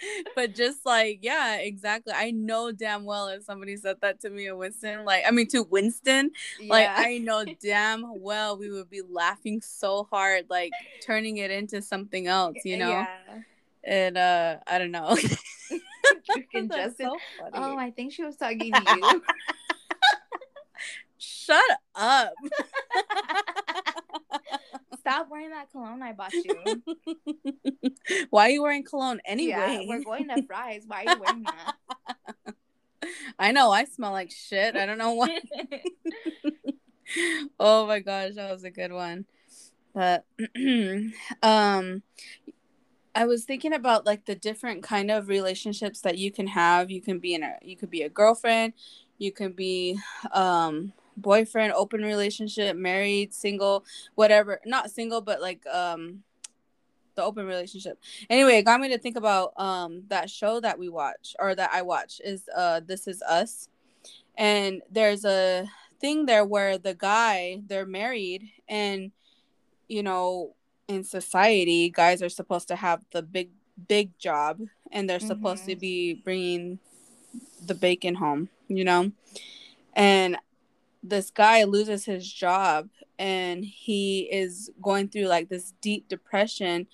But 0.34 0.54
just 0.54 0.86
like 0.86 1.18
yeah 1.22 1.56
exactly. 1.56 2.12
I 2.16 2.30
know 2.30 2.72
damn 2.72 3.04
well 3.04 3.28
if 3.28 3.44
somebody 3.44 3.76
said 3.76 3.96
that 4.00 4.20
to 4.20 4.30
me 4.30 4.46
in 4.46 4.56
winston 4.56 5.04
like 5.04 5.24
i 5.26 5.30
mean 5.30 5.46
to 5.48 5.62
winston 5.62 6.30
yeah. 6.58 6.70
like 6.70 6.88
i 6.90 7.18
know 7.18 7.44
damn 7.62 8.04
well 8.20 8.56
we 8.56 8.70
would 8.70 8.88
be 8.88 9.02
laughing 9.08 9.60
so 9.60 10.08
hard 10.10 10.46
like 10.48 10.72
turning 11.04 11.36
it 11.36 11.50
into 11.50 11.82
something 11.82 12.26
else 12.26 12.56
you 12.64 12.78
know? 12.78 12.90
yeah. 12.90 13.06
and 13.84 14.16
uh 14.16 14.56
i 14.66 14.78
don't 14.78 14.90
know 14.90 15.16
freaking 16.36 16.70
Justin. 16.70 17.06
So 17.06 17.18
oh, 17.54 17.76
I 17.76 17.90
think 17.90 18.12
she 18.12 18.24
was 18.24 18.36
talking 18.36 18.72
to 18.72 18.96
you. 18.96 19.22
Shut 21.18 21.62
up. 21.94 22.32
Stop 25.00 25.28
wearing 25.30 25.50
that 25.50 25.70
cologne 25.70 26.02
I 26.02 26.12
bought 26.12 26.32
you. 26.32 26.82
Why 28.30 28.46
are 28.46 28.50
you 28.50 28.62
wearing 28.62 28.84
cologne 28.84 29.20
anyway? 29.24 29.50
Yeah, 29.50 29.80
we're 29.86 30.02
going 30.02 30.28
to 30.28 30.42
fries. 30.42 30.84
Why 30.86 31.04
are 31.04 31.14
you 31.14 31.20
wearing 31.20 31.44
that? 31.44 31.74
I 33.38 33.52
know 33.52 33.70
I 33.70 33.84
smell 33.84 34.12
like 34.12 34.30
shit. 34.30 34.76
I 34.76 34.86
don't 34.86 34.98
know 34.98 35.12
why. 35.14 35.40
oh 37.58 37.86
my 37.86 38.00
gosh, 38.00 38.34
that 38.34 38.52
was 38.52 38.64
a 38.64 38.70
good 38.70 38.92
one. 38.92 39.26
But 39.94 40.24
um 41.42 42.02
I 43.14 43.26
was 43.26 43.44
thinking 43.44 43.72
about 43.72 44.06
like 44.06 44.26
the 44.26 44.34
different 44.34 44.82
kind 44.82 45.10
of 45.10 45.28
relationships 45.28 46.00
that 46.02 46.18
you 46.18 46.30
can 46.30 46.46
have. 46.48 46.90
You 46.90 47.00
can 47.00 47.18
be 47.18 47.34
in 47.34 47.42
a 47.42 47.56
you 47.62 47.76
could 47.76 47.90
be 47.90 48.02
a 48.02 48.08
girlfriend, 48.08 48.72
you 49.18 49.32
can 49.32 49.52
be 49.52 49.98
um 50.32 50.92
boyfriend, 51.16 51.72
open 51.74 52.02
relationship, 52.02 52.76
married, 52.76 53.34
single, 53.34 53.84
whatever. 54.14 54.60
Not 54.64 54.90
single, 54.90 55.20
but 55.20 55.40
like 55.40 55.66
um 55.66 56.22
the 57.16 57.24
open 57.24 57.46
relationship. 57.46 57.98
Anyway, 58.28 58.58
it 58.58 58.64
got 58.64 58.80
me 58.80 58.88
to 58.88 58.98
think 58.98 59.16
about 59.16 59.52
um 59.58 60.04
that 60.08 60.30
show 60.30 60.60
that 60.60 60.78
we 60.78 60.88
watch 60.88 61.34
or 61.38 61.54
that 61.54 61.70
I 61.72 61.82
watch 61.82 62.20
is 62.24 62.48
uh 62.56 62.80
This 62.80 63.08
Is 63.08 63.22
Us. 63.22 63.68
And 64.36 64.82
there's 64.90 65.24
a 65.24 65.68
thing 66.00 66.26
there 66.26 66.44
where 66.44 66.78
the 66.78 66.94
guy, 66.94 67.60
they're 67.66 67.86
married 67.86 68.48
and 68.68 69.10
you 69.88 70.04
know, 70.04 70.54
in 70.90 71.04
society, 71.04 71.88
guys 71.88 72.20
are 72.20 72.28
supposed 72.28 72.68
to 72.68 72.76
have 72.76 73.04
the 73.12 73.22
big 73.22 73.50
big 73.88 74.18
job 74.18 74.60
and 74.92 75.08
they're 75.08 75.18
mm-hmm. 75.18 75.28
supposed 75.28 75.64
to 75.64 75.72
mm-hmm. 75.72 75.80
be 75.80 76.14
bringing 76.24 76.78
the 77.64 77.74
bacon 77.74 78.14
home, 78.14 78.48
you 78.68 78.84
know? 78.84 79.12
And 79.94 80.36
this 81.02 81.30
guy 81.30 81.64
loses 81.64 82.04
his 82.04 82.30
job 82.30 82.88
and 83.18 83.64
he 83.64 84.28
is 84.32 84.70
going 84.82 85.08
through 85.08 85.26
like 85.26 85.48
this 85.48 85.72
deep 85.80 86.08
depression 86.08 86.86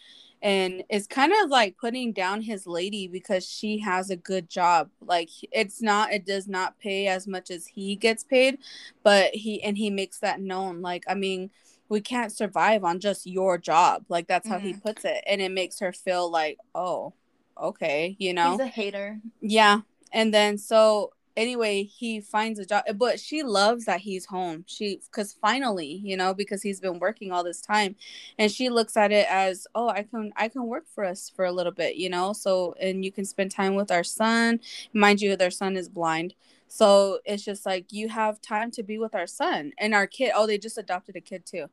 and 0.43 0.85
it's 0.91 1.07
kind 1.07 1.33
of 1.43 1.51
like 1.51 1.77
putting 1.79 2.13
down 2.13 2.43
his 2.43 2.67
lady 2.67 3.09
because 3.09 3.49
she 3.49 3.79
has 3.79 4.11
a 4.11 4.17
good 4.17 4.49
job 4.51 4.91
like 5.01 5.31
it's 5.51 5.81
not 5.81 6.13
it 6.13 6.27
does 6.27 6.47
not 6.47 6.79
pay 6.79 7.07
as 7.07 7.27
much 7.27 7.51
as 7.51 7.67
he 7.67 7.97
gets 7.97 8.23
paid 8.23 8.59
but 9.03 9.35
he 9.35 9.63
and 9.63 9.79
he 9.79 9.89
makes 9.89 10.19
that 10.19 10.41
known 10.41 10.83
like 10.83 11.05
i 11.09 11.15
mean 11.15 11.51
we 11.89 12.01
can't 12.01 12.33
survive 12.33 12.85
on 12.85 13.01
just 13.01 13.27
your 13.27 13.59
job 13.59 14.05
like 14.09 14.27
that's 14.27 14.49
how 14.49 14.57
mm-hmm. 14.57 14.69
he 14.69 14.73
puts 14.75 15.05
it 15.05 15.23
and 15.27 15.41
it 15.41 15.51
makes 15.51 15.79
her 15.79 15.93
feel 15.93 16.31
like 16.31 16.59
oh 16.75 17.13
okay 17.61 18.17
you 18.19 18.33
know? 18.33 18.53
he's 18.53 18.61
a 18.61 18.67
hater. 18.67 19.19
Yeah 19.41 19.81
and 20.13 20.33
then 20.33 20.59
so 20.59 21.13
anyway 21.37 21.83
he 21.83 22.21
finds 22.21 22.59
a 22.59 22.65
job 22.65 22.83
but 22.97 23.21
she 23.21 23.43
loves 23.43 23.85
that 23.85 24.01
he's 24.01 24.27
home. 24.27 24.65
She 24.67 25.01
because 25.11 25.33
finally 25.35 26.01
you 26.03 26.17
know 26.17 26.35
because 26.35 26.63
he's 26.63 26.81
been 26.81 26.99
working 26.99 27.33
all 27.33 27.45
this 27.45 27.61
time 27.61 27.97
and 28.39 28.51
she 28.51 28.69
looks 28.69 28.97
at 28.97 29.13
it 29.13 29.27
as 29.31 29.67
oh 29.75 29.89
i 29.89 30.03
can 30.03 30.33
i 30.37 30.49
can 30.49 30.67
work 30.67 30.85
for 30.95 31.05
us 31.05 31.31
for 31.35 31.45
a 31.45 31.53
little 31.53 31.73
bit 31.73 31.97
you 31.97 32.09
know? 32.09 32.33
So 32.33 32.75
and 32.81 33.05
you 33.05 33.13
can 33.13 33.25
spend 33.25 33.51
time 33.51 33.75
with 33.75 33.91
our 33.91 34.05
son. 34.05 34.61
Mind 34.93 35.21
you 35.21 35.37
their 35.37 35.51
son 35.51 35.77
is 35.77 35.89
blind 35.89 36.35
so 36.69 37.21
it's 37.25 37.45
just 37.45 37.65
like 37.65 37.93
you 37.93 38.09
have 38.09 38.41
time 38.41 38.71
to 38.71 38.83
be 38.83 38.99
with 38.99 39.15
our 39.15 39.27
son 39.27 39.73
and 39.79 39.95
our 39.95 40.07
kid 40.07 40.33
oh 40.35 40.47
they 40.47 40.59
just 40.59 40.79
adopted 40.79 41.17
a 41.17 41.21
kid 41.21 41.45
too 41.47 41.67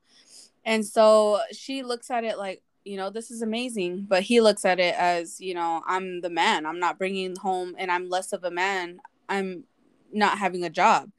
and 0.66 0.86
so 0.86 1.39
she 1.52 1.84
looks 1.84 2.10
at 2.12 2.24
it 2.24 2.38
like 2.38 2.62
you 2.86 2.98
know 2.98 3.10
this 3.10 3.32
is 3.32 3.41
amazing 3.41 4.06
but 4.08 4.24
he 4.24 4.41
looks 4.41 4.66
at 4.66 4.80
it 4.80 4.94
as 4.98 5.39
you 5.39 5.54
know 5.54 5.82
i'm 5.88 6.22
the 6.22 6.30
man 6.30 6.66
i'm 6.66 6.80
not 6.80 6.98
bringing 6.98 7.36
home 7.38 7.76
and 7.78 7.91
i'm 7.91 8.10
less 8.10 8.34
of 8.34 8.44
a 8.44 8.52
man 8.52 9.00
I'm 9.30 9.66
not 10.12 10.38
having 10.38 10.64
a 10.64 10.70
job. 10.70 11.10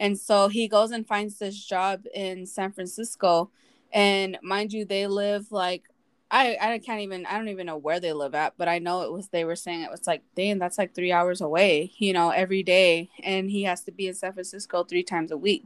And 0.00 0.18
so 0.18 0.48
he 0.48 0.68
goes 0.68 0.90
and 0.92 1.06
finds 1.06 1.38
this 1.38 1.64
job 1.64 2.04
in 2.14 2.46
San 2.46 2.72
Francisco. 2.72 3.50
And 3.92 4.38
mind 4.42 4.72
you, 4.72 4.84
they 4.84 5.06
live 5.06 5.50
like 5.50 5.84
I, 6.30 6.58
I 6.60 6.78
can't 6.78 7.00
even 7.00 7.24
I 7.24 7.38
don't 7.38 7.48
even 7.48 7.66
know 7.66 7.78
where 7.78 8.00
they 8.00 8.12
live 8.12 8.34
at, 8.34 8.54
but 8.58 8.68
I 8.68 8.78
know 8.78 9.02
it 9.02 9.12
was 9.12 9.28
they 9.28 9.44
were 9.44 9.56
saying 9.56 9.82
it 9.82 9.90
was 9.90 10.06
like, 10.06 10.22
damn, 10.36 10.58
that's 10.58 10.76
like 10.76 10.94
three 10.94 11.10
hours 11.10 11.40
away, 11.40 11.92
you 11.96 12.12
know, 12.12 12.30
every 12.30 12.62
day. 12.62 13.08
And 13.22 13.50
he 13.50 13.62
has 13.62 13.82
to 13.84 13.92
be 13.92 14.08
in 14.08 14.14
San 14.14 14.34
Francisco 14.34 14.84
three 14.84 15.02
times 15.02 15.30
a 15.30 15.38
week. 15.38 15.64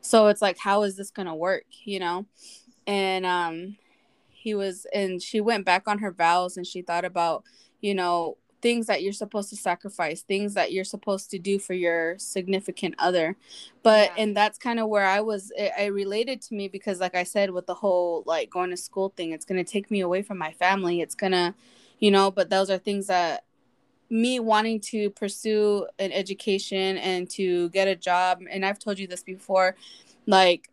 So 0.00 0.26
it's 0.26 0.42
like, 0.42 0.58
how 0.58 0.82
is 0.82 0.96
this 0.96 1.10
gonna 1.10 1.34
work, 1.36 1.64
you 1.84 2.00
know? 2.00 2.26
And 2.86 3.24
um 3.26 3.76
he 4.30 4.54
was 4.54 4.86
and 4.94 5.22
she 5.22 5.40
went 5.40 5.64
back 5.66 5.88
on 5.88 5.98
her 6.00 6.10
vows 6.12 6.56
and 6.56 6.66
she 6.66 6.82
thought 6.82 7.04
about, 7.04 7.44
you 7.80 7.94
know, 7.94 8.36
things 8.62 8.86
that 8.86 9.02
you're 9.02 9.12
supposed 9.12 9.50
to 9.50 9.56
sacrifice, 9.56 10.22
things 10.22 10.54
that 10.54 10.72
you're 10.72 10.84
supposed 10.84 11.30
to 11.30 11.38
do 11.38 11.58
for 11.58 11.74
your 11.74 12.18
significant 12.18 12.94
other. 12.98 13.36
But 13.82 14.12
yeah. 14.16 14.22
and 14.22 14.36
that's 14.36 14.58
kind 14.58 14.78
of 14.78 14.88
where 14.88 15.06
I 15.06 15.20
was 15.20 15.52
it, 15.56 15.72
it, 15.78 15.92
related 15.92 16.42
to 16.42 16.54
me 16.54 16.68
because 16.68 17.00
like 17.00 17.14
I 17.14 17.24
said 17.24 17.50
with 17.50 17.66
the 17.66 17.74
whole 17.74 18.22
like 18.26 18.50
going 18.50 18.70
to 18.70 18.76
school 18.76 19.12
thing, 19.16 19.32
it's 19.32 19.44
going 19.44 19.62
to 19.62 19.70
take 19.70 19.90
me 19.90 20.00
away 20.00 20.22
from 20.22 20.38
my 20.38 20.52
family. 20.52 21.00
It's 21.00 21.14
going 21.14 21.32
to, 21.32 21.54
you 21.98 22.10
know, 22.10 22.30
but 22.30 22.50
those 22.50 22.70
are 22.70 22.78
things 22.78 23.06
that 23.06 23.44
me 24.10 24.40
wanting 24.40 24.80
to 24.80 25.08
pursue 25.10 25.86
an 25.98 26.12
education 26.12 26.98
and 26.98 27.30
to 27.30 27.68
get 27.70 27.86
a 27.86 27.94
job 27.94 28.40
and 28.50 28.66
I've 28.66 28.78
told 28.78 28.98
you 28.98 29.06
this 29.06 29.22
before, 29.22 29.76
like 30.26 30.68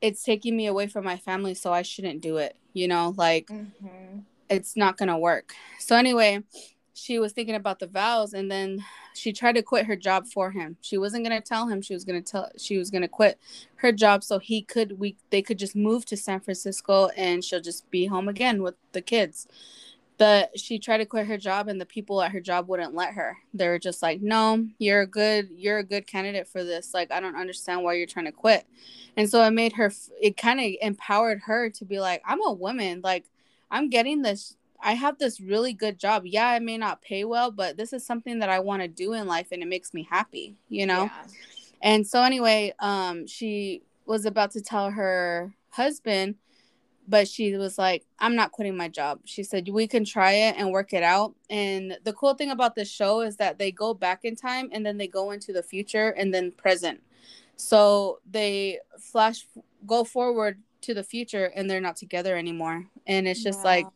it's 0.00 0.24
taking 0.24 0.56
me 0.56 0.66
away 0.66 0.88
from 0.88 1.04
my 1.04 1.16
family 1.16 1.54
so 1.54 1.72
I 1.72 1.82
shouldn't 1.82 2.20
do 2.20 2.38
it, 2.38 2.56
you 2.72 2.88
know, 2.88 3.14
like 3.16 3.46
mm-hmm. 3.46 4.18
it's 4.50 4.76
not 4.76 4.96
going 4.96 5.08
to 5.08 5.16
work. 5.16 5.54
So 5.78 5.96
anyway, 5.96 6.42
she 6.94 7.18
was 7.18 7.32
thinking 7.32 7.54
about 7.54 7.78
the 7.78 7.86
vows 7.86 8.34
and 8.34 8.50
then 8.50 8.84
she 9.14 9.32
tried 9.32 9.54
to 9.54 9.62
quit 9.62 9.86
her 9.86 9.96
job 9.96 10.26
for 10.26 10.50
him. 10.50 10.76
She 10.80 10.98
wasn't 10.98 11.24
going 11.26 11.40
to 11.40 11.46
tell 11.46 11.68
him 11.68 11.80
she 11.80 11.94
was 11.94 12.04
going 12.04 12.22
to 12.22 12.30
tell 12.30 12.50
she 12.58 12.78
was 12.78 12.90
going 12.90 13.02
to 13.02 13.08
quit 13.08 13.38
her 13.76 13.92
job 13.92 14.22
so 14.22 14.38
he 14.38 14.62
could 14.62 14.98
we 14.98 15.16
they 15.30 15.42
could 15.42 15.58
just 15.58 15.74
move 15.74 16.04
to 16.06 16.16
San 16.16 16.40
Francisco 16.40 17.08
and 17.16 17.42
she'll 17.44 17.60
just 17.60 17.90
be 17.90 18.06
home 18.06 18.28
again 18.28 18.62
with 18.62 18.74
the 18.92 19.00
kids. 19.00 19.48
But 20.18 20.58
she 20.58 20.78
tried 20.78 20.98
to 20.98 21.06
quit 21.06 21.26
her 21.26 21.38
job 21.38 21.66
and 21.66 21.80
the 21.80 21.86
people 21.86 22.20
at 22.22 22.32
her 22.32 22.40
job 22.40 22.68
wouldn't 22.68 22.94
let 22.94 23.14
her. 23.14 23.38
They 23.54 23.66
were 23.68 23.78
just 23.78 24.02
like, 24.02 24.20
"No, 24.20 24.66
you're 24.78 25.00
a 25.00 25.06
good 25.06 25.48
you're 25.56 25.78
a 25.78 25.84
good 25.84 26.06
candidate 26.06 26.46
for 26.46 26.62
this. 26.62 26.92
Like 26.92 27.10
I 27.10 27.20
don't 27.20 27.36
understand 27.36 27.82
why 27.82 27.94
you're 27.94 28.06
trying 28.06 28.26
to 28.26 28.32
quit." 28.32 28.66
And 29.16 29.28
so 29.28 29.42
it 29.42 29.50
made 29.52 29.72
her 29.74 29.90
it 30.20 30.36
kind 30.36 30.60
of 30.60 30.66
empowered 30.82 31.40
her 31.46 31.70
to 31.70 31.84
be 31.84 31.98
like, 32.00 32.22
"I'm 32.26 32.42
a 32.46 32.52
woman. 32.52 33.00
Like 33.02 33.24
I'm 33.70 33.88
getting 33.88 34.20
this 34.22 34.56
I 34.82 34.94
have 34.94 35.18
this 35.18 35.40
really 35.40 35.72
good 35.72 35.98
job. 35.98 36.24
Yeah, 36.26 36.54
it 36.56 36.62
may 36.62 36.76
not 36.76 37.02
pay 37.02 37.24
well, 37.24 37.50
but 37.50 37.76
this 37.76 37.92
is 37.92 38.04
something 38.04 38.40
that 38.40 38.48
I 38.48 38.58
want 38.58 38.82
to 38.82 38.88
do 38.88 39.12
in 39.14 39.26
life 39.26 39.48
and 39.52 39.62
it 39.62 39.68
makes 39.68 39.94
me 39.94 40.06
happy, 40.08 40.56
you 40.68 40.86
know? 40.86 41.04
Yeah. 41.04 41.24
And 41.82 42.06
so 42.06 42.22
anyway, 42.22 42.74
um 42.80 43.26
she 43.26 43.82
was 44.06 44.26
about 44.26 44.50
to 44.52 44.60
tell 44.60 44.90
her 44.90 45.54
husband, 45.70 46.34
but 47.08 47.28
she 47.28 47.56
was 47.56 47.78
like, 47.78 48.04
I'm 48.18 48.34
not 48.34 48.52
quitting 48.52 48.76
my 48.76 48.88
job. 48.88 49.20
She 49.24 49.42
said, 49.42 49.68
We 49.68 49.86
can 49.86 50.04
try 50.04 50.32
it 50.32 50.56
and 50.58 50.70
work 50.70 50.92
it 50.92 51.02
out. 51.02 51.34
And 51.50 51.98
the 52.04 52.12
cool 52.12 52.34
thing 52.34 52.50
about 52.50 52.74
this 52.74 52.90
show 52.90 53.20
is 53.20 53.36
that 53.36 53.58
they 53.58 53.72
go 53.72 53.94
back 53.94 54.24
in 54.24 54.36
time 54.36 54.68
and 54.72 54.84
then 54.84 54.98
they 54.98 55.08
go 55.08 55.30
into 55.30 55.52
the 55.52 55.62
future 55.62 56.10
and 56.10 56.32
then 56.32 56.52
present. 56.52 57.00
So 57.56 58.18
they 58.30 58.80
flash 58.98 59.46
go 59.86 60.04
forward 60.04 60.60
to 60.82 60.94
the 60.94 61.04
future 61.04 61.46
and 61.54 61.70
they're 61.70 61.80
not 61.80 61.96
together 61.96 62.36
anymore. 62.36 62.86
And 63.06 63.28
it's 63.28 63.42
just 63.42 63.60
wow. 63.60 63.70
like 63.70 63.86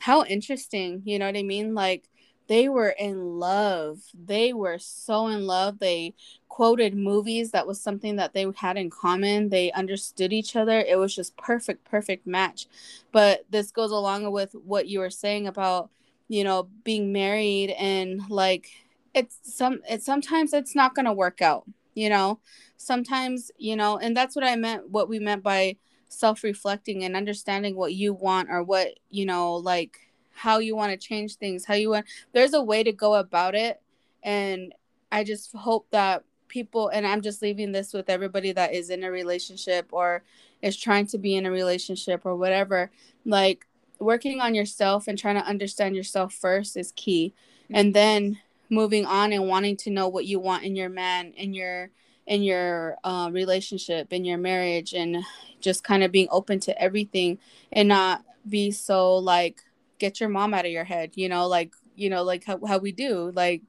how 0.00 0.24
interesting 0.24 1.02
you 1.04 1.18
know 1.18 1.26
what 1.26 1.36
i 1.36 1.42
mean? 1.42 1.74
Like 1.74 2.08
they 2.48 2.68
were 2.68 2.88
in 2.88 3.38
love. 3.38 4.00
They 4.14 4.54
were 4.54 4.78
so 4.78 5.26
in 5.26 5.46
love. 5.46 5.78
They 5.78 6.14
quoted 6.48 6.96
movies 6.96 7.50
that 7.50 7.66
was 7.66 7.78
something 7.80 8.16
that 8.16 8.32
they 8.32 8.46
had 8.56 8.78
in 8.78 8.88
common. 8.90 9.50
They 9.50 9.70
understood 9.72 10.32
each 10.32 10.56
other. 10.56 10.80
It 10.80 10.98
was 10.98 11.14
just 11.14 11.36
perfect 11.36 11.84
perfect 11.84 12.26
match. 12.26 12.66
But 13.12 13.44
this 13.50 13.70
goes 13.70 13.90
along 13.90 14.30
with 14.32 14.52
what 14.54 14.88
you 14.88 15.00
were 15.00 15.10
saying 15.10 15.46
about 15.46 15.90
you 16.28 16.42
know 16.44 16.68
being 16.84 17.12
married 17.12 17.70
and 17.70 18.22
like 18.30 18.68
it's 19.14 19.38
some 19.42 19.80
it's 19.88 20.04
sometimes 20.06 20.52
it's 20.52 20.74
not 20.74 20.94
going 20.94 21.06
to 21.06 21.12
work 21.12 21.42
out 21.42 21.64
you 21.94 22.08
know? 22.08 22.38
Sometimes 22.76 23.50
you 23.58 23.74
know 23.74 23.98
and 23.98 24.16
that's 24.16 24.36
what 24.36 24.44
i 24.44 24.54
meant 24.54 24.88
what 24.88 25.08
we 25.08 25.18
meant 25.18 25.42
by 25.42 25.76
self-reflecting 26.08 27.04
and 27.04 27.16
understanding 27.16 27.76
what 27.76 27.94
you 27.94 28.12
want 28.12 28.48
or 28.50 28.62
what 28.62 28.98
you 29.10 29.26
know 29.26 29.54
like 29.54 29.98
how 30.32 30.58
you 30.58 30.74
want 30.74 30.90
to 30.90 30.96
change 30.96 31.36
things 31.36 31.64
how 31.64 31.74
you 31.74 31.90
want 31.90 32.06
there's 32.32 32.54
a 32.54 32.62
way 32.62 32.82
to 32.82 32.92
go 32.92 33.14
about 33.14 33.54
it. 33.54 33.80
And 34.22 34.74
i 35.12 35.24
just 35.24 35.54
hope 35.54 35.86
that 35.90 36.24
people 36.48 36.88
and 36.88 37.06
i'm 37.06 37.20
just 37.20 37.42
leaving 37.42 37.72
this 37.72 37.92
with 37.92 38.08
everybody 38.08 38.52
that 38.52 38.72
is 38.72 38.90
in 38.90 39.04
a 39.04 39.10
relationship 39.10 39.86
or 39.90 40.22
is 40.62 40.76
trying 40.76 41.06
to 41.06 41.18
be 41.18 41.36
in 41.36 41.46
a 41.46 41.50
relationship 41.50 42.22
or 42.24 42.34
whatever 42.36 42.90
like 43.24 43.68
working 43.98 44.40
on 44.40 44.54
yourself 44.54 45.08
and 45.08 45.18
trying 45.18 45.34
to 45.36 45.44
understand 45.44 45.96
yourself 45.96 46.32
first 46.32 46.76
is 46.76 46.92
key. 46.92 47.34
Mm-hmm. 47.64 47.74
And 47.74 47.94
then 47.94 48.38
moving 48.70 49.06
on 49.06 49.32
and 49.32 49.48
wanting 49.48 49.76
to 49.78 49.90
know 49.90 50.08
what 50.08 50.26
you 50.26 50.38
want 50.38 50.64
in 50.64 50.76
your 50.76 50.88
man 50.88 51.32
in 51.36 51.54
your 51.54 51.90
in 52.28 52.42
your 52.42 52.96
uh, 53.04 53.30
relationship 53.32 54.12
in 54.12 54.24
your 54.24 54.38
marriage 54.38 54.92
and 54.92 55.24
just 55.60 55.82
kind 55.82 56.04
of 56.04 56.12
being 56.12 56.28
open 56.30 56.60
to 56.60 56.80
everything 56.80 57.38
and 57.72 57.88
not 57.88 58.22
be 58.48 58.70
so 58.70 59.16
like 59.16 59.62
get 59.98 60.20
your 60.20 60.28
mom 60.28 60.54
out 60.54 60.66
of 60.66 60.70
your 60.70 60.84
head 60.84 61.10
you 61.14 61.28
know 61.28 61.48
like 61.48 61.72
you 61.96 62.08
know 62.08 62.22
like 62.22 62.44
how, 62.44 62.60
how 62.66 62.78
we 62.78 62.92
do 62.92 63.32
like 63.34 63.62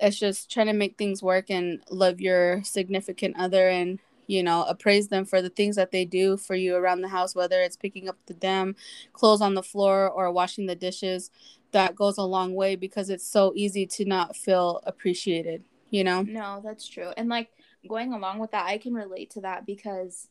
it's 0.00 0.18
just 0.18 0.50
trying 0.50 0.66
to 0.66 0.72
make 0.72 0.96
things 0.96 1.22
work 1.22 1.50
and 1.50 1.80
love 1.90 2.20
your 2.20 2.62
significant 2.64 3.36
other 3.38 3.68
and 3.68 4.00
you 4.26 4.42
know 4.42 4.64
appraise 4.64 5.08
them 5.08 5.26
for 5.26 5.42
the 5.42 5.50
things 5.50 5.76
that 5.76 5.92
they 5.92 6.06
do 6.06 6.36
for 6.38 6.54
you 6.54 6.74
around 6.74 7.02
the 7.02 7.08
house 7.08 7.34
whether 7.34 7.60
it's 7.60 7.76
picking 7.76 8.08
up 8.08 8.16
the 8.26 8.34
damn 8.34 8.74
clothes 9.12 9.42
on 9.42 9.54
the 9.54 9.62
floor 9.62 10.08
or 10.08 10.32
washing 10.32 10.66
the 10.66 10.74
dishes 10.74 11.30
that 11.72 11.94
goes 11.94 12.16
a 12.16 12.22
long 12.22 12.54
way 12.54 12.76
because 12.76 13.10
it's 13.10 13.26
so 13.26 13.52
easy 13.54 13.86
to 13.86 14.06
not 14.06 14.34
feel 14.34 14.80
appreciated 14.84 15.62
you 15.90 16.02
know? 16.02 16.22
No 16.22 16.60
that's 16.64 16.88
true 16.88 17.12
and 17.16 17.28
like 17.28 17.50
going 17.88 18.12
along 18.12 18.38
with 18.38 18.50
that 18.50 18.66
i 18.66 18.78
can 18.78 18.94
relate 18.94 19.30
to 19.30 19.40
that 19.40 19.66
because 19.66 20.28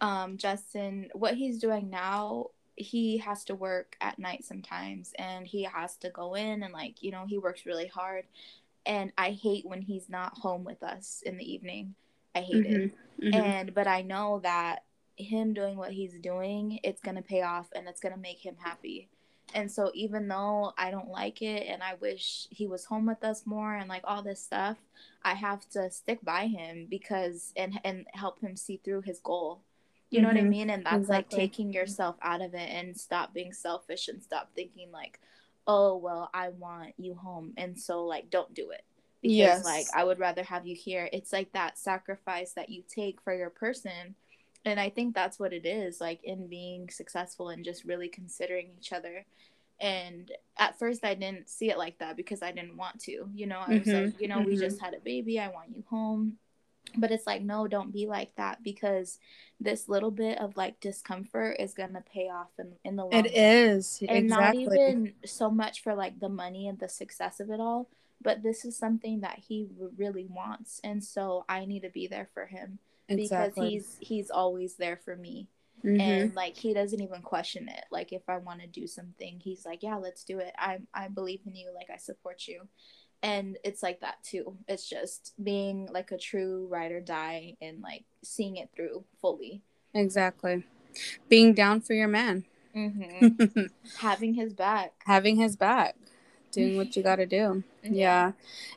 um 0.00 0.36
justin 0.36 1.08
what 1.14 1.34
he's 1.34 1.58
doing 1.58 1.90
now 1.90 2.46
he 2.76 3.18
has 3.18 3.44
to 3.44 3.54
work 3.54 3.96
at 4.00 4.18
night 4.18 4.44
sometimes 4.44 5.12
and 5.18 5.46
he 5.46 5.62
has 5.62 5.96
to 5.96 6.10
go 6.10 6.34
in 6.34 6.62
and 6.62 6.72
like 6.72 7.02
you 7.02 7.10
know 7.10 7.24
he 7.26 7.38
works 7.38 7.66
really 7.66 7.86
hard 7.86 8.24
and 8.84 9.12
i 9.16 9.30
hate 9.30 9.66
when 9.66 9.80
he's 9.80 10.08
not 10.08 10.36
home 10.38 10.62
with 10.62 10.82
us 10.82 11.22
in 11.24 11.36
the 11.36 11.52
evening 11.52 11.94
i 12.34 12.40
hate 12.40 12.64
mm-hmm. 12.64 12.82
it 12.82 12.94
mm-hmm. 13.22 13.34
and 13.34 13.74
but 13.74 13.86
i 13.86 14.02
know 14.02 14.40
that 14.42 14.84
him 15.16 15.54
doing 15.54 15.78
what 15.78 15.92
he's 15.92 16.18
doing 16.18 16.78
it's 16.84 17.00
going 17.00 17.16
to 17.16 17.22
pay 17.22 17.40
off 17.40 17.68
and 17.74 17.88
it's 17.88 18.00
going 18.00 18.14
to 18.14 18.20
make 18.20 18.44
him 18.44 18.54
happy 18.58 19.08
and 19.54 19.70
so 19.70 19.90
even 19.94 20.28
though 20.28 20.72
i 20.76 20.90
don't 20.90 21.08
like 21.08 21.40
it 21.40 21.66
and 21.68 21.82
i 21.82 21.94
wish 22.00 22.48
he 22.50 22.66
was 22.66 22.84
home 22.84 23.06
with 23.06 23.22
us 23.22 23.46
more 23.46 23.74
and 23.74 23.88
like 23.88 24.02
all 24.04 24.22
this 24.22 24.42
stuff 24.42 24.76
i 25.22 25.34
have 25.34 25.68
to 25.68 25.90
stick 25.90 26.18
by 26.22 26.46
him 26.46 26.86
because 26.90 27.52
and 27.56 27.78
and 27.84 28.06
help 28.12 28.40
him 28.40 28.56
see 28.56 28.80
through 28.84 29.00
his 29.02 29.20
goal 29.20 29.60
you 30.10 30.20
know 30.20 30.28
mm-hmm. 30.28 30.36
what 30.36 30.40
I 30.40 30.42
mm-hmm. 30.42 30.50
mean? 30.50 30.70
And 30.70 30.86
that's 30.86 30.96
exactly. 30.96 31.16
like 31.16 31.30
taking 31.30 31.72
yourself 31.72 32.16
out 32.22 32.40
of 32.40 32.54
it 32.54 32.70
and 32.70 32.98
stop 32.98 33.34
being 33.34 33.52
selfish 33.52 34.08
and 34.08 34.22
stop 34.22 34.50
thinking 34.54 34.92
like, 34.92 35.18
oh, 35.66 35.96
well, 35.96 36.30
I 36.32 36.50
want 36.50 36.94
you 36.96 37.14
home. 37.14 37.52
And 37.56 37.78
so, 37.78 38.04
like, 38.04 38.30
don't 38.30 38.54
do 38.54 38.70
it. 38.70 38.84
Because, 39.22 39.36
yes. 39.36 39.64
like, 39.64 39.86
I 39.96 40.04
would 40.04 40.20
rather 40.20 40.44
have 40.44 40.66
you 40.66 40.76
here. 40.76 41.08
It's 41.12 41.32
like 41.32 41.52
that 41.52 41.78
sacrifice 41.78 42.52
that 42.52 42.68
you 42.68 42.82
take 42.88 43.20
for 43.20 43.34
your 43.34 43.50
person. 43.50 44.14
And 44.66 44.78
I 44.78 44.90
think 44.90 45.14
that's 45.14 45.38
what 45.38 45.52
it 45.52 45.64
is, 45.64 46.00
like, 46.00 46.22
in 46.24 46.48
being 46.48 46.90
successful 46.90 47.48
and 47.48 47.64
just 47.64 47.84
really 47.84 48.08
considering 48.08 48.68
each 48.78 48.92
other. 48.92 49.24
And 49.80 50.30
at 50.58 50.78
first, 50.78 51.04
I 51.04 51.14
didn't 51.14 51.48
see 51.48 51.70
it 51.70 51.78
like 51.78 51.98
that 51.98 52.16
because 52.16 52.42
I 52.42 52.52
didn't 52.52 52.76
want 52.76 53.00
to. 53.02 53.28
You 53.34 53.46
know, 53.46 53.60
I 53.66 53.74
was 53.74 53.82
mm-hmm. 53.82 54.04
like, 54.06 54.20
you 54.20 54.28
know, 54.28 54.38
mm-hmm. 54.38 54.50
we 54.50 54.56
just 54.56 54.80
had 54.80 54.94
a 54.94 55.00
baby. 55.00 55.38
I 55.38 55.48
want 55.48 55.70
you 55.74 55.84
home 55.88 56.38
but 56.96 57.10
it's 57.10 57.26
like 57.26 57.42
no 57.42 57.66
don't 57.66 57.92
be 57.92 58.06
like 58.06 58.34
that 58.36 58.62
because 58.62 59.18
this 59.60 59.88
little 59.88 60.10
bit 60.10 60.38
of 60.38 60.56
like 60.56 60.78
discomfort 60.80 61.56
is 61.58 61.74
gonna 61.74 62.02
pay 62.12 62.28
off 62.28 62.50
in, 62.58 62.72
in 62.84 62.96
the 62.96 63.04
long 63.04 63.12
it 63.12 63.34
is 63.34 63.98
and 64.08 64.18
exactly. 64.18 64.64
not 64.64 64.74
even 64.74 65.12
so 65.24 65.50
much 65.50 65.82
for 65.82 65.94
like 65.94 66.18
the 66.20 66.28
money 66.28 66.68
and 66.68 66.78
the 66.78 66.88
success 66.88 67.40
of 67.40 67.50
it 67.50 67.60
all 67.60 67.88
but 68.22 68.42
this 68.42 68.64
is 68.64 68.76
something 68.76 69.20
that 69.20 69.38
he 69.48 69.66
really 69.96 70.26
wants 70.28 70.80
and 70.84 71.02
so 71.02 71.44
i 71.48 71.64
need 71.64 71.80
to 71.82 71.90
be 71.90 72.06
there 72.06 72.28
for 72.32 72.46
him 72.46 72.78
exactly. 73.08 73.48
because 73.48 73.70
he's 73.70 73.96
he's 74.00 74.30
always 74.30 74.74
there 74.74 74.96
for 75.04 75.16
me. 75.16 75.48
Mm-hmm. 75.84 76.00
and 76.00 76.34
like 76.34 76.56
he 76.56 76.72
doesn't 76.72 77.02
even 77.02 77.20
question 77.20 77.68
it. 77.68 77.84
Like 77.90 78.12
if 78.12 78.22
i 78.28 78.38
want 78.38 78.60
to 78.62 78.66
do 78.66 78.86
something 78.86 79.38
he's 79.40 79.66
like 79.66 79.82
yeah 79.82 79.96
let's 79.96 80.24
do 80.24 80.38
it. 80.38 80.52
I 80.58 80.78
i 80.94 81.08
believe 81.08 81.40
in 81.46 81.54
you. 81.54 81.70
Like 81.74 81.90
i 81.92 81.98
support 81.98 82.46
you. 82.48 82.62
And 83.22 83.58
it's 83.62 83.82
like 83.82 84.00
that 84.00 84.22
too. 84.22 84.56
It's 84.68 84.88
just 84.88 85.34
being 85.42 85.88
like 85.92 86.12
a 86.12 86.18
true 86.18 86.66
ride 86.70 86.92
or 86.92 87.00
die 87.00 87.56
and 87.60 87.82
like 87.82 88.04
seeing 88.22 88.56
it 88.56 88.70
through 88.74 89.04
fully. 89.20 89.62
Exactly. 89.94 90.64
Being 91.28 91.52
down 91.52 91.80
for 91.82 91.94
your 91.94 92.08
man. 92.08 92.44
Mm-hmm. 92.74 93.66
having 93.98 94.34
his 94.34 94.54
back. 94.54 94.92
Having 95.06 95.36
his 95.36 95.56
back 95.56 95.96
doing 96.56 96.76
what 96.76 96.96
you 96.96 97.02
got 97.02 97.16
to 97.16 97.26
do 97.26 97.62
yeah. 97.82 97.90
yeah 97.92 98.32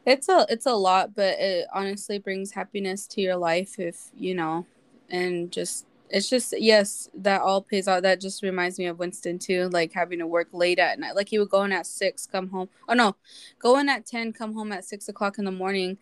it's 0.06 0.30
a 0.30 0.45
it's 0.49 0.65
a 0.65 0.73
lot 0.73 1.15
but 1.15 1.39
it 1.39 1.68
honestly 1.73 2.19
brings 2.19 2.51
happiness 2.51 3.07
to 3.07 3.22
your 3.22 3.38
life 3.38 3.80
if 3.80 4.11
you 4.15 4.35
know 4.35 4.65
and 5.10 5.51
just 5.51 5.85
it's 6.10 6.30
just 6.30 6.53
yes 6.57 7.10
that 7.14 7.41
all 7.41 7.61
pays 7.61 7.88
out 7.88 8.03
that 8.03 8.19
just 8.19 8.43
reminds 8.43 8.77
me 8.80 8.85
of 8.85 8.99
winston 8.99 9.38
too 9.38 9.69
like 9.69 9.93
having 9.93 10.19
to 10.19 10.27
work 10.27 10.47
late 10.51 10.80
at 10.80 10.99
night 10.99 11.15
like 11.15 11.30
he 11.30 11.39
would 11.39 11.49
go 11.49 11.64
in 11.64 11.72
at 11.72 11.85
six 11.85 12.26
come 12.26 12.49
home 12.49 12.69
oh 12.88 12.93
no 12.93 13.15
go 13.60 13.77
in 13.77 13.89
at 13.89 14.06
10 14.06 14.34
come 14.34 14.53
home 14.53 14.72
at 14.72 14.85
six 14.85 15.07
o'clock 15.07 15.38
in 15.38 15.45
the 15.45 15.51
morning 15.51 15.97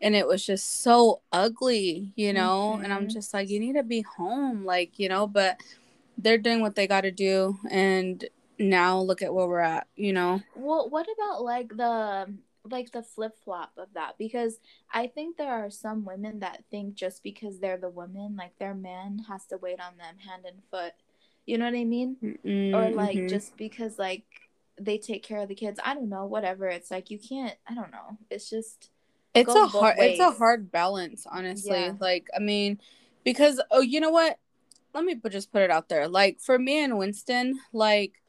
and 0.00 0.16
it 0.16 0.26
was 0.26 0.44
just 0.44 0.82
so 0.82 1.20
ugly 1.32 2.12
you 2.16 2.32
know 2.32 2.72
mm-hmm. 2.74 2.84
and 2.84 2.92
i'm 2.92 3.02
mm-hmm. 3.02 3.08
just 3.08 3.32
like 3.32 3.48
you 3.48 3.60
need 3.60 3.74
to 3.74 3.82
be 3.82 4.02
home 4.02 4.64
like 4.64 4.98
you 4.98 5.08
know 5.08 5.26
but 5.26 5.60
they're 6.18 6.38
doing 6.38 6.60
what 6.60 6.74
they 6.74 6.86
got 6.86 7.02
to 7.02 7.10
do 7.10 7.58
and 7.70 8.24
now 8.58 8.98
look 8.98 9.22
at 9.22 9.32
where 9.32 9.46
we're 9.46 9.58
at 9.58 9.86
you 9.96 10.12
know 10.12 10.40
well 10.56 10.88
what 10.90 11.06
about 11.16 11.42
like 11.42 11.68
the 11.76 12.26
like 12.70 12.92
the 12.92 13.02
flip 13.02 13.36
flop 13.44 13.72
of 13.76 13.88
that 13.94 14.14
because 14.18 14.58
I 14.92 15.06
think 15.08 15.36
there 15.36 15.52
are 15.52 15.70
some 15.70 16.04
women 16.04 16.40
that 16.40 16.64
think 16.70 16.94
just 16.94 17.22
because 17.22 17.58
they're 17.58 17.78
the 17.78 17.88
woman, 17.88 18.36
like 18.36 18.58
their 18.58 18.74
man 18.74 19.24
has 19.28 19.46
to 19.46 19.56
wait 19.56 19.80
on 19.80 19.96
them 19.96 20.16
hand 20.18 20.44
and 20.46 20.62
foot. 20.70 20.92
You 21.46 21.58
know 21.58 21.64
what 21.64 21.74
I 21.74 21.84
mean? 21.84 22.16
Mm-hmm. 22.22 22.74
Or 22.74 22.90
like 22.90 23.16
mm-hmm. 23.16 23.28
just 23.28 23.56
because 23.56 23.98
like 23.98 24.24
they 24.80 24.98
take 24.98 25.22
care 25.22 25.38
of 25.38 25.48
the 25.48 25.54
kids. 25.54 25.80
I 25.84 25.94
don't 25.94 26.08
know, 26.08 26.26
whatever. 26.26 26.68
It's 26.68 26.90
like 26.90 27.10
you 27.10 27.18
can't 27.18 27.56
I 27.68 27.74
don't 27.74 27.90
know. 27.90 28.18
It's 28.30 28.48
just 28.48 28.90
it's 29.34 29.54
a 29.54 29.66
hard 29.66 29.96
ways. 29.98 30.12
it's 30.12 30.20
a 30.20 30.30
hard 30.30 30.70
balance, 30.70 31.26
honestly. 31.30 31.72
Yeah. 31.72 31.94
Like 31.98 32.28
I 32.34 32.38
mean, 32.38 32.80
because 33.24 33.60
oh 33.70 33.80
you 33.80 34.00
know 34.00 34.10
what? 34.10 34.38
Let 34.94 35.04
me 35.04 35.16
just 35.30 35.50
put 35.50 35.62
it 35.62 35.70
out 35.70 35.88
there. 35.88 36.06
Like 36.06 36.38
for 36.40 36.58
me 36.58 36.84
and 36.84 36.96
Winston, 36.96 37.58
like 37.72 38.21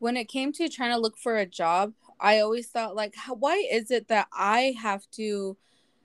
when 0.00 0.16
it 0.16 0.24
came 0.24 0.50
to 0.54 0.68
trying 0.68 0.90
to 0.90 0.98
look 0.98 1.16
for 1.16 1.36
a 1.36 1.46
job, 1.46 1.92
I 2.18 2.40
always 2.40 2.66
thought 2.66 2.96
like 2.96 3.14
how, 3.14 3.34
why 3.34 3.64
is 3.70 3.90
it 3.90 4.08
that 4.08 4.26
I 4.32 4.74
have 4.80 5.08
to 5.12 5.56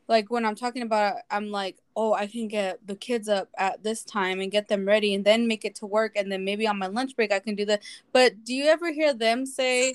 like 0.08 0.30
when 0.30 0.46
I'm 0.46 0.56
talking 0.56 0.84
about 0.84 1.16
I'm 1.32 1.50
like, 1.50 1.78
"Oh, 1.96 2.14
I 2.14 2.28
can 2.28 2.48
get 2.48 2.86
the 2.86 2.96
kids 2.96 3.28
up 3.28 3.50
at 3.58 3.84
this 3.84 4.04
time 4.04 4.40
and 4.40 4.52
get 4.52 4.68
them 4.68 4.86
ready 4.86 5.16
and 5.16 5.26
then 5.26 5.48
make 5.48 5.66
it 5.66 5.76
to 5.76 5.88
work 5.88 6.14
and 6.16 6.32
then 6.32 6.44
maybe 6.46 6.68
on 6.68 6.78
my 6.78 6.88
lunch 6.88 7.16
break 7.16 7.32
I 7.32 7.40
can 7.40 7.56
do 7.56 7.66
that." 7.66 7.82
But 8.12 8.44
do 8.44 8.54
you 8.54 8.66
ever 8.66 8.92
hear 8.92 9.14
them 9.14 9.46
say 9.46 9.94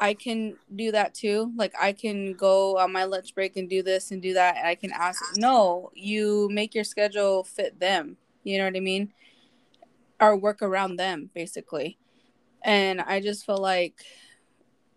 I 0.00 0.14
can 0.14 0.56
do 0.74 0.90
that 0.92 1.14
too? 1.14 1.52
Like 1.56 1.74
I 1.80 1.92
can 1.92 2.32
go 2.32 2.78
on 2.78 2.92
my 2.92 3.04
lunch 3.04 3.34
break 3.34 3.56
and 3.56 3.68
do 3.68 3.82
this 3.82 4.10
and 4.10 4.22
do 4.22 4.34
that 4.34 4.56
and 4.56 4.66
I 4.66 4.74
can 4.74 4.92
ask 4.92 5.22
no, 5.36 5.90
you 5.94 6.48
make 6.50 6.74
your 6.74 6.84
schedule 6.84 7.44
fit 7.44 7.78
them. 7.78 8.16
You 8.42 8.58
know 8.58 8.64
what 8.64 8.76
I 8.76 8.80
mean? 8.80 9.12
Or 10.18 10.34
work 10.36 10.62
around 10.62 10.96
them 10.96 11.30
basically. 11.34 11.98
And 12.66 13.00
I 13.00 13.20
just 13.20 13.46
feel 13.46 13.56
like 13.58 13.94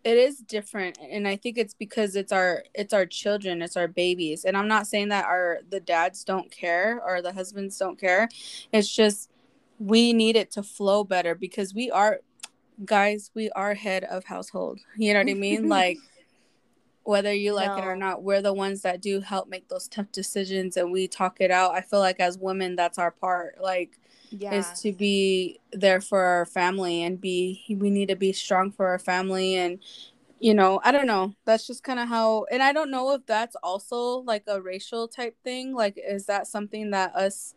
it 0.03 0.17
is 0.17 0.39
different 0.39 0.97
and 0.97 1.27
i 1.27 1.35
think 1.35 1.57
it's 1.57 1.73
because 1.73 2.15
it's 2.15 2.31
our 2.31 2.63
it's 2.73 2.93
our 2.93 3.05
children 3.05 3.61
it's 3.61 3.75
our 3.75 3.87
babies. 3.87 4.45
And 4.45 4.55
i'm 4.55 4.67
not 4.67 4.87
saying 4.87 5.09
that 5.09 5.25
our 5.25 5.59
the 5.69 5.79
dads 5.79 6.23
don't 6.23 6.49
care 6.51 7.01
or 7.05 7.21
the 7.21 7.33
husbands 7.33 7.77
don't 7.77 7.99
care. 7.99 8.29
It's 8.71 8.93
just 8.93 9.29
we 9.77 10.13
need 10.13 10.35
it 10.35 10.51
to 10.51 10.63
flow 10.63 11.03
better 11.03 11.35
because 11.35 11.73
we 11.73 11.91
are 11.91 12.19
guys 12.85 13.31
we 13.33 13.49
are 13.51 13.73
head 13.73 14.03
of 14.05 14.25
household. 14.25 14.79
You 14.97 15.13
know 15.13 15.19
what 15.19 15.29
i 15.29 15.33
mean? 15.33 15.67
Like 15.79 15.97
whether 17.03 17.33
you 17.33 17.53
like 17.53 17.69
no. 17.69 17.77
it 17.77 17.85
or 17.85 17.95
not 17.95 18.21
we're 18.23 18.41
the 18.41 18.53
ones 18.53 18.83
that 18.83 19.01
do 19.01 19.19
help 19.19 19.47
make 19.49 19.67
those 19.67 19.87
tough 19.87 20.11
decisions 20.11 20.77
and 20.77 20.91
we 20.91 21.07
talk 21.07 21.37
it 21.41 21.51
out. 21.51 21.73
I 21.73 21.81
feel 21.81 21.99
like 21.99 22.19
as 22.19 22.37
women 22.37 22.75
that's 22.75 22.97
our 22.97 23.11
part. 23.11 23.61
Like 23.61 23.99
yeah. 24.29 24.53
is 24.53 24.81
to 24.81 24.91
be 24.91 25.59
there 25.71 26.01
for 26.01 26.21
our 26.23 26.45
family 26.45 27.03
and 27.03 27.19
be 27.19 27.63
we 27.69 27.89
need 27.89 28.09
to 28.09 28.15
be 28.15 28.33
strong 28.33 28.71
for 28.71 28.87
our 28.87 28.99
family 28.99 29.55
and 29.55 29.79
you 30.39 30.53
know 30.53 30.79
i 30.83 30.91
don't 30.91 31.07
know. 31.07 31.33
That's 31.45 31.67
just 31.67 31.83
kind 31.83 31.99
of 31.99 32.07
how 32.07 32.45
and 32.51 32.63
i 32.63 32.71
don't 32.71 32.91
know 32.91 33.13
if 33.13 33.25
that's 33.25 33.55
also 33.63 34.19
like 34.19 34.43
a 34.47 34.61
racial 34.61 35.07
type 35.07 35.35
thing. 35.43 35.73
Like 35.73 35.97
is 35.97 36.25
that 36.27 36.47
something 36.47 36.91
that 36.91 37.15
us 37.15 37.53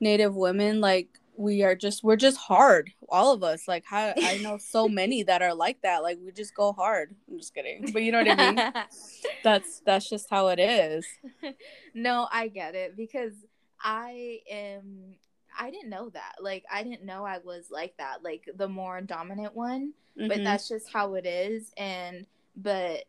native 0.00 0.34
women 0.34 0.80
like 0.80 1.08
we 1.36 1.62
are 1.64 1.74
just 1.74 2.04
we're 2.04 2.16
just 2.16 2.36
hard 2.36 2.90
all 3.08 3.32
of 3.32 3.42
us. 3.42 3.68
Like 3.68 3.84
how 3.84 4.12
i 4.16 4.38
know 4.38 4.58
so 4.58 4.88
many 5.00 5.22
that 5.24 5.42
are 5.42 5.54
like 5.54 5.82
that. 5.82 6.02
Like 6.02 6.18
we 6.24 6.32
just 6.32 6.54
go 6.54 6.72
hard. 6.72 7.14
I'm 7.30 7.38
just 7.38 7.54
kidding. 7.54 7.90
But 7.92 8.02
you 8.02 8.12
know 8.12 8.22
what 8.22 8.38
i 8.38 8.50
mean? 8.50 8.72
That's 9.44 9.80
that's 9.84 10.08
just 10.08 10.28
how 10.30 10.48
it 10.48 10.58
is. 10.58 11.06
No 11.94 12.26
i 12.32 12.48
get 12.48 12.74
it 12.74 12.96
because 12.96 13.34
i 13.80 14.40
am 14.50 15.14
I 15.58 15.70
didn't 15.70 15.90
know 15.90 16.10
that. 16.10 16.36
Like 16.40 16.64
I 16.70 16.82
didn't 16.82 17.04
know 17.04 17.24
I 17.24 17.38
was 17.38 17.66
like 17.70 17.96
that, 17.98 18.22
like 18.22 18.48
the 18.56 18.68
more 18.68 19.00
dominant 19.00 19.54
one. 19.54 19.92
Mm-hmm. 20.18 20.28
But 20.28 20.44
that's 20.44 20.68
just 20.68 20.92
how 20.92 21.14
it 21.14 21.26
is. 21.26 21.72
And 21.76 22.26
but 22.56 23.04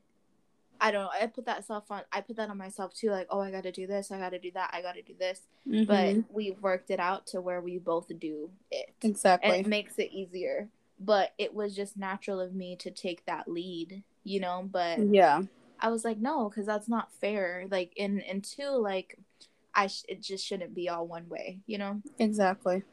I 0.81 0.91
don't 0.91 1.03
know. 1.03 1.09
I 1.19 1.27
put 1.27 1.45
that 1.45 1.65
self 1.65 1.89
on. 1.91 2.01
I 2.11 2.21
put 2.21 2.35
that 2.37 2.49
on 2.49 2.57
myself 2.57 2.93
too. 2.93 3.09
Like, 3.09 3.27
oh, 3.29 3.39
I 3.39 3.51
got 3.51 3.63
to 3.63 3.71
do 3.71 3.87
this. 3.87 4.11
I 4.11 4.19
got 4.19 4.31
to 4.31 4.39
do 4.39 4.51
that. 4.53 4.71
I 4.73 4.81
got 4.81 4.95
to 4.95 5.01
do 5.01 5.13
this. 5.17 5.41
Mm-hmm. 5.67 5.85
But 5.85 6.33
we 6.33 6.51
worked 6.61 6.91
it 6.91 6.99
out 6.99 7.27
to 7.27 7.41
where 7.41 7.61
we 7.61 7.77
both 7.77 8.11
do 8.19 8.49
it. 8.71 8.93
Exactly. 9.01 9.49
And 9.49 9.65
it 9.65 9.69
makes 9.69 9.97
it 9.97 10.11
easier. 10.11 10.69
But 10.99 11.33
it 11.37 11.53
was 11.53 11.75
just 11.75 11.97
natural 11.97 12.39
of 12.39 12.53
me 12.53 12.75
to 12.77 12.91
take 12.91 13.25
that 13.25 13.47
lead, 13.47 14.03
you 14.23 14.39
know. 14.39 14.67
But 14.69 14.99
yeah, 14.99 15.43
I 15.79 15.89
was 15.89 16.05
like, 16.05 16.17
no, 16.17 16.49
because 16.49 16.65
that's 16.65 16.87
not 16.87 17.11
fair. 17.13 17.65
Like, 17.69 17.93
and 17.99 18.23
and 18.23 18.43
two, 18.43 18.69
like 18.69 19.17
I 19.75 19.87
sh- 19.87 20.05
it 20.07 20.21
just 20.21 20.45
shouldn't 20.45 20.73
be 20.73 20.87
all 20.89 21.05
one 21.05 21.27
way, 21.29 21.59
you 21.67 21.77
know? 21.77 22.01
Exactly. 22.17 22.83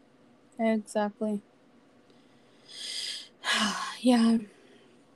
Exactly. 0.59 1.41
yeah. 4.01 4.39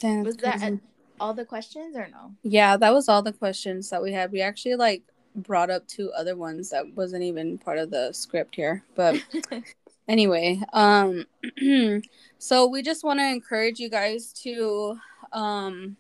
was 0.03 0.37
that 0.39 0.79
all 1.21 1.35
the 1.35 1.45
questions 1.45 1.97
or 1.97 2.09
no? 2.09 2.33
Yeah, 2.43 2.77
that 2.77 2.93
was 2.93 3.09
all 3.09 3.23
the 3.23 3.33
questions 3.33 3.91
that 3.91 4.03
we 4.03 4.13
had. 4.13 4.33
We 4.33 4.41
actually 4.41 4.77
like 4.77 5.03
brought 5.35 5.71
up 5.71 5.87
two 5.87 6.11
other 6.13 6.37
ones 6.37 6.71
that 6.71 6.95
wasn't 6.95 7.23
even 7.23 7.59
part 7.59 7.79
of 7.79 7.91
the 7.91 8.13
script 8.13 8.55
here. 8.55 8.83
But 8.95 9.23
anyway, 10.09 10.61
um 10.73 11.27
so 12.39 12.67
we 12.67 12.83
just 12.83 13.05
want 13.05 13.19
to 13.21 13.27
encourage 13.27 13.79
you 13.79 13.91
guys 13.91 14.33
to 14.45 14.99
um 15.33 15.97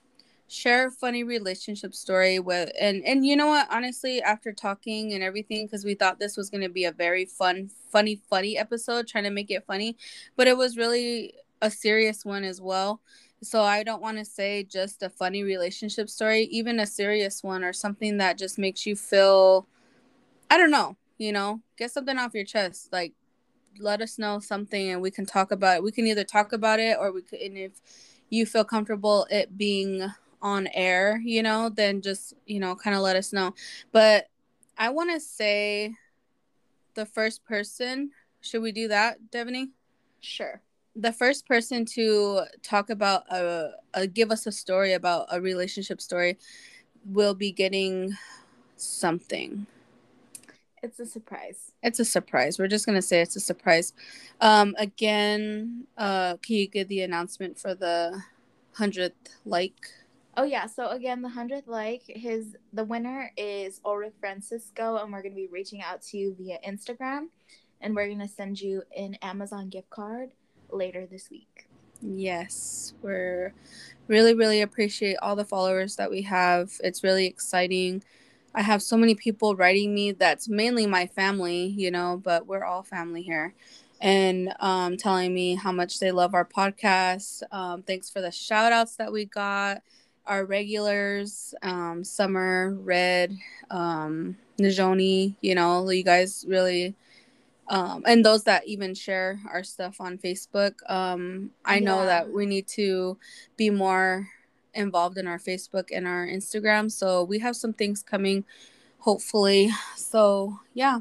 share 0.49 0.87
a 0.87 0.91
funny 0.91 1.25
relationship 1.25 1.93
story 1.93 2.39
with 2.39 2.71
and 2.81 3.05
and 3.05 3.27
you 3.27 3.35
know 3.37 3.49
what 3.49 3.67
honestly 3.71 4.23
after 4.23 4.53
talking 4.53 5.13
and 5.13 5.23
everything 5.23 5.67
because 5.67 5.85
we 5.85 5.95
thought 5.95 6.21
this 6.21 6.37
was 6.37 6.51
going 6.51 6.61
to 6.61 6.69
be 6.69 6.85
a 6.85 6.93
very 6.93 7.25
fun 7.25 7.69
funny 7.91 8.21
funny 8.31 8.57
episode 8.57 9.09
trying 9.09 9.25
to 9.25 9.31
make 9.31 9.51
it 9.51 9.65
funny 9.67 9.97
but 10.37 10.47
it 10.47 10.57
was 10.57 10.77
really 10.77 11.35
a 11.63 11.71
serious 11.71 12.25
one 12.25 12.45
as 12.45 12.61
well. 12.61 13.01
So 13.43 13.63
i 13.63 13.83
don't 13.83 14.03
want 14.03 14.19
to 14.19 14.25
say 14.25 14.63
just 14.65 15.03
a 15.03 15.11
funny 15.11 15.43
relationship 15.43 16.09
story 16.09 16.43
even 16.45 16.81
a 16.81 16.87
serious 16.87 17.43
one 17.43 17.65
or 17.65 17.73
something 17.73 18.19
that 18.19 18.39
just 18.39 18.57
makes 18.57 18.87
you 18.87 18.97
feel 18.97 19.67
i 20.51 20.57
don't 20.57 20.71
know 20.71 20.97
you 21.19 21.33
know 21.33 21.61
get 21.77 21.91
something 21.91 22.19
off 22.19 22.35
your 22.35 22.45
chest 22.45 22.89
like 22.93 23.13
let 23.79 24.01
us 24.01 24.19
know 24.19 24.39
something 24.41 24.91
and 24.91 25.03
we 25.03 25.11
can 25.11 25.27
talk 25.27 25.53
about 25.53 25.77
it 25.77 25.83
we 25.83 25.93
can 25.93 26.07
either 26.07 26.25
talk 26.25 26.53
about 26.53 26.81
it 26.81 26.97
or 26.99 27.13
we 27.13 27.21
could 27.21 27.41
and 27.41 27.59
if 27.59 27.73
you 28.31 28.47
feel 28.47 28.65
comfortable 28.65 29.27
it 29.31 29.57
being 29.57 30.11
on 30.43 30.69
air, 30.75 31.21
you 31.25 31.43
know, 31.43 31.69
then 31.69 32.01
just, 32.03 32.35
you 32.47 32.61
know, 32.61 32.75
kind 32.75 32.97
of 32.97 33.03
let 33.03 33.17
us 33.17 33.33
know. 33.33 33.55
But 33.93 34.29
I 34.79 34.91
want 34.91 35.11
to 35.13 35.21
say 35.21 35.95
the 36.95 37.07
first 37.07 37.45
person, 37.45 38.11
should 38.41 38.63
we 38.63 38.73
do 38.73 38.89
that, 38.89 39.31
Devaney? 39.31 39.71
Sure. 40.21 40.63
The 40.95 41.13
first 41.13 41.47
person 41.47 41.85
to 41.95 42.43
talk 42.63 42.91
about 42.91 43.31
a, 43.31 43.73
a 43.95 44.07
give 44.07 44.31
us 44.31 44.47
a 44.47 44.53
story 44.53 44.93
about 44.93 45.27
a 45.31 45.41
relationship 45.41 46.01
story 46.01 46.39
will 47.05 47.35
be 47.35 47.53
getting 47.53 48.17
something. 48.77 49.67
It's 50.83 50.99
a 51.01 51.07
surprise. 51.07 51.73
It's 51.83 51.99
a 52.01 52.05
surprise. 52.05 52.59
We're 52.59 52.69
just 52.69 52.87
gonna 52.87 53.03
say 53.03 53.21
it's 53.21 53.37
a 53.37 53.41
surprise. 53.41 53.93
Um, 54.41 54.75
again, 54.79 55.87
uh, 55.97 56.37
can 56.39 56.57
you 56.57 56.69
give 56.69 56.89
the 56.89 57.01
announcement 57.03 57.59
for 57.59 57.75
the 57.75 58.23
hundredth 58.75 59.37
like? 59.45 59.89
Oh 60.39 60.45
yeah, 60.45 60.67
so 60.67 60.89
again, 60.91 61.23
the 61.23 61.31
hundredth 61.31 61.67
like 61.67 62.03
his 62.07 62.57
the 62.75 62.85
winner 62.85 63.33
is 63.39 63.81
Ulrich 63.87 64.13
Francisco, 64.21 64.99
and 64.99 65.11
we're 65.11 65.23
gonna 65.23 65.35
be 65.35 65.49
reaching 65.51 65.81
out 65.81 66.03
to 66.03 66.19
you 66.19 66.37
via 66.39 66.59
Instagram, 66.67 67.29
and 67.81 67.97
we're 67.97 68.09
gonna 68.09 68.29
send 68.29 68.61
you 68.61 68.83
an 68.95 69.15
Amazon 69.23 69.71
gift 69.71 69.89
card 69.89 70.33
later 70.71 71.07
this 71.11 71.31
week. 71.31 71.69
Yes, 72.03 72.93
we're 73.01 73.55
really 74.09 74.35
really 74.35 74.61
appreciate 74.61 75.17
all 75.23 75.37
the 75.37 75.45
followers 75.45 75.97
that 75.97 76.11
we 76.11 76.21
have. 76.23 76.71
It's 76.85 77.03
really 77.03 77.27
exciting. 77.27 78.03
I 78.55 78.61
have 78.61 78.83
so 78.83 78.99
many 78.99 79.15
people 79.15 79.57
writing 79.57 79.95
me. 79.95 80.13
That's 80.13 80.51
mainly 80.51 80.87
my 80.87 81.07
family, 81.07 81.65
you 81.67 81.91
know, 81.91 82.21
but 82.23 82.47
we're 82.47 82.65
all 82.65 82.83
family 82.83 83.23
here 83.23 83.55
and 84.03 84.55
um, 84.61 84.99
telling 84.99 85.33
me 85.33 85.55
how 85.55 85.73
much 85.73 85.99
they 85.99 86.13
love 86.13 86.35
our 86.35 86.45
podcast. 86.45 87.43
Um, 87.51 87.83
thanks 87.83 88.11
for 88.11 88.21
the 88.21 88.31
shout 88.31 88.73
outs 88.73 88.97
that 88.97 89.13
we 89.13 89.25
got 89.25 89.83
our 90.27 90.45
regulars, 90.45 91.55
um, 91.63 92.05
Summer, 92.05 92.75
Red, 92.75 93.37
um, 93.71 94.37
Najoni, 94.59 95.37
you 95.41 95.55
know, 95.55 95.89
you 95.91 96.03
guys 96.03 96.45
really, 96.49 96.95
um, 97.69 98.03
and 98.07 98.25
those 98.25 98.45
that 98.45 98.67
even 98.67 98.95
share 98.95 99.41
our 99.53 99.63
stuff 99.63 100.01
on 100.01 100.19
Facebook. 100.19 100.75
Um, 100.89 101.51
I 101.65 101.81
know 101.81 102.05
that 102.07 102.33
we 102.33 102.47
need 102.47 102.67
to 102.69 103.19
be 103.57 103.71
more 103.71 104.29
involved 104.75 105.19
in 105.19 105.27
our 105.27 105.39
Facebook 105.39 105.89
and 105.93 106.07
our 106.07 106.27
Instagram. 106.27 106.91
So 106.91 107.25
we 107.25 107.39
have 107.41 107.57
some 107.57 107.73
things 107.73 108.03
coming, 108.03 108.45
hopefully. 108.99 109.71
So 109.97 110.61
yeah, 110.75 111.01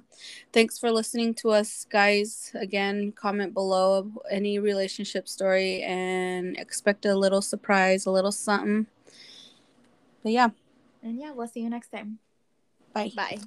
thanks 0.54 0.80
for 0.80 0.92
listening 0.92 1.34
to 1.36 1.52
us, 1.52 1.86
guys. 1.90 2.52
Again, 2.56 3.12
comment 3.12 3.54
below 3.54 4.12
any 4.30 4.60
relationship 4.60 5.28
story 5.28 5.84
and 5.84 6.58
expect 6.58 7.06
a 7.06 7.16
little 7.16 7.42
surprise, 7.42 8.06
a 8.06 8.12
little 8.12 8.32
something 8.32 8.88
but 10.26 10.32
yeah. 10.34 10.50
And 11.04 11.20
yeah, 11.20 11.32
we'll 11.34 11.48
see 11.48 11.62
you 11.62 11.70
next 11.70 11.90
time. 11.90 12.18
Bye. 12.92 13.12
Bye. 13.16 13.38